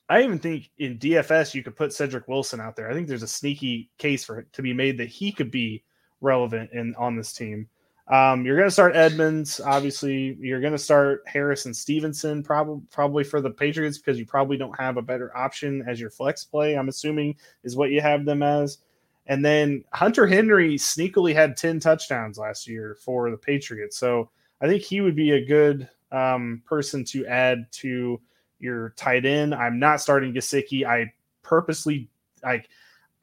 I 0.09 0.21
even 0.21 0.39
think 0.39 0.69
in 0.77 0.99
DFS 0.99 1.53
you 1.53 1.63
could 1.63 1.75
put 1.75 1.93
Cedric 1.93 2.27
Wilson 2.27 2.59
out 2.59 2.75
there. 2.75 2.89
I 2.89 2.93
think 2.93 3.07
there's 3.07 3.23
a 3.23 3.27
sneaky 3.27 3.89
case 3.97 4.23
for 4.23 4.43
to 4.43 4.61
be 4.61 4.73
made 4.73 4.97
that 4.97 5.07
he 5.07 5.31
could 5.31 5.51
be 5.51 5.83
relevant 6.21 6.71
in 6.73 6.93
on 6.95 7.15
this 7.15 7.33
team. 7.33 7.67
Um, 8.09 8.45
you're 8.45 8.57
going 8.57 8.67
to 8.67 8.73
start 8.73 8.97
Edmonds, 8.97 9.61
obviously. 9.61 10.37
You're 10.41 10.59
going 10.59 10.73
to 10.73 10.79
start 10.79 11.23
Harrison 11.25 11.73
Stevenson, 11.73 12.43
probably 12.43 12.81
probably 12.91 13.23
for 13.23 13.39
the 13.39 13.49
Patriots 13.49 13.97
because 13.97 14.19
you 14.19 14.25
probably 14.25 14.57
don't 14.57 14.77
have 14.77 14.97
a 14.97 15.01
better 15.01 15.35
option 15.37 15.83
as 15.87 16.01
your 16.01 16.09
flex 16.09 16.43
play. 16.43 16.75
I'm 16.75 16.89
assuming 16.89 17.35
is 17.63 17.77
what 17.77 17.91
you 17.91 18.01
have 18.01 18.25
them 18.25 18.43
as. 18.43 18.79
And 19.27 19.43
then 19.43 19.85
Hunter 19.93 20.27
Henry 20.27 20.75
sneakily 20.75 21.33
had 21.33 21.55
10 21.55 21.79
touchdowns 21.79 22.37
last 22.37 22.67
year 22.67 22.97
for 22.99 23.31
the 23.31 23.37
Patriots, 23.37 23.97
so 23.97 24.29
I 24.59 24.67
think 24.67 24.83
he 24.83 24.99
would 24.99 25.15
be 25.15 25.31
a 25.31 25.45
good 25.45 25.89
um, 26.11 26.61
person 26.65 27.05
to 27.05 27.25
add 27.25 27.65
to 27.71 28.19
your 28.63 28.93
tight 28.95 29.25
end. 29.25 29.53
I'm 29.53 29.77
not 29.77 30.01
starting 30.01 30.33
Gesicki. 30.33 30.85
I 30.85 31.13
purposely 31.43 32.09
like 32.43 32.69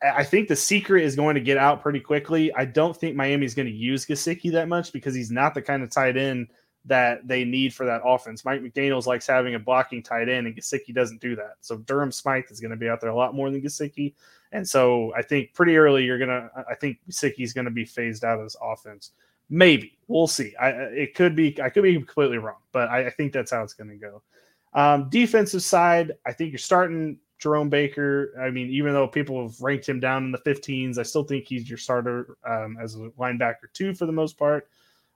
I 0.03 0.25
think 0.25 0.49
the 0.49 0.57
secret 0.57 1.05
is 1.05 1.15
going 1.15 1.35
to 1.35 1.41
get 1.41 1.59
out 1.59 1.83
pretty 1.83 2.01
quickly. 2.01 2.53
I 2.55 2.65
don't 2.65 2.97
think 2.97 3.17
Miami's 3.17 3.55
going 3.55 3.69
to 3.69 3.75
use 3.75 4.07
Gesicki 4.07 4.51
that 4.53 4.69
much 4.69 4.93
because 4.93 5.15
he's 5.15 5.31
not 5.31 5.53
the 5.55 5.61
kind 5.61 5.83
of 5.83 5.91
tight 5.91 6.17
end 6.17 6.49
that 6.87 7.29
they 7.29 7.45
need 7.45 7.75
for 7.75 7.85
that 7.85 8.01
offense. 8.05 8.45
Mike 8.45 8.63
McDaniels 8.63 9.07
likes 9.07 9.27
having 9.27 9.55
a 9.55 9.59
blocking 9.59 10.03
tight 10.03 10.31
end, 10.31 10.47
and 10.47 10.57
Gesicki 10.57 10.95
doesn't 10.95 11.21
do 11.21 11.37
that. 11.37 11.57
So 11.61 11.77
Durham 11.79 12.13
Smythe 12.13 12.45
is 12.51 12.61
going 12.61 12.71
to 12.71 12.77
be 12.77 12.89
out 12.89 13.03
there 13.03 13.11
a 13.11 13.15
lot 13.15 13.35
more 13.35 13.51
than 13.51 13.61
Gesicki. 13.61 14.15
And 14.53 14.67
so 14.67 15.13
I 15.15 15.23
think 15.23 15.53
pretty 15.53 15.77
early 15.77 16.05
you're 16.05 16.19
gonna. 16.19 16.51
I 16.69 16.75
think 16.75 16.99
Gesicki's 17.09 17.53
going 17.53 17.67
to 17.67 17.71
be 17.71 17.85
phased 17.85 18.25
out 18.25 18.39
of 18.39 18.45
this 18.45 18.57
offense. 18.61 19.13
Maybe 19.51 19.99
we'll 20.09 20.27
see. 20.27 20.55
I 20.57 20.71
it 20.71 21.15
could 21.15 21.37
be. 21.37 21.61
I 21.63 21.69
could 21.69 21.83
be 21.83 21.95
completely 21.95 22.39
wrong, 22.39 22.57
but 22.73 22.89
I, 22.89 23.07
I 23.07 23.11
think 23.11 23.33
that's 23.33 23.51
how 23.51 23.63
it's 23.63 23.75
going 23.75 23.91
to 23.91 23.97
go. 23.97 24.23
Um, 24.73 25.09
defensive 25.11 25.63
side, 25.63 26.13
I 26.27 26.33
think 26.33 26.53
you're 26.53 26.59
starting 26.59 27.19
Jerome 27.39 27.71
Baker. 27.71 28.33
I 28.41 28.51
mean, 28.51 28.69
even 28.71 28.93
though 28.93 29.09
people 29.09 29.43
have 29.43 29.61
ranked 29.61 29.89
him 29.89 29.99
down 29.99 30.25
in 30.25 30.33
the 30.33 30.39
15s, 30.39 30.99
I 30.99 31.03
still 31.03 31.25
think 31.25 31.47
he's 31.47 31.69
your 31.69 31.79
starter 31.79 32.37
um, 32.47 32.77
as 32.81 32.95
a 32.95 33.11
linebacker 33.19 33.73
too 33.73 33.95
for 33.95 34.07
the 34.07 34.13
most 34.13 34.39
part. 34.39 34.69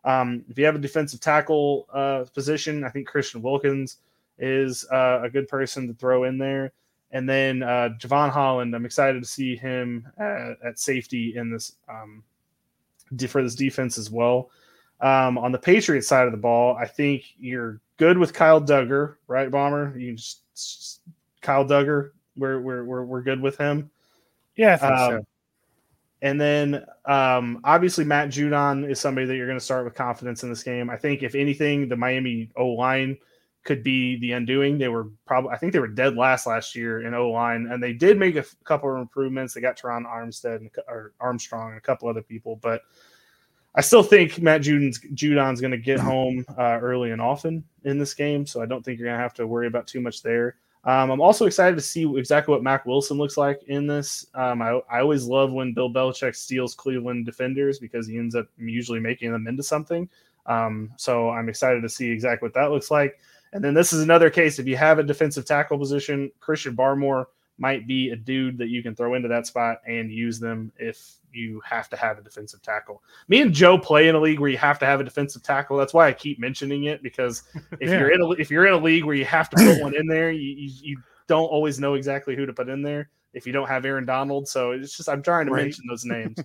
Um, 0.05 0.45
if 0.49 0.59
you 0.59 0.65
have 0.65 0.75
a 0.75 0.81
defensive 0.81 1.21
tackle 1.21 1.87
uh, 1.93 2.25
position, 2.35 2.85
I 2.85 2.91
think 2.91 3.07
Christian 3.07 3.43
Wilkins 3.43 3.99
is 4.39 4.87
uh, 4.91 5.21
a 5.23 5.31
good 5.31 5.49
person 5.49 5.87
to 5.87 5.95
throw 5.95 6.25
in 6.25 6.39
there. 6.39 6.73
And 7.11 7.29
then 7.29 7.63
uh, 7.63 7.91
Jevon 7.99 8.31
Holland, 8.31 8.75
I'm 8.75 8.85
excited 8.85 9.23
to 9.23 9.29
see 9.29 9.55
him 9.55 10.07
at, 10.19 10.57
at 10.65 10.79
safety 10.79 11.35
in 11.37 11.51
this 11.51 11.77
um, 11.89 12.25
for 13.29 13.43
this 13.43 13.55
defense 13.55 13.99
as 13.99 14.11
well. 14.11 14.51
Um, 15.01 15.39
on 15.39 15.53
the 15.53 15.59
Patriots 15.59 16.09
side 16.09 16.27
of 16.27 16.33
the 16.33 16.39
ball, 16.39 16.77
I 16.77 16.87
think 16.87 17.25
you're 17.39 17.81
good 17.97 18.19
with 18.19 18.33
Kyle 18.33 18.61
Dugger, 18.61 19.17
right, 19.27 19.51
Baumer? 19.51 19.97
You 19.97 20.15
just, 20.15 20.43
just 20.55 21.01
Kyle 21.41 21.65
Dugger. 21.65 22.11
We're 22.37 22.61
we're 22.61 22.85
we're, 22.85 23.05
we're 23.05 23.23
good 23.23 23.41
with 23.41 23.57
him. 23.57 23.91
Yeah, 24.57 24.75
um, 24.75 25.11
so. 25.11 25.27
And 26.23 26.41
then 26.41 26.87
um, 27.05 27.61
obviously 27.65 28.05
Matt 28.05 28.31
Judon 28.31 28.89
is 28.89 28.99
somebody 28.99 29.27
that 29.27 29.37
you're 29.37 29.47
going 29.47 29.59
to 29.59 29.65
start 29.65 29.85
with 29.85 29.95
confidence 29.95 30.43
in 30.43 30.49
this 30.49 30.63
game. 30.63 30.89
I 30.89 30.97
think 30.97 31.23
if 31.23 31.35
anything, 31.35 31.87
the 31.87 31.97
Miami 31.97 32.51
O 32.57 32.69
line 32.69 33.19
could 33.65 33.83
be 33.83 34.19
the 34.21 34.33
undoing. 34.33 34.79
They 34.79 34.89
were 34.89 35.09
probably 35.27 35.51
I 35.51 35.59
think 35.59 35.73
they 35.73 35.81
were 35.81 35.89
dead 35.89 36.17
last 36.17 36.47
last 36.47 36.75
year 36.75 37.07
in 37.07 37.15
O 37.15 37.31
line, 37.31 37.67
and 37.71 37.83
they 37.83 37.93
did 37.93 38.19
make 38.19 38.37
a 38.37 38.41
f- 38.41 38.57
couple 38.65 38.91
of 38.91 38.99
improvements. 39.01 39.53
They 39.53 39.61
got 39.61 39.77
Terron 39.77 40.07
Armstead 40.07 40.57
and, 40.57 40.71
or 40.89 41.13
Armstrong 41.21 41.71
and 41.71 41.79
a 41.79 41.83
couple 41.83 42.09
other 42.09 42.23
people, 42.23 42.57
but 42.57 42.83
I 43.75 43.81
still 43.81 44.03
think 44.03 44.41
Matt 44.41 44.63
Judon's 44.63 45.01
Judon's 45.15 45.61
going 45.61 45.73
to 45.73 45.79
get 45.79 46.01
home 46.01 46.45
uh, 46.57 46.79
early 46.81 47.11
and 47.11 47.21
often 47.21 47.65
in 47.85 47.99
this 47.99 48.15
game, 48.15 48.47
so 48.47 48.63
I 48.63 48.67
don't 48.67 48.85
think 48.85 48.99
you're 48.99 49.09
going 49.09 49.19
to 49.19 49.23
have 49.23 49.35
to 49.35 49.47
worry 49.47 49.67
about 49.67 49.87
too 49.87 50.01
much 50.01 50.23
there. 50.23 50.57
Um, 50.85 51.11
I'm 51.11 51.21
also 51.21 51.47
excited 51.47 51.77
to 51.77 51.83
see 51.83 52.03
exactly 52.17 52.53
what 52.53 52.63
Mack 52.63 52.85
Wilson 52.85 53.17
looks 53.17 53.39
like 53.39 53.63
in 53.69 53.87
this. 53.87 54.27
Um, 54.35 54.61
I, 54.61 54.81
I 54.91 55.01
always 55.01 55.25
love 55.25 55.51
when 55.51 55.73
Bill 55.73 55.91
Belichick 55.91 56.37
steals 56.37 56.75
Cleveland 56.75 57.25
defenders 57.25 57.79
because 57.79 58.07
he 58.07 58.19
ends 58.19 58.35
up 58.35 58.47
usually 58.59 59.01
making 59.01 59.33
them 59.33 59.47
into 59.47 59.63
something. 59.63 60.09
Um, 60.45 60.93
so 60.97 61.31
I'm 61.31 61.49
excited 61.49 61.81
to 61.83 61.89
see 61.89 62.11
exactly 62.11 62.47
what 62.47 62.55
that 62.55 62.71
looks 62.71 62.91
like. 62.91 63.19
And 63.55 63.65
then 63.65 63.73
this 63.73 63.95
is 63.95 64.03
another 64.03 64.29
case 64.29 64.59
if 64.59 64.67
you 64.67 64.77
have 64.77 64.99
a 64.99 65.03
defensive 65.03 65.47
tackle 65.47 65.79
position, 65.79 66.31
Christian 66.39 66.77
Barmore 66.77 67.27
might 67.57 67.87
be 67.87 68.11
a 68.11 68.17
dude 68.17 68.59
that 68.59 68.69
you 68.69 68.83
can 68.83 68.95
throw 68.95 69.15
into 69.15 69.29
that 69.29 69.47
spot 69.47 69.81
and 69.87 70.11
use 70.11 70.39
them 70.39 70.71
if 70.77 71.15
you 71.35 71.61
have 71.65 71.89
to 71.91 71.97
have 71.97 72.19
a 72.19 72.23
defensive 72.23 72.63
tackle. 72.63 73.03
Me 73.29 73.41
and 73.41 73.53
Joe 73.53 73.79
play 73.79 74.09
in 74.09 74.15
a 74.15 74.21
league 74.21 74.41
where 74.41 74.51
you 74.51 74.59
have 74.59 74.79
to 74.81 74.87
have 74.87 75.01
a 75.01 75.05
defensive 75.05 75.43
tackle. 75.43 75.77
That's 75.77 75.95
why 75.95 76.09
I 76.09 76.13
keep 76.13 76.39
mentioning 76.39 76.85
it 76.85 77.03
because 77.03 77.43
if 77.81 77.91
yeah. 77.91 77.99
you're 77.99 78.13
in 78.13 78.21
a 78.21 78.31
if 78.33 78.51
you're 78.51 78.67
in 78.67 78.75
a 78.75 78.79
league 78.79 79.05
where 79.05 79.15
you 79.15 79.25
have 79.25 79.51
to 79.51 79.57
put 79.57 79.83
one 79.83 79.95
in 79.95 80.07
there, 80.07 80.31
you, 80.31 80.51
you, 80.51 80.71
you 80.83 80.99
don't 81.27 81.47
always 81.47 81.81
know 81.81 81.95
exactly 81.95 82.37
who 82.37 82.47
to 82.47 82.53
put 82.53 82.69
in 82.69 82.83
there 82.83 83.11
if 83.33 83.47
you 83.47 83.53
don't 83.53 83.69
have 83.69 83.85
Aaron 83.85 84.07
Donald. 84.07 84.49
So 84.49 84.73
it's 84.73 84.97
just 84.97 85.09
I'm 85.09 85.23
trying 85.23 85.47
to 85.47 85.53
right. 85.53 85.63
mention 85.63 85.85
those 85.89 86.05
names. 86.05 86.39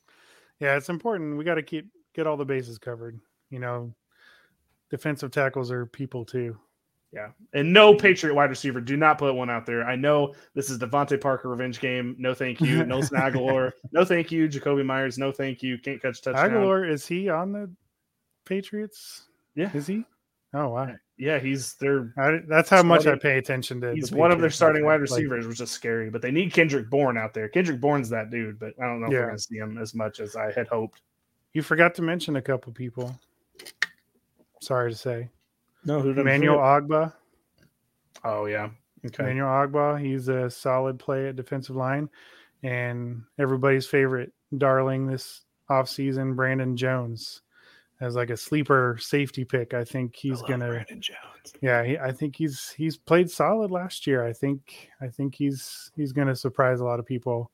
yeah, 0.60 0.76
it's 0.76 0.88
important. 0.88 1.36
We 1.36 1.44
got 1.44 1.56
to 1.56 1.62
keep 1.62 1.88
get 2.14 2.26
all 2.26 2.36
the 2.36 2.44
bases 2.44 2.78
covered. 2.78 3.18
You 3.50 3.58
know, 3.58 3.92
defensive 4.90 5.30
tackles 5.30 5.70
are 5.70 5.86
people 5.86 6.24
too. 6.24 6.58
Yeah. 7.12 7.28
And 7.54 7.72
no 7.72 7.94
Patriot 7.94 8.34
wide 8.34 8.50
receiver. 8.50 8.80
Do 8.80 8.96
not 8.96 9.18
put 9.18 9.34
one 9.34 9.48
out 9.48 9.64
there. 9.64 9.84
I 9.84 9.96
know 9.96 10.34
this 10.54 10.68
is 10.68 10.78
DeVante 10.78 11.20
Parker 11.20 11.48
revenge 11.48 11.80
game. 11.80 12.14
No 12.18 12.34
thank 12.34 12.60
you. 12.60 12.84
Nelson 12.86 13.18
Agholor. 13.18 13.72
No 13.92 14.04
thank 14.04 14.30
you. 14.30 14.48
Jakobi 14.48 14.84
Meyers. 14.84 15.16
No 15.16 15.32
thank 15.32 15.62
you. 15.62 15.78
Can't 15.78 16.00
catch 16.02 16.20
touchdown. 16.20 16.50
Agholor, 16.50 16.90
is 16.90 17.06
he 17.06 17.28
on 17.28 17.52
the 17.52 17.70
Patriots? 18.44 19.28
Yeah. 19.54 19.70
Is 19.74 19.86
he? 19.86 20.04
Oh 20.54 20.68
wow. 20.68 20.94
Yeah, 21.18 21.38
he's 21.38 21.74
their. 21.74 22.12
that's 22.46 22.70
how 22.70 22.76
starting, 22.76 22.88
much 22.88 23.06
I 23.06 23.16
pay 23.16 23.38
attention 23.38 23.80
to. 23.80 23.92
He's 23.92 24.12
one 24.12 24.30
of 24.30 24.40
their 24.40 24.50
starting 24.50 24.84
wide 24.84 25.00
receivers, 25.00 25.44
like, 25.44 25.50
which 25.50 25.60
is 25.60 25.70
scary. 25.70 26.10
But 26.10 26.22
they 26.22 26.30
need 26.30 26.52
Kendrick 26.52 26.88
Bourne 26.88 27.18
out 27.18 27.34
there. 27.34 27.48
Kendrick 27.48 27.80
Bourne's 27.80 28.08
that 28.10 28.30
dude, 28.30 28.58
but 28.58 28.72
I 28.80 28.84
don't 28.84 29.00
know 29.00 29.08
yeah. 29.10 29.16
if 29.16 29.20
we're 29.20 29.26
gonna 29.26 29.38
see 29.38 29.56
him 29.56 29.78
as 29.78 29.94
much 29.94 30.20
as 30.20 30.36
I 30.36 30.52
had 30.52 30.68
hoped. 30.68 31.02
You 31.54 31.62
forgot 31.62 31.94
to 31.96 32.02
mention 32.02 32.36
a 32.36 32.42
couple 32.42 32.72
people. 32.72 33.18
Sorry 34.60 34.92
to 34.92 34.96
say. 34.96 35.28
No, 35.84 36.00
who 36.00 36.10
Emmanuel 36.10 36.58
Ogbah. 36.58 37.12
Oh 38.24 38.46
yeah. 38.46 38.70
Okay. 39.06 39.24
Emmanuel 39.24 39.48
Ogbah, 39.48 40.00
he's 40.00 40.28
a 40.28 40.50
solid 40.50 40.98
play 40.98 41.28
at 41.28 41.36
defensive 41.36 41.76
line. 41.76 42.08
And 42.62 43.22
everybody's 43.38 43.86
favorite 43.86 44.32
darling 44.56 45.06
this 45.06 45.44
offseason, 45.70 46.34
Brandon 46.34 46.76
Jones, 46.76 47.42
as 48.00 48.16
like 48.16 48.30
a 48.30 48.36
sleeper 48.36 48.96
safety 49.00 49.44
pick. 49.44 49.74
I 49.74 49.84
think 49.84 50.16
he's 50.16 50.42
I 50.42 50.48
gonna 50.48 50.68
Brandon 50.68 51.00
Jones. 51.00 51.54
Yeah, 51.60 51.84
he, 51.84 51.98
I 51.98 52.12
think 52.12 52.36
he's 52.36 52.70
he's 52.76 52.96
played 52.96 53.30
solid 53.30 53.70
last 53.70 54.06
year. 54.06 54.24
I 54.24 54.32
think 54.32 54.90
I 55.00 55.08
think 55.08 55.34
he's 55.34 55.92
he's 55.96 56.12
gonna 56.12 56.34
surprise 56.34 56.80
a 56.80 56.84
lot 56.84 56.98
of 56.98 57.06
people 57.06 57.50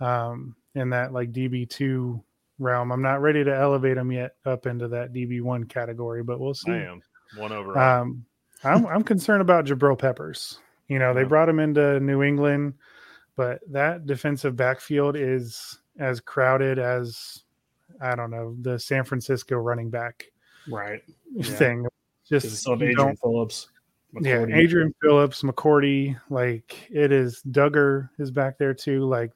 um 0.00 0.54
in 0.74 0.90
that 0.90 1.12
like 1.12 1.32
DB 1.32 1.68
two 1.68 2.22
realm. 2.58 2.90
I'm 2.90 3.02
not 3.02 3.20
ready 3.20 3.44
to 3.44 3.54
elevate 3.54 3.96
him 3.96 4.12
yet 4.12 4.36
up 4.44 4.66
into 4.66 4.88
that 4.88 5.12
DB 5.12 5.42
one 5.42 5.64
category, 5.64 6.22
but 6.22 6.40
we'll 6.40 6.54
see. 6.54 6.72
I 6.72 6.84
am 6.84 7.02
one 7.36 7.52
over. 7.52 7.78
Um, 7.78 8.24
I'm 8.64 8.86
I'm 8.86 9.02
concerned 9.02 9.42
about 9.42 9.66
Jabril 9.66 9.98
Peppers. 9.98 10.58
You 10.88 10.98
know, 10.98 11.12
they 11.12 11.24
brought 11.24 11.48
him 11.48 11.60
into 11.60 12.00
New 12.00 12.22
England, 12.22 12.74
but 13.36 13.60
that 13.70 14.06
defensive 14.06 14.56
backfield 14.56 15.16
is 15.16 15.78
as 15.98 16.20
crowded 16.20 16.78
as 16.78 17.44
I 18.00 18.14
don't 18.14 18.30
know 18.30 18.56
the 18.60 18.78
San 18.78 19.04
Francisco 19.04 19.56
running 19.56 19.90
back 19.90 20.26
right 20.70 21.02
thing. 21.42 21.82
Yeah. 21.82 21.88
Just 22.40 22.62
so 22.62 22.74
Adrian 22.74 23.16
Phillips. 23.16 23.68
McCourty. 24.14 24.50
Yeah, 24.50 24.56
Adrian 24.56 24.94
Phillips, 25.02 25.42
McCourty, 25.42 26.18
like 26.30 26.88
it 26.90 27.12
is. 27.12 27.42
Dugger 27.50 28.08
is 28.18 28.30
back 28.30 28.56
there 28.56 28.72
too. 28.72 29.04
Like 29.04 29.32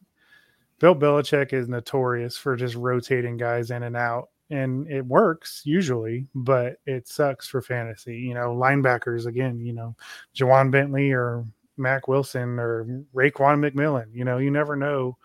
Bill 0.78 0.94
Belichick 0.94 1.52
is 1.52 1.68
notorious 1.68 2.38
for 2.38 2.56
just 2.56 2.74
rotating 2.74 3.36
guys 3.36 3.70
in 3.70 3.82
and 3.82 3.96
out 3.96 4.30
and 4.52 4.86
it 4.90 5.04
works 5.06 5.62
usually, 5.64 6.28
but 6.34 6.76
it 6.84 7.08
sucks 7.08 7.48
for 7.48 7.62
fantasy. 7.62 8.18
You 8.18 8.34
know, 8.34 8.54
linebackers 8.54 9.26
again, 9.26 9.64
you 9.64 9.72
know, 9.72 9.96
Ja'Whaun 10.36 10.70
Bentley 10.70 11.10
or 11.12 11.46
Mack 11.78 12.06
Wilson 12.06 12.58
or 12.58 12.84
Raekwon 13.14 13.66
McMillan. 13.66 14.06
You 14.12 14.26
know, 14.26 14.36
you 14.36 14.50
never 14.50 14.76
know 14.76 15.16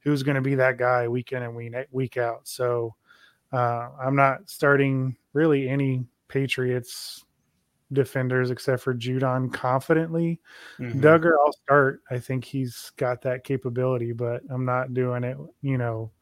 who's 0.00 0.22
going 0.22 0.36
to 0.36 0.40
be 0.40 0.54
that 0.54 0.78
guy 0.78 1.08
week 1.08 1.32
in 1.32 1.42
and 1.42 1.54
week 1.54 1.74
week 1.90 2.16
out. 2.16 2.48
So 2.48 2.94
uh, 3.52 3.90
I'm 4.00 4.16
not 4.16 4.48
starting 4.48 5.14
really 5.34 5.68
any 5.68 6.06
Patriots 6.28 7.24
defenders 7.92 8.50
except 8.50 8.82
for 8.82 8.94
Judon 8.94 9.52
confidently. 9.52 10.40
Mm-hmm. 10.78 11.00
Dugger, 11.00 11.32
I'll 11.38 11.52
start. 11.52 12.00
I 12.10 12.18
think 12.18 12.46
he's 12.46 12.92
got 12.96 13.20
that 13.22 13.44
capability, 13.44 14.12
but 14.12 14.42
I'm 14.48 14.64
not 14.64 14.94
doing 14.94 15.22
it. 15.22 15.36
You 15.60 15.76
know 15.76 16.12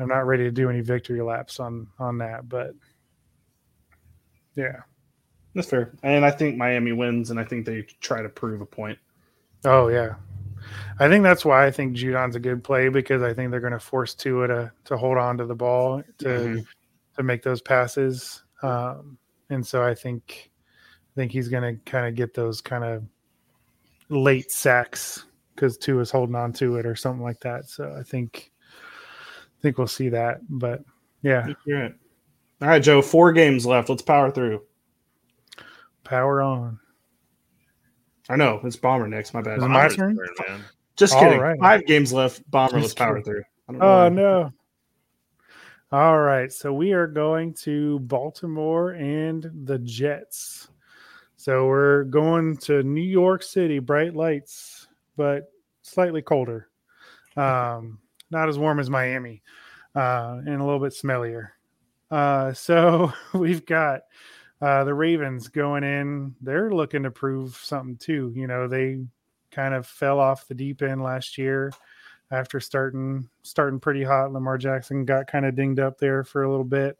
I'm 0.00 0.08
not 0.08 0.26
ready 0.26 0.44
to 0.44 0.50
do 0.50 0.70
any 0.70 0.80
victory 0.80 1.20
laps 1.20 1.60
on 1.60 1.86
on 1.98 2.18
that, 2.18 2.48
but 2.48 2.74
yeah. 4.54 4.80
That's 5.54 5.68
fair. 5.68 5.92
And 6.02 6.24
I 6.24 6.30
think 6.30 6.56
Miami 6.56 6.92
wins, 6.92 7.30
and 7.30 7.40
I 7.40 7.44
think 7.44 7.66
they 7.66 7.82
try 8.00 8.22
to 8.22 8.28
prove 8.28 8.60
a 8.60 8.66
point. 8.66 8.98
Oh 9.64 9.88
yeah, 9.88 10.14
I 11.00 11.08
think 11.08 11.24
that's 11.24 11.44
why 11.44 11.66
I 11.66 11.70
think 11.70 11.96
Judon's 11.96 12.36
a 12.36 12.40
good 12.40 12.62
play 12.62 12.88
because 12.88 13.22
I 13.22 13.34
think 13.34 13.50
they're 13.50 13.60
going 13.60 13.72
to 13.72 13.80
force 13.80 14.14
Tua 14.14 14.46
to 14.48 14.72
to 14.84 14.96
hold 14.96 15.18
on 15.18 15.38
to 15.38 15.46
the 15.46 15.54
ball 15.54 16.02
to 16.18 16.24
Mhm. 16.28 16.66
to 17.16 17.22
make 17.22 17.42
those 17.42 17.60
passes, 17.60 18.44
um, 18.62 19.18
and 19.50 19.66
so 19.66 19.82
I 19.82 19.94
think 19.94 20.50
I 21.12 21.14
think 21.16 21.32
he's 21.32 21.48
going 21.48 21.76
to 21.76 21.90
kind 21.90 22.06
of 22.06 22.14
get 22.14 22.32
those 22.32 22.60
kind 22.60 22.84
of 22.84 23.04
late 24.08 24.50
sacks 24.52 25.26
because 25.54 25.76
Tua's 25.76 26.10
holding 26.10 26.36
on 26.36 26.52
to 26.54 26.76
it 26.76 26.86
or 26.86 26.94
something 26.94 27.22
like 27.22 27.40
that. 27.40 27.68
So 27.68 27.94
I 27.98 28.02
think 28.04 28.52
think 29.62 29.78
we'll 29.78 29.86
see 29.86 30.08
that, 30.10 30.40
but 30.48 30.82
yeah, 31.22 31.48
All 31.68 31.88
right, 32.68 32.82
Joe. 32.82 33.02
Four 33.02 33.32
games 33.32 33.66
left. 33.66 33.88
Let's 33.88 34.02
power 34.02 34.30
through. 34.30 34.62
power 36.04 36.42
on. 36.42 36.78
I 38.28 38.36
know 38.36 38.60
it's 38.64 38.76
Baumer 38.76 39.08
next. 39.08 39.34
My 39.34 39.42
bad. 39.42 39.58
Is 39.58 39.64
it 39.64 39.68
my 39.68 39.88
turn? 39.88 40.16
man. 40.48 40.62
Just 40.96 41.14
All 41.14 41.22
kidding. 41.22 41.40
right. 41.40 41.58
Five 41.58 41.86
games 41.86 42.12
left. 42.12 42.48
Baumer. 42.50 42.70
Just 42.72 42.82
let's 42.82 42.94
power 42.94 43.18
kidding. 43.18 43.24
through. 43.24 43.42
I 43.68 43.72
don't 43.72 43.78
know 43.80 43.86
Oh 43.86 44.08
no. 44.08 44.52
All 45.92 46.20
right, 46.20 46.52
so 46.52 46.72
we 46.72 46.92
are 46.92 47.08
going 47.08 47.52
to 47.64 47.98
Baltimore 48.00 48.92
and 48.92 49.50
the 49.64 49.76
Jets. 49.80 50.68
So 51.36 51.66
we're 51.66 52.04
going 52.04 52.56
to 52.58 52.84
New 52.84 53.00
York 53.00 53.42
City, 53.42 53.80
bright 53.80 54.14
lights, 54.14 54.86
but 55.16 55.50
slightly 55.82 56.22
colder. 56.22 56.68
Um, 57.36 57.98
not 58.30 58.48
as 58.48 58.58
warm 58.58 58.80
as 58.80 58.90
Miami, 58.90 59.42
uh, 59.94 60.40
and 60.46 60.60
a 60.60 60.64
little 60.64 60.80
bit 60.80 60.92
smellier. 60.92 61.48
Uh, 62.10 62.52
so 62.54 63.12
we've 63.34 63.64
got 63.66 64.02
uh, 64.60 64.84
the 64.84 64.94
Ravens 64.94 65.48
going 65.48 65.84
in. 65.84 66.34
They're 66.40 66.72
looking 66.72 67.02
to 67.04 67.10
prove 67.10 67.56
something 67.56 67.96
too. 67.96 68.32
You 68.34 68.46
know, 68.46 68.68
they 68.68 68.98
kind 69.50 69.74
of 69.74 69.86
fell 69.86 70.20
off 70.20 70.46
the 70.46 70.54
deep 70.54 70.82
end 70.82 71.02
last 71.02 71.36
year 71.38 71.72
after 72.30 72.60
starting 72.60 73.28
starting 73.42 73.80
pretty 73.80 74.04
hot. 74.04 74.32
Lamar 74.32 74.58
Jackson 74.58 75.04
got 75.04 75.26
kind 75.26 75.46
of 75.46 75.56
dinged 75.56 75.80
up 75.80 75.98
there 75.98 76.24
for 76.24 76.42
a 76.44 76.50
little 76.50 76.64
bit. 76.64 76.96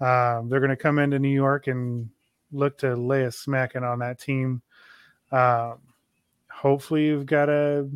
Um, 0.00 0.48
they're 0.48 0.60
going 0.60 0.70
to 0.70 0.76
come 0.76 0.98
into 0.98 1.18
New 1.18 1.28
York 1.28 1.68
and 1.68 2.10
look 2.52 2.78
to 2.78 2.94
lay 2.94 3.24
a 3.24 3.32
smacking 3.32 3.84
on 3.84 4.00
that 4.00 4.20
team. 4.20 4.62
Um, 5.32 5.78
hopefully, 6.50 7.06
you've 7.06 7.26
got 7.26 7.48
a 7.48 7.88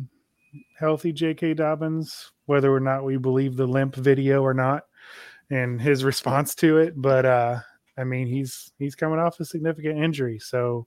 healthy 0.77 1.11
J.K. 1.11 1.53
Dobbins, 1.55 2.31
whether 2.51 2.73
or 2.73 2.81
not 2.81 3.05
we 3.05 3.15
believe 3.15 3.55
the 3.55 3.65
limp 3.65 3.95
video 3.95 4.43
or 4.43 4.53
not, 4.53 4.83
and 5.49 5.81
his 5.81 6.03
response 6.11 6.53
to 6.55 6.79
it. 6.79 6.93
But 6.95 7.25
uh, 7.25 7.59
I 7.97 8.03
mean, 8.03 8.27
he's 8.27 8.71
he's 8.77 8.95
coming 8.95 9.19
off 9.19 9.39
a 9.39 9.45
significant 9.45 9.97
injury, 10.03 10.37
so 10.37 10.85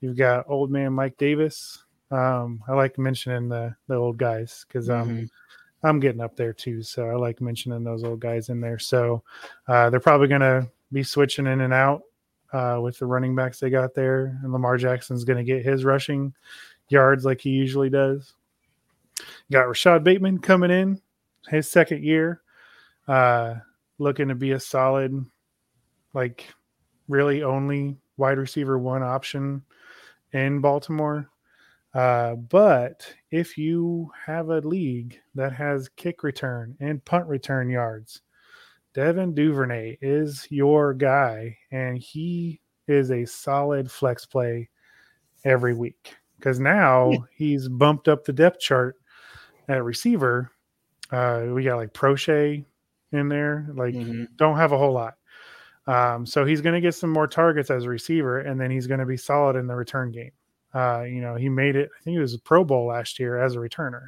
you've 0.00 0.16
got 0.16 0.46
old 0.48 0.70
man 0.70 0.94
Mike 0.94 1.18
Davis. 1.18 1.84
Um, 2.10 2.62
I 2.66 2.72
like 2.72 2.98
mentioning 2.98 3.48
the 3.48 3.76
the 3.88 3.94
old 3.94 4.16
guys 4.16 4.64
because 4.66 4.88
um, 4.90 5.08
Mhm. 5.08 5.28
I'm 5.84 6.00
getting 6.00 6.20
up 6.20 6.36
there 6.36 6.52
too, 6.52 6.82
so 6.82 7.08
I 7.10 7.14
like 7.16 7.40
mentioning 7.40 7.84
those 7.84 8.04
old 8.04 8.20
guys 8.20 8.48
in 8.48 8.60
there. 8.60 8.78
So 8.78 9.22
uh, 9.66 9.90
they're 9.90 10.00
probably 10.00 10.28
going 10.28 10.40
to 10.40 10.68
be 10.92 11.02
switching 11.02 11.46
in 11.46 11.60
and 11.60 11.72
out 11.74 12.02
uh, 12.52 12.78
with 12.80 12.98
the 12.98 13.06
running 13.06 13.34
backs 13.34 13.58
they 13.58 13.68
got 13.70 13.92
there, 13.94 14.38
and 14.42 14.52
Lamar 14.52 14.76
Jackson's 14.76 15.24
going 15.24 15.38
to 15.38 15.52
get 15.52 15.64
his 15.64 15.84
rushing 15.84 16.34
yards 16.88 17.24
like 17.24 17.40
he 17.40 17.50
usually 17.50 17.90
does. 17.90 18.34
Got 19.52 19.68
Rashod 19.68 20.02
Bateman 20.02 20.38
coming 20.38 20.70
in, 20.70 20.98
his 21.48 21.68
second 21.68 22.02
year, 22.02 22.40
uh, 23.06 23.56
looking 23.98 24.28
to 24.28 24.34
be 24.34 24.52
a 24.52 24.60
solid, 24.60 25.26
like 26.14 26.46
really 27.06 27.42
only 27.42 27.98
wide 28.16 28.38
receiver 28.38 28.78
one 28.78 29.02
option 29.02 29.62
in 30.32 30.62
Baltimore. 30.62 31.28
Uh, 31.92 32.36
but 32.36 33.06
if 33.30 33.58
you 33.58 34.10
have 34.24 34.48
a 34.48 34.60
league 34.60 35.20
that 35.34 35.52
has 35.52 35.90
kick 35.96 36.22
return 36.22 36.74
and 36.80 37.04
punt 37.04 37.26
return 37.26 37.68
yards, 37.68 38.22
Devin 38.94 39.34
Duvernay 39.34 39.98
is 40.00 40.46
your 40.48 40.94
guy, 40.94 41.58
and 41.70 41.98
he 41.98 42.58
is 42.88 43.10
a 43.10 43.26
solid 43.26 43.90
flex 43.90 44.24
play 44.24 44.70
every 45.44 45.74
week 45.74 46.16
because 46.38 46.58
now 46.58 47.12
he's 47.36 47.68
bumped 47.68 48.08
up 48.08 48.24
the 48.24 48.32
depth 48.32 48.58
chart 48.58 48.96
at 49.68 49.84
receiver. 49.84 50.50
Uh, 51.10 51.46
we 51.52 51.64
got 51.64 51.76
like 51.76 51.92
Proche 51.92 52.64
in 53.12 53.28
there, 53.28 53.68
like 53.74 53.94
Mhm. 53.94 54.28
don't 54.36 54.56
have 54.56 54.72
a 54.72 54.78
whole 54.78 54.92
lot. 54.92 55.16
Um, 55.86 56.24
so 56.24 56.44
he's 56.44 56.60
going 56.60 56.74
to 56.74 56.80
get 56.80 56.94
some 56.94 57.10
more 57.10 57.26
targets 57.26 57.70
as 57.70 57.84
a 57.84 57.88
receiver, 57.88 58.40
and 58.40 58.60
then 58.60 58.70
he's 58.70 58.86
going 58.86 59.00
to 59.00 59.06
be 59.06 59.16
solid 59.16 59.56
in 59.56 59.66
the 59.66 59.74
return 59.74 60.10
game. 60.12 60.30
Uh, 60.74 61.02
you 61.02 61.20
know, 61.20 61.34
he 61.34 61.48
made 61.48 61.76
it. 61.76 61.90
I 61.98 62.02
think 62.02 62.16
it 62.16 62.20
was 62.20 62.34
a 62.34 62.38
Pro 62.38 62.64
Bowl 62.64 62.86
last 62.86 63.18
year 63.18 63.36
as 63.36 63.56
a 63.56 63.58
returner. 63.58 64.06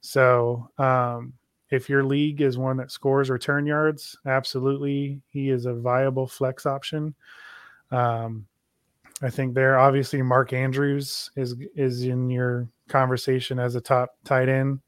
So 0.00 0.68
um, 0.78 1.32
if 1.70 1.88
your 1.88 2.04
league 2.04 2.40
is 2.42 2.58
one 2.58 2.76
that 2.76 2.90
scores 2.90 3.30
return 3.30 3.66
yards, 3.66 4.16
absolutely, 4.26 5.22
he 5.28 5.48
is 5.50 5.64
a 5.64 5.74
viable 5.74 6.26
flex 6.26 6.66
option. 6.66 7.14
Um, 7.90 8.46
I 9.22 9.30
think 9.30 9.54
there, 9.54 9.78
obviously, 9.78 10.20
Mark 10.22 10.52
Andrews 10.52 11.30
is 11.36 11.54
is 11.74 12.04
in 12.04 12.28
your 12.28 12.68
conversation 12.88 13.58
as 13.58 13.74
a 13.74 13.80
top 13.80 14.10
tight 14.24 14.48
end. 14.48 14.80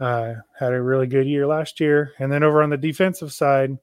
Uh, 0.00 0.34
had 0.58 0.72
a 0.72 0.80
really 0.80 1.06
good 1.08 1.26
year 1.26 1.46
last 1.46 1.80
year, 1.80 2.12
and 2.18 2.30
then 2.30 2.42
over 2.42 2.62
on 2.62 2.70
the 2.70 2.76
defensive 2.76 3.32
side, 3.32 3.76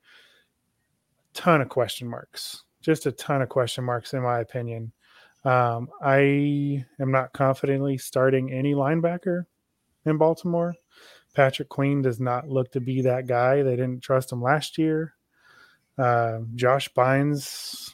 ton 1.33 1.61
of 1.61 1.69
question 1.69 2.07
marks. 2.07 2.63
Just 2.81 3.05
a 3.05 3.11
ton 3.11 3.41
of 3.41 3.49
question 3.49 3.83
marks, 3.83 4.13
in 4.13 4.23
my 4.23 4.39
opinion. 4.39 4.93
Um, 5.43 5.89
I 6.01 6.85
am 6.99 7.11
not 7.11 7.33
confidently 7.33 7.97
starting 7.97 8.51
any 8.51 8.73
linebacker 8.73 9.45
in 10.05 10.17
Baltimore. 10.17 10.73
Patrick 11.35 11.69
Queen 11.69 12.01
does 12.01 12.19
not 12.19 12.47
look 12.47 12.71
to 12.71 12.79
be 12.79 13.01
that 13.01 13.27
guy. 13.27 13.61
They 13.61 13.75
didn't 13.75 14.01
trust 14.01 14.31
him 14.31 14.41
last 14.41 14.77
year. 14.77 15.15
Uh, 15.97 16.39
Josh 16.55 16.91
Bynes, 16.93 17.93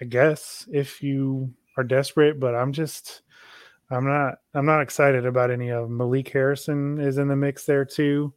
I 0.00 0.06
guess, 0.06 0.66
if 0.72 1.02
you 1.02 1.52
are 1.76 1.84
desperate, 1.84 2.40
but 2.40 2.54
I'm 2.54 2.72
just, 2.72 3.22
I'm 3.90 4.04
not, 4.04 4.34
I'm 4.54 4.66
not 4.66 4.82
excited 4.82 5.24
about 5.24 5.50
any 5.50 5.70
of 5.70 5.84
them. 5.84 5.96
Malik 5.96 6.28
Harrison 6.28 7.00
is 7.00 7.18
in 7.18 7.28
the 7.28 7.36
mix 7.36 7.64
there 7.64 7.84
too. 7.84 8.34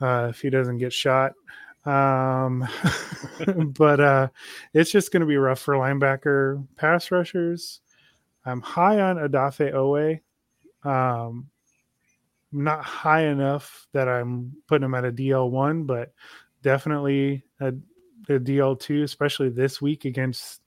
Uh, 0.00 0.28
if 0.30 0.40
he 0.40 0.48
doesn't 0.48 0.78
get 0.78 0.92
shot, 0.92 1.32
um, 1.84 2.66
but 3.74 4.00
uh, 4.00 4.28
it's 4.72 4.90
just 4.90 5.12
going 5.12 5.20
to 5.20 5.26
be 5.26 5.36
rough 5.36 5.60
for 5.60 5.74
linebacker 5.74 6.66
pass 6.76 7.10
rushers. 7.10 7.80
I'm 8.44 8.60
high 8.60 9.00
on 9.00 9.16
Odafe 9.16 9.72
Oweh. 9.74 10.20
Um, 10.88 11.48
not 12.52 12.84
high 12.84 13.26
enough 13.26 13.86
that 13.92 14.08
I'm 14.08 14.56
putting 14.66 14.84
him 14.84 14.94
at 14.94 15.04
a 15.04 15.12
DL1, 15.12 15.86
but 15.86 16.12
definitely 16.62 17.44
a, 17.60 17.68
a 17.68 18.38
DL2, 18.38 19.02
especially 19.02 19.50
this 19.50 19.80
week 19.80 20.04
against 20.04 20.60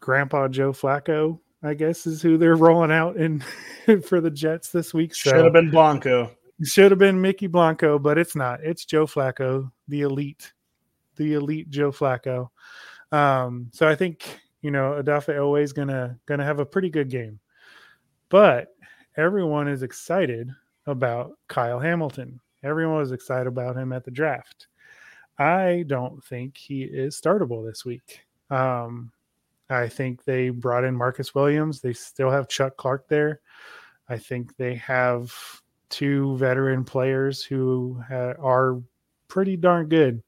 Grandpa 0.00 0.48
Joe 0.48 0.72
Flacco. 0.72 1.38
I 1.62 1.74
guess 1.74 2.06
is 2.06 2.22
who 2.22 2.38
they're 2.38 2.56
rolling 2.56 2.92
out 2.92 3.16
in 3.16 3.42
for 4.06 4.20
the 4.20 4.30
Jets 4.30 4.70
this 4.70 4.94
week. 4.94 5.14
So 5.14 5.30
Should 5.30 5.44
have 5.44 5.52
been 5.52 5.70
Blanco. 5.70 6.30
should 6.62 6.90
have 6.92 6.98
been 6.98 7.20
Mickey 7.20 7.46
Blanco, 7.46 7.98
but 7.98 8.18
it's 8.18 8.36
not. 8.36 8.60
It's 8.62 8.84
Joe 8.84 9.06
Flacco, 9.06 9.70
the 9.88 10.02
elite, 10.02 10.52
the 11.16 11.34
elite 11.34 11.70
Joe 11.70 11.90
Flacco. 11.90 12.50
Um, 13.10 13.70
so 13.72 13.88
I 13.88 13.94
think 13.96 14.40
you 14.62 14.70
know 14.70 15.00
Odafe 15.02 15.34
Oweh 15.34 15.62
is 15.62 15.72
gonna 15.72 16.18
gonna 16.26 16.44
have 16.44 16.60
a 16.60 16.66
pretty 16.66 16.90
good 16.90 17.10
game, 17.10 17.40
but 18.28 18.68
everyone 19.16 19.66
is 19.68 19.82
excited 19.82 20.50
about 20.86 21.32
Kyle 21.48 21.80
Hamilton. 21.80 22.40
Everyone 22.62 22.98
was 22.98 23.12
excited 23.12 23.46
about 23.46 23.76
him 23.76 23.92
at 23.92 24.04
the 24.04 24.10
draft. 24.10 24.68
I 25.38 25.84
don't 25.86 26.24
think 26.24 26.56
he 26.56 26.82
is 26.82 27.20
startable 27.20 27.64
this 27.66 27.84
week. 27.84 28.20
Um, 28.50 29.12
I 29.70 29.88
think 29.88 30.24
they 30.24 30.50
brought 30.50 30.84
in 30.84 30.96
Marcus 30.96 31.34
Williams. 31.34 31.80
They 31.80 31.92
still 31.92 32.30
have 32.30 32.48
Chuck 32.48 32.76
Clark 32.76 33.08
there. 33.08 33.40
I 34.08 34.16
think 34.16 34.56
they 34.56 34.74
have 34.76 35.32
two 35.90 36.36
veteran 36.38 36.84
players 36.84 37.42
who 37.42 38.02
ha- 38.08 38.34
are 38.38 38.80
pretty 39.28 39.56
darn 39.56 39.88
good. 39.88 40.22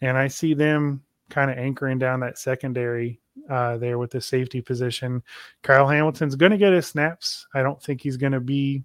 And 0.00 0.16
I 0.18 0.28
see 0.28 0.54
them 0.54 1.02
kind 1.28 1.50
of 1.50 1.58
anchoring 1.58 1.98
down 1.98 2.20
that 2.20 2.38
secondary 2.38 3.20
uh, 3.48 3.76
there 3.78 3.98
with 3.98 4.10
the 4.10 4.20
safety 4.20 4.60
position. 4.60 5.22
Kyle 5.62 5.86
Hamilton's 5.86 6.36
going 6.36 6.52
to 6.52 6.58
get 6.58 6.72
his 6.72 6.86
snaps. 6.86 7.46
I 7.54 7.62
don't 7.62 7.82
think 7.82 8.00
he's 8.00 8.16
going 8.16 8.32
to 8.32 8.40
be 8.40 8.84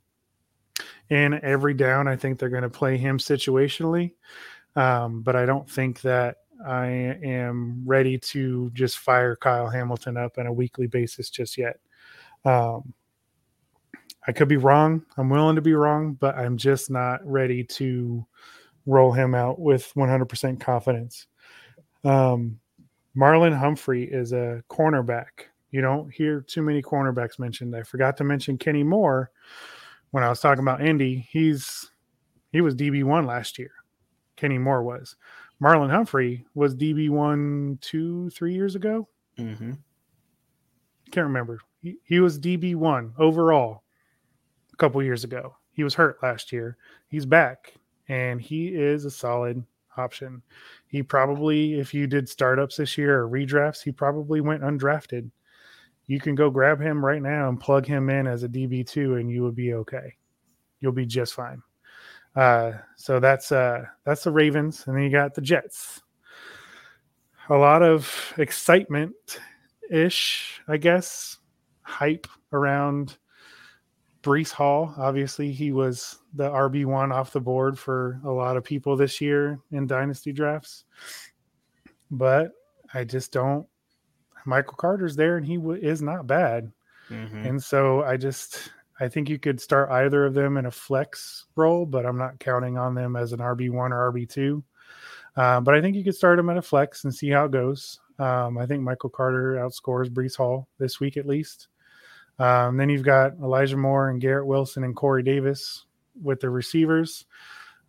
in 1.09 1.33
every 1.43 1.73
down. 1.73 2.07
I 2.07 2.15
think 2.15 2.37
they're 2.37 2.49
going 2.49 2.63
to 2.63 2.69
play 2.69 2.97
him 2.97 3.17
situationally. 3.17 4.13
Um, 4.75 5.21
but 5.21 5.35
I 5.35 5.45
don't 5.45 5.69
think 5.69 6.01
that 6.01 6.37
I 6.65 6.87
am 6.87 7.83
ready 7.85 8.17
to 8.17 8.69
just 8.73 8.99
fire 8.99 9.35
Kyle 9.35 9.69
Hamilton 9.69 10.17
up 10.17 10.37
on 10.37 10.47
a 10.47 10.53
weekly 10.53 10.87
basis 10.87 11.29
just 11.29 11.57
yet. 11.57 11.79
Um, 12.43 12.93
I 14.27 14.31
could 14.31 14.47
be 14.47 14.57
wrong. 14.57 15.05
I'm 15.17 15.29
willing 15.29 15.55
to 15.55 15.61
be 15.61 15.73
wrong, 15.73 16.13
but 16.13 16.35
I'm 16.35 16.57
just 16.57 16.89
not 16.89 17.25
ready 17.25 17.63
to 17.63 18.25
roll 18.85 19.11
him 19.11 19.35
out 19.35 19.59
with 19.59 19.91
100% 19.95 20.59
confidence. 20.59 21.27
Um, 22.03 22.59
Marlon 23.15 23.57
Humphrey 23.57 24.03
is 24.03 24.33
a 24.33 24.63
cornerback. 24.69 25.47
You 25.71 25.81
don't 25.81 26.11
hear 26.11 26.41
too 26.41 26.61
many 26.61 26.81
cornerbacks 26.81 27.39
mentioned. 27.39 27.75
I 27.75 27.83
forgot 27.83 28.17
to 28.17 28.23
mention 28.23 28.57
Kenny 28.57 28.83
Moore 28.83 29.31
when 30.11 30.23
I 30.23 30.29
was 30.29 30.39
talking 30.39 30.63
about 30.63 30.85
Indy. 30.85 31.27
He's 31.29 31.89
he 32.51 32.61
was 32.61 32.75
DB 32.75 33.03
one 33.03 33.25
last 33.25 33.59
year. 33.59 33.71
Kenny 34.35 34.57
Moore 34.57 34.83
was. 34.83 35.15
Marlon 35.61 35.89
Humphrey 35.89 36.45
was 36.53 36.75
DB 36.75 37.09
one 37.09 37.77
two 37.81 38.29
three 38.31 38.53
years 38.53 38.75
ago. 38.75 39.07
Mm-hmm. 39.37 39.73
Can't 41.11 41.27
remember. 41.27 41.59
He, 41.81 41.97
he 42.03 42.19
was 42.19 42.39
DB 42.39 42.75
one 42.75 43.13
overall 43.17 43.83
a 44.73 44.75
couple 44.77 45.01
years 45.03 45.23
ago. 45.23 45.55
He 45.71 45.83
was 45.83 45.93
hurt 45.93 46.17
last 46.23 46.51
year. 46.51 46.77
He's 47.07 47.25
back, 47.25 47.73
and 48.07 48.41
he 48.41 48.67
is 48.67 49.05
a 49.05 49.11
solid 49.11 49.63
option. 49.97 50.41
He 50.87 51.03
probably, 51.03 51.79
if 51.79 51.93
you 51.93 52.07
did 52.07 52.27
startups 52.29 52.77
this 52.77 52.97
year 52.97 53.21
or 53.21 53.29
redrafts, 53.29 53.83
he 53.83 53.91
probably 53.91 54.41
went 54.41 54.63
undrafted. 54.63 55.29
You 56.07 56.19
can 56.19 56.35
go 56.35 56.49
grab 56.49 56.79
him 56.79 57.03
right 57.03 57.21
now 57.21 57.49
and 57.49 57.59
plug 57.59 57.85
him 57.85 58.09
in 58.09 58.27
as 58.27 58.43
a 58.43 58.49
DB2 58.49 59.19
and 59.19 59.29
you 59.29 59.41
will 59.41 59.51
be 59.51 59.73
okay. 59.73 60.15
You'll 60.79 60.91
be 60.91 61.05
just 61.05 61.33
fine. 61.33 61.61
Uh, 62.35 62.73
so 62.97 63.19
that's 63.19 63.51
uh, 63.51 63.85
that's 64.05 64.23
the 64.23 64.31
Ravens, 64.31 64.85
and 64.87 64.95
then 64.95 65.03
you 65.03 65.09
got 65.09 65.33
the 65.33 65.41
Jets. 65.41 66.01
A 67.49 67.55
lot 67.55 67.83
of 67.83 68.33
excitement 68.37 69.13
ish, 69.89 70.61
I 70.67 70.77
guess, 70.77 71.37
hype 71.81 72.27
around 72.51 73.17
Breece 74.23 74.51
Hall. 74.51 74.93
Obviously, 74.97 75.51
he 75.51 75.71
was 75.71 76.17
the 76.33 76.49
RB 76.49 76.85
one 76.85 77.11
off 77.11 77.31
the 77.31 77.39
board 77.39 77.77
for 77.77 78.19
a 78.25 78.31
lot 78.31 78.57
of 78.57 78.63
people 78.63 78.97
this 78.97 79.21
year 79.21 79.59
in 79.71 79.85
dynasty 79.85 80.33
drafts. 80.33 80.83
But 82.09 82.51
I 82.93 83.03
just 83.03 83.31
don't. 83.31 83.67
Michael 84.45 84.75
Carter's 84.77 85.15
there, 85.15 85.37
and 85.37 85.45
he 85.45 85.57
w- 85.57 85.81
is 85.81 86.01
not 86.01 86.27
bad. 86.27 86.71
Mm-hmm. 87.09 87.45
And 87.45 87.63
so 87.63 88.03
I 88.03 88.17
just 88.17 88.71
I 88.99 89.07
think 89.07 89.29
you 89.29 89.37
could 89.37 89.59
start 89.59 89.91
either 89.91 90.25
of 90.25 90.33
them 90.33 90.57
in 90.57 90.67
a 90.67 90.71
flex 90.71 91.45
role, 91.55 91.85
but 91.85 92.05
I'm 92.05 92.17
not 92.17 92.39
counting 92.39 92.77
on 92.77 92.95
them 92.95 93.15
as 93.15 93.33
an 93.33 93.39
RB 93.39 93.69
one 93.69 93.91
or 93.91 94.11
RB 94.11 94.27
two. 94.29 94.63
Uh, 95.35 95.59
but 95.59 95.75
I 95.75 95.81
think 95.81 95.95
you 95.95 96.03
could 96.03 96.15
start 96.15 96.37
them 96.37 96.49
at 96.49 96.57
a 96.57 96.61
flex 96.61 97.03
and 97.03 97.13
see 97.13 97.29
how 97.29 97.45
it 97.45 97.51
goes. 97.51 97.99
Um, 98.19 98.57
I 98.57 98.65
think 98.65 98.81
Michael 98.81 99.09
Carter 99.09 99.55
outscores 99.55 100.09
Breece 100.09 100.37
Hall 100.37 100.69
this 100.77 100.99
week 100.99 101.17
at 101.17 101.25
least. 101.25 101.67
Um, 102.39 102.77
then 102.77 102.89
you've 102.89 103.03
got 103.03 103.33
Elijah 103.41 103.77
Moore 103.77 104.09
and 104.09 104.21
Garrett 104.21 104.45
Wilson 104.45 104.83
and 104.83 104.95
Corey 104.95 105.23
Davis 105.23 105.85
with 106.21 106.39
the 106.39 106.49
receivers. 106.49 107.25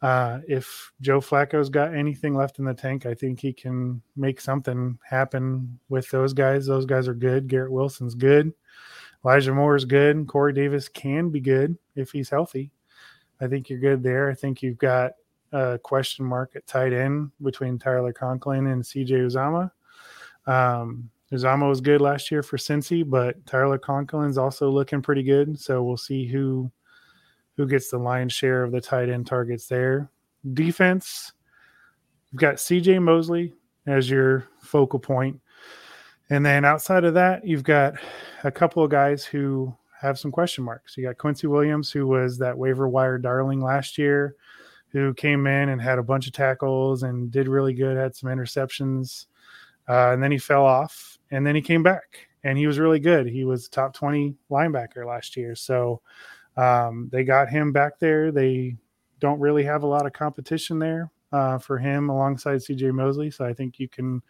Uh, 0.03 0.41
if 0.47 0.93
Joe 1.01 1.21
Flacco's 1.21 1.69
got 1.69 1.95
anything 1.95 2.35
left 2.35 2.59
in 2.59 2.65
the 2.65 2.75
tank, 2.75 3.07
I 3.07 3.15
think 3.15 3.41
he 3.41 3.53
can 3.53 4.03
make 4.17 4.41
something 4.41 4.99
happen 5.09 5.79
with 5.89 6.11
those 6.11 6.33
guys. 6.33 6.67
Those 6.67 6.87
guys 6.87 7.09
are 7.09 7.15
good. 7.15 7.49
Garrett 7.49 7.73
Wilson's 7.73 8.15
good. 8.15 8.53
Elijah 9.25 9.53
Moore 9.53 9.77
is 9.77 9.85
good. 9.85 10.27
Corey 10.27 10.53
Davis 10.53 10.89
can 10.89 11.31
be 11.31 11.41
good 11.41 11.77
if 11.95 12.11
he's 12.13 12.31
healthy. 12.31 12.71
I 13.41 13.47
think 13.47 13.69
you're 13.69 13.79
good 13.79 14.03
there. 14.03 14.31
I 14.31 14.35
think 14.35 14.63
you've 14.63 14.79
got 14.79 15.13
a 15.53 15.79
question 15.83 16.25
mark 16.25 16.53
at 16.57 16.67
tight 16.67 16.93
end 16.93 17.31
between 17.43 17.79
Tyler 17.79 18.13
Conklin 18.13 18.69
and 18.69 18.83
CJ 18.83 19.11
Uzomah. 19.11 19.71
Um, 20.47 21.11
Uzomah 21.33 21.69
was 21.69 21.81
good 21.81 22.01
last 22.01 22.31
year 22.31 22.43
for 22.43 22.57
Cincy, 22.57 23.09
but 23.09 23.45
Tyler 23.47 23.79
Conklin's 23.79 24.39
also 24.39 24.71
looking 24.71 25.03
pretty 25.03 25.23
good. 25.23 25.59
So 25.59 25.83
we'll 25.83 25.97
see 25.97 26.27
who 26.27 26.71
who 27.57 27.67
gets 27.67 27.91
the 27.91 27.99
lion's 27.99 28.35
share 28.35 28.63
of 28.63 28.71
the 28.71 28.81
tight 28.81 29.09
end 29.09 29.27
targets 29.27 29.67
there. 29.67 30.11
Defense, 30.53 31.33
you've 32.31 32.41
got 32.41 32.57
CJ 32.57 33.03
Mosley 33.03 33.55
as 33.87 34.11
your 34.11 34.47
focal 34.61 34.99
point. 34.99 35.41
And 36.31 36.45
then 36.45 36.65
outside 36.65 37.05
of 37.05 37.15
that, 37.15 37.47
you've 37.47 37.63
got 37.63 37.95
a 38.45 38.51
couple 38.51 38.83
of 38.83 38.91
guys 38.91 39.25
who 39.25 39.75
have 40.01 40.19
some 40.19 40.31
question 40.31 40.65
marks. 40.65 40.97
You 40.97 41.05
got 41.05 41.19
Quincy 41.19 41.47
Williams, 41.47 41.91
who 41.91 42.07
was 42.07 42.39
that 42.39 42.57
waiver 42.57 42.89
wire 42.89 43.19
darling 43.19 43.61
last 43.61 43.97
year, 43.97 44.37
who 44.89 45.15
came 45.15 45.47
in 45.47 45.69
and 45.69 45.81
had 45.81 45.99
a 45.99 46.03
bunch 46.03 46.27
of 46.27 46.33
tackles 46.33 47.03
and 47.03 47.31
did 47.31 47.49
really 47.49 47.75
good, 47.75 47.97
had 47.97 48.15
some 48.15 48.31
interceptions. 48.31 49.27
Uh, 49.89 50.11
and 50.13 50.23
then 50.23 50.33
he 50.33 50.39
fell 50.39 50.65
off 50.65 51.17
and 51.31 51.47
then 51.47 51.55
he 51.55 51.63
came 51.63 51.83
back 51.83 52.27
and 52.43 52.59
he 52.59 52.67
was 52.67 52.79
really 52.79 52.99
good. 52.99 53.27
He 53.27 53.45
was 53.45 53.69
top 53.69 53.95
20 53.95 54.35
linebacker 54.51 55.07
last 55.07 55.37
year. 55.37 55.55
So 55.55 56.01
um, 56.57 57.09
they 57.13 57.25
got 57.25 57.49
him 57.49 57.73
back 57.73 57.99
there. 57.99 58.33
They 58.33 58.77
don't 59.21 59.41
really 59.41 59.65
have 59.65 59.83
a 59.83 59.87
lot 59.87 60.07
of 60.07 60.13
competition 60.13 60.79
there 60.79 61.11
uh, 61.33 61.59
for 61.59 61.79
him 61.79 62.09
alongside 62.09 62.59
CJ 62.59 62.93
Mosley. 62.93 63.31
So 63.31 63.45
I 63.45 63.53
think 63.53 63.79
you 63.79 63.89
can 63.89 64.23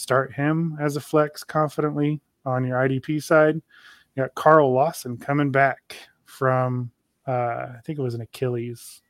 start 0.00 0.32
him 0.32 0.76
as 0.80 0.96
a 0.96 1.00
flex 1.00 1.44
confidently 1.44 2.20
on 2.46 2.64
your 2.64 2.78
IDP 2.78 3.22
side. 3.22 3.56
You 3.56 4.22
got 4.22 4.34
Carl 4.34 4.72
Lawson 4.72 5.16
coming 5.16 5.50
back 5.50 5.96
from, 6.24 6.90
uh, 7.26 7.30
I 7.76 7.80
think 7.84 7.98
it 7.98 8.02
was 8.02 8.14
an 8.14 8.22
Achilles. 8.22 9.02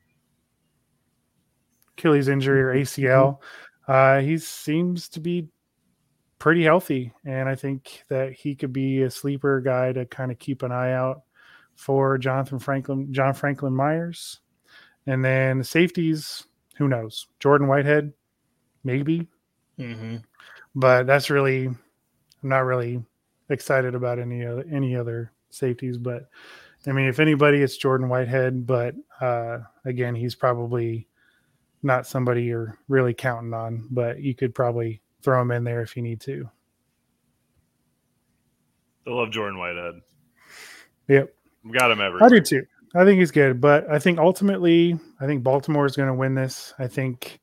Achilles 1.97 2.29
injury 2.29 2.61
or 2.61 2.75
ACL. 2.75 3.39
Uh, 3.87 4.21
he 4.21 4.37
seems 4.39 5.09
to 5.11 5.21
be 5.21 5.49
pretty 6.39 6.65
healthy, 6.65 7.13
and 7.25 7.49
I 7.49 7.55
think 7.55 8.03
that 8.09 8.33
he 8.33 8.55
could 8.55 8.73
be 8.73 9.03
a 9.03 9.11
sleeper 9.11 9.61
guy 9.61 9.93
to 9.93 10.07
kind 10.07 10.31
of 10.33 10.39
keep 10.39 10.63
an 10.63 10.73
eye 10.73 10.93
out 10.93 11.23
for 11.77 12.19
Jonathan 12.19 12.59
Franklin, 12.59 13.13
John 13.13 13.35
Franklin 13.35 13.75
Myers, 13.75 14.41
and 15.07 15.25
then 15.25 15.59
the 15.59 15.65
safeties. 15.65 16.47
Who 16.77 16.89
knows? 16.89 17.27
Jordan 17.41 17.69
Whitehead, 17.69 18.13
maybe, 18.85 19.29
Mm-hmm. 19.81 20.17
But 20.75 21.07
that's 21.07 21.31
really 21.31 21.67
I'm 22.43 22.49
not 22.49 22.61
really 22.61 23.03
excited 23.49 23.95
about 23.95 24.19
any 24.19 24.45
other 24.45 24.65
any 24.73 24.97
other 24.97 25.33
safeties. 25.51 25.99
But 25.99 26.29
I 26.87 26.93
mean, 26.93 27.07
if 27.07 27.21
anybody, 27.21 27.63
it's 27.63 27.77
Jordan 27.77 28.09
Whitehead. 28.09 28.67
But 28.67 28.95
uh, 29.21 29.59
again, 29.85 30.15
he's 30.15 30.35
probably 30.35 31.07
not 31.83 32.07
somebody 32.07 32.45
you're 32.45 32.79
really 32.89 33.15
counting 33.15 33.55
on. 33.55 33.89
But 33.91 34.21
you 34.21 34.35
could 34.35 34.55
probably 34.55 35.03
throw 35.23 35.41
him 35.41 35.51
in 35.51 35.65
there 35.65 35.83
if 35.83 35.97
you 35.97 36.03
need 36.03 36.21
to. 36.23 36.49
I 39.07 39.11
love 39.11 39.31
Jordan 39.31 39.59
Whitehead. 39.59 39.95
Yep. 41.09 41.35
We 41.65 41.73
got 41.73 41.91
him 41.91 42.01
every. 42.01 42.21
I 42.23 42.29
do 42.29 42.41
too. 42.41 42.65
I 42.95 43.05
think 43.05 43.19
he's 43.19 43.31
good, 43.31 43.61
but 43.61 43.89
I 43.89 43.99
think 43.99 44.19
ultimately, 44.19 44.99
I 45.21 45.27
think 45.27 45.45
Baltimore 45.45 45.87
is 45.87 45.97
going 45.97 46.09
to 46.09 46.15
win 46.15 46.35
this. 46.35 46.75
I 46.79 46.89
think 46.89 47.41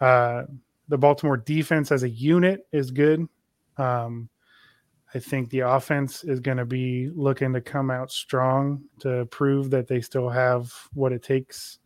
uh, 0.00 0.44
the 0.88 0.98
Baltimore 0.98 1.36
defense 1.36 1.92
as 1.92 2.02
a 2.02 2.08
unit 2.08 2.66
is 2.72 2.90
good. 2.90 3.28
Um, 3.76 4.28
I 5.14 5.18
think 5.18 5.50
the 5.50 5.60
offense 5.60 6.24
is 6.24 6.40
going 6.40 6.58
to 6.58 6.66
be 6.66 7.10
looking 7.14 7.52
to 7.54 7.60
come 7.60 7.90
out 7.90 8.10
strong 8.10 8.82
to 9.00 9.26
prove 9.26 9.70
that 9.70 9.86
they 9.86 10.00
still 10.00 10.28
have 10.28 10.72
what 10.92 11.12
it 11.12 11.22
takes 11.22 11.78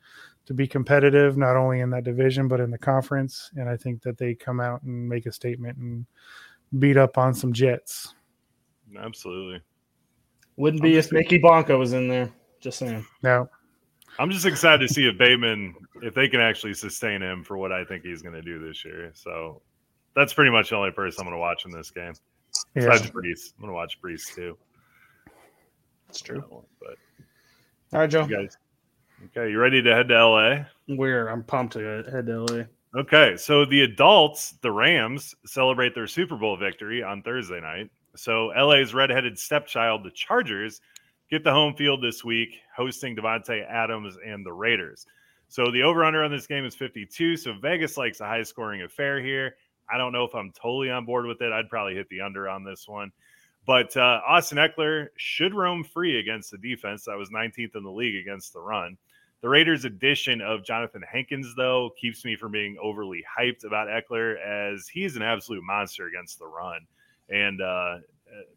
to 0.47 0.55
be 0.55 0.67
competitive, 0.67 1.37
not 1.37 1.57
only 1.57 1.81
in 1.81 1.91
that 1.91 2.03
division 2.05 2.49
but 2.49 2.61
in 2.61 2.71
the 2.71 2.79
conference. 2.79 3.51
And 3.57 3.69
I 3.69 3.77
think 3.77 4.03
that 4.03 4.19
they 4.19 4.35
come 4.35 4.61
out 4.61 4.83
and 4.83 5.09
make 5.09 5.27
a 5.27 5.33
statement 5.33 5.79
and 5.79 6.07
beat 6.79 6.97
up 6.97 7.17
on 7.17 7.33
some 7.33 7.53
Jets. 7.53 8.15
Absolutely. 8.99 9.63
Wouldn't 10.57 10.83
be 10.83 10.97
if 10.97 11.13
Mickey 11.13 11.39
Blanco 11.39 11.79
was 11.79 11.93
in 11.93 12.09
there. 12.09 12.31
Just 12.61 12.79
saying. 12.79 13.07
Now, 13.23 13.49
I'm 14.19 14.31
just 14.31 14.47
excited 14.47 14.87
to 14.87 14.93
see 14.93 15.07
if 15.09 15.17
Bateman, 15.19 15.75
if 16.03 16.15
they 16.15 16.29
can 16.29 16.41
actually 16.41 16.75
sustain 16.75 17.23
him 17.23 17.43
for 17.45 17.57
what 17.57 17.73
I 17.73 17.85
think 17.85 18.05
he's 18.05 18.23
going 18.23 18.35
to 18.35 18.43
do 18.43 18.59
this 18.59 18.85
year. 18.85 19.11
So 19.15 19.63
that's 20.15 20.35
pretty 20.35 20.51
much 20.51 20.71
the 20.71 20.77
only 20.77 20.91
person 20.91 21.23
I'm 21.23 21.27
going 21.27 21.37
to 21.37 21.41
watch 21.41 21.65
in 21.65 21.71
this 21.71 21.91
game. 21.91 22.13
yeah, 22.75 22.87
Besides 22.87 23.11
Breece, 23.11 23.53
I'm 23.57 23.61
going 23.61 23.69
to 23.69 23.75
watch 23.75 24.01
Breece 24.03 24.35
too. 24.35 24.57
That's 26.07 26.21
true. 26.21 26.45
But 26.79 26.97
All 27.93 28.01
right, 28.01 28.11
Joe. 28.11 28.27
you 28.27 28.37
guys, 28.37 28.57
okay, 29.27 29.51
you 29.51 29.59
ready 29.59 29.81
to 29.83 29.95
head 29.95 30.09
to 30.09 30.27
LA? 30.27 30.65
We're 30.89 31.29
I'm 31.29 31.43
pumped 31.43 31.73
to 31.75 32.05
head 32.11 32.27
to 32.27 32.45
LA. 32.45 32.65
Okay, 32.95 33.39
so 33.39 33.65
the 33.65 33.83
adults, 33.83 34.53
the 34.61 34.71
Rams, 34.71 35.35
celebrate 35.47 35.95
their 35.95 36.07
Super 36.07 36.37
Bowl 36.37 36.59
victory 36.59 37.03
on 37.03 37.23
Thursday 37.23 37.61
night. 37.61 37.91
So 38.15 38.49
LA's 38.49 38.93
redheaded 38.93 39.39
stepchild, 39.39 40.05
the 40.05 40.11
Chargers, 40.11 40.83
get 41.33 41.43
the 41.43 41.51
home 41.51 41.75
field 41.75 42.03
this 42.03 42.23
week, 42.23 42.61
hosting 42.77 43.17
Davante 43.17 43.67
Adams 43.67 44.19
and 44.25 44.45
the 44.45 44.53
Raiders. 44.53 45.07
So 45.49 45.71
the 45.71 45.83
over/under 45.83 46.23
on 46.23 46.31
this 46.31 46.47
game 46.47 46.67
is 46.67 46.75
52. 46.75 47.39
So 47.39 47.55
Vegas 47.55 47.97
likes 47.97 48.21
a 48.21 48.27
high-scoring 48.27 48.83
affair 48.83 49.19
here. 49.19 49.57
I 49.91 49.97
don't 49.97 50.13
know 50.13 50.25
if 50.25 50.35
I'm 50.35 50.53
totally 50.53 50.91
on 50.91 51.07
board 51.07 51.25
with 51.25 51.41
it. 51.41 51.51
I'd 51.51 51.71
probably 51.71 51.95
hit 51.95 52.07
the 52.11 52.21
under 52.21 52.51
on 52.51 52.65
this 52.65 52.87
one. 52.87 53.13
But 53.65 53.97
uh, 53.97 54.21
Austin 54.27 54.59
Ekeler 54.59 55.07
should 55.17 55.55
roam 55.55 55.85
free 55.85 56.21
against 56.21 56.51
the 56.51 56.59
defense 56.59 57.07
that 57.07 57.17
was 57.17 57.31
19th 57.31 57.77
in 57.77 57.83
the 57.83 57.91
league 57.91 58.17
against 58.21 58.53
the 58.53 58.61
run. 58.61 58.99
The 59.41 59.49
Raiders' 59.49 59.87
addition 59.87 60.43
of 60.43 60.65
Jonathan 60.65 61.03
Hankins, 61.11 61.55
though, 61.57 61.93
keeps 61.99 62.27
me 62.27 62.37
from 62.37 62.53
being 62.53 62.77
overly 62.83 63.25
hyped 63.39 63.65
about 63.65 63.89
Eckler 63.89 64.39
as 64.39 64.87
he's 64.87 65.17
an 65.17 65.23
absolute 65.23 65.65
monster 65.65 66.09
against 66.09 66.39
the 66.39 66.47
run. 66.47 66.81
And 67.31 67.63
uh, 67.63 67.99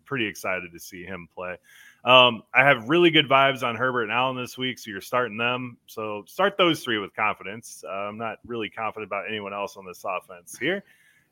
pretty 0.06 0.26
excited 0.26 0.72
to 0.74 0.80
see 0.80 1.04
him 1.04 1.28
play. 1.34 1.58
Um, 2.06 2.44
I 2.54 2.64
have 2.64 2.88
really 2.88 3.10
good 3.10 3.28
vibes 3.28 3.64
on 3.64 3.76
Herbert 3.76 4.04
and 4.04 4.12
Allen 4.12 4.38
this 4.38 4.60
week, 4.60 4.78
so 4.78 4.92
you're 4.92 5.02
starting 5.02 5.38
them. 5.38 5.78
So 5.88 6.24
start 6.28 6.56
those 6.56 6.84
three 6.84 7.00
with 7.00 7.16
confidence. 7.16 7.84
Uh, 7.84 7.92
I'm 7.92 8.18
not 8.18 8.38
really 8.46 8.70
confident 8.70 9.10
about 9.10 9.26
anyone 9.28 9.56
else 9.56 9.76
on 9.76 9.86
this 9.86 10.06
offense 10.08 10.56
here. 10.58 10.84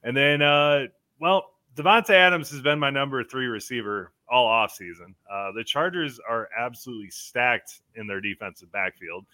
And 0.04 0.18
then 0.18 0.42
uh, 0.42 0.88
Well, 1.20 1.52
Davante 1.76 2.10
Adams 2.10 2.50
has 2.50 2.62
been 2.62 2.80
my 2.80 2.90
number 2.90 3.24
three 3.24 3.46
receiver 3.46 4.12
all 4.28 4.48
offseason. 4.48 5.14
Uh, 5.32 5.52
the 5.52 5.64
Chargers 5.64 6.20
are 6.28 6.50
absolutely 6.58 7.12
stacked 7.12 7.82
in 7.96 8.08
their 8.08 8.20
defensive 8.20 8.72
backfield. 8.72 9.26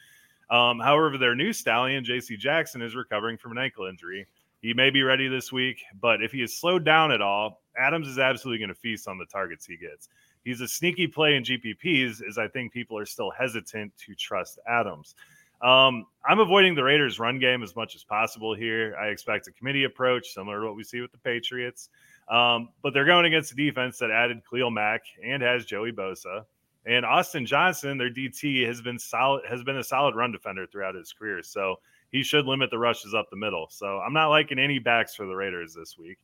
Um, 0.49 0.79
however, 0.79 1.17
their 1.17 1.35
new 1.35 1.53
stallion, 1.53 2.03
J.C. 2.03 2.35
Jackson, 2.35 2.81
is 2.81 2.95
recovering 2.95 3.37
from 3.37 3.53
an 3.53 3.59
ankle 3.59 3.85
injury. 3.85 4.27
He 4.61 4.73
may 4.73 4.89
be 4.89 5.03
ready 5.03 5.29
this 5.29 5.53
week, 5.53 5.83
but 6.01 6.21
if 6.21 6.33
he 6.33 6.41
is 6.41 6.57
slowed 6.57 6.83
down 6.83 7.13
at 7.13 7.21
all, 7.21 7.61
Adams 7.77 8.09
is 8.09 8.19
absolutely 8.19 8.59
going 8.59 8.73
to 8.73 8.79
feast 8.79 9.07
on 9.07 9.17
the 9.17 9.25
targets 9.25 9.65
he 9.65 9.77
gets. 9.77 10.09
He's 10.49 10.61
a 10.61 10.67
sneaky 10.67 11.05
play 11.05 11.35
in 11.35 11.43
GPPs, 11.43 12.27
as 12.27 12.39
I 12.39 12.47
think 12.47 12.73
people 12.73 12.97
are 12.97 13.05
still 13.05 13.29
hesitant 13.29 13.93
to 13.99 14.15
trust 14.15 14.57
Adams. 14.67 15.13
Um, 15.61 16.07
I'm 16.27 16.39
avoiding 16.39 16.73
the 16.73 16.83
Raiders' 16.83 17.19
run 17.19 17.37
game 17.37 17.61
as 17.61 17.75
much 17.75 17.93
as 17.93 18.03
possible 18.03 18.55
here. 18.55 18.95
I 18.99 19.09
expect 19.09 19.47
a 19.47 19.51
committee 19.51 19.83
approach, 19.83 20.29
similar 20.29 20.61
to 20.61 20.65
what 20.65 20.75
we 20.75 20.83
see 20.83 21.01
with 21.01 21.11
the 21.11 21.19
Patriots. 21.19 21.89
Um, 22.31 22.69
but 22.81 22.95
they're 22.95 23.05
going 23.05 23.25
against 23.25 23.51
a 23.51 23.55
defense 23.55 23.99
that 23.99 24.09
added 24.09 24.41
Khalil 24.49 24.71
Mack 24.71 25.01
and 25.23 25.43
has 25.43 25.65
Joey 25.65 25.91
Bosa. 25.91 26.45
And 26.87 27.05
Austin 27.05 27.45
Johnson, 27.45 27.99
their 27.99 28.09
DT, 28.09 28.65
has 28.65 28.81
been 28.81 28.97
solid, 28.97 29.43
has 29.47 29.61
been 29.63 29.77
a 29.77 29.83
solid 29.83 30.15
run 30.15 30.31
defender 30.31 30.65
throughout 30.65 30.95
his 30.95 31.13
career. 31.13 31.43
So 31.43 31.75
he 32.11 32.23
should 32.23 32.47
limit 32.47 32.71
the 32.71 32.79
rushes 32.79 33.13
up 33.13 33.29
the 33.29 33.37
middle. 33.37 33.67
So 33.69 33.99
I'm 33.99 34.13
not 34.13 34.29
liking 34.29 34.57
any 34.57 34.79
backs 34.79 35.13
for 35.13 35.27
the 35.27 35.35
Raiders 35.35 35.75
this 35.75 35.95
week. 35.95 36.17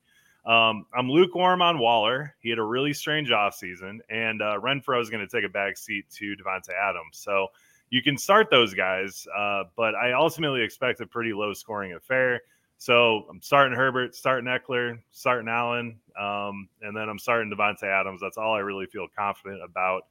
Um, 0.45 0.85
I'm 0.95 1.09
lukewarm 1.09 1.61
on 1.61 1.79
Waller. 1.79 2.35
He 2.39 2.49
had 2.49 2.59
a 2.59 2.63
really 2.63 2.93
strange 2.93 3.29
offseason, 3.29 3.97
and 4.09 4.41
uh, 4.41 4.59
Renfrow 4.59 5.01
is 5.01 5.09
going 5.09 5.27
to 5.27 5.35
take 5.35 5.43
a 5.43 5.51
back 5.51 5.77
seat 5.77 6.05
to 6.11 6.35
Davante 6.35 6.69
Adams. 6.79 7.17
So 7.17 7.47
you 7.89 8.03
can 8.03 8.17
start 8.17 8.49
those 8.51 8.73
guys, 8.73 9.27
uh, 9.35 9.63
but 9.75 9.95
I 9.95 10.13
ultimately 10.13 10.61
expect 10.61 11.01
a 11.01 11.07
pretty 11.07 11.33
low 11.33 11.53
scoring 11.53 11.93
affair. 11.93 12.41
So 12.77 13.25
I'm 13.29 13.41
starting 13.41 13.75
Herbert, 13.75 14.13
starting 14.13 14.47
Ekeler, 14.47 14.99
starting 15.11 15.47
Allen, 15.47 15.99
um, 16.19 16.67
and 16.81 16.95
then 16.95 17.09
I'm 17.09 17.17
starting 17.17 17.51
Davante 17.51 17.83
Adams. 17.83 18.21
That's 18.21 18.37
all 18.37 18.53
I 18.53 18.59
really 18.59 18.85
feel 18.85 19.07
confident 19.17 19.63
about 19.63 20.03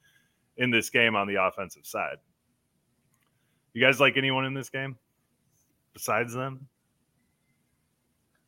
in 0.56 0.70
this 0.70 0.90
game 0.90 1.14
on 1.14 1.28
the 1.28 1.42
offensive 1.44 1.86
side. 1.86 2.16
You 3.72 3.84
guys 3.84 4.00
like 4.00 4.16
anyone 4.16 4.44
in 4.44 4.54
this 4.54 4.70
game 4.70 4.96
besides 5.92 6.32
them? 6.32 6.66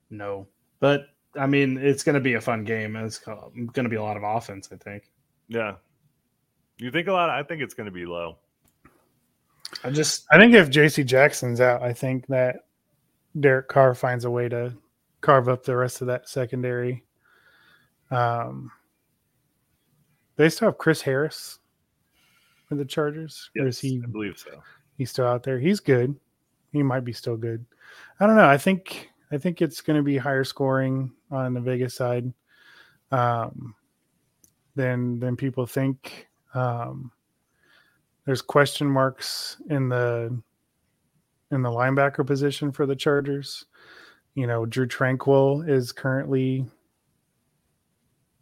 No, 0.08 0.46
but 0.80 1.08
I 1.38 1.46
mean, 1.46 1.78
it's 1.78 2.02
going 2.02 2.14
to 2.14 2.20
be 2.20 2.34
a 2.34 2.40
fun 2.40 2.64
game. 2.64 2.96
It's 2.96 3.18
going 3.18 3.72
to 3.72 3.88
be 3.88 3.96
a 3.96 4.02
lot 4.02 4.16
of 4.16 4.22
offense, 4.22 4.68
I 4.72 4.76
think. 4.76 5.10
Yeah. 5.48 5.76
You 6.78 6.90
think 6.90 7.08
a 7.08 7.12
lot? 7.12 7.30
I 7.30 7.42
think 7.42 7.62
it's 7.62 7.74
going 7.74 7.86
to 7.86 7.92
be 7.92 8.06
low. 8.06 8.36
I 9.82 9.90
just, 9.90 10.26
I 10.30 10.38
think 10.38 10.54
if 10.54 10.70
J.C. 10.70 11.04
Jackson's 11.04 11.60
out, 11.60 11.82
I 11.82 11.92
think 11.92 12.26
that 12.28 12.66
Derek 13.38 13.68
Carr 13.68 13.94
finds 13.94 14.24
a 14.24 14.30
way 14.30 14.48
to 14.48 14.72
carve 15.20 15.48
up 15.48 15.64
the 15.64 15.76
rest 15.76 16.00
of 16.00 16.06
that 16.06 16.28
secondary. 16.28 17.04
Um, 18.10 18.70
they 20.36 20.48
still 20.48 20.68
have 20.68 20.78
Chris 20.78 21.02
Harris 21.02 21.58
for 22.68 22.76
the 22.76 22.84
Chargers. 22.84 23.50
Yes, 23.54 23.64
or 23.64 23.68
is 23.68 23.78
he? 23.80 24.00
I 24.02 24.06
believe 24.06 24.38
so. 24.38 24.62
He's 24.96 25.10
still 25.10 25.26
out 25.26 25.42
there. 25.42 25.58
He's 25.58 25.80
good. 25.80 26.14
He 26.72 26.82
might 26.82 27.04
be 27.04 27.12
still 27.12 27.36
good. 27.36 27.64
I 28.20 28.26
don't 28.26 28.36
know. 28.36 28.48
I 28.48 28.58
think 28.58 29.10
I 29.30 29.38
think 29.38 29.60
it's 29.60 29.80
going 29.80 29.96
to 29.96 30.02
be 30.02 30.16
higher 30.16 30.44
scoring 30.44 31.12
on 31.30 31.54
the 31.54 31.60
Vegas 31.60 31.94
side 31.94 32.32
um, 33.10 33.74
than 34.74 35.18
than 35.18 35.36
people 35.36 35.66
think. 35.66 36.28
Um, 36.54 37.10
there's 38.24 38.42
question 38.42 38.88
marks 38.88 39.56
in 39.68 39.88
the 39.88 40.40
in 41.50 41.62
the 41.62 41.70
linebacker 41.70 42.26
position 42.26 42.72
for 42.72 42.86
the 42.86 42.96
Chargers. 42.96 43.66
You 44.34 44.46
know, 44.46 44.66
Drue 44.66 44.86
Tranquill 44.86 45.68
is 45.68 45.92
currently 45.92 46.66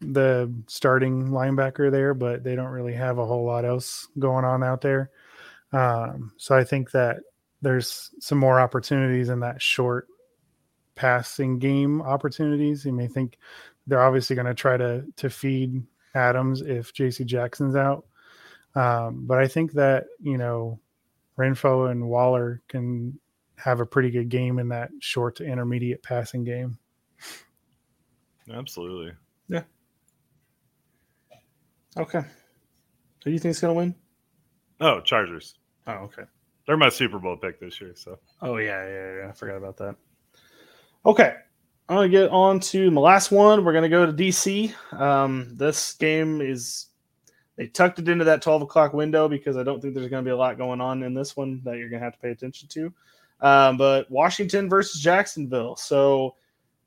the 0.01 0.52
starting 0.66 1.28
linebacker 1.28 1.90
there, 1.90 2.15
but 2.15 2.44
they 2.44 2.56
don't 2.56 2.70
really 2.70 2.94
have 2.94 3.19
a 3.19 3.27
whole 3.27 3.44
lot 3.44 3.65
else 3.65 4.09
going 4.19 4.44
on 4.44 4.62
out 4.62 4.81
there. 4.81 5.11
Um, 5.73 6.32
so 6.36 6.56
I 6.56 6.65
think 6.65 6.90
that 6.93 7.19
there's 7.62 8.11
some 8.20 8.39
more 8.39 8.61
opportunities 8.61 9.28
in 9.28 9.40
that 9.40 9.62
short 9.62 10.09
passing 10.94 11.58
game 11.58 12.00
opportunities. 12.02 12.84
You 12.84 12.92
may 12.92 13.06
think 13.08 13.38
they're 13.86 14.02
obviously 14.02 14.34
going 14.36 14.46
to 14.46 14.54
try 14.54 14.76
to 14.76 15.04
to 15.16 15.30
feed 15.30 15.82
Adams 16.14 16.60
if 16.62 16.92
J.C. 16.92 17.24
Jackson's 17.24 17.76
out, 17.76 18.04
um, 18.74 19.26
but 19.26 19.38
I 19.38 19.48
think 19.48 19.72
that 19.72 20.04
you 20.20 20.38
know 20.38 20.80
Renfrow 21.38 21.90
and 21.90 22.08
Waller 22.08 22.62
can 22.68 23.18
have 23.56 23.80
a 23.80 23.86
pretty 23.86 24.10
good 24.10 24.28
game 24.28 24.58
in 24.58 24.68
that 24.68 24.90
short 25.00 25.36
to 25.36 25.44
intermediate 25.44 26.02
passing 26.02 26.44
game. 26.44 26.78
Absolutely. 28.52 29.12
yeah. 29.48 29.62
Okay. 31.96 32.20
Who 32.20 32.26
do 33.24 33.30
you 33.30 33.38
think 33.38 33.52
is 33.52 33.60
going 33.60 33.72
to 33.74 33.78
win? 33.78 33.94
Oh, 34.80 35.00
Chargers. 35.00 35.54
Oh, 35.86 35.92
okay. 35.92 36.24
They're 36.66 36.76
my 36.76 36.88
Super 36.88 37.18
Bowl 37.18 37.36
pick 37.36 37.60
this 37.60 37.80
year. 37.80 37.92
So 37.94 38.18
Oh, 38.42 38.56
yeah, 38.56 38.86
yeah, 38.86 39.14
yeah. 39.20 39.28
I 39.28 39.32
forgot 39.32 39.56
about 39.56 39.76
that. 39.78 39.96
Okay. 41.06 41.35
I'm 41.89 41.97
going 41.97 42.10
to 42.10 42.18
get 42.18 42.31
on 42.31 42.60
to 42.60 42.90
my 42.90 43.01
last 43.01 43.31
one. 43.31 43.62
We're 43.62 43.72
going 43.72 43.82
to 43.82 43.90
go 43.90 44.06
to 44.06 44.12
DC. 44.12 44.72
Um, 44.98 45.51
this 45.52 45.93
game 45.94 46.40
is, 46.40 46.86
they 47.56 47.66
tucked 47.66 47.98
it 47.98 48.09
into 48.09 48.24
that 48.24 48.40
12 48.40 48.62
o'clock 48.62 48.94
window 48.94 49.28
because 49.28 49.59
I 49.59 49.64
don't 49.64 49.82
think 49.82 49.94
there's 49.94 50.09
going 50.09 50.24
to 50.24 50.28
be 50.28 50.32
a 50.32 50.36
lot 50.36 50.56
going 50.56 50.81
on 50.81 51.02
in 51.02 51.12
this 51.12 51.36
one 51.36 51.60
that 51.64 51.76
you're 51.76 51.90
going 51.90 52.01
to 52.01 52.05
have 52.05 52.14
to 52.14 52.20
pay 52.20 52.31
attention 52.31 52.68
to. 52.68 52.93
Um, 53.43 53.76
but 53.76 54.10
Washington 54.10 54.70
versus 54.70 54.98
Jacksonville. 55.01 55.76
So, 55.76 56.36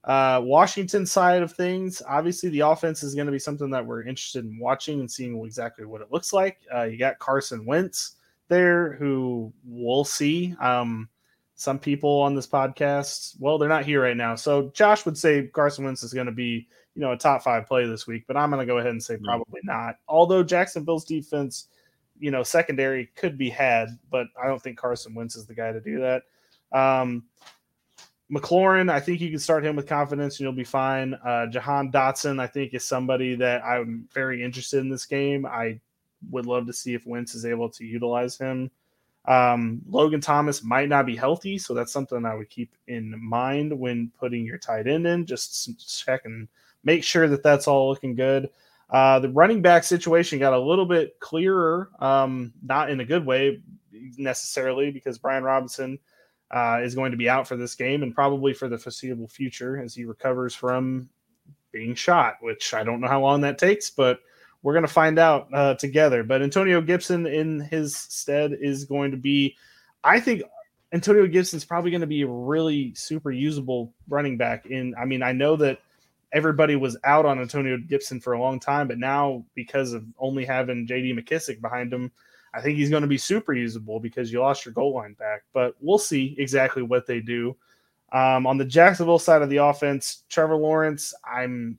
uh, 0.03 0.41
Washington 0.43 1.05
side 1.05 1.43
of 1.43 1.51
things, 1.51 2.01
obviously 2.07 2.49
the 2.49 2.61
offense 2.61 3.03
is 3.03 3.13
going 3.13 3.25
to 3.27 3.31
be 3.31 3.37
something 3.37 3.69
that 3.69 3.85
we're 3.85 4.03
interested 4.03 4.45
in 4.45 4.57
watching 4.57 4.99
and 4.99 5.11
seeing 5.11 5.39
exactly 5.45 5.85
what 5.85 6.01
it 6.01 6.11
looks 6.11 6.33
like. 6.33 6.59
Uh, 6.73 6.83
you 6.83 6.97
got 6.97 7.19
Carson 7.19 7.65
Wentz 7.65 8.15
there, 8.47 8.93
who 8.93 9.53
we'll 9.65 10.05
see. 10.05 10.55
Um, 10.59 11.09
some 11.57 11.79
people 11.79 12.21
on 12.21 12.35
this 12.35 12.47
podcast, 12.47 13.35
well, 13.39 13.57
they're 13.57 13.67
not 13.67 13.83
here 13.83 14.01
right 14.01 14.15
now. 14.15 14.35
So 14.35 14.69
Josh 14.75 15.05
would 15.05 15.17
say 15.17 15.47
Carson 15.47 15.83
Wentz 15.83 16.03
is 16.03 16.13
going 16.13 16.27
to 16.27 16.31
be, 16.31 16.67
you 16.93 17.01
know, 17.01 17.11
a 17.13 17.17
top 17.17 17.43
five 17.43 17.65
play 17.65 17.87
this 17.87 18.05
week, 18.05 18.25
but 18.27 18.37
I'm 18.37 18.51
going 18.51 18.65
to 18.65 18.71
go 18.71 18.77
ahead 18.77 18.91
and 18.91 19.03
say 19.03 19.17
probably 19.17 19.61
not. 19.63 19.95
Although 20.07 20.43
Jacksonville's 20.43 21.03
defense, 21.03 21.67
you 22.19 22.29
know, 22.29 22.43
secondary 22.43 23.07
could 23.15 23.39
be 23.39 23.49
had, 23.49 23.89
but 24.11 24.27
I 24.41 24.47
don't 24.47 24.61
think 24.61 24.77
Carson 24.77 25.15
Wentz 25.15 25.35
is 25.35 25.47
the 25.47 25.55
guy 25.55 25.71
to 25.71 25.81
do 25.81 25.99
that. 25.99 26.23
Um, 26.71 27.23
McLaurin, 28.31 28.91
I 28.91 28.99
think 28.99 29.19
you 29.19 29.31
can 29.31 29.39
start 29.39 29.65
him 29.65 29.75
with 29.75 29.87
confidence 29.87 30.35
and 30.35 30.41
you'll 30.41 30.51
be 30.51 30.63
fine. 30.63 31.15
Uh, 31.15 31.47
Jahan 31.47 31.91
Dotson, 31.91 32.39
I 32.39 32.45
think, 32.45 32.75
is 32.75 32.85
somebody 32.85 33.35
that 33.35 33.65
I'm 33.65 34.07
very 34.13 34.43
interested 34.43 34.79
in 34.79 34.89
this 34.89 35.05
game. 35.05 35.45
I 35.45 35.79
would 36.29 36.45
love 36.45 36.67
to 36.67 36.73
see 36.73 36.93
if 36.93 37.07
Wentz 37.07 37.33
is 37.33 37.45
able 37.45 37.69
to 37.69 37.83
utilize 37.83 38.37
him. 38.37 38.69
Um, 39.27 39.81
Logan 39.89 40.21
Thomas 40.21 40.63
might 40.63 40.87
not 40.87 41.05
be 41.05 41.15
healthy, 41.15 41.57
so 41.57 41.73
that's 41.73 41.91
something 41.91 42.25
I 42.25 42.35
would 42.35 42.49
keep 42.49 42.73
in 42.87 43.13
mind 43.21 43.77
when 43.77 44.11
putting 44.17 44.45
your 44.45 44.57
tight 44.57 44.87
end 44.87 45.05
in. 45.05 45.25
Just 45.25 46.05
check 46.05 46.21
and 46.25 46.47
make 46.83 47.03
sure 47.03 47.27
that 47.27 47.43
that's 47.43 47.67
all 47.67 47.89
looking 47.89 48.15
good. 48.15 48.49
Uh, 48.89 49.19
the 49.19 49.29
running 49.29 49.61
back 49.61 49.83
situation 49.83 50.39
got 50.39 50.53
a 50.53 50.59
little 50.59 50.85
bit 50.85 51.19
clearer, 51.19 51.89
um, 51.99 52.53
not 52.63 52.89
in 52.89 53.01
a 53.01 53.05
good 53.05 53.25
way 53.25 53.61
necessarily, 54.17 54.91
because 54.91 55.17
Brian 55.17 55.43
Robinson 55.43 55.99
uh, 56.51 56.79
is 56.81 56.95
going 56.95 57.11
to 57.11 57.17
be 57.17 57.29
out 57.29 57.45
for 57.45 57.57
this 57.57 57.75
game 57.75 58.03
and 58.03 58.15
probably 58.15 58.53
for 58.53 58.69
the 58.69 58.77
foreseeable 58.77 59.27
future 59.27 59.81
as 59.81 59.93
he 59.93 60.05
recovers 60.05 60.55
from 60.55 61.09
being 61.73 61.95
shot, 61.95 62.35
which 62.39 62.73
I 62.73 62.85
don't 62.85 63.01
know 63.01 63.09
how 63.09 63.21
long 63.21 63.41
that 63.41 63.57
takes, 63.57 63.89
but 63.89 64.21
we're 64.63 64.73
going 64.73 64.85
to 64.85 64.91
find 64.91 65.19
out 65.19 65.47
uh, 65.53 65.75
together. 65.75 66.23
But 66.23 66.41
Antonio 66.41 66.81
Gibson 66.81 67.25
in 67.25 67.59
his 67.59 67.95
stead 67.95 68.57
is 68.59 68.85
going 68.85 69.11
to 69.11 69.17
be, 69.17 69.55
I 70.03 70.19
think 70.19 70.43
Antonio 70.91 71.27
Gibson's 71.27 71.65
probably 71.65 71.91
going 71.91 72.01
to 72.01 72.07
be 72.07 72.21
a 72.21 72.27
really 72.27 72.93
super 72.95 73.31
usable 73.31 73.93
running 74.07 74.37
back. 74.37 74.65
In, 74.65 74.95
I 74.99 75.05
mean, 75.05 75.21
I 75.21 75.31
know 75.31 75.55
that 75.57 75.79
everybody 76.31 76.75
was 76.75 76.97
out 77.03 77.25
on 77.25 77.39
Antonio 77.39 77.77
Gibson 77.77 78.19
for 78.19 78.33
a 78.33 78.41
long 78.41 78.59
time, 78.59 78.87
but 78.87 78.97
now 78.97 79.45
because 79.55 79.93
of 79.93 80.03
only 80.19 80.45
having 80.45 80.87
JD 80.87 81.17
McKissic 81.17 81.61
behind 81.61 81.93
him, 81.93 82.11
I 82.53 82.61
think 82.61 82.77
he's 82.77 82.89
going 82.89 83.01
to 83.01 83.07
be 83.07 83.17
super 83.17 83.53
usable 83.53 83.99
because 83.99 84.31
you 84.31 84.39
lost 84.39 84.65
your 84.65 84.73
goal 84.73 84.95
line 84.95 85.13
back. 85.13 85.43
But 85.53 85.75
we'll 85.79 85.99
see 85.99 86.35
exactly 86.39 86.81
what 86.81 87.05
they 87.05 87.19
do. 87.19 87.55
Um, 88.11 88.47
on 88.47 88.57
the 88.57 88.65
Jacksonville 88.65 89.19
side 89.19 89.41
of 89.41 89.49
the 89.49 89.57
offense, 89.57 90.23
Trevor 90.29 90.55
Lawrence, 90.55 91.13
I'm 91.25 91.77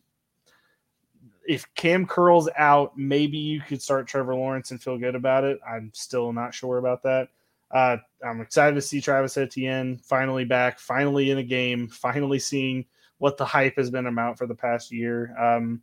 if 1.48 1.66
Cam 1.74 2.06
Curl's 2.06 2.50
out, 2.58 2.96
maybe 2.96 3.38
you 3.38 3.62
could 3.62 3.80
start 3.80 4.06
Trevor 4.06 4.34
Lawrence 4.34 4.70
and 4.70 4.80
feel 4.80 4.98
good 4.98 5.14
about 5.14 5.44
it. 5.44 5.58
I'm 5.66 5.90
still 5.94 6.30
not 6.30 6.52
sure 6.52 6.76
about 6.76 7.02
that. 7.04 7.30
Uh, 7.70 7.96
I'm 8.22 8.42
excited 8.42 8.74
to 8.74 8.82
see 8.82 9.00
Travis 9.00 9.38
Etienne 9.38 9.96
finally 10.04 10.44
back, 10.44 10.78
finally 10.78 11.30
in 11.30 11.38
a 11.38 11.42
game, 11.42 11.88
finally 11.88 12.38
seeing 12.38 12.84
what 13.16 13.38
the 13.38 13.46
hype 13.46 13.76
has 13.76 13.90
been 13.90 14.06
about 14.06 14.36
for 14.36 14.46
the 14.46 14.54
past 14.54 14.92
year. 14.92 15.34
Um, 15.38 15.80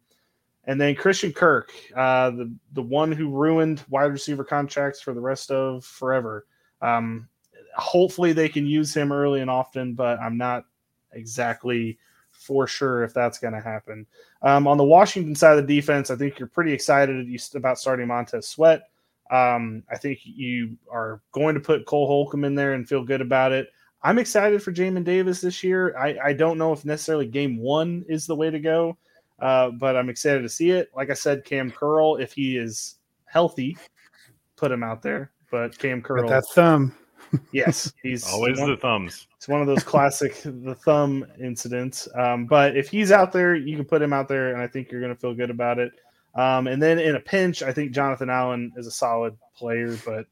and 0.66 0.80
then 0.80 0.94
Christian 0.96 1.34
Kirk, 1.34 1.72
uh, 1.96 2.30
the 2.30 2.54
the 2.74 2.82
one 2.82 3.12
who 3.12 3.30
ruined 3.30 3.84
wide 3.90 4.06
receiver 4.12 4.44
contracts 4.44 5.02
for 5.02 5.16
the 5.16 5.22
rest 5.22 5.50
of 5.50 5.84
forever. 5.84 6.46
Um, 6.82 7.28
hopefully 7.76 8.34
they 8.34 8.50
can 8.50 8.68
use 8.68 8.96
him 8.96 9.12
early 9.12 9.42
and 9.42 9.50
often, 9.50 9.96
but 9.96 10.20
I'm 10.20 10.38
not 10.38 10.66
exactly 11.12 11.98
for 12.46 12.68
sure 12.68 13.04
if 13.04 13.14
that's 13.14 13.40
going 13.40 13.54
to 13.54 13.60
happen. 13.60 14.06
Um, 14.42 14.68
on 14.68 14.78
the 14.78 14.84
Washington 14.84 15.36
side 15.36 15.58
of 15.58 15.66
the 15.66 15.76
defense, 15.76 16.12
I 16.12 16.16
think 16.16 16.38
you're 16.38 16.48
pretty 16.48 16.72
excited 16.74 17.28
about 17.56 17.80
starting 17.80 18.08
Montez 18.08 18.48
Sweat. 18.48 18.84
Um, 19.32 19.82
I 19.90 19.98
think 19.98 20.20
you 20.24 20.78
are 20.92 21.22
going 21.32 21.56
to 21.56 21.62
put 21.62 21.88
Cole 21.88 22.06
Holcomb 22.06 22.46
in 22.46 22.54
there 22.54 22.74
and 22.74 22.88
feel 22.88 23.04
good 23.04 23.22
about 23.22 23.52
it. 23.52 23.70
I'm 24.04 24.20
excited 24.20 24.62
for 24.62 24.72
Jamin 24.72 25.04
Davis 25.04 25.42
this 25.42 25.64
year. 25.64 25.98
I, 25.98 26.16
I 26.24 26.34
don't 26.34 26.60
know 26.60 26.72
if 26.72 26.86
necessarily 26.86 27.26
game 27.26 27.58
one 27.58 28.06
is 28.08 28.28
the 28.28 28.36
way 28.36 28.52
to 28.52 28.60
go, 28.60 28.98
uh, 29.40 29.72
but 29.72 29.96
I'm 29.96 30.10
excited 30.10 30.44
to 30.44 30.50
see 30.50 30.70
it. 30.70 30.92
Like 30.96 31.10
I 31.10 31.16
said, 31.16 31.44
Cam 31.44 31.72
Curl, 31.72 32.18
if 32.18 32.32
he 32.34 32.56
is 32.56 32.98
healthy, 33.26 33.76
put 34.58 34.72
him 34.72 34.84
out 34.84 35.02
there. 35.02 35.32
But 35.50 35.76
Cam 35.80 36.04
Curl, 36.04 36.30
that 36.30 36.46
thumb. 36.54 36.96
Yes, 37.52 37.94
he's 38.04 38.28
always 38.28 38.60
one, 38.60 38.70
the 38.70 38.78
thumbs. 38.78 39.28
It's 39.38 39.48
one 39.48 39.62
of 39.62 39.68
those 39.68 39.84
classic 39.84 40.42
the 40.44 40.76
thumb 40.76 41.26
incidents. 41.40 42.08
Um, 42.16 42.46
but 42.46 42.76
if 42.76 42.90
he's 42.90 43.12
out 43.12 43.32
there, 43.32 43.56
you 43.56 43.76
can 43.76 43.86
put 43.86 44.02
him 44.02 44.14
out 44.14 44.28
there, 44.28 44.54
and 44.54 44.62
I 44.62 44.68
think 44.68 44.92
you're 44.92 45.02
going 45.02 45.14
to 45.14 45.20
feel 45.20 45.34
good 45.34 45.50
about 45.50 45.80
it. 45.80 45.92
Um, 46.36 46.68
and 46.68 46.82
then 46.82 47.00
in 47.00 47.16
a 47.16 47.20
pinch, 47.20 47.64
I 47.64 47.72
think 47.72 47.92
Jonathan 47.92 48.30
Allen 48.30 48.74
is 48.76 48.88
a 48.88 48.92
solid 48.92 49.38
player, 49.56 49.98
but 50.06 50.28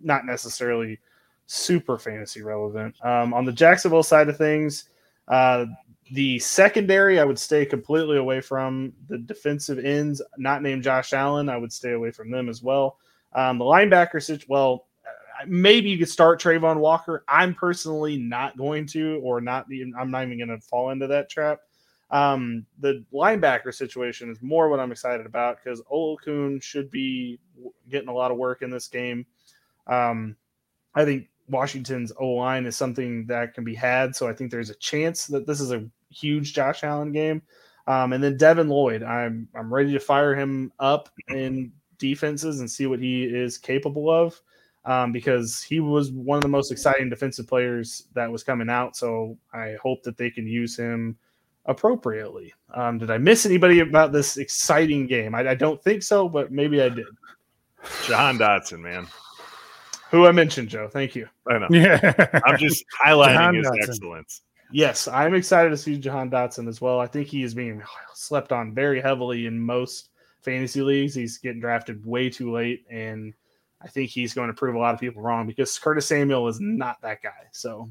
not 0.00 0.26
necessarily 0.26 0.98
super 1.46 1.98
fantasy 1.98 2.42
relevant. 2.42 2.94
Um, 3.04 3.32
on 3.32 3.44
the 3.44 3.52
Jacksonville 3.52 4.02
side 4.02 4.28
of 4.28 4.36
things, 4.36 4.88
uh, 5.28 5.66
the 6.12 6.38
secondary 6.40 7.20
I 7.20 7.24
would 7.24 7.38
stay 7.38 7.64
completely 7.64 8.16
away 8.16 8.40
from. 8.40 8.92
The 9.08 9.18
defensive 9.18 9.78
ends, 9.78 10.20
not 10.36 10.62
named 10.62 10.82
Josh 10.82 11.12
Allen, 11.12 11.48
I 11.48 11.56
would 11.56 11.72
stay 11.72 11.92
away 11.92 12.10
from 12.10 12.30
them 12.30 12.48
as 12.48 12.62
well. 12.62 12.98
Um, 13.32 13.58
the 13.58 13.64
linebacker, 13.64 14.44
well, 14.48 14.86
maybe 15.46 15.90
you 15.90 15.98
could 15.98 16.08
start 16.08 16.40
Travon 16.40 16.78
Walker. 16.78 17.24
I'm 17.28 17.54
personally 17.54 18.16
not 18.16 18.56
going 18.56 18.86
to, 18.88 19.20
or 19.22 19.40
not. 19.40 19.66
I'm 19.98 20.10
not 20.10 20.24
even 20.24 20.38
going 20.38 20.48
to 20.48 20.60
fall 20.60 20.90
into 20.90 21.06
that 21.08 21.28
trap. 21.30 21.60
Um, 22.10 22.66
the 22.80 23.04
linebacker 23.12 23.72
situation 23.72 24.30
is 24.30 24.42
more 24.42 24.68
what 24.68 24.80
I'm 24.80 24.90
excited 24.90 25.26
about 25.26 25.58
because 25.62 25.80
Oluokun 25.82 26.62
should 26.62 26.90
be 26.90 27.38
getting 27.88 28.08
a 28.08 28.14
lot 28.14 28.32
of 28.32 28.36
work 28.36 28.62
in 28.62 28.70
this 28.70 28.88
game. 28.88 29.24
Um, 29.86 30.36
I 30.94 31.04
think 31.04 31.28
Washington's 31.48 32.12
O 32.18 32.30
line 32.30 32.66
is 32.66 32.76
something 32.76 33.26
that 33.26 33.54
can 33.54 33.64
be 33.64 33.74
had, 33.74 34.16
so 34.16 34.28
I 34.28 34.32
think 34.32 34.50
there's 34.50 34.70
a 34.70 34.74
chance 34.76 35.26
that 35.28 35.46
this 35.46 35.60
is 35.60 35.70
a 35.70 35.84
huge 36.10 36.52
Josh 36.52 36.82
Allen 36.82 37.12
game. 37.12 37.42
Um, 37.86 38.12
and 38.12 38.22
then 38.22 38.36
Devin 38.36 38.68
Lloyd, 38.68 39.02
I'm 39.02 39.48
I'm 39.54 39.72
ready 39.72 39.92
to 39.92 40.00
fire 40.00 40.34
him 40.34 40.72
up 40.78 41.08
in 41.28 41.72
defenses 41.98 42.60
and 42.60 42.70
see 42.70 42.86
what 42.86 42.98
he 42.98 43.24
is 43.24 43.56
capable 43.58 44.10
of 44.10 44.40
um, 44.84 45.12
because 45.12 45.62
he 45.62 45.80
was 45.80 46.10
one 46.10 46.36
of 46.36 46.42
the 46.42 46.48
most 46.48 46.72
exciting 46.72 47.10
defensive 47.10 47.46
players 47.46 48.06
that 48.14 48.30
was 48.30 48.42
coming 48.42 48.70
out. 48.70 48.96
So 48.96 49.36
I 49.52 49.76
hope 49.82 50.02
that 50.04 50.16
they 50.16 50.30
can 50.30 50.46
use 50.46 50.76
him 50.76 51.16
appropriately. 51.66 52.52
Um, 52.74 52.98
did 52.98 53.10
I 53.10 53.18
miss 53.18 53.46
anybody 53.46 53.80
about 53.80 54.12
this 54.12 54.36
exciting 54.36 55.06
game? 55.06 55.34
I, 55.34 55.50
I, 55.50 55.54
don't 55.54 55.82
think 55.82 56.02
so, 56.02 56.28
but 56.28 56.50
maybe 56.50 56.80
I 56.80 56.88
did. 56.88 57.06
Jahan 58.06 58.38
Dotson, 58.38 58.80
man. 58.80 59.06
Who 60.10 60.26
I 60.26 60.32
mentioned, 60.32 60.68
Joe. 60.68 60.88
Thank 60.88 61.14
you. 61.14 61.28
I 61.48 61.58
know. 61.58 61.68
Yeah. 61.70 62.40
I'm 62.44 62.58
just 62.58 62.84
highlighting 63.04 63.34
Jahan 63.34 63.54
his 63.54 63.66
Dotson. 63.66 63.88
excellence. 63.88 64.42
Yes, 64.72 65.08
I'm 65.08 65.34
excited 65.34 65.70
to 65.70 65.76
see 65.76 65.98
Jahan 65.98 66.30
Dotson 66.30 66.68
as 66.68 66.80
well. 66.80 67.00
I 67.00 67.06
think 67.06 67.26
he 67.26 67.42
is 67.42 67.54
being 67.54 67.82
slept 68.14 68.52
on 68.52 68.72
very 68.72 69.00
heavily 69.00 69.46
in 69.46 69.58
most 69.58 70.10
fantasy 70.42 70.80
leagues. 70.80 71.14
He's 71.14 71.38
getting 71.38 71.60
drafted 71.60 72.04
way 72.06 72.30
too 72.30 72.52
late, 72.52 72.84
and 72.90 73.34
I 73.82 73.88
think 73.88 74.10
he's 74.10 74.34
going 74.34 74.48
to 74.48 74.54
prove 74.54 74.74
a 74.74 74.78
lot 74.78 74.94
of 74.94 75.00
people 75.00 75.22
wrong 75.22 75.46
because 75.46 75.78
Curtis 75.78 76.06
Samuel 76.06 76.48
is 76.48 76.60
not 76.60 77.00
that 77.02 77.22
guy. 77.22 77.48
So 77.52 77.90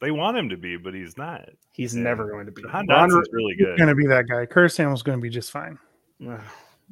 they 0.00 0.10
want 0.10 0.36
him 0.36 0.48
to 0.48 0.56
be, 0.56 0.76
but 0.76 0.94
he's 0.94 1.16
not. 1.16 1.48
He's 1.72 1.94
yeah. 1.94 2.02
never 2.02 2.30
going 2.30 2.46
to 2.46 2.52
be. 2.52 2.62
Ron 2.62 2.86
Dotson's 2.86 3.28
really 3.32 3.54
good. 3.56 3.76
Going 3.76 3.88
to 3.88 3.94
be 3.94 4.06
that 4.06 4.26
guy. 4.28 4.46
Curtis 4.46 4.74
Samuel's 4.74 5.02
going 5.02 5.18
to 5.18 5.22
be 5.22 5.30
just 5.30 5.50
fine. 5.50 5.78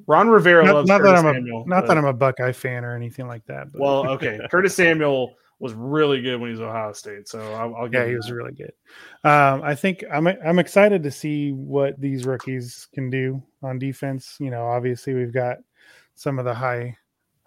Ron 0.06 0.28
Rivera 0.28 0.64
not, 0.64 0.74
loves 0.74 0.88
not 0.88 1.00
Curtis 1.00 1.22
that 1.22 1.28
I'm 1.28 1.34
Samuel, 1.34 1.62
a, 1.62 1.68
not 1.68 1.82
but, 1.82 1.86
that 1.86 1.98
I'm 1.98 2.04
a 2.04 2.12
Buckeye 2.12 2.52
fan 2.52 2.84
or 2.84 2.96
anything 2.96 3.28
like 3.28 3.46
that. 3.46 3.72
But. 3.72 3.80
Well, 3.80 4.08
okay. 4.10 4.40
Curtis 4.50 4.74
Samuel 4.74 5.34
was 5.60 5.72
really 5.72 6.20
good 6.20 6.40
when 6.40 6.48
he 6.48 6.52
was 6.52 6.60
Ohio 6.60 6.92
State, 6.92 7.28
so 7.28 7.40
I'll, 7.54 7.74
I'll 7.76 7.92
yeah, 7.92 8.06
he 8.06 8.14
was 8.16 8.30
really 8.30 8.52
good. 8.52 8.72
Um, 9.22 9.62
I 9.62 9.74
think 9.74 10.04
I'm 10.12 10.26
I'm 10.26 10.58
excited 10.58 11.02
to 11.04 11.10
see 11.10 11.52
what 11.52 11.98
these 12.00 12.26
rookies 12.26 12.88
can 12.92 13.08
do 13.08 13.40
on 13.62 13.78
defense. 13.78 14.36
You 14.40 14.50
know, 14.50 14.66
obviously 14.66 15.14
we've 15.14 15.32
got 15.32 15.58
some 16.16 16.38
of 16.38 16.44
the 16.44 16.54
high 16.54 16.96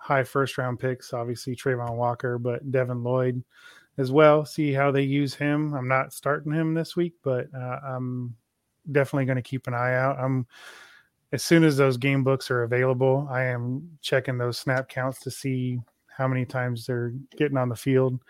high 0.07 0.23
first 0.23 0.57
round 0.57 0.79
picks, 0.79 1.11
obviously 1.11 1.53
Travon 1.53 1.95
Walker, 1.95 2.38
but 2.38 2.71
Devin 2.71 3.03
Lloyd 3.03 3.43
as 3.97 4.09
well. 4.09 4.45
See 4.45 4.71
how 4.71 4.89
they 4.89 5.01
use 5.01 5.34
him. 5.34 5.73
I'm 5.73 5.89
not 5.89 6.13
starting 6.13 6.53
him 6.53 6.73
this 6.73 6.95
week, 6.95 7.13
but 7.23 7.47
uh, 7.53 7.79
I'm 7.85 8.34
definitely 8.89 9.25
going 9.25 9.35
to 9.35 9.41
keep 9.41 9.67
an 9.67 9.73
eye 9.73 9.95
out. 9.95 10.17
I'm 10.17 10.47
as 11.34 11.43
soon 11.43 11.65
as 11.65 11.75
those 11.75 11.97
game 11.97 12.23
books 12.23 12.49
are 12.49 12.63
available, 12.63 13.27
I 13.29 13.43
am 13.43 13.97
checking 14.01 14.38
those 14.38 14.57
snap 14.57 14.88
counts 14.88 15.19
to 15.21 15.31
see 15.31 15.77
how 16.07 16.25
many 16.25 16.45
times 16.45 16.85
they're 16.85 17.13
getting 17.35 17.57
on 17.57 17.67
the 17.67 17.75
field. 17.75 18.21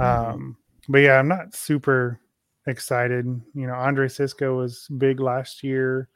Mm-hmm. 0.00 0.34
Um, 0.34 0.56
but 0.88 0.98
yeah, 0.98 1.20
I'm 1.20 1.28
not 1.28 1.54
super 1.54 2.18
excited. 2.66 3.24
You 3.54 3.66
know, 3.68 3.74
Andre 3.74 4.08
Cisco 4.08 4.56
was 4.56 4.88
big 4.98 5.20
last 5.20 5.62
year. 5.62 6.08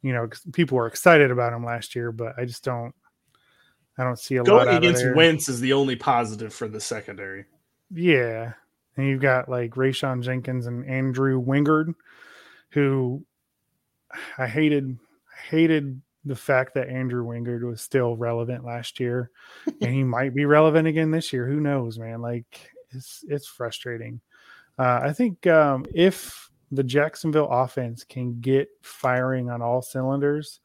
You 0.00 0.14
know, 0.14 0.30
people 0.54 0.78
were 0.78 0.86
excited 0.86 1.30
about 1.30 1.52
him 1.52 1.66
last 1.66 1.94
year, 1.94 2.12
but 2.12 2.32
I 2.38 2.46
just 2.46 2.64
don't 2.64 2.94
I 3.98 4.04
don't 4.04 4.18
see 4.18 4.36
a 4.36 4.42
Going 4.42 4.66
lot 4.66 4.76
against 4.76 5.04
Wentz 5.14 5.48
is 5.48 5.60
the 5.60 5.74
only 5.74 5.96
positive 5.96 6.54
for 6.54 6.68
the 6.68 6.80
secondary. 6.80 7.44
Yeah, 7.94 8.54
and 8.96 9.06
you've 9.06 9.20
got 9.20 9.48
like 9.48 9.72
Rayshawn 9.72 10.22
Jenkins 10.22 10.66
and 10.66 10.88
Andrew 10.88 11.42
Wingard, 11.42 11.94
who 12.70 13.24
I 14.38 14.46
hated. 14.46 14.98
hated 15.48 16.00
the 16.24 16.36
fact 16.36 16.74
that 16.74 16.88
Andrew 16.88 17.24
Wingard 17.26 17.62
was 17.62 17.80
still 17.80 18.16
relevant 18.16 18.64
last 18.64 19.00
year, 19.00 19.30
and 19.66 19.92
he 19.92 20.04
might 20.04 20.34
be 20.34 20.44
relevant 20.44 20.86
again 20.86 21.10
this 21.10 21.32
year. 21.32 21.46
Who 21.46 21.60
knows, 21.60 21.98
man? 21.98 22.22
Like 22.22 22.70
it's 22.90 23.24
it's 23.28 23.46
frustrating. 23.46 24.20
Uh, 24.78 25.00
I 25.02 25.12
think 25.12 25.46
um, 25.46 25.84
if 25.94 26.48
the 26.70 26.84
Jacksonville 26.84 27.50
offense 27.50 28.04
can 28.04 28.40
get 28.40 28.68
firing 28.80 29.50
on 29.50 29.60
all 29.60 29.82
cylinders, 29.82 30.60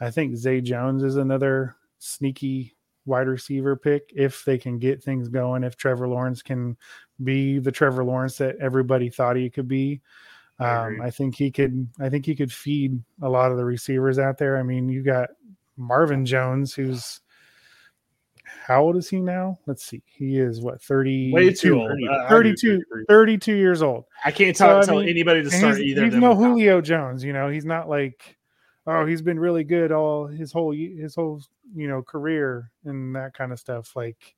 I 0.00 0.10
think 0.10 0.36
Zay 0.36 0.60
Jones 0.60 1.02
is 1.02 1.16
another 1.16 1.76
sneaky 2.02 2.74
wide 3.04 3.28
receiver 3.28 3.76
pick 3.76 4.12
if 4.14 4.44
they 4.44 4.58
can 4.58 4.78
get 4.78 5.02
things 5.02 5.28
going. 5.28 5.64
If 5.64 5.76
Trevor 5.76 6.08
Lawrence 6.08 6.42
can 6.42 6.76
be 7.22 7.58
the 7.58 7.72
Trevor 7.72 8.04
Lawrence 8.04 8.38
that 8.38 8.56
everybody 8.60 9.08
thought 9.08 9.36
he 9.36 9.50
could 9.50 9.68
be, 9.68 10.00
um, 10.58 11.00
I, 11.00 11.06
I, 11.06 11.10
think 11.10 11.36
he 11.36 11.50
could. 11.50 11.88
I 12.00 12.08
think 12.08 12.26
he 12.26 12.34
could 12.34 12.52
feed 12.52 13.00
a 13.22 13.28
lot 13.28 13.50
of 13.50 13.56
the 13.56 13.64
receivers 13.64 14.18
out 14.18 14.38
there. 14.38 14.56
I 14.56 14.62
mean, 14.62 14.88
you 14.88 15.02
got 15.02 15.30
Marvin 15.76 16.26
Jones, 16.26 16.74
who's 16.74 17.20
how 18.66 18.82
old 18.82 18.96
is 18.96 19.08
he 19.08 19.20
now? 19.20 19.58
Let's 19.66 19.84
see. 19.84 20.02
He 20.06 20.38
is 20.38 20.60
what 20.60 20.80
30 20.82 21.32
way 21.32 21.52
too 21.52 21.80
old. 21.80 21.90
30, 21.90 22.08
uh, 22.08 22.28
32, 22.28 22.82
32 23.08 23.54
years 23.54 23.82
old. 23.82 24.04
I 24.24 24.30
can't 24.30 24.56
tell, 24.56 24.82
so, 24.82 24.86
tell 24.86 24.98
I 24.98 25.02
mean, 25.02 25.10
anybody 25.10 25.42
to 25.42 25.50
start 25.50 25.78
he's, 25.78 25.92
either. 25.92 26.04
He's 26.04 26.14
no 26.14 26.34
Julio 26.34 26.80
Jones, 26.80 27.24
you 27.24 27.32
know. 27.32 27.48
He's 27.48 27.64
not 27.64 27.88
like 27.88 28.36
oh 28.86 29.06
he's 29.06 29.22
been 29.22 29.38
really 29.38 29.64
good 29.64 29.92
all 29.92 30.26
his 30.26 30.52
whole 30.52 30.72
his 30.72 31.14
whole 31.14 31.42
you 31.74 31.88
know 31.88 32.02
career 32.02 32.70
and 32.84 33.14
that 33.14 33.34
kind 33.34 33.52
of 33.52 33.58
stuff 33.58 33.94
like 33.94 34.34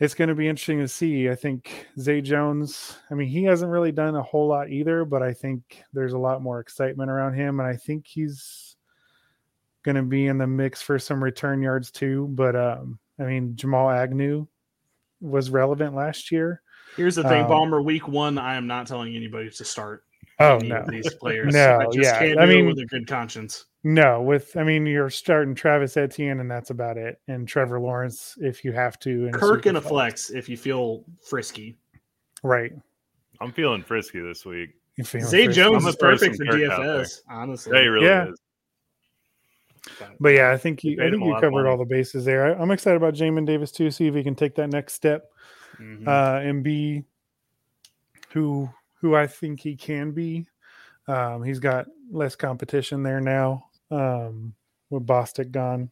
it's 0.00 0.14
going 0.14 0.28
to 0.28 0.34
be 0.36 0.46
interesting 0.46 0.78
to 0.78 0.86
see. 0.86 1.28
I 1.28 1.34
think 1.34 1.88
zay 1.98 2.20
jones 2.20 2.96
i 3.10 3.14
mean 3.14 3.28
he 3.28 3.44
hasn't 3.44 3.70
really 3.70 3.92
done 3.92 4.14
a 4.14 4.22
whole 4.22 4.48
lot 4.48 4.70
either 4.70 5.04
but 5.04 5.22
i 5.22 5.32
think 5.32 5.82
there's 5.92 6.12
a 6.12 6.18
lot 6.18 6.42
more 6.42 6.60
excitement 6.60 7.10
around 7.10 7.34
him 7.34 7.60
and 7.60 7.68
i 7.68 7.76
think 7.76 8.06
he's 8.06 8.76
going 9.82 9.96
to 9.96 10.02
be 10.02 10.26
in 10.26 10.38
the 10.38 10.46
mix 10.46 10.82
for 10.82 10.98
some 10.98 11.22
return 11.22 11.62
yards 11.62 11.90
too 11.90 12.28
but 12.30 12.54
um 12.54 12.98
i 13.18 13.24
mean 13.24 13.56
jamal 13.56 13.90
agnew 13.90 14.46
was 15.20 15.50
relevant 15.50 15.96
last 15.96 16.30
year. 16.30 16.62
Here's 16.96 17.16
the 17.16 17.24
thing 17.24 17.42
um, 17.42 17.48
Baumer 17.48 17.82
week 17.82 18.06
one 18.08 18.38
i 18.38 18.56
am 18.56 18.66
not 18.66 18.86
telling 18.86 19.14
anybody 19.14 19.50
to 19.50 19.64
start 19.64 20.04
Oh 20.40 20.58
no, 20.58 20.84
these 20.88 21.14
players. 21.14 21.52
no, 21.52 21.80
I 21.80 21.86
yeah. 21.92 22.34
I 22.38 22.46
mean, 22.46 22.66
with 22.66 22.78
a 22.78 22.86
good 22.86 23.08
conscience. 23.08 23.66
No, 23.82 24.22
with 24.22 24.56
I 24.56 24.62
mean, 24.62 24.86
you're 24.86 25.10
starting 25.10 25.54
Travis 25.54 25.96
Etienne, 25.96 26.40
and 26.40 26.50
that's 26.50 26.70
about 26.70 26.96
it. 26.96 27.20
And 27.26 27.46
Trevor 27.46 27.80
Lawrence, 27.80 28.36
if 28.40 28.64
you 28.64 28.72
have 28.72 28.98
to. 29.00 29.30
Kirk 29.32 29.66
in 29.66 29.76
a 29.76 29.80
flex, 29.80 30.30
if 30.30 30.48
you 30.48 30.56
feel 30.56 31.04
frisky. 31.28 31.76
Right. 32.42 32.72
I'm 33.40 33.52
feeling 33.52 33.82
frisky 33.82 34.20
this 34.20 34.44
week. 34.44 34.70
Zay 34.98 35.04
frisky. 35.04 35.48
Jones 35.48 35.84
is 35.86 35.96
perfect 35.96 36.36
for 36.36 36.44
DFS. 36.44 37.20
Honestly, 37.28 37.76
yeah, 37.76 37.82
he 37.82 37.88
really 37.88 38.06
yeah. 38.06 38.28
is. 38.28 38.40
But 40.20 40.30
yeah, 40.30 40.50
I 40.50 40.56
think 40.56 40.84
you, 40.84 41.02
I 41.02 41.10
think 41.10 41.24
you 41.24 41.36
covered 41.40 41.66
all 41.66 41.78
the 41.78 41.84
bases 41.84 42.24
there. 42.24 42.58
I, 42.58 42.62
am 42.62 42.70
excited 42.70 42.96
about 42.96 43.14
Jamin 43.14 43.46
Davis 43.46 43.72
too. 43.72 43.90
See 43.90 44.06
if 44.06 44.14
he 44.14 44.22
can 44.22 44.34
take 44.34 44.54
that 44.56 44.68
next 44.68 44.94
step 44.94 45.30
mm-hmm. 45.80 46.06
uh, 46.06 46.40
and 46.40 46.62
be 46.62 47.04
who 48.30 48.68
who 49.00 49.14
I 49.14 49.26
think 49.26 49.60
he 49.60 49.76
can 49.76 50.12
be. 50.12 50.46
Um, 51.06 51.42
he's 51.42 51.58
got 51.60 51.86
less 52.10 52.36
competition 52.36 53.02
there 53.02 53.20
now 53.20 53.66
um, 53.90 54.54
with 54.90 55.06
Bostic 55.06 55.50
gone. 55.50 55.90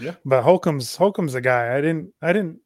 Yeah, 0.00 0.14
but 0.24 0.42
Holcomb's 0.42 0.96
Holcomb's 0.96 1.34
a 1.34 1.40
guy. 1.40 1.76
I 1.76 1.80
didn't 1.80 2.12
I 2.22 2.32
didn't 2.32 2.60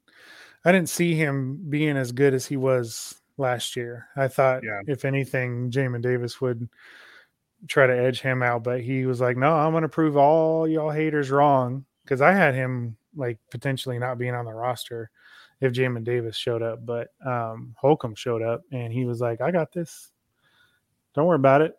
I 0.65 0.73
didn't 0.73 0.89
see 0.89 1.15
him 1.15 1.61
being 1.69 1.97
as 1.97 2.13
good 2.13 2.35
as 2.35 2.47
he 2.47 2.57
was 2.57 3.21
last 3.37 3.77
year. 3.77 4.09
I 4.17 4.29
thought, 4.29 4.63
Yeah. 4.65 4.81
if 4.87 5.05
anything, 5.05 5.71
Jamin 5.71 6.03
Davis 6.03 6.41
would 6.41 6.69
try 7.69 7.87
to 7.87 7.97
edge 7.97 8.21
him 8.21 8.43
out, 8.43 8.63
but 8.63 8.81
he 8.81 9.07
was 9.07 9.21
like, 9.21 9.37
"No, 9.37 9.53
I'm 9.55 9.73
going 9.73 9.83
to 9.83 9.89
prove 9.89 10.17
all 10.17 10.67
y'all 10.69 10.91
haters 10.91 11.31
wrong." 11.31 11.85
Because 12.05 12.21
I 12.21 12.33
had 12.33 12.55
him 12.55 12.97
like 13.17 13.39
potentially 13.51 13.99
not 13.99 14.19
being 14.19 14.35
on 14.35 14.45
the 14.45 14.53
roster 14.53 15.11
if 15.61 15.73
Jamin 15.73 16.05
Davis 16.05 16.37
showed 16.37 16.63
up, 16.63 16.85
but 16.85 17.09
um, 17.25 17.75
Holcomb 17.79 18.15
showed 18.15 18.43
up 18.43 18.63
and 18.73 18.93
he 18.93 19.05
was 19.05 19.21
like, 19.21 19.41
"I 19.41 19.51
got 19.51 19.73
this. 19.73 20.11
Don't 21.15 21.27
worry 21.27 21.37
about 21.37 21.63
it." 21.63 21.79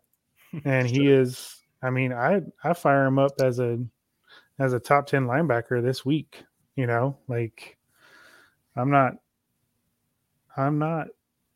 And 0.64 0.88
he 0.88 1.12
is. 1.12 1.56
I 1.82 1.90
mean, 1.90 2.10
I 2.10 2.40
I 2.64 2.72
fire 2.72 3.04
him 3.04 3.18
up 3.18 3.32
as 3.38 3.58
a 3.58 3.78
as 4.58 4.72
a 4.72 4.80
top 4.80 5.06
ten 5.06 5.26
linebacker 5.26 5.82
this 5.82 6.06
week. 6.06 6.42
You 6.74 6.86
know, 6.86 7.18
like 7.28 7.76
I'm 8.74 8.90
not. 8.90 9.14
I'm 10.56 10.78
not. 10.78 11.08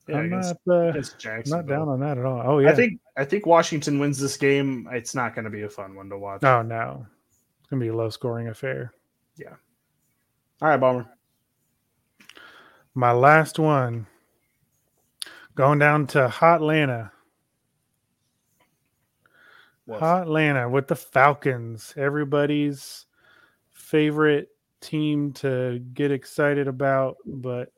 Yeah, 0.08 0.18
I'm 0.18 0.26
against, 0.26 0.54
not. 0.66 0.96
Uh, 0.96 1.02
not 1.46 1.66
down 1.66 1.88
on 1.88 2.00
that 2.00 2.18
at 2.18 2.24
all. 2.26 2.42
Oh 2.44 2.58
yeah. 2.58 2.70
I 2.70 2.74
think 2.74 3.00
I 3.16 3.24
think 3.24 3.46
Washington 3.46 3.98
wins 3.98 4.18
this 4.18 4.36
game. 4.36 4.88
It's 4.92 5.14
not 5.14 5.34
going 5.34 5.44
to 5.44 5.50
be 5.50 5.62
a 5.62 5.70
fun 5.70 5.94
one 5.94 6.10
to 6.10 6.18
watch. 6.18 6.44
Oh 6.44 6.60
no, 6.60 7.06
it's 7.60 7.68
gonna 7.70 7.80
be 7.80 7.88
a 7.88 7.96
low 7.96 8.10
scoring 8.10 8.48
affair. 8.48 8.92
Yeah. 9.36 9.54
All 10.60 10.68
right, 10.68 10.76
Baumer. 10.76 11.08
My 12.94 13.12
last 13.12 13.58
one, 13.58 14.06
going 15.54 15.78
down 15.78 16.06
to 16.08 16.28
Hot 16.28 16.56
Atlanta. 16.56 17.12
Hot 19.90 20.22
Atlanta 20.22 20.68
with 20.68 20.88
the 20.88 20.96
Falcons, 20.96 21.92
everybody's 21.96 23.06
favorite 23.72 24.48
team 24.80 25.32
to 25.34 25.82
get 25.92 26.10
excited 26.10 26.68
about, 26.68 27.16
but 27.26 27.72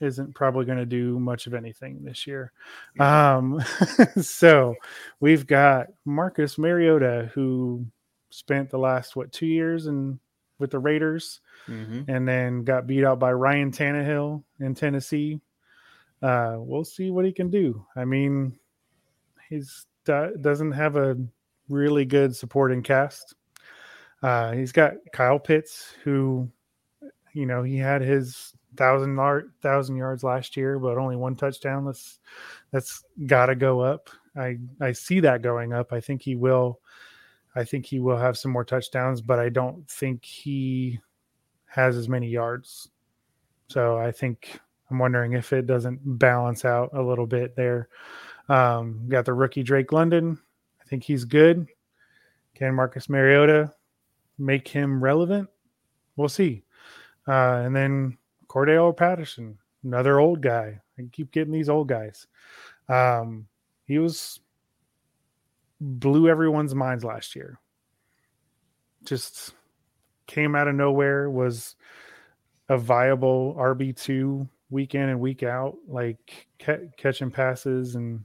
isn't 0.00 0.34
probably 0.34 0.64
going 0.64 0.78
to 0.78 0.86
do 0.86 1.18
much 1.18 1.46
of 1.46 1.54
anything 1.54 2.04
this 2.04 2.26
year. 2.26 2.52
Um, 3.00 3.62
so 4.20 4.74
we've 5.20 5.46
got 5.46 5.86
Marcus 6.04 6.58
Mariota, 6.58 7.30
who 7.34 7.86
spent 8.30 8.70
the 8.70 8.78
last 8.78 9.16
what 9.16 9.32
two 9.32 9.46
years 9.46 9.86
in 9.86 10.18
with 10.58 10.70
the 10.70 10.78
Raiders, 10.78 11.40
Mm-hmm. 11.68 12.02
and 12.08 12.28
then 12.28 12.62
got 12.62 12.86
beat 12.86 13.04
out 13.04 13.18
by 13.18 13.32
Ryan 13.32 13.72
Tannehill 13.72 14.44
in 14.60 14.74
Tennessee. 14.74 15.40
Uh, 16.22 16.56
we'll 16.58 16.84
see 16.84 17.10
what 17.10 17.24
he 17.24 17.32
can 17.32 17.50
do. 17.50 17.84
I 17.96 18.04
mean, 18.04 18.56
he's 19.50 19.86
doesn't 20.04 20.70
have 20.72 20.94
a 20.96 21.16
really 21.68 22.04
good 22.04 22.36
supporting 22.36 22.82
cast. 22.82 23.34
Uh, 24.22 24.52
he's 24.52 24.70
got 24.70 24.92
Kyle 25.12 25.38
Pitts, 25.40 25.92
who, 26.04 26.48
you 27.34 27.46
know, 27.46 27.64
he 27.64 27.76
had 27.76 28.00
his 28.02 28.52
thousand 28.76 29.16
yard 29.16 29.52
thousand 29.62 29.96
yards 29.96 30.22
last 30.22 30.56
year, 30.56 30.78
but 30.78 30.96
only 30.98 31.16
one 31.16 31.34
touchdown. 31.34 31.84
That's 31.84 32.20
that's 32.70 33.02
got 33.26 33.46
to 33.46 33.56
go 33.56 33.80
up. 33.80 34.08
I 34.36 34.58
I 34.80 34.92
see 34.92 35.18
that 35.20 35.42
going 35.42 35.72
up. 35.72 35.92
I 35.92 36.00
think 36.00 36.22
he 36.22 36.36
will. 36.36 36.80
I 37.56 37.64
think 37.64 37.86
he 37.86 37.98
will 37.98 38.18
have 38.18 38.36
some 38.36 38.52
more 38.52 38.64
touchdowns, 38.64 39.22
but 39.22 39.38
I 39.38 39.48
don't 39.48 39.88
think 39.90 40.24
he 40.24 41.00
has 41.64 41.96
as 41.96 42.08
many 42.08 42.28
yards. 42.28 42.90
So 43.68 43.96
I 43.96 44.12
think 44.12 44.60
I'm 44.90 44.98
wondering 44.98 45.32
if 45.32 45.52
it 45.52 45.66
doesn't 45.66 46.00
balance 46.18 46.64
out 46.64 46.90
a 46.92 47.02
little 47.02 47.26
bit 47.26 47.56
there. 47.56 47.88
Um, 48.48 49.08
got 49.08 49.24
the 49.24 49.32
rookie 49.32 49.62
Drake 49.62 49.90
London. 49.90 50.38
I 50.80 50.84
think 50.84 51.02
he's 51.02 51.24
good. 51.24 51.66
Can 52.54 52.74
Marcus 52.74 53.08
Mariota 53.08 53.72
make 54.38 54.68
him 54.68 55.02
relevant? 55.02 55.48
We'll 56.16 56.28
see. 56.28 56.62
Uh, 57.26 57.62
and 57.64 57.74
then 57.74 58.18
Cordarrelle 58.48 58.96
Patterson, 58.96 59.58
another 59.82 60.20
old 60.20 60.40
guy. 60.42 60.80
I 60.98 61.02
keep 61.10 61.32
getting 61.32 61.52
these 61.52 61.68
old 61.68 61.88
guys. 61.88 62.26
Um, 62.88 63.48
he 63.84 63.98
was 63.98 64.40
blew 65.80 66.28
everyone's 66.28 66.74
minds 66.74 67.04
last 67.04 67.36
year. 67.36 67.58
Just 69.04 69.54
came 70.26 70.54
out 70.54 70.68
of 70.68 70.74
nowhere, 70.74 71.30
was 71.30 71.76
a 72.68 72.76
viable 72.76 73.54
RB2 73.58 74.48
week 74.70 74.94
in 74.94 75.08
and 75.08 75.20
week 75.20 75.42
out, 75.42 75.76
like 75.86 76.48
ca- 76.60 76.88
catching 76.96 77.30
passes 77.30 77.94
and 77.94 78.24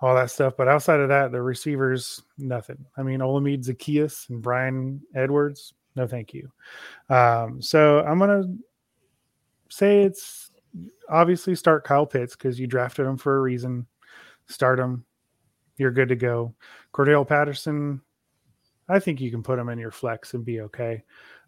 all 0.00 0.14
that 0.14 0.30
stuff. 0.30 0.54
But 0.56 0.68
outside 0.68 1.00
of 1.00 1.08
that, 1.08 1.32
the 1.32 1.40
receivers, 1.40 2.22
nothing. 2.38 2.84
I 2.96 3.02
mean, 3.02 3.20
Olamide 3.20 3.64
Zaccheaus 3.64 4.28
and 4.30 4.42
Bryan 4.42 5.00
Edwards, 5.14 5.74
no 5.94 6.06
thank 6.06 6.34
you. 6.34 6.50
Um, 7.08 7.62
so 7.62 8.00
I'm 8.00 8.18
going 8.18 8.42
to 8.42 8.58
say 9.68 10.02
it's 10.02 10.50
obviously 11.08 11.54
start 11.54 11.84
Kyle 11.84 12.06
Pitts 12.06 12.34
because 12.34 12.58
you 12.58 12.66
drafted 12.66 13.06
him 13.06 13.16
for 13.16 13.36
a 13.36 13.40
reason. 13.40 13.86
Start 14.48 14.80
him. 14.80 15.04
You're 15.76 15.90
good 15.90 16.08
to 16.10 16.16
go. 16.16 16.54
Cordarrelle 16.92 17.26
Patterson, 17.26 18.00
I 18.88 18.98
think 18.98 19.20
you 19.20 19.30
can 19.30 19.42
put 19.42 19.58
him 19.58 19.68
in 19.68 19.78
your 19.78 19.90
flex 19.90 20.34
and 20.34 20.44
be 20.44 20.60
okay. 20.62 21.02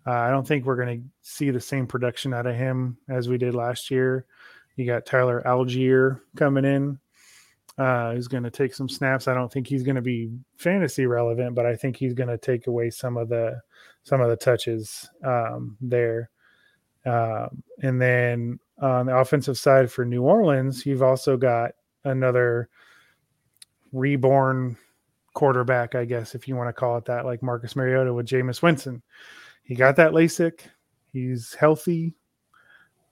Uh, 0.06 0.12
I 0.12 0.30
don't 0.30 0.46
think 0.46 0.64
we're 0.64 0.76
going 0.76 1.00
to 1.00 1.06
see 1.22 1.50
the 1.50 1.60
same 1.60 1.86
production 1.86 2.34
out 2.34 2.46
of 2.46 2.56
him 2.56 2.98
as 3.08 3.28
we 3.28 3.38
did 3.38 3.54
last 3.54 3.90
year. 3.90 4.26
You 4.76 4.86
got 4.86 5.06
Tyler 5.06 5.42
Allgeier 5.46 6.20
coming 6.36 6.64
in. 6.64 6.98
Uh, 7.76 8.14
going 8.28 8.42
to 8.42 8.50
take 8.50 8.72
some 8.72 8.88
snaps. 8.88 9.26
I 9.26 9.34
don't 9.34 9.52
think 9.52 9.66
he's 9.66 9.82
going 9.82 9.96
to 9.96 10.02
be 10.02 10.30
fantasy 10.56 11.06
relevant, 11.06 11.56
but 11.56 11.66
I 11.66 11.74
think 11.74 11.96
he's 11.96 12.14
going 12.14 12.28
to 12.28 12.38
take 12.38 12.68
away 12.68 12.90
some 12.90 13.16
of 13.16 13.28
the 13.28 13.60
some 14.04 14.20
of 14.20 14.28
the 14.28 14.36
touches 14.36 15.08
um, 15.24 15.76
there. 15.80 16.30
Um, 17.04 17.62
and 17.82 18.00
then 18.00 18.60
on 18.80 19.06
the 19.06 19.16
offensive 19.16 19.58
side 19.58 19.90
for 19.90 20.04
New 20.04 20.22
Orleans, 20.22 20.86
you've 20.86 21.02
also 21.02 21.36
got 21.36 21.72
another 22.04 22.68
reborn 23.94 24.76
quarterback, 25.32 25.94
I 25.94 26.04
guess, 26.04 26.34
if 26.34 26.46
you 26.46 26.56
want 26.56 26.68
to 26.68 26.72
call 26.72 26.98
it 26.98 27.06
that, 27.06 27.24
like 27.24 27.42
Marcus 27.42 27.76
Mariota 27.76 28.12
with 28.12 28.26
Jameis 28.26 28.60
Winston. 28.60 29.02
He 29.62 29.74
got 29.74 29.96
that 29.96 30.12
LASIK. 30.12 30.60
He's 31.12 31.54
healthy. 31.54 32.14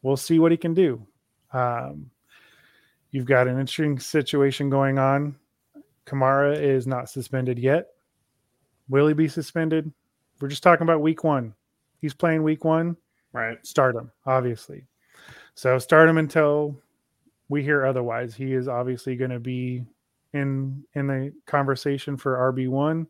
We'll 0.03 0.17
see 0.17 0.39
what 0.39 0.51
he 0.51 0.59
can 0.59 0.75
do. 0.75 1.07
Um, 1.53 2.11
you've 3.13 3.27
got 3.27 3.47
an 3.49 3.59
interesting 3.59 3.99
situation 3.99 4.69
going 4.69 4.99
on. 4.99 5.37
Kamara 6.05 6.61
is 6.61 6.87
not 6.87 7.09
suspended 7.09 7.59
yet. 7.59 7.89
Will 8.89 9.07
he 9.07 9.15
be 9.15 9.29
suspended? 9.29 9.91
We're 10.41 10.49
just 10.49 10.65
talking 10.65 10.83
about 10.83 11.01
week 11.01 11.23
one. 11.23 11.55
He's 12.01 12.15
playing 12.15 12.43
week 12.43 12.65
one. 12.65 12.97
Right. 13.33 13.65
Start 13.65 13.95
him, 13.95 14.11
obviously. 14.27 14.85
So 15.55 15.79
start 15.79 16.09
him 16.09 16.19
until 16.19 16.77
we 17.49 17.63
hear 17.63 17.87
otherwise. 17.87 18.35
He 18.35 18.53
is 18.53 18.67
obviously 18.67 19.15
going 19.15 19.31
to 19.31 19.39
be 19.39 19.85
in 20.33 20.85
in 20.95 21.07
the 21.07 21.33
conversation 21.47 22.17
for 22.17 22.53
RB 22.53 22.69
one. 22.69 23.07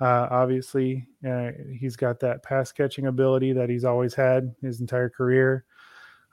Uh, 0.00 0.28
obviously, 0.30 1.06
uh, 1.26 1.50
he's 1.78 1.96
got 1.96 2.20
that 2.20 2.42
pass 2.42 2.70
catching 2.70 3.06
ability 3.06 3.52
that 3.52 3.70
he's 3.70 3.84
always 3.84 4.14
had 4.14 4.54
his 4.60 4.80
entire 4.80 5.08
career. 5.08 5.64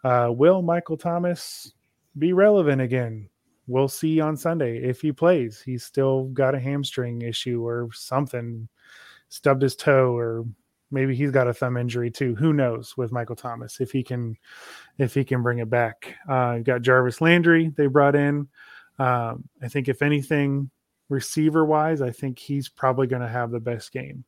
Uh, 0.03 0.29
will 0.31 0.61
Michael 0.61 0.97
Thomas 0.97 1.73
be 2.17 2.33
relevant 2.33 2.81
again? 2.81 3.29
We'll 3.67 3.87
see 3.87 4.19
on 4.19 4.35
Sunday 4.35 4.83
if 4.83 4.99
he 4.99 5.13
plays. 5.13 5.61
He's 5.61 5.85
still 5.85 6.25
got 6.25 6.55
a 6.55 6.59
hamstring 6.59 7.21
issue 7.21 7.65
or 7.65 7.89
something, 7.93 8.67
stubbed 9.29 9.61
his 9.61 9.77
toe, 9.77 10.13
or 10.17 10.43
maybe 10.91 11.15
he's 11.15 11.31
got 11.31 11.47
a 11.47 11.53
thumb 11.53 11.77
injury 11.77 12.11
too. 12.11 12.35
Who 12.35 12.51
knows 12.51 12.97
with 12.97 13.13
Michael 13.13 13.37
Thomas 13.37 13.79
if 13.79 13.91
he 13.91 14.03
can 14.03 14.35
if 14.97 15.13
he 15.13 15.23
can 15.23 15.41
bring 15.41 15.59
it 15.59 15.69
back. 15.69 16.15
Uh, 16.27 16.57
got 16.57 16.81
Jarvis 16.81 17.21
Landry 17.21 17.71
they 17.77 17.87
brought 17.87 18.15
in. 18.15 18.49
Um, 18.99 19.47
I 19.61 19.67
think 19.67 19.87
if 19.87 20.01
anything, 20.01 20.69
receiver 21.09 21.65
wise, 21.65 22.01
I 22.01 22.11
think 22.11 22.39
he's 22.39 22.69
probably 22.69 23.07
going 23.07 23.21
to 23.21 23.27
have 23.27 23.51
the 23.51 23.59
best 23.59 23.91
game 23.91 24.23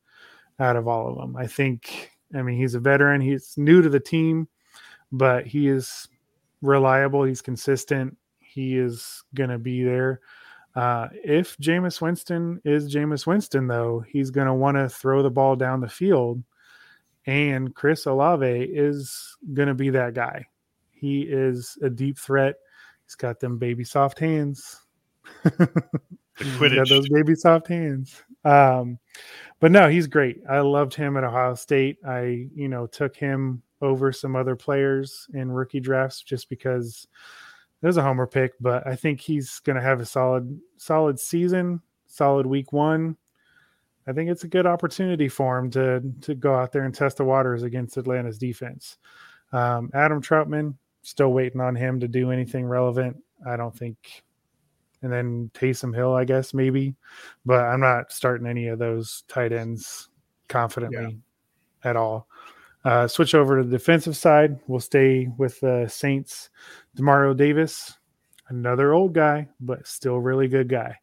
out 0.60 0.76
of 0.76 0.88
all 0.88 1.10
of 1.10 1.18
them. 1.18 1.36
I 1.36 1.48
think. 1.48 2.12
I 2.34 2.42
mean, 2.42 2.58
he's 2.58 2.76
a 2.76 2.80
veteran. 2.80 3.22
He's 3.22 3.54
new 3.56 3.82
to 3.82 3.90
the 3.90 4.00
team, 4.00 4.48
but 5.12 5.46
he 5.46 5.68
is 5.68 6.08
reliable. 6.62 7.24
He's 7.24 7.42
consistent. 7.42 8.18
He 8.40 8.78
is 8.78 9.24
going 9.34 9.52
to 9.52 9.60
be 9.60 9.84
there. 9.84 10.22
Uh, 10.76 11.08
if 11.24 11.56
Jameis 11.58 12.02
Winston 12.02 12.62
is 12.66 12.94
Jameis 12.94 13.26
Winston, 13.26 13.68
though, 13.68 14.04
he's 14.08 14.32
going 14.32 14.48
to 14.48 14.54
want 14.54 14.76
to 14.76 14.90
throw 14.90 15.24
the 15.24 15.30
ball 15.30 15.56
down 15.56 15.80
the 15.80 15.88
field. 15.88 16.44
And 17.26 17.74
Chris 17.74 18.06
Olave 18.06 18.46
is 18.46 19.38
going 19.54 19.68
to 19.68 19.74
be 19.74 19.92
that 19.92 20.14
guy. 20.14 20.46
He 20.92 21.22
is 21.22 21.78
a 21.82 21.90
deep 21.90 22.20
threat. 22.20 22.56
He's 23.06 23.16
got 23.16 23.40
them 23.40 23.58
baby 23.58 23.84
soft 23.84 24.20
hands. 24.20 24.82
He's 26.38 26.58
got 26.58 26.90
those 26.90 27.10
baby 27.10 27.36
soft 27.36 27.68
hands. 27.68 28.24
Um, 28.44 29.00
but 29.60 29.72
no, 29.72 29.88
he's 29.90 30.08
great. 30.08 30.42
I 30.50 30.60
loved 30.60 30.94
him 30.94 31.18
at 31.18 31.24
Ohio 31.24 31.56
State. 31.56 31.98
I, 32.06 32.48
you 32.54 32.68
know, 32.68 32.88
took 32.88 33.16
him 33.16 33.62
over 33.82 34.12
some 34.12 34.36
other 34.36 34.56
players 34.56 35.28
in 35.34 35.52
rookie 35.52 35.80
drafts 35.80 36.22
just 36.22 36.50
because 36.50 37.08
there's 37.82 37.98
a 37.98 38.04
homer 38.04 38.28
pick, 38.28 38.54
but 38.60 38.86
I 38.88 38.96
think 38.96 39.22
he's 39.22 39.60
going 39.60 39.76
to 39.76 39.82
have 39.82 40.00
a 40.02 40.06
solid, 40.06 40.60
solid 40.78 41.20
season, 41.20 41.82
solid 42.08 42.46
week 42.46 42.74
one. 42.74 43.18
I 44.08 44.14
think 44.14 44.30
it's 44.30 44.44
a 44.44 44.48
good 44.48 44.66
opportunity 44.66 45.28
for 45.28 45.58
him 45.58 45.72
to 45.72 46.02
to 46.22 46.36
go 46.36 46.54
out 46.54 46.72
there 46.72 46.84
and 46.84 46.94
test 46.94 47.18
the 47.18 47.26
waters 47.26 47.64
against 47.64 47.98
Atlanta's 47.98 48.38
defense. 48.38 48.98
Um, 49.52 49.90
Adam 49.94 50.22
Trautman, 50.22 50.76
still 51.06 51.32
waiting 51.32 51.62
on 51.62 51.76
him 51.76 52.00
to 52.00 52.08
do 52.08 52.32
anything 52.32 52.66
relevant. 52.66 53.16
I 53.48 53.56
don't 53.56 53.78
think. 53.78 54.24
And 55.02 55.14
then 55.14 55.52
Taysom 55.54 55.94
Hill, 55.94 56.16
I 56.16 56.26
guess 56.26 56.54
maybe, 56.54 56.96
but 57.46 57.64
I'm 57.64 57.80
not 57.80 58.12
starting 58.12 58.48
any 58.48 58.68
of 58.68 58.80
those 58.80 59.24
tight 59.28 59.52
ends 59.52 60.10
confidently 60.48 61.20
yeah. 61.84 61.90
at 61.90 61.96
all. 61.96 62.28
Uh, 62.84 63.08
switch 63.08 63.36
over 63.36 63.58
to 63.58 63.64
the 63.64 63.78
defensive 63.78 64.18
side. 64.18 64.60
We'll 64.68 64.80
stay 64.80 65.28
with 65.38 65.60
the 65.60 65.88
Saints. 65.88 66.50
Demario 66.98 67.38
Davis, 67.38 67.94
another 68.50 68.94
old 68.94 69.14
guy, 69.14 69.48
but 69.60 69.86
still 69.88 70.18
really 70.18 70.48
good 70.48 70.70
guy. 70.70 70.98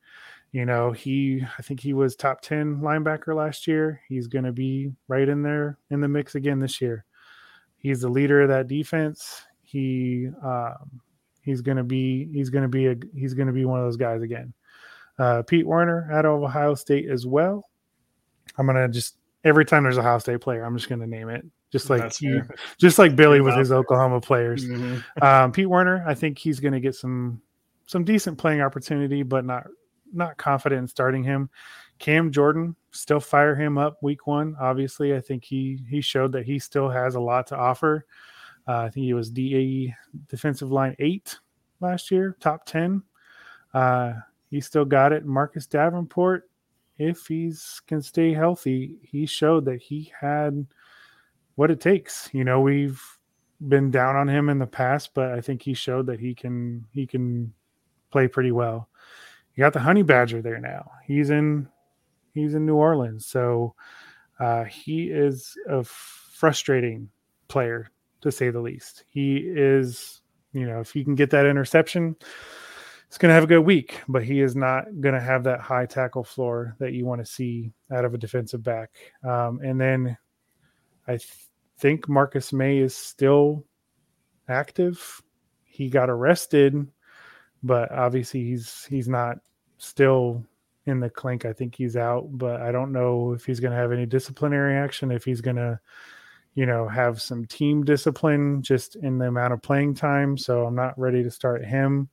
You 0.51 0.66
know, 0.66 0.91
he 0.91 1.45
I 1.59 1.62
think 1.62 1.79
he 1.79 1.93
was 1.93 2.16
top 2.16 2.41
10 2.41 2.79
linebacker 2.81 3.37
last 3.37 3.69
year. 3.69 4.01
He's 4.09 4.27
going 4.27 4.45
to 4.45 4.53
be 4.53 4.93
right 5.07 5.29
in 5.29 5.43
there 5.43 5.79
in 5.91 6.01
the 6.01 6.09
mix 6.09 6.35
again 6.35 6.59
this 6.59 6.81
year. 6.81 7.05
He's 7.79 8.01
the 8.01 8.09
leader 8.09 8.43
of 8.43 8.49
that 8.49 8.69
defense. 8.69 9.43
He 9.73 10.28
um, 10.44 11.01
he's 11.43 11.62
going 11.62 11.78
to 11.78 11.85
be 11.85 12.28
he's 12.32 12.51
going 12.51 12.62
to 12.62 12.69
be 12.69 12.89
a 12.89 12.97
he's 13.15 13.35
going 13.35 13.47
to 13.47 13.53
be 13.53 13.65
one 13.65 13.81
of 13.81 13.86
those 13.86 13.97
guys 13.97 14.23
again. 14.23 14.53
Uh, 15.19 15.43
Pete 15.43 15.66
Werner 15.66 16.09
out 16.12 16.27
of 16.27 16.43
Ohio 16.43 16.74
State 16.74 17.09
as 17.09 17.27
well. 17.27 17.69
I'm 18.59 18.66
going 18.66 18.77
to 18.77 18.89
just 18.89 19.16
every 19.44 19.65
time 19.65 19.82
there's 19.82 19.97
a 19.97 20.01
Ohio 20.01 20.19
State 20.19 20.40
player, 20.40 20.65
I'm 20.65 20.77
just 20.77 20.89
going 20.89 21.01
to 21.01 21.07
name 21.07 21.28
it 21.28 21.44
just 21.73 21.89
like 21.89 22.15
he, 22.15 22.39
just 22.78 22.99
like 22.99 23.16
Billy 23.16 23.40
with 23.40 23.57
his 23.57 23.73
Oklahoma 23.73 24.20
players. 24.20 24.66
Mm-hmm. 24.66 25.24
Um, 25.24 25.53
Pete 25.53 25.69
Werner, 25.69 26.05
I 26.07 26.15
think 26.15 26.39
he's 26.39 26.61
going 26.61 26.74
to 26.74 26.81
get 26.81 26.94
some 26.94 27.40
some 27.86 28.05
decent 28.05 28.39
playing 28.39 28.61
opportunity, 28.61 29.23
but 29.23 29.44
not 29.44 29.66
not 30.12 30.36
confident 30.36 30.81
in 30.81 30.86
starting 30.86 31.24
him. 31.24 31.49
Cam 31.99 32.31
Jordan, 32.31 32.77
still 32.90 33.20
fire 33.20 33.55
him 33.55 33.78
up 33.78 34.03
week 34.03 34.27
one. 34.27 34.55
Obviously, 34.61 35.16
I 35.16 35.20
think 35.20 35.44
he 35.44 35.81
he 35.89 36.03
showed 36.03 36.32
that 36.32 36.44
he 36.44 36.59
still 36.59 36.90
has 36.90 37.15
a 37.15 37.20
lot 37.20 37.47
to 37.49 37.57
offer. 37.57 38.05
Uh, 38.67 38.79
I 38.79 38.91
think 38.91 39.05
he 39.05 39.15
was 39.15 39.31
DAE 39.31 39.95
defensive 40.29 40.71
line 40.71 40.95
eight 40.99 41.39
last 41.81 42.11
year, 42.11 42.37
top 42.41 42.65
ten. 42.65 43.03
Uh, 43.75 44.13
he 44.51 44.61
still 44.61 44.85
got 44.85 45.13
it. 45.13 45.25
Marcus 45.25 45.67
Davenport, 45.67 46.49
if 46.99 47.27
he's 47.27 47.81
can 47.87 48.03
stay 48.03 48.33
healthy, 48.33 48.99
he 49.03 49.27
showed 49.27 49.65
that 49.65 49.81
he 49.81 50.13
had 50.19 50.67
what 51.55 51.71
it 51.71 51.81
takes. 51.81 52.29
You 52.33 52.45
know, 52.45 52.61
we've 52.61 53.03
been 53.69 53.91
down 53.91 54.17
on 54.17 54.29
him 54.29 54.49
in 54.49 54.59
the 54.59 54.67
past, 54.67 55.11
but 55.15 55.33
I 55.33 55.41
think 55.41 55.63
he 55.63 55.75
showed 55.75 56.07
that 56.07 56.21
he 56.21 56.35
can 56.35 56.85
he 56.93 57.07
can 57.07 57.53
play 58.11 58.29
pretty 58.29 58.53
well. 58.53 58.89
You 59.55 59.63
got 59.63 59.73
the 59.73 59.81
honey 59.81 60.03
badger 60.03 60.43
there 60.43 60.59
now. 60.61 60.91
He's 61.05 61.31
in 61.31 61.69
he's 62.35 62.55
in 62.55 62.67
New 62.67 62.77
Orleans, 62.77 63.27
so 63.27 63.75
uh, 64.39 64.65
he 64.65 65.11
is 65.11 65.57
a 65.69 65.85
frustrating 65.85 67.09
player 67.49 67.91
to 68.23 68.32
say 68.32 68.51
the 68.51 68.61
least. 68.61 69.05
He 69.09 69.36
is, 69.36 70.20
you 70.53 70.66
know, 70.66 70.81
if 70.81 70.93
he 70.93 71.05
can 71.05 71.15
get 71.15 71.31
that 71.31 71.47
interception, 71.47 72.16
it's 73.07 73.19
going 73.19 73.28
to 73.28 73.35
have 73.35 73.44
a 73.44 73.49
good 73.49 73.61
week, 73.61 74.01
but 74.09 74.24
he 74.24 74.40
is 74.40 74.57
not 74.57 74.85
going 75.01 75.15
to 75.15 75.20
have 75.20 75.44
that 75.44 75.61
high 75.61 75.86
tackle 75.86 76.24
floor 76.24 76.74
that 76.78 76.93
you 76.93 77.05
want 77.05 77.20
to 77.20 77.31
see 77.31 77.73
out 77.93 78.05
of 78.05 78.15
a 78.15 78.19
defensive 78.19 78.62
back. 78.62 78.90
Um, 79.23 79.61
and 79.62 79.78
then 79.81 80.16
I 81.07 81.12
th- 81.12 81.47
think 81.78 82.09
Marcus 82.09 82.53
Maye 82.53 82.78
is 82.78 82.97
still 82.97 83.65
active. 84.49 85.20
He 85.65 85.90
got 85.90 86.09
arrested, 86.09 86.86
but 87.62 87.93
obviously 87.93 88.44
he's 88.44 88.85
he's 88.85 89.09
not 89.09 89.39
still 89.78 90.44
in 90.86 91.01
the 91.01 91.11
clink. 91.11 91.44
I 91.44 91.53
think 91.53 91.74
he's 91.74 91.97
out, 91.97 92.27
but 92.31 92.61
I 92.61 92.73
don't 92.73 92.93
know 92.93 93.32
if 93.32 93.44
he's 93.44 93.61
going 93.61 93.73
to 93.73 93.78
have 93.78 93.93
any 93.93 94.07
disciplinary 94.07 94.77
action. 94.77 95.11
If 95.11 95.24
he's 95.24 95.40
going 95.40 95.57
to, 95.57 95.78
you 96.55 96.66
know, 96.66 96.87
have 96.87 97.20
some 97.20 97.47
team 97.47 97.85
discipline 97.85 98.62
just 98.62 98.97
in 98.97 99.19
the 99.19 99.27
amount 99.27 99.53
of 99.53 99.62
playing 99.62 99.95
time. 99.95 100.37
So 100.37 100.66
I'm 100.66 100.74
not 100.74 100.99
ready 100.99 101.23
to 101.23 101.31
start 101.31 101.65
him. 101.65 102.09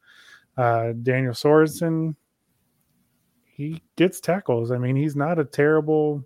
Uh, 0.57 0.94
Daniel 1.03 1.34
Sorensen, 1.34 2.16
he 3.44 3.82
gets 3.95 4.20
tackles. 4.20 4.72
I 4.72 4.78
mean, 4.78 4.95
he's 4.95 5.16
not 5.16 5.40
a 5.40 5.45
terrible 5.45 6.26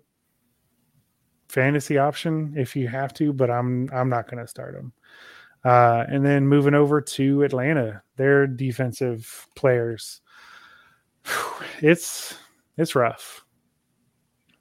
fantasy 1.48 1.98
option 1.98 2.54
if 2.56 2.74
you 2.74 2.88
have 2.88 3.12
to, 3.14 3.32
but 3.32 3.50
I'm 3.50 3.88
I'm 3.92 4.08
not 4.08 4.28
going 4.28 4.42
to 4.42 4.48
start 4.48 4.74
him. 4.74 4.92
Uh, 5.64 6.04
and 6.08 6.24
then 6.24 6.46
moving 6.46 6.74
over 6.74 7.00
to 7.00 7.42
Atlanta, 7.42 8.02
their 8.16 8.46
defensive 8.46 9.48
players, 9.56 10.20
it's 11.80 12.36
it's 12.76 12.94
rough. 12.94 13.44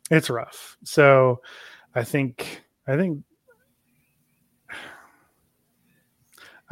It's 0.09 0.29
rough. 0.29 0.77
So 0.83 1.41
I 1.95 2.03
think 2.03 2.63
I 2.87 2.95
think 2.95 3.23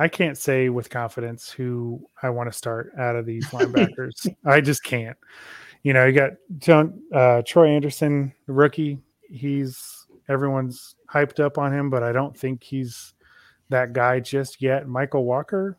I 0.01 0.07
can't 0.07 0.35
say 0.35 0.69
with 0.69 0.89
confidence 0.89 1.51
who 1.51 2.03
I 2.23 2.31
want 2.31 2.51
to 2.51 2.57
start 2.57 2.91
out 2.97 3.15
of 3.15 3.27
these 3.27 3.45
linebackers. 3.49 4.27
I 4.43 4.59
just 4.59 4.83
can't. 4.83 5.15
You 5.83 5.93
know, 5.93 6.07
you 6.07 6.13
got 6.13 6.31
John 6.57 6.99
uh, 7.13 7.43
Troy 7.45 7.67
Anderson, 7.69 8.33
rookie. 8.47 8.97
He's 9.29 10.07
everyone's 10.27 10.95
hyped 11.07 11.39
up 11.39 11.59
on 11.59 11.71
him, 11.71 11.91
but 11.91 12.01
I 12.01 12.13
don't 12.13 12.35
think 12.35 12.63
he's 12.63 13.13
that 13.69 13.93
guy 13.93 14.19
just 14.19 14.59
yet. 14.59 14.87
Michael 14.87 15.23
Walker 15.23 15.77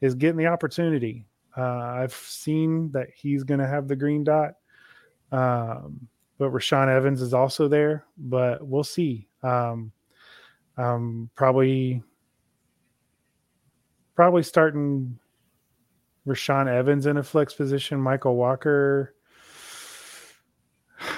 is 0.00 0.14
getting 0.14 0.38
the 0.38 0.46
opportunity. 0.46 1.26
Uh, 1.54 1.92
I've 2.00 2.14
seen 2.14 2.90
that 2.92 3.08
he's 3.14 3.44
going 3.44 3.60
to 3.60 3.66
have 3.66 3.86
the 3.86 3.96
green 3.96 4.24
dot, 4.24 4.54
um, 5.30 6.08
but 6.38 6.52
Rashaan 6.52 6.88
Evans 6.88 7.20
is 7.20 7.34
also 7.34 7.68
there. 7.68 8.06
But 8.16 8.66
we'll 8.66 8.82
see. 8.82 9.28
Um, 9.42 9.92
um, 10.78 11.28
probably, 11.34 12.02
probably 14.18 14.42
starting 14.42 15.16
Rashaan 16.26 16.66
Evans 16.66 17.06
in 17.06 17.18
a 17.18 17.22
flex 17.22 17.54
position. 17.54 18.00
Michael 18.00 18.34
Walker 18.34 19.14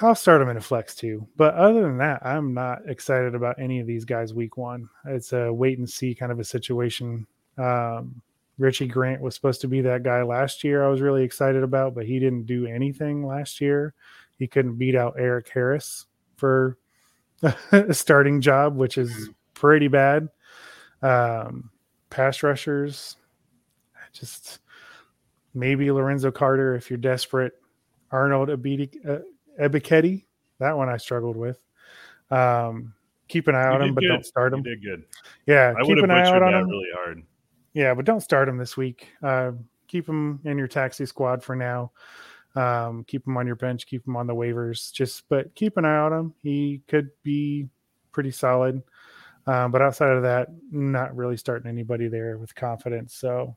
I'll 0.02 0.14
start 0.14 0.42
him 0.42 0.50
in 0.50 0.58
a 0.58 0.60
flex 0.60 0.94
too. 0.94 1.26
But 1.34 1.54
other 1.54 1.80
than 1.80 1.96
that, 1.96 2.20
I'm 2.26 2.52
not 2.52 2.80
excited 2.86 3.34
about 3.34 3.58
any 3.58 3.80
of 3.80 3.86
these 3.86 4.04
guys 4.04 4.34
week 4.34 4.58
one. 4.58 4.90
It's 5.06 5.32
a 5.32 5.50
wait 5.50 5.78
and 5.78 5.88
see 5.88 6.14
kind 6.14 6.30
of 6.30 6.40
a 6.40 6.44
situation. 6.44 7.26
Um, 7.56 8.20
Richie 8.58 8.86
Grant 8.86 9.22
was 9.22 9.34
supposed 9.34 9.62
to 9.62 9.68
be 9.68 9.80
that 9.80 10.02
guy 10.02 10.20
last 10.20 10.62
year. 10.62 10.84
I 10.84 10.90
was 10.90 11.00
really 11.00 11.24
excited 11.24 11.62
about, 11.62 11.94
but 11.94 12.04
he 12.04 12.18
didn't 12.18 12.44
do 12.44 12.66
anything 12.66 13.26
last 13.26 13.62
year. 13.62 13.94
He 14.38 14.46
couldn't 14.46 14.76
beat 14.76 14.94
out 14.94 15.18
Erik 15.18 15.48
Harris 15.48 16.04
for 16.36 16.76
a 17.72 17.94
starting 17.94 18.42
job, 18.42 18.76
which 18.76 18.98
is 18.98 19.30
pretty 19.54 19.88
bad. 19.88 20.28
Um, 21.00 21.70
pass 22.10 22.42
rushers, 22.42 23.16
just 24.12 24.58
maybe 25.54 25.90
Lorenzo 25.90 26.30
Carter 26.30 26.74
if 26.74 26.90
you're 26.90 26.98
desperate. 26.98 27.54
Arnold 28.10 28.50
uh, 28.50 28.56
Ebiketie. 28.56 30.24
That 30.58 30.76
one 30.76 30.88
I 30.88 30.96
struggled 30.96 31.36
with. 31.36 31.58
Um, 32.30 32.94
keep 33.28 33.48
an 33.48 33.54
eye 33.54 33.68
on 33.68 33.82
him, 33.82 33.94
but 33.94 34.02
good. 34.02 34.08
don't 34.08 34.26
start 34.26 34.52
him. 34.52 34.62
You 34.64 34.76
did 34.76 34.82
good. 34.82 35.04
Yeah, 35.46 35.74
I 35.78 35.84
keep 35.84 35.98
an 35.98 36.10
eye 36.10 36.26
out 36.26 36.42
on 36.42 36.54
him. 36.54 36.68
Really 36.68 36.88
hard. 36.94 37.22
Yeah, 37.72 37.94
but 37.94 38.04
don't 38.04 38.20
start 38.20 38.48
him 38.48 38.58
this 38.58 38.76
week. 38.76 39.08
Uh, 39.22 39.52
keep 39.86 40.08
him 40.08 40.40
in 40.44 40.58
your 40.58 40.68
taxi 40.68 41.06
squad 41.06 41.42
for 41.42 41.54
now. 41.54 41.92
Um, 42.56 43.04
keep 43.04 43.26
him 43.26 43.36
on 43.36 43.46
your 43.46 43.56
bench. 43.56 43.86
Keep 43.86 44.06
him 44.06 44.16
on 44.16 44.26
the 44.26 44.34
waivers. 44.34 44.92
Just, 44.92 45.28
but 45.28 45.54
keep 45.54 45.76
an 45.76 45.84
eye 45.84 45.98
on 45.98 46.12
him. 46.12 46.34
He 46.42 46.82
could 46.88 47.10
be 47.22 47.68
pretty 48.12 48.32
solid. 48.32 48.82
Um, 49.46 49.70
but 49.70 49.82
outside 49.82 50.12
of 50.12 50.22
that, 50.22 50.48
not 50.70 51.16
really 51.16 51.36
starting 51.36 51.68
anybody 51.68 52.08
there 52.08 52.36
with 52.38 52.54
confidence. 52.54 53.14
So 53.14 53.56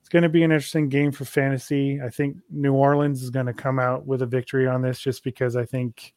it's 0.00 0.08
going 0.08 0.22
to 0.22 0.28
be 0.28 0.42
an 0.42 0.52
interesting 0.52 0.88
game 0.88 1.12
for 1.12 1.24
fantasy. 1.24 2.00
I 2.00 2.08
think 2.08 2.36
New 2.50 2.74
Orleans 2.74 3.22
is 3.22 3.30
going 3.30 3.46
to 3.46 3.52
come 3.52 3.78
out 3.78 4.06
with 4.06 4.22
a 4.22 4.26
victory 4.26 4.66
on 4.66 4.82
this 4.82 5.00
just 5.00 5.24
because 5.24 5.56
I 5.56 5.64
think 5.64 6.14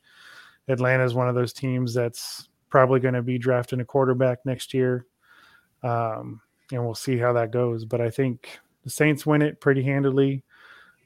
Atlanta 0.68 1.03
is 1.03 1.14
one 1.14 1.30
of 1.30 1.35
those 1.35 1.53
teams 1.53 1.94
that's 1.94 2.49
probably 2.69 2.99
going 2.99 3.14
to 3.14 3.22
be 3.22 3.38
drafting 3.38 3.80
a 3.80 3.85
quarterback 3.85 4.45
next 4.45 4.73
year. 4.73 5.06
Um, 5.84 6.41
and 6.72 6.84
we'll 6.84 6.95
see 6.95 7.18
how 7.18 7.34
that 7.34 7.52
goes. 7.52 7.85
But 7.85 8.02
I 8.02 8.10
think 8.10 8.60
the 8.84 8.89
Saints 8.89 9.26
win 9.26 9.41
it 9.41 9.61
pretty 9.61 9.84
handily 9.84 10.44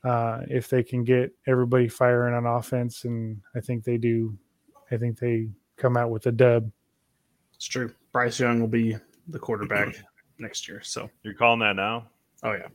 uh, 0.03 0.41
if 0.49 0.69
they 0.69 0.83
can 0.83 1.03
get 1.03 1.31
everybody 1.47 1.87
firing 1.87 2.33
on 2.33 2.45
offense. 2.45 3.05
And 3.05 3.41
I 3.55 3.59
think 3.59 3.83
they 3.83 3.97
do. 3.97 4.37
I 4.91 4.97
think 4.97 5.19
they 5.19 5.49
come 5.77 5.95
out 5.95 6.09
with 6.09 6.25
a 6.25 6.31
dub. 6.31 6.71
It's 7.55 7.67
true. 7.67 7.93
Bryce 8.11 8.39
Young 8.39 8.59
will 8.59 8.67
be 8.67 8.97
the 9.27 9.39
quarterback 9.39 9.95
next 10.39 10.67
year. 10.67 10.81
So 10.83 11.09
you're 11.23 11.33
calling 11.33 11.59
that 11.59 11.75
now? 11.75 12.07
Oh 12.43 12.53
yeah, 12.53 12.67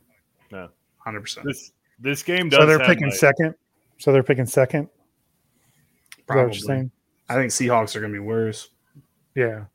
yeah, 0.51 0.67
hundred 0.97 1.21
percent. 1.21 1.45
This 1.45 1.71
this 1.99 2.23
game 2.23 2.49
does. 2.49 2.59
So 2.59 2.65
they're 2.65 2.79
picking 2.79 3.07
like, 3.07 3.17
second. 3.17 3.55
So 3.99 4.11
they're 4.11 4.23
picking 4.23 4.45
second. 4.45 4.89
Probably. 6.27 6.89
I 7.29 7.35
think 7.35 7.51
Seahawks 7.51 7.95
are 7.95 7.99
going 7.99 8.13
to 8.13 8.19
be 8.19 8.25
worse. 8.25 8.69
Yeah, 9.35 9.65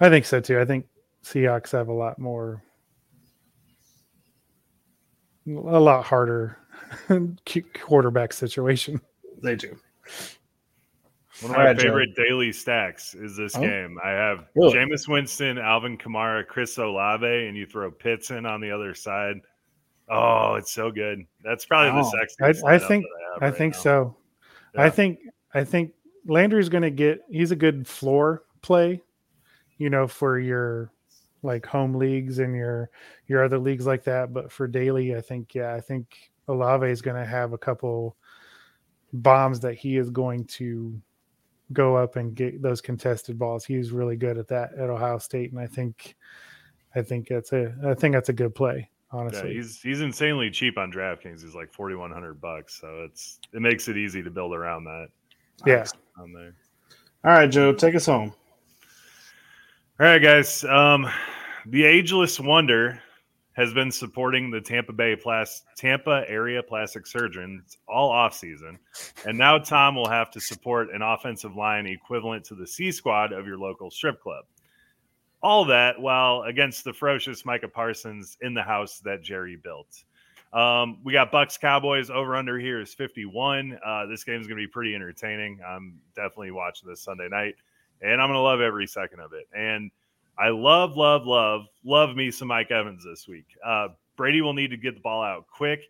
I 0.00 0.08
think 0.08 0.26
so 0.26 0.40
too. 0.40 0.60
I 0.60 0.64
think 0.64 0.86
Seahawks 1.24 1.72
have 1.72 1.88
a 1.88 1.92
lot 1.92 2.18
more, 2.18 2.62
a 5.46 5.50
lot 5.50 6.04
harder 6.04 6.58
quarterback 7.74 8.32
situation. 8.32 9.00
They 9.42 9.56
do. 9.56 9.76
One 11.40 11.50
of 11.50 11.56
my 11.58 11.64
right, 11.66 11.80
favorite 11.80 12.16
Joe. 12.16 12.24
daily 12.24 12.52
stacks 12.52 13.14
is 13.14 13.36
this 13.36 13.54
oh. 13.56 13.60
game. 13.60 13.98
I 14.02 14.10
have 14.10 14.46
really? 14.54 14.72
Jameis 14.72 15.06
Winston, 15.06 15.58
Alvin 15.58 15.98
Kamara, 15.98 16.46
Chris 16.46 16.78
Olave, 16.78 17.26
and 17.26 17.56
you 17.56 17.66
throw 17.66 17.90
Pitts 17.90 18.30
in 18.30 18.46
on 18.46 18.60
the 18.60 18.70
other 18.70 18.94
side. 18.94 19.36
Oh, 20.08 20.54
it's 20.54 20.72
so 20.72 20.90
good. 20.90 21.26
That's 21.44 21.66
probably 21.66 22.00
the 22.00 22.26
sexiest. 22.42 22.64
I, 22.64 22.74
I 22.76 22.78
think. 22.78 23.04
I, 23.04 23.44
I 23.44 23.48
right 23.48 23.56
think 23.56 23.74
now. 23.74 23.80
so. 23.80 24.16
Yeah. 24.74 24.82
I 24.82 24.90
think. 24.90 25.18
I 25.52 25.64
think 25.64 25.92
Landry's 26.26 26.68
going 26.68 26.82
to 26.82 26.90
get. 26.90 27.22
He's 27.30 27.50
a 27.50 27.56
good 27.56 27.86
floor 27.86 28.44
play. 28.62 29.02
You 29.78 29.90
know, 29.90 30.06
for 30.06 30.38
your 30.38 30.90
like 31.42 31.66
home 31.66 31.94
leagues 31.94 32.38
and 32.38 32.54
your 32.54 32.90
your 33.26 33.44
other 33.44 33.58
leagues 33.58 33.86
like 33.86 34.04
that. 34.04 34.32
But 34.32 34.50
for 34.50 34.66
daily, 34.66 35.14
I 35.14 35.20
think 35.20 35.54
yeah, 35.54 35.74
I 35.74 35.80
think 35.80 36.30
Olave 36.48 36.86
is 36.86 37.02
going 37.02 37.16
to 37.16 37.28
have 37.28 37.52
a 37.52 37.58
couple 37.58 38.16
bombs 39.12 39.60
that 39.60 39.74
he 39.74 39.96
is 39.96 40.10
going 40.10 40.44
to 40.44 41.00
go 41.72 41.96
up 41.96 42.16
and 42.16 42.34
get 42.34 42.62
those 42.62 42.80
contested 42.80 43.38
balls. 43.38 43.64
He's 43.64 43.90
really 43.90 44.16
good 44.16 44.38
at 44.38 44.48
that 44.48 44.74
at 44.74 44.90
Ohio 44.90 45.18
State, 45.18 45.52
and 45.52 45.60
I 45.60 45.66
think 45.66 46.16
I 46.94 47.02
think 47.02 47.28
that's 47.28 47.52
a 47.52 47.74
I 47.86 47.94
think 47.94 48.14
that's 48.14 48.28
a 48.28 48.32
good 48.32 48.54
play. 48.54 48.90
Honestly, 49.12 49.50
yeah, 49.50 49.54
he's 49.54 49.80
he's 49.80 50.00
insanely 50.00 50.50
cheap 50.50 50.78
on 50.78 50.90
DraftKings. 50.90 51.42
He's 51.42 51.54
like 51.54 51.72
forty 51.72 51.94
one 51.94 52.10
hundred 52.10 52.40
bucks, 52.40 52.78
so 52.80 53.04
it's 53.04 53.38
it 53.52 53.60
makes 53.60 53.88
it 53.88 53.96
easy 53.96 54.22
to 54.22 54.30
build 54.30 54.54
around 54.54 54.84
that. 54.84 55.08
Yeah. 55.64 55.86
On 56.18 56.32
there. 56.32 56.54
All 57.24 57.32
right, 57.32 57.50
Joe, 57.50 57.72
take 57.72 57.94
us 57.94 58.06
home. 58.06 58.32
All 59.98 60.06
right, 60.06 60.22
guys. 60.22 60.64
Um, 60.64 61.08
the 61.66 61.84
ageless 61.84 62.38
wonder 62.38 63.00
has 63.56 63.72
been 63.72 63.90
supporting 63.90 64.50
the 64.50 64.60
Tampa 64.60 64.92
Bay 64.92 65.16
Plas- 65.16 65.62
Tampa 65.76 66.24
area 66.28 66.62
plastic 66.62 67.06
surgeons 67.06 67.78
all 67.88 68.12
offseason. 68.12 68.76
And 69.24 69.38
now 69.38 69.58
Tom 69.58 69.96
will 69.96 70.08
have 70.08 70.30
to 70.32 70.40
support 70.40 70.92
an 70.92 71.00
offensive 71.00 71.56
line 71.56 71.86
equivalent 71.86 72.44
to 72.46 72.54
the 72.54 72.66
C 72.66 72.92
squad 72.92 73.32
of 73.32 73.46
your 73.46 73.56
local 73.56 73.90
strip 73.90 74.20
club. 74.20 74.44
All 75.42 75.64
that 75.66 75.98
while 75.98 76.42
against 76.42 76.84
the 76.84 76.92
ferocious 76.92 77.46
Micah 77.46 77.68
Parsons 77.68 78.36
in 78.42 78.52
the 78.52 78.62
house 78.62 79.00
that 79.00 79.22
Jerry 79.22 79.56
built. 79.56 80.04
Um, 80.52 80.98
we 81.02 81.14
got 81.14 81.32
Bucks 81.32 81.56
Cowboys 81.56 82.10
over 82.10 82.36
under 82.36 82.58
here 82.58 82.80
is 82.80 82.92
51. 82.92 83.78
Uh, 83.84 84.06
this 84.06 84.22
game 84.22 84.40
is 84.40 84.46
going 84.46 84.58
to 84.58 84.66
be 84.66 84.70
pretty 84.70 84.94
entertaining. 84.94 85.60
I'm 85.66 85.98
definitely 86.14 86.50
watching 86.50 86.88
this 86.88 87.00
Sunday 87.00 87.28
night, 87.28 87.54
and 88.02 88.20
I'm 88.20 88.28
going 88.28 88.36
to 88.36 88.40
love 88.40 88.60
every 88.60 88.86
second 88.86 89.20
of 89.20 89.32
it. 89.32 89.48
And 89.54 89.90
I 90.38 90.50
love, 90.50 90.96
love, 90.96 91.26
love, 91.26 91.66
love 91.84 92.14
me 92.14 92.30
some 92.30 92.48
Mike 92.48 92.70
Evans 92.70 93.04
this 93.04 93.26
week. 93.26 93.46
Uh, 93.64 93.88
Brady 94.16 94.42
will 94.42 94.52
need 94.52 94.70
to 94.70 94.76
get 94.76 94.94
the 94.94 95.00
ball 95.00 95.22
out 95.22 95.46
quick, 95.46 95.80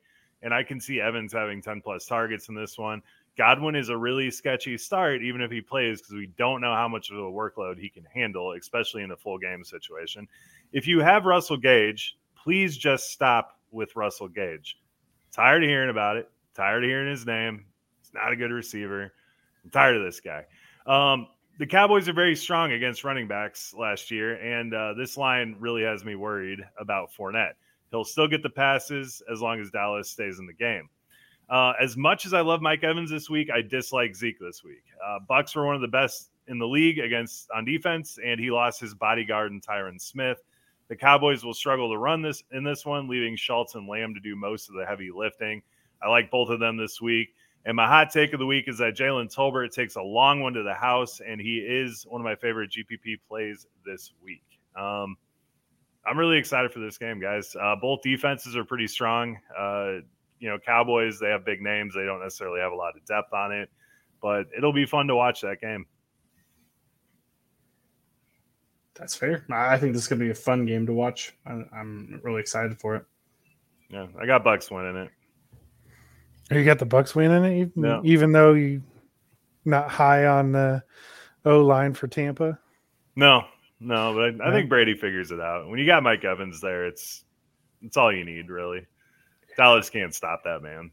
and 0.43 0.55
I 0.55 0.63
can 0.63 0.81
see 0.81 1.01
Evans 1.01 1.33
having 1.33 1.61
10 1.61 1.81
plus 1.81 2.07
targets 2.07 2.49
in 2.49 2.55
this 2.55 2.79
one. 2.79 3.03
Godwin 3.37 3.75
is 3.75 3.91
a 3.91 3.97
really 3.97 4.31
sketchy 4.31 4.79
start, 4.79 5.23
even 5.23 5.41
if 5.43 5.51
he 5.51 5.61
plays, 5.61 6.01
because 6.01 6.15
we 6.15 6.29
don't 6.39 6.61
know 6.61 6.75
how 6.75 6.89
much 6.89 7.11
of 7.11 7.19
a 7.19 7.23
workload 7.23 7.79
he 7.79 7.89
can 7.89 8.05
handle, 8.05 8.53
especially 8.53 9.03
in 9.03 9.11
a 9.11 9.17
full 9.17 9.39
game 9.39 9.63
situation. 9.63 10.27
If 10.73 10.87
you 10.87 11.01
have 11.01 11.27
Russell 11.27 11.59
Gage, 11.59 12.17
please 12.35 12.77
just 12.77 13.11
stop 13.11 13.59
with 13.73 13.95
Russell 13.95 14.29
Gage. 14.29 14.79
Tired 15.33 15.63
of 15.63 15.69
hearing 15.69 15.91
about 15.91 16.17
it. 16.17 16.31
Tired 16.55 16.83
of 16.83 16.89
hearing 16.89 17.11
his 17.11 17.27
name. 17.27 17.67
He's 18.01 18.15
not 18.15 18.33
a 18.33 18.37
good 18.37 18.53
receiver. 18.53 19.13
I'm 19.65 19.71
tired 19.71 19.97
of 19.97 20.03
this 20.03 20.21
guy. 20.21 20.45
Um, 20.87 21.29
the 21.59 21.67
Cowboys 21.67 22.09
are 22.09 22.13
very 22.13 22.37
strong 22.37 22.73
against 22.73 23.05
running 23.05 23.27
backs 23.27 23.75
last 23.77 24.11
year, 24.11 24.35
and 24.35 24.75
uh, 24.75 24.93
this 24.95 25.17
line 25.17 25.57
really 25.59 25.83
has 25.83 26.05
me 26.05 26.15
worried 26.15 26.61
about 26.79 27.11
Fournette. 27.13 27.55
He'll 27.91 28.05
still 28.05 28.29
get 28.29 28.43
the 28.43 28.51
passes 28.51 29.23
as 29.33 29.41
long 29.41 29.61
as 29.61 29.71
Dallas 29.71 30.11
stays 30.11 30.39
in 30.39 30.47
the 30.47 30.53
game. 30.53 30.89
Uh, 31.49 31.73
as 31.81 31.97
much 31.97 32.27
as 32.27 32.35
I 32.35 32.41
love 32.41 32.61
Mike 32.61 32.83
Evans 32.85 33.11
this 33.11 33.31
week, 33.31 33.49
I 33.51 33.63
dislike 33.63 34.15
Zeke 34.15 34.39
this 34.41 34.65
week. 34.65 34.83
Uh, 35.05 35.21
Bucks 35.27 35.55
were 35.55 35.65
one 35.65 35.77
of 35.77 35.81
the 35.81 35.89
best 35.89 36.31
in 36.49 36.59
the 36.59 36.67
league 36.67 36.99
against 36.99 37.49
on 37.55 37.65
defense, 37.65 38.19
and 38.25 38.39
he 38.39 38.51
lost 38.51 38.81
his 38.81 38.95
bodyguard 38.95 39.53
and 39.53 39.65
Tyron 39.65 40.01
Smith. 40.01 40.39
The 40.89 40.97
Cowboys 40.97 41.45
will 41.45 41.55
struggle 41.55 41.91
to 41.91 41.99
run 41.99 42.21
this 42.21 42.43
in 42.53 42.65
this 42.65 42.85
one, 42.85 43.09
leaving 43.09 43.37
Schultz 43.37 43.77
and 43.77 43.89
Lamb 43.89 44.15
to 44.15 44.21
do 44.21 44.37
most 44.37 44.69
of 44.69 44.75
the 44.75 44.85
heavy 44.85 45.11
lifting. 45.15 45.63
I 46.03 46.09
like 46.09 46.31
both 46.31 46.51
of 46.51 46.61
them 46.61 46.77
this 46.77 47.01
week. 47.01 47.35
And 47.67 47.75
my 47.75 47.89
hot 47.89 48.11
take 48.11 48.33
of 48.33 48.39
the 48.39 48.47
week 48.47 48.69
is 48.69 48.79
that 48.79 48.95
Jalen 48.95 49.35
Tolbert 49.35 49.73
takes 49.73 49.97
a 49.97 50.03
long 50.03 50.41
one 50.41 50.53
to 50.53 50.63
the 50.63 50.73
house, 50.73 51.21
and 51.21 51.41
he 51.41 51.57
is 51.59 52.07
one 52.09 52.21
of 52.21 52.25
my 52.25 52.37
favorite 52.37 52.71
GPP 52.71 53.17
plays 53.29 53.67
this 53.85 54.13
week. 54.23 54.45
Um, 54.77 55.17
I'm 56.07 56.17
really 56.17 56.39
excited 56.39 56.73
for 56.73 56.79
this 56.79 56.97
game, 56.97 57.21
guys. 57.21 57.57
Uh, 57.61 57.75
both 57.75 58.03
defenses 58.03 58.57
are 58.57 58.65
pretty 58.65 58.87
strong. 58.87 59.37
Uh, 59.59 59.95
you 60.39 60.49
know, 60.49 60.59
Cowboys, 60.65 61.19
they 61.19 61.29
have 61.29 61.45
big 61.45 61.61
names. 61.61 61.93
They 61.93 62.05
don't 62.05 62.23
necessarily 62.23 62.61
have 62.61 62.71
a 62.71 62.77
lot 62.77 62.97
of 62.97 63.05
depth 63.05 63.33
on 63.33 63.51
it, 63.51 63.69
but 64.23 64.47
it'll 64.57 64.73
be 64.73 64.87
fun 64.87 65.09
to 65.09 65.17
watch 65.17 65.41
that 65.41 65.61
game. 65.61 65.87
That's 68.95 69.17
fair. 69.17 69.45
I 69.51 69.77
think 69.77 69.93
this 69.93 70.03
is 70.03 70.09
going 70.09 70.21
to 70.21 70.25
be 70.25 70.31
a 70.31 70.35
fun 70.35 70.67
game 70.67 70.87
to 70.87 70.93
watch. 70.93 71.35
I'm 71.45 72.21
really 72.23 72.41
excited 72.41 72.79
for 72.79 72.95
it. 72.95 73.05
Yeah, 73.91 74.07
I 74.21 74.25
got 74.25 74.45
Bucks 74.45 74.71
winning 74.71 74.97
it. 74.97 75.11
You 76.51 76.65
got 76.65 76.79
the 76.79 76.87
Bucks 76.87 77.15
winning 77.15 77.45
it, 77.45 77.61
even, 77.61 77.73
no. 77.77 78.01
even 78.05 78.33
though 78.33 78.55
you 78.55 78.83
not 79.65 79.91
high 79.91 80.27
on 80.27 80.53
the 80.53 80.83
O 81.45 81.61
line 81.61 81.93
for 81.93 82.07
Tampa. 82.07 82.59
No, 83.17 83.43
no, 83.81 84.15
but 84.15 84.47
I, 84.47 84.49
I, 84.49 84.53
think 84.53 84.69
Brady 84.69 84.95
figures 84.95 85.31
it 85.33 85.41
out. 85.41 85.69
When 85.69 85.79
you 85.79 85.87
got 85.87 86.03
Mike 86.03 86.25
Evans 86.25 86.61
there, 86.61 86.87
it's 86.87 87.25
it's 87.83 87.97
all 87.97 88.13
you 88.13 88.25
need, 88.25 88.49
really. 88.49 88.87
Dallas 89.57 89.91
can't 89.91 90.15
stop 90.15 90.43
that 90.45 90.63
man. 90.63 90.91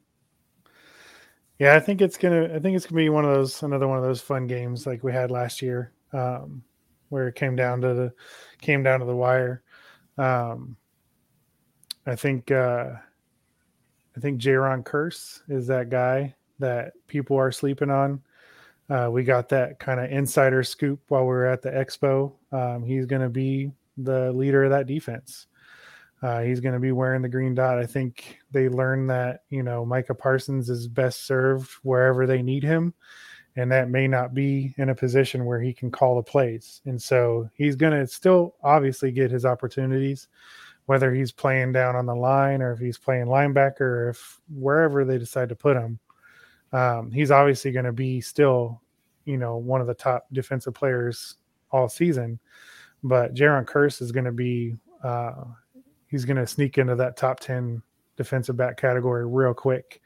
Yeah, 1.59 1.75
I 1.75 1.79
think 1.79 2.01
it's 2.01 2.17
gonna. 2.17 2.55
I 2.55 2.59
think 2.59 2.75
it's 2.75 2.87
gonna 2.87 3.01
be 3.01 3.09
one 3.09 3.25
of 3.25 3.33
those 3.33 3.61
another 3.61 3.87
one 3.87 3.97
of 3.97 4.03
those 4.03 4.21
fun 4.21 4.47
games 4.47 4.87
like 4.87 5.03
we 5.03 5.11
had 5.11 5.29
last 5.29 5.61
year, 5.61 5.91
um, 6.13 6.63
where 7.09 7.27
it 7.27 7.35
came 7.35 7.55
down 7.55 7.81
to 7.81 7.93
the 7.93 8.13
came 8.59 8.81
down 8.81 9.01
to 9.01 9.05
the 9.05 9.15
wire. 9.15 9.61
Um, 10.17 10.77
I 12.07 12.15
think. 12.15 12.49
Uh, 12.49 12.93
I 14.15 14.19
think 14.19 14.41
Jayron 14.41 14.83
Kearse 14.83 15.41
is 15.49 15.67
that 15.67 15.89
guy 15.89 16.35
that 16.59 16.93
people 17.07 17.37
are 17.37 17.51
sleeping 17.51 17.89
on. 17.89 18.21
Uh, 18.89 19.09
we 19.11 19.23
got 19.23 19.49
that 19.49 19.79
kind 19.79 19.99
of 19.99 20.11
insider 20.11 20.63
scoop 20.63 20.99
while 21.07 21.23
we 21.23 21.27
were 21.27 21.47
at 21.47 21.61
the 21.61 21.71
expo. 21.71 22.33
Um, 22.51 22.83
he's 22.83 23.05
going 23.05 23.21
to 23.21 23.29
be 23.29 23.71
the 23.97 24.31
leader 24.33 24.65
of 24.65 24.71
that 24.71 24.87
defense. 24.87 25.47
Uh, 26.21 26.41
he's 26.41 26.59
going 26.59 26.73
to 26.73 26.79
be 26.79 26.91
wearing 26.91 27.21
the 27.21 27.29
green 27.29 27.53
dot. 27.53 27.77
I 27.77 27.85
think 27.85 28.39
they 28.51 28.69
learned 28.69 29.09
that, 29.09 29.43
you 29.49 29.63
know, 29.63 29.85
Micah 29.85 30.15
Parsons 30.15 30.69
is 30.69 30.87
best 30.87 31.25
served 31.25 31.69
wherever 31.83 32.25
they 32.25 32.41
need 32.41 32.63
him. 32.63 32.93
And 33.55 33.71
that 33.71 33.89
may 33.89 34.07
not 34.07 34.33
be 34.33 34.73
in 34.77 34.89
a 34.89 34.95
position 34.95 35.45
where 35.45 35.59
he 35.59 35.73
can 35.73 35.91
call 35.91 36.15
the 36.15 36.23
plays. 36.23 36.81
And 36.85 36.99
so 36.99 37.49
he's 37.55 37.75
going 37.75 37.93
to 37.93 38.07
still 38.07 38.55
obviously 38.63 39.11
get 39.11 39.31
his 39.31 39.45
opportunities 39.45 40.27
whether 40.85 41.13
he's 41.13 41.31
playing 41.31 41.71
down 41.71 41.95
on 41.95 42.05
the 42.05 42.15
line 42.15 42.61
or 42.61 42.73
if 42.73 42.79
he's 42.79 42.97
playing 42.97 43.25
linebacker 43.25 43.81
or 43.81 44.09
if 44.09 44.39
wherever 44.53 45.05
they 45.05 45.17
decide 45.17 45.49
to 45.49 45.55
put 45.55 45.77
him, 45.77 45.99
um, 46.73 47.11
he's 47.11 47.31
obviously 47.31 47.71
going 47.71 47.85
to 47.85 47.93
be 47.93 48.19
still, 48.19 48.81
you 49.25 49.37
know, 49.37 49.57
one 49.57 49.81
of 49.81 49.87
the 49.87 49.93
top 49.93 50.27
defensive 50.33 50.73
players 50.73 51.35
all 51.71 51.87
season. 51.87 52.39
But 53.03 53.33
Jayron 53.33 53.65
Kearse 53.65 54.01
is 54.01 54.11
going 54.11 54.25
to 54.25 54.31
be, 54.31 54.75
uh, 55.03 55.45
he's 56.07 56.25
going 56.25 56.37
to 56.37 56.47
sneak 56.47 56.77
into 56.77 56.95
that 56.95 57.17
top 57.17 57.39
10 57.39 57.81
defensive 58.17 58.57
back 58.57 58.77
category 58.77 59.25
real 59.25 59.53
quick. 59.53 60.01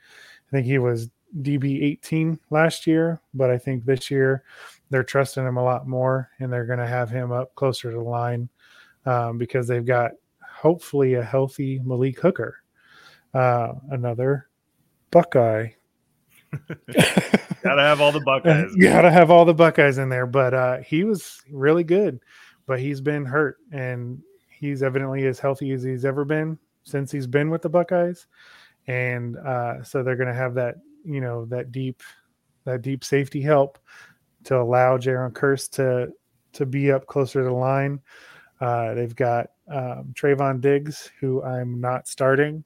I 0.47 0.51
think 0.51 0.65
he 0.65 0.77
was 0.77 1.09
DB 1.41 1.83
18 1.83 2.39
last 2.49 2.87
year, 2.87 3.21
but 3.33 3.49
I 3.49 3.57
think 3.57 3.85
this 3.85 4.09
year 4.09 4.43
they're 4.89 5.03
trusting 5.03 5.45
him 5.45 5.57
a 5.57 5.63
lot 5.63 5.87
more 5.87 6.29
and 6.39 6.51
they're 6.51 6.65
going 6.65 6.79
to 6.79 6.87
have 6.87 7.09
him 7.09 7.31
up 7.31 7.53
closer 7.55 7.91
to 7.91 7.97
the 7.97 8.03
line 8.03 8.49
um, 9.05 9.37
because 9.37 9.67
they've 9.67 9.85
got 9.85 10.11
hopefully 10.57 11.15
a 11.15 11.23
healthy 11.23 11.79
Malik 11.84 12.19
Hooker. 12.19 12.57
Uh, 13.34 13.73
another 13.91 14.49
Buckeye. 15.11 15.69
gotta 17.63 17.81
have 17.81 18.01
all 18.01 18.11
the 18.11 18.21
Buckeyes. 18.21 18.75
gotta 18.79 19.11
have 19.11 19.29
all 19.29 19.45
the 19.45 19.53
Buckeyes 19.53 19.97
in 19.97 20.09
there. 20.09 20.25
But 20.25 20.53
uh, 20.53 20.77
he 20.79 21.03
was 21.03 21.41
really 21.51 21.84
good, 21.84 22.19
but 22.65 22.79
he's 22.79 23.01
been 23.01 23.25
hurt, 23.25 23.57
and 23.71 24.21
he's 24.49 24.81
evidently 24.81 25.25
as 25.25 25.39
healthy 25.39 25.71
as 25.71 25.84
he's 25.84 26.05
ever 26.05 26.25
been 26.25 26.57
since 26.84 27.11
he's 27.11 27.27
been 27.27 27.49
with 27.49 27.61
the 27.61 27.69
Buckeyes. 27.69 28.27
And 28.88 29.38
uh, 29.38 29.84
so 29.84 30.01
they're 30.01 30.15
gonna 30.15 30.34
have 30.34 30.53
that, 30.55 30.75
you 31.03 31.21
know, 31.21 31.45
that 31.45 31.71
deep, 31.71 32.01
that 32.63 32.81
deep 32.81 33.03
safety 33.03 33.41
help 33.41 33.77
to 34.45 34.57
allow 34.57 34.97
Jayron 34.97 35.34
Kearse 35.34 35.69
to 35.71 36.11
to 36.53 36.65
be 36.65 36.91
up 36.91 37.05
closer 37.05 37.39
to 37.39 37.45
the 37.45 37.53
line. 37.53 37.99
Uh, 38.59 38.93
they've 38.93 39.15
got 39.15 39.51
um, 39.71 40.13
Trevon 40.13 40.61
Diggs, 40.61 41.11
who 41.19 41.43
I'm 41.43 41.79
not 41.79 42.07
starting 42.07 42.63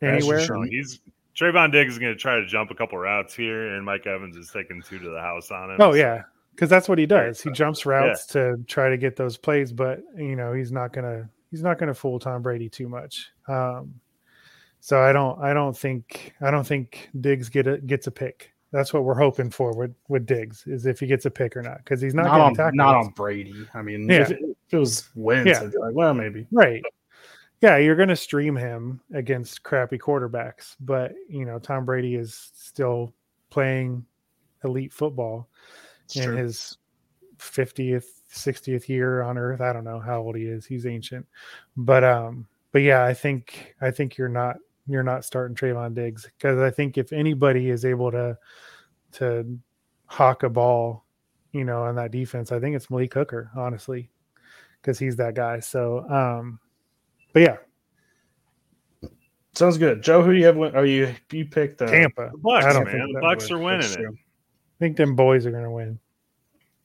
anywhere. 0.00 0.46
He's 0.70 1.00
Trevon 1.34 1.72
Diggs 1.72 1.94
is 1.94 1.98
going 1.98 2.12
to 2.12 2.18
try 2.18 2.36
to 2.36 2.46
jump 2.46 2.70
a 2.70 2.74
couple 2.74 2.96
routes 2.98 3.34
here, 3.34 3.74
and 3.74 3.84
Mike 3.84 4.06
Evans 4.06 4.36
is 4.36 4.50
taking 4.50 4.82
two 4.82 4.98
to 4.98 5.10
the 5.10 5.20
house 5.20 5.50
on 5.50 5.70
him. 5.70 5.76
Oh 5.80 5.94
yeah, 5.94 6.22
because 6.54 6.70
that's 6.70 6.88
what 6.88 6.98
he 6.98 7.06
does. 7.06 7.40
He 7.40 7.50
jumps 7.50 7.84
routes 7.84 8.26
yeah. 8.28 8.42
to 8.42 8.64
try 8.68 8.88
to 8.88 8.96
get 8.96 9.16
those 9.16 9.36
plays, 9.36 9.72
but 9.72 10.00
you 10.16 10.36
know 10.36 10.52
he's 10.52 10.70
not 10.70 10.92
gonna 10.92 11.28
he's 11.50 11.62
not 11.62 11.78
gonna 11.78 11.94
fool 11.94 12.20
Tom 12.20 12.42
Brady 12.42 12.68
too 12.68 12.88
much. 12.88 13.32
Um, 13.48 13.94
so 14.78 15.00
I 15.00 15.12
don't 15.12 15.40
I 15.42 15.52
don't 15.52 15.76
think 15.76 16.34
I 16.40 16.52
don't 16.52 16.66
think 16.66 17.10
Diggs 17.20 17.48
get 17.48 17.66
a, 17.66 17.78
gets 17.78 18.06
a 18.06 18.12
pick 18.12 18.53
that's 18.74 18.92
what 18.92 19.04
we're 19.04 19.14
hoping 19.18 19.50
for 19.50 19.72
with 19.72 19.94
with 20.08 20.26
Diggs 20.26 20.66
is 20.66 20.84
if 20.84 20.98
he 21.00 21.06
gets 21.06 21.24
a 21.26 21.30
pick 21.30 21.56
or 21.56 21.62
not 21.62 21.78
because 21.78 22.00
he's 22.00 22.14
not, 22.14 22.24
not, 22.24 22.30
getting 22.32 22.42
on 22.44 22.54
tackles. 22.54 22.74
not 22.74 22.94
on 22.96 23.08
Brady. 23.10 23.66
I 23.74 23.82
mean, 23.82 24.08
Yeah. 24.08 24.22
if, 24.22 24.30
it, 24.32 24.40
if 24.42 24.74
it 24.74 24.76
was 24.78 25.08
Wentz, 25.14 25.48
Yeah. 25.48 25.62
I'd 25.62 25.72
be 25.72 25.78
like, 25.78 25.94
well, 25.94 26.12
maybe. 26.12 26.46
right. 26.50 26.82
Yeah, 27.60 27.78
you're 27.78 27.96
going 27.96 28.08
to 28.10 28.16
stream 28.16 28.56
him 28.56 29.00
against 29.14 29.62
crappy 29.62 29.96
quarterbacks, 29.96 30.74
but 30.80 31.12
you 31.28 31.44
know 31.46 31.58
Tom 31.58 31.84
Brady 31.86 32.16
is 32.16 32.50
still 32.54 33.14
playing 33.50 34.04
elite 34.64 34.92
football 34.92 35.48
It's 36.04 36.16
in 36.16 36.24
true. 36.24 36.36
his 36.36 36.76
50th 37.38 38.06
60th 38.32 38.88
year 38.88 39.22
on 39.22 39.36
earth 39.38 39.60
i 39.60 39.72
don't 39.72 39.84
know 39.84 40.00
how 40.00 40.20
old 40.20 40.34
he 40.34 40.44
is 40.44 40.64
he's 40.66 40.86
ancient 40.86 41.24
but 41.76 42.02
um 42.02 42.46
but 42.72 42.80
yeah 42.82 43.04
i 43.04 43.12
think 43.14 43.74
i 43.80 43.90
think 43.90 44.16
you're 44.16 44.28
not 44.28 44.56
you're 44.86 45.02
not 45.02 45.24
starting 45.24 45.56
Trevon 45.56 45.94
Diggs 45.94 46.24
because 46.38 46.58
i 46.58 46.70
think 46.70 46.98
if 46.98 47.12
anybody 47.12 47.70
is 47.70 47.84
able 47.84 48.10
to 48.10 48.36
to 49.12 49.58
hawk 50.06 50.42
a 50.42 50.48
ball 50.50 51.04
you 51.52 51.64
know 51.64 51.82
on 51.84 51.94
that 51.96 52.10
defense 52.10 52.52
i 52.52 52.60
think 52.60 52.76
it's 52.76 52.90
malik 52.90 53.14
hooker 53.14 53.50
honestly 53.56 54.10
because 54.80 54.98
he's 54.98 55.16
that 55.16 55.34
guy 55.34 55.58
so 55.60 56.08
um 56.10 56.58
but 57.32 57.42
yeah 57.42 57.56
Sounds 59.56 59.78
good. 59.78 60.02
Joe, 60.02 60.20
who 60.20 60.32
do 60.32 60.38
you 60.40 60.46
have? 60.46 60.56
win- 60.56 60.72
Oh, 60.74 60.82
you 60.82 61.14
you 61.30 61.44
picked 61.44 61.78
the 61.78 61.86
tampa 61.86 62.30
The 62.32 62.38
Bucks, 62.38 62.64
I 62.66 62.72
don't 62.72 62.84
man. 62.86 62.92
think 63.02 63.14
The 63.14 63.20
Bucks 63.20 63.48
would- 63.50 63.60
are 63.60 63.62
winning 63.62 63.92
it. 63.92 63.98
i 64.08 64.78
think 64.80 64.96
them 64.96 65.14
boys 65.14 65.46
are 65.46 65.52
going 65.52 65.62
to 65.62 65.70
win 65.70 65.98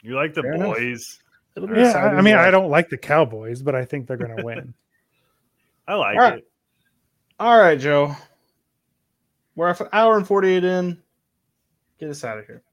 You 0.04 0.16
like 0.16 0.36
the 0.36 0.44
Fair 0.44 0.58
boys? 0.58 1.20
Yeah 1.58 1.94
I- 2.16 2.22
mean 2.22 2.36
to 2.36 2.40
i 2.40 2.52
don't 2.52 2.70
like 2.70 2.90
the 2.90 2.98
cowboys 2.98 3.64
but 3.64 3.74
i 3.76 3.84
think 3.86 4.06
they're 4.08 4.18
going 4.18 4.38
to 4.38 4.44
win 4.46 4.74
I 5.88 5.96
like 5.96 6.16
All 6.18 6.22
right. 6.22 6.38
it. 6.38 6.49
All 7.40 7.58
right, 7.58 7.80
Joe. 7.80 8.16
We're 9.56 9.70
an 9.70 9.76
hour 9.94 10.18
and 10.18 10.28
forty-eight 10.28 10.64
in. 10.64 10.98
Get 12.00 12.10
us 12.10 12.24
out 12.24 12.38
of 12.38 12.46
here. 12.46 12.64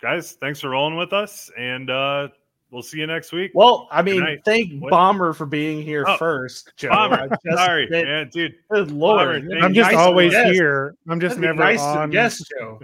Guys, 0.00 0.32
thanks 0.32 0.60
for 0.60 0.70
rolling 0.70 0.96
with 0.96 1.12
us, 1.12 1.50
and 1.58 1.90
uh 1.90 2.28
we'll 2.70 2.82
see 2.82 2.98
you 2.98 3.06
next 3.06 3.32
week. 3.32 3.52
Well, 3.54 3.88
I 3.90 4.02
mean, 4.02 4.40
thank 4.44 4.80
What? 4.82 4.90
Baumer 4.90 5.32
for 5.32 5.46
being 5.46 5.80
here 5.82 6.04
Oh, 6.06 6.16
first, 6.16 6.72
Joe. 6.76 6.88
Baumer, 6.90 7.28
just- 7.28 7.56
sorry, 7.56 7.84
it- 7.84 7.90
man, 8.04 8.28
dude. 8.30 8.54
Good 8.70 8.90
lord, 8.90 9.18
Baumer, 9.18 9.32
That'd 9.34 9.48
thank 9.48 9.60
be 9.60 9.64
i'm 9.66 9.74
just 9.74 9.90
nice 9.92 9.98
always 10.00 10.32
here 10.32 10.94
i'm 11.08 11.20
just 11.20 11.36
That'd 11.36 11.56
never 11.56 11.62
nice 11.64 11.80
on 11.80 12.08
to 12.10 12.12
guest, 12.12 12.52
Joe. 12.58 12.80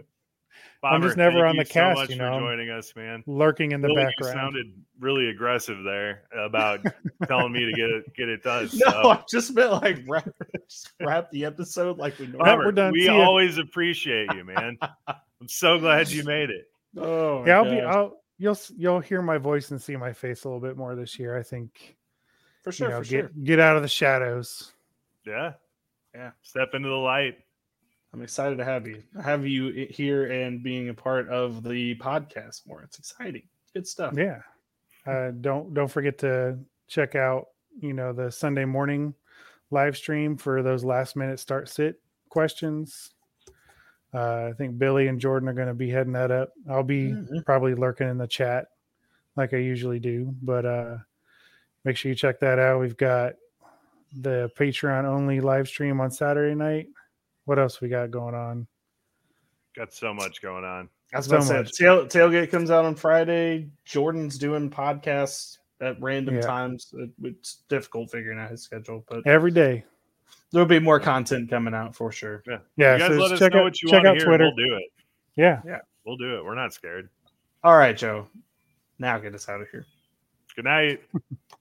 Baumer, 0.83 0.95
I'm 0.97 1.03
just 1.03 1.17
never 1.19 1.41
thank 1.41 1.47
on 1.51 1.57
the 1.57 1.63
you 1.63 1.67
so 1.67 1.73
cast, 1.73 1.99
much 1.99 2.11
you 2.11 2.17
for 2.17 2.23
know. 2.23 2.41
joining 2.41 2.71
us, 2.71 2.95
man. 2.97 3.23
lurking 3.27 3.73
in 3.73 3.83
the 3.83 3.89
Billy, 3.89 4.01
you 4.01 4.07
background 4.09 4.35
sounded 4.35 4.73
really 4.99 5.29
aggressive 5.29 5.85
there 5.85 6.23
about 6.35 6.81
telling 7.29 7.53
me 7.53 7.67
to 7.67 7.73
get 7.73 7.91
it 7.91 8.15
get 8.15 8.29
it 8.31 8.43
done. 8.43 8.69
No, 8.75 8.91
So, 8.91 9.11
I 9.11 9.23
just 9.31 9.55
meant 9.55 9.73
like 9.73 9.99
wrap, 10.09 10.29
just 10.69 10.93
wrap 11.01 11.31
the 11.33 11.45
episode 11.45 11.99
like 11.99 12.19
we 12.19 12.29
normally. 12.29 12.51
Baumer, 12.51 12.65
we're 12.65 12.73
done. 12.73 12.93
we 12.93 13.01
See 13.01 13.07
ya. 13.07 13.15
always 13.23 13.59
appreciate 13.59 14.33
you, 14.35 14.45
man. 14.45 14.79
I'm 15.07 15.49
so 15.49 15.79
glad 15.79 16.11
you 16.11 16.25
made 16.25 16.49
it. 16.51 16.71
Oh, 16.97 17.45
yeah, 17.47 17.59
I'll 17.59 17.65
be. 17.65 17.81
I'll 17.81 18.23
you'll 18.39 18.59
you'll 18.77 19.01
hear 19.01 19.21
my 19.21 19.37
voice 19.37 19.71
and 19.71 19.81
see 19.83 19.97
my 19.97 20.13
face 20.15 20.45
a 20.45 20.49
little 20.49 20.61
bit 20.61 20.77
more 20.79 20.95
this 20.95 21.19
year. 21.19 21.37
I 21.39 21.43
think. 21.43 21.97
for 22.63 22.73
sure, 22.73 22.89
you 22.89 22.95
know, 22.95 23.03
for 23.03 23.09
get 23.09 23.21
sure. 23.21 23.31
get 23.45 23.61
out 23.61 23.77
of 23.77 23.83
the 23.83 23.89
shadows. 23.89 24.73
Yeah. 25.27 25.53
Yeah. 26.15 26.31
Step 26.43 26.71
into 26.75 26.89
the 26.89 26.95
light. 26.95 27.37
I'm 28.13 28.23
excited 28.23 28.59
to 28.59 28.65
have 28.65 28.87
you, 28.89 29.03
have 29.23 29.47
you 29.47 29.87
here 29.91 30.31
and 30.33 30.63
being 30.63 30.89
a 30.89 30.95
part 30.95 31.29
of 31.29 31.63
the 31.63 31.95
podcast 31.97 32.67
more. 32.67 32.83
It's 32.83 32.99
exciting. 32.99 33.43
Good 33.73 33.87
stuff. 33.87 34.15
Yeah. 34.17 34.41
Uh, 35.07 35.31
don't 35.41 35.73
don't 35.75 35.89
forget 35.89 36.19
to 36.19 36.59
check 36.89 37.15
out 37.15 37.47
you 37.81 37.93
know 37.95 38.13
the 38.13 38.31
Sunday 38.31 38.65
morning 38.65 39.15
live 39.71 39.97
stream 39.97 40.37
for 40.37 40.63
those 40.63 40.85
last 40.85 41.15
minute 41.17 41.39
start 41.41 41.69
sit 41.69 42.01
questions. 42.29 43.11
Uh, 44.13 44.49
I 44.51 44.53
think 44.59 44.77
Billy 44.77 45.07
and 45.07 45.21
Jordan 45.21 45.49
are 45.49 45.53
going 45.55 45.69
to 45.69 45.75
be 45.75 45.89
heading 45.89 46.13
that 46.15 46.33
up. 46.33 46.51
I'll 46.69 46.83
be 46.83 47.13
Mhm. 47.13 47.45
probably 47.47 47.75
lurking 47.75 48.09
in 48.09 48.19
the 48.19 48.27
chat 48.27 48.67
like 49.37 49.55
I 49.55 49.59
usually 49.59 50.01
do, 50.01 50.35
but 50.43 50.67
uh, 50.67 50.99
make 51.85 51.97
sure 51.97 52.09
you 52.11 52.17
check 52.17 52.41
that 52.41 52.59
out. 52.59 52.81
We've 52.81 52.97
got 52.97 53.35
the 54.13 54.51
Patreon 54.59 55.05
only 55.05 55.41
live 55.41 55.69
stream 55.69 56.01
on 56.01 56.11
Saturday 56.11 56.57
night. 56.57 56.89
What 57.51 57.59
else 57.59 57.81
we 57.81 57.89
got 57.89 58.13
going 58.13 58.37
on? 58.37 58.69
Got 59.75 59.93
so 59.93 60.15
much 60.15 60.41
going 60.41 60.63
on. 60.63 60.89
That's 61.13 61.27
was 61.27 61.49
So 61.49 61.55
about 61.55 61.65
much. 61.65 61.73
tail, 61.73 62.07
tailgate 62.07 62.49
comes 62.49 62.71
out 62.71 62.85
on 62.85 62.95
Friday. 62.95 63.69
Jordan's 63.85 64.39
doing 64.39 64.71
podcasts 64.71 65.59
at 65.81 66.01
random 66.01 66.37
Yeah. 66.37 66.43
times. 66.43 66.95
It, 66.97 67.11
it's 67.25 67.65
difficult 67.69 68.13
figuring 68.13 68.39
out 68.39 68.53
his 68.53 68.63
schedule, 68.63 69.05
but 69.09 69.27
Every 69.27 69.51
day. 69.51 69.83
there'll 70.53 70.65
be 70.69 70.79
more 70.79 71.01
content 71.01 71.51
coming 71.51 71.75
out 71.75 71.97
for 71.97 72.13
sure. 72.13 72.45
Yeah. 72.47 72.59
Yeah, 72.77 72.93
you 72.93 72.99
guys 73.01 73.09
so 73.09 73.15
let 73.17 73.33
us 73.33 73.39
check 73.41 73.53
know 73.53 73.59
out 73.59 73.65
what 73.65 73.83
you 73.83 73.89
check 73.89 73.95
want 73.95 74.05
to 74.05 74.11
out 74.11 74.17
hear. 74.19 74.27
Twitter. 74.27 74.45
and 74.45 74.55
We'll 74.57 74.67
do 74.69 74.75
it. 74.77 74.85
Yeah, 75.35 75.61
yeah. 75.67 75.79
We'll 76.07 76.19
do 76.19 76.39
it. 76.39 76.45
We're 76.45 76.55
not 76.55 76.73
scared. 76.73 77.09
All 77.65 77.77
right, 77.77 77.97
Joe. 77.97 78.29
Now 79.01 79.19
get 79.19 79.35
us 79.35 79.49
out 79.49 79.61
of 79.61 79.69
here. 79.71 79.87
Good 80.55 80.67
night. 80.67 81.03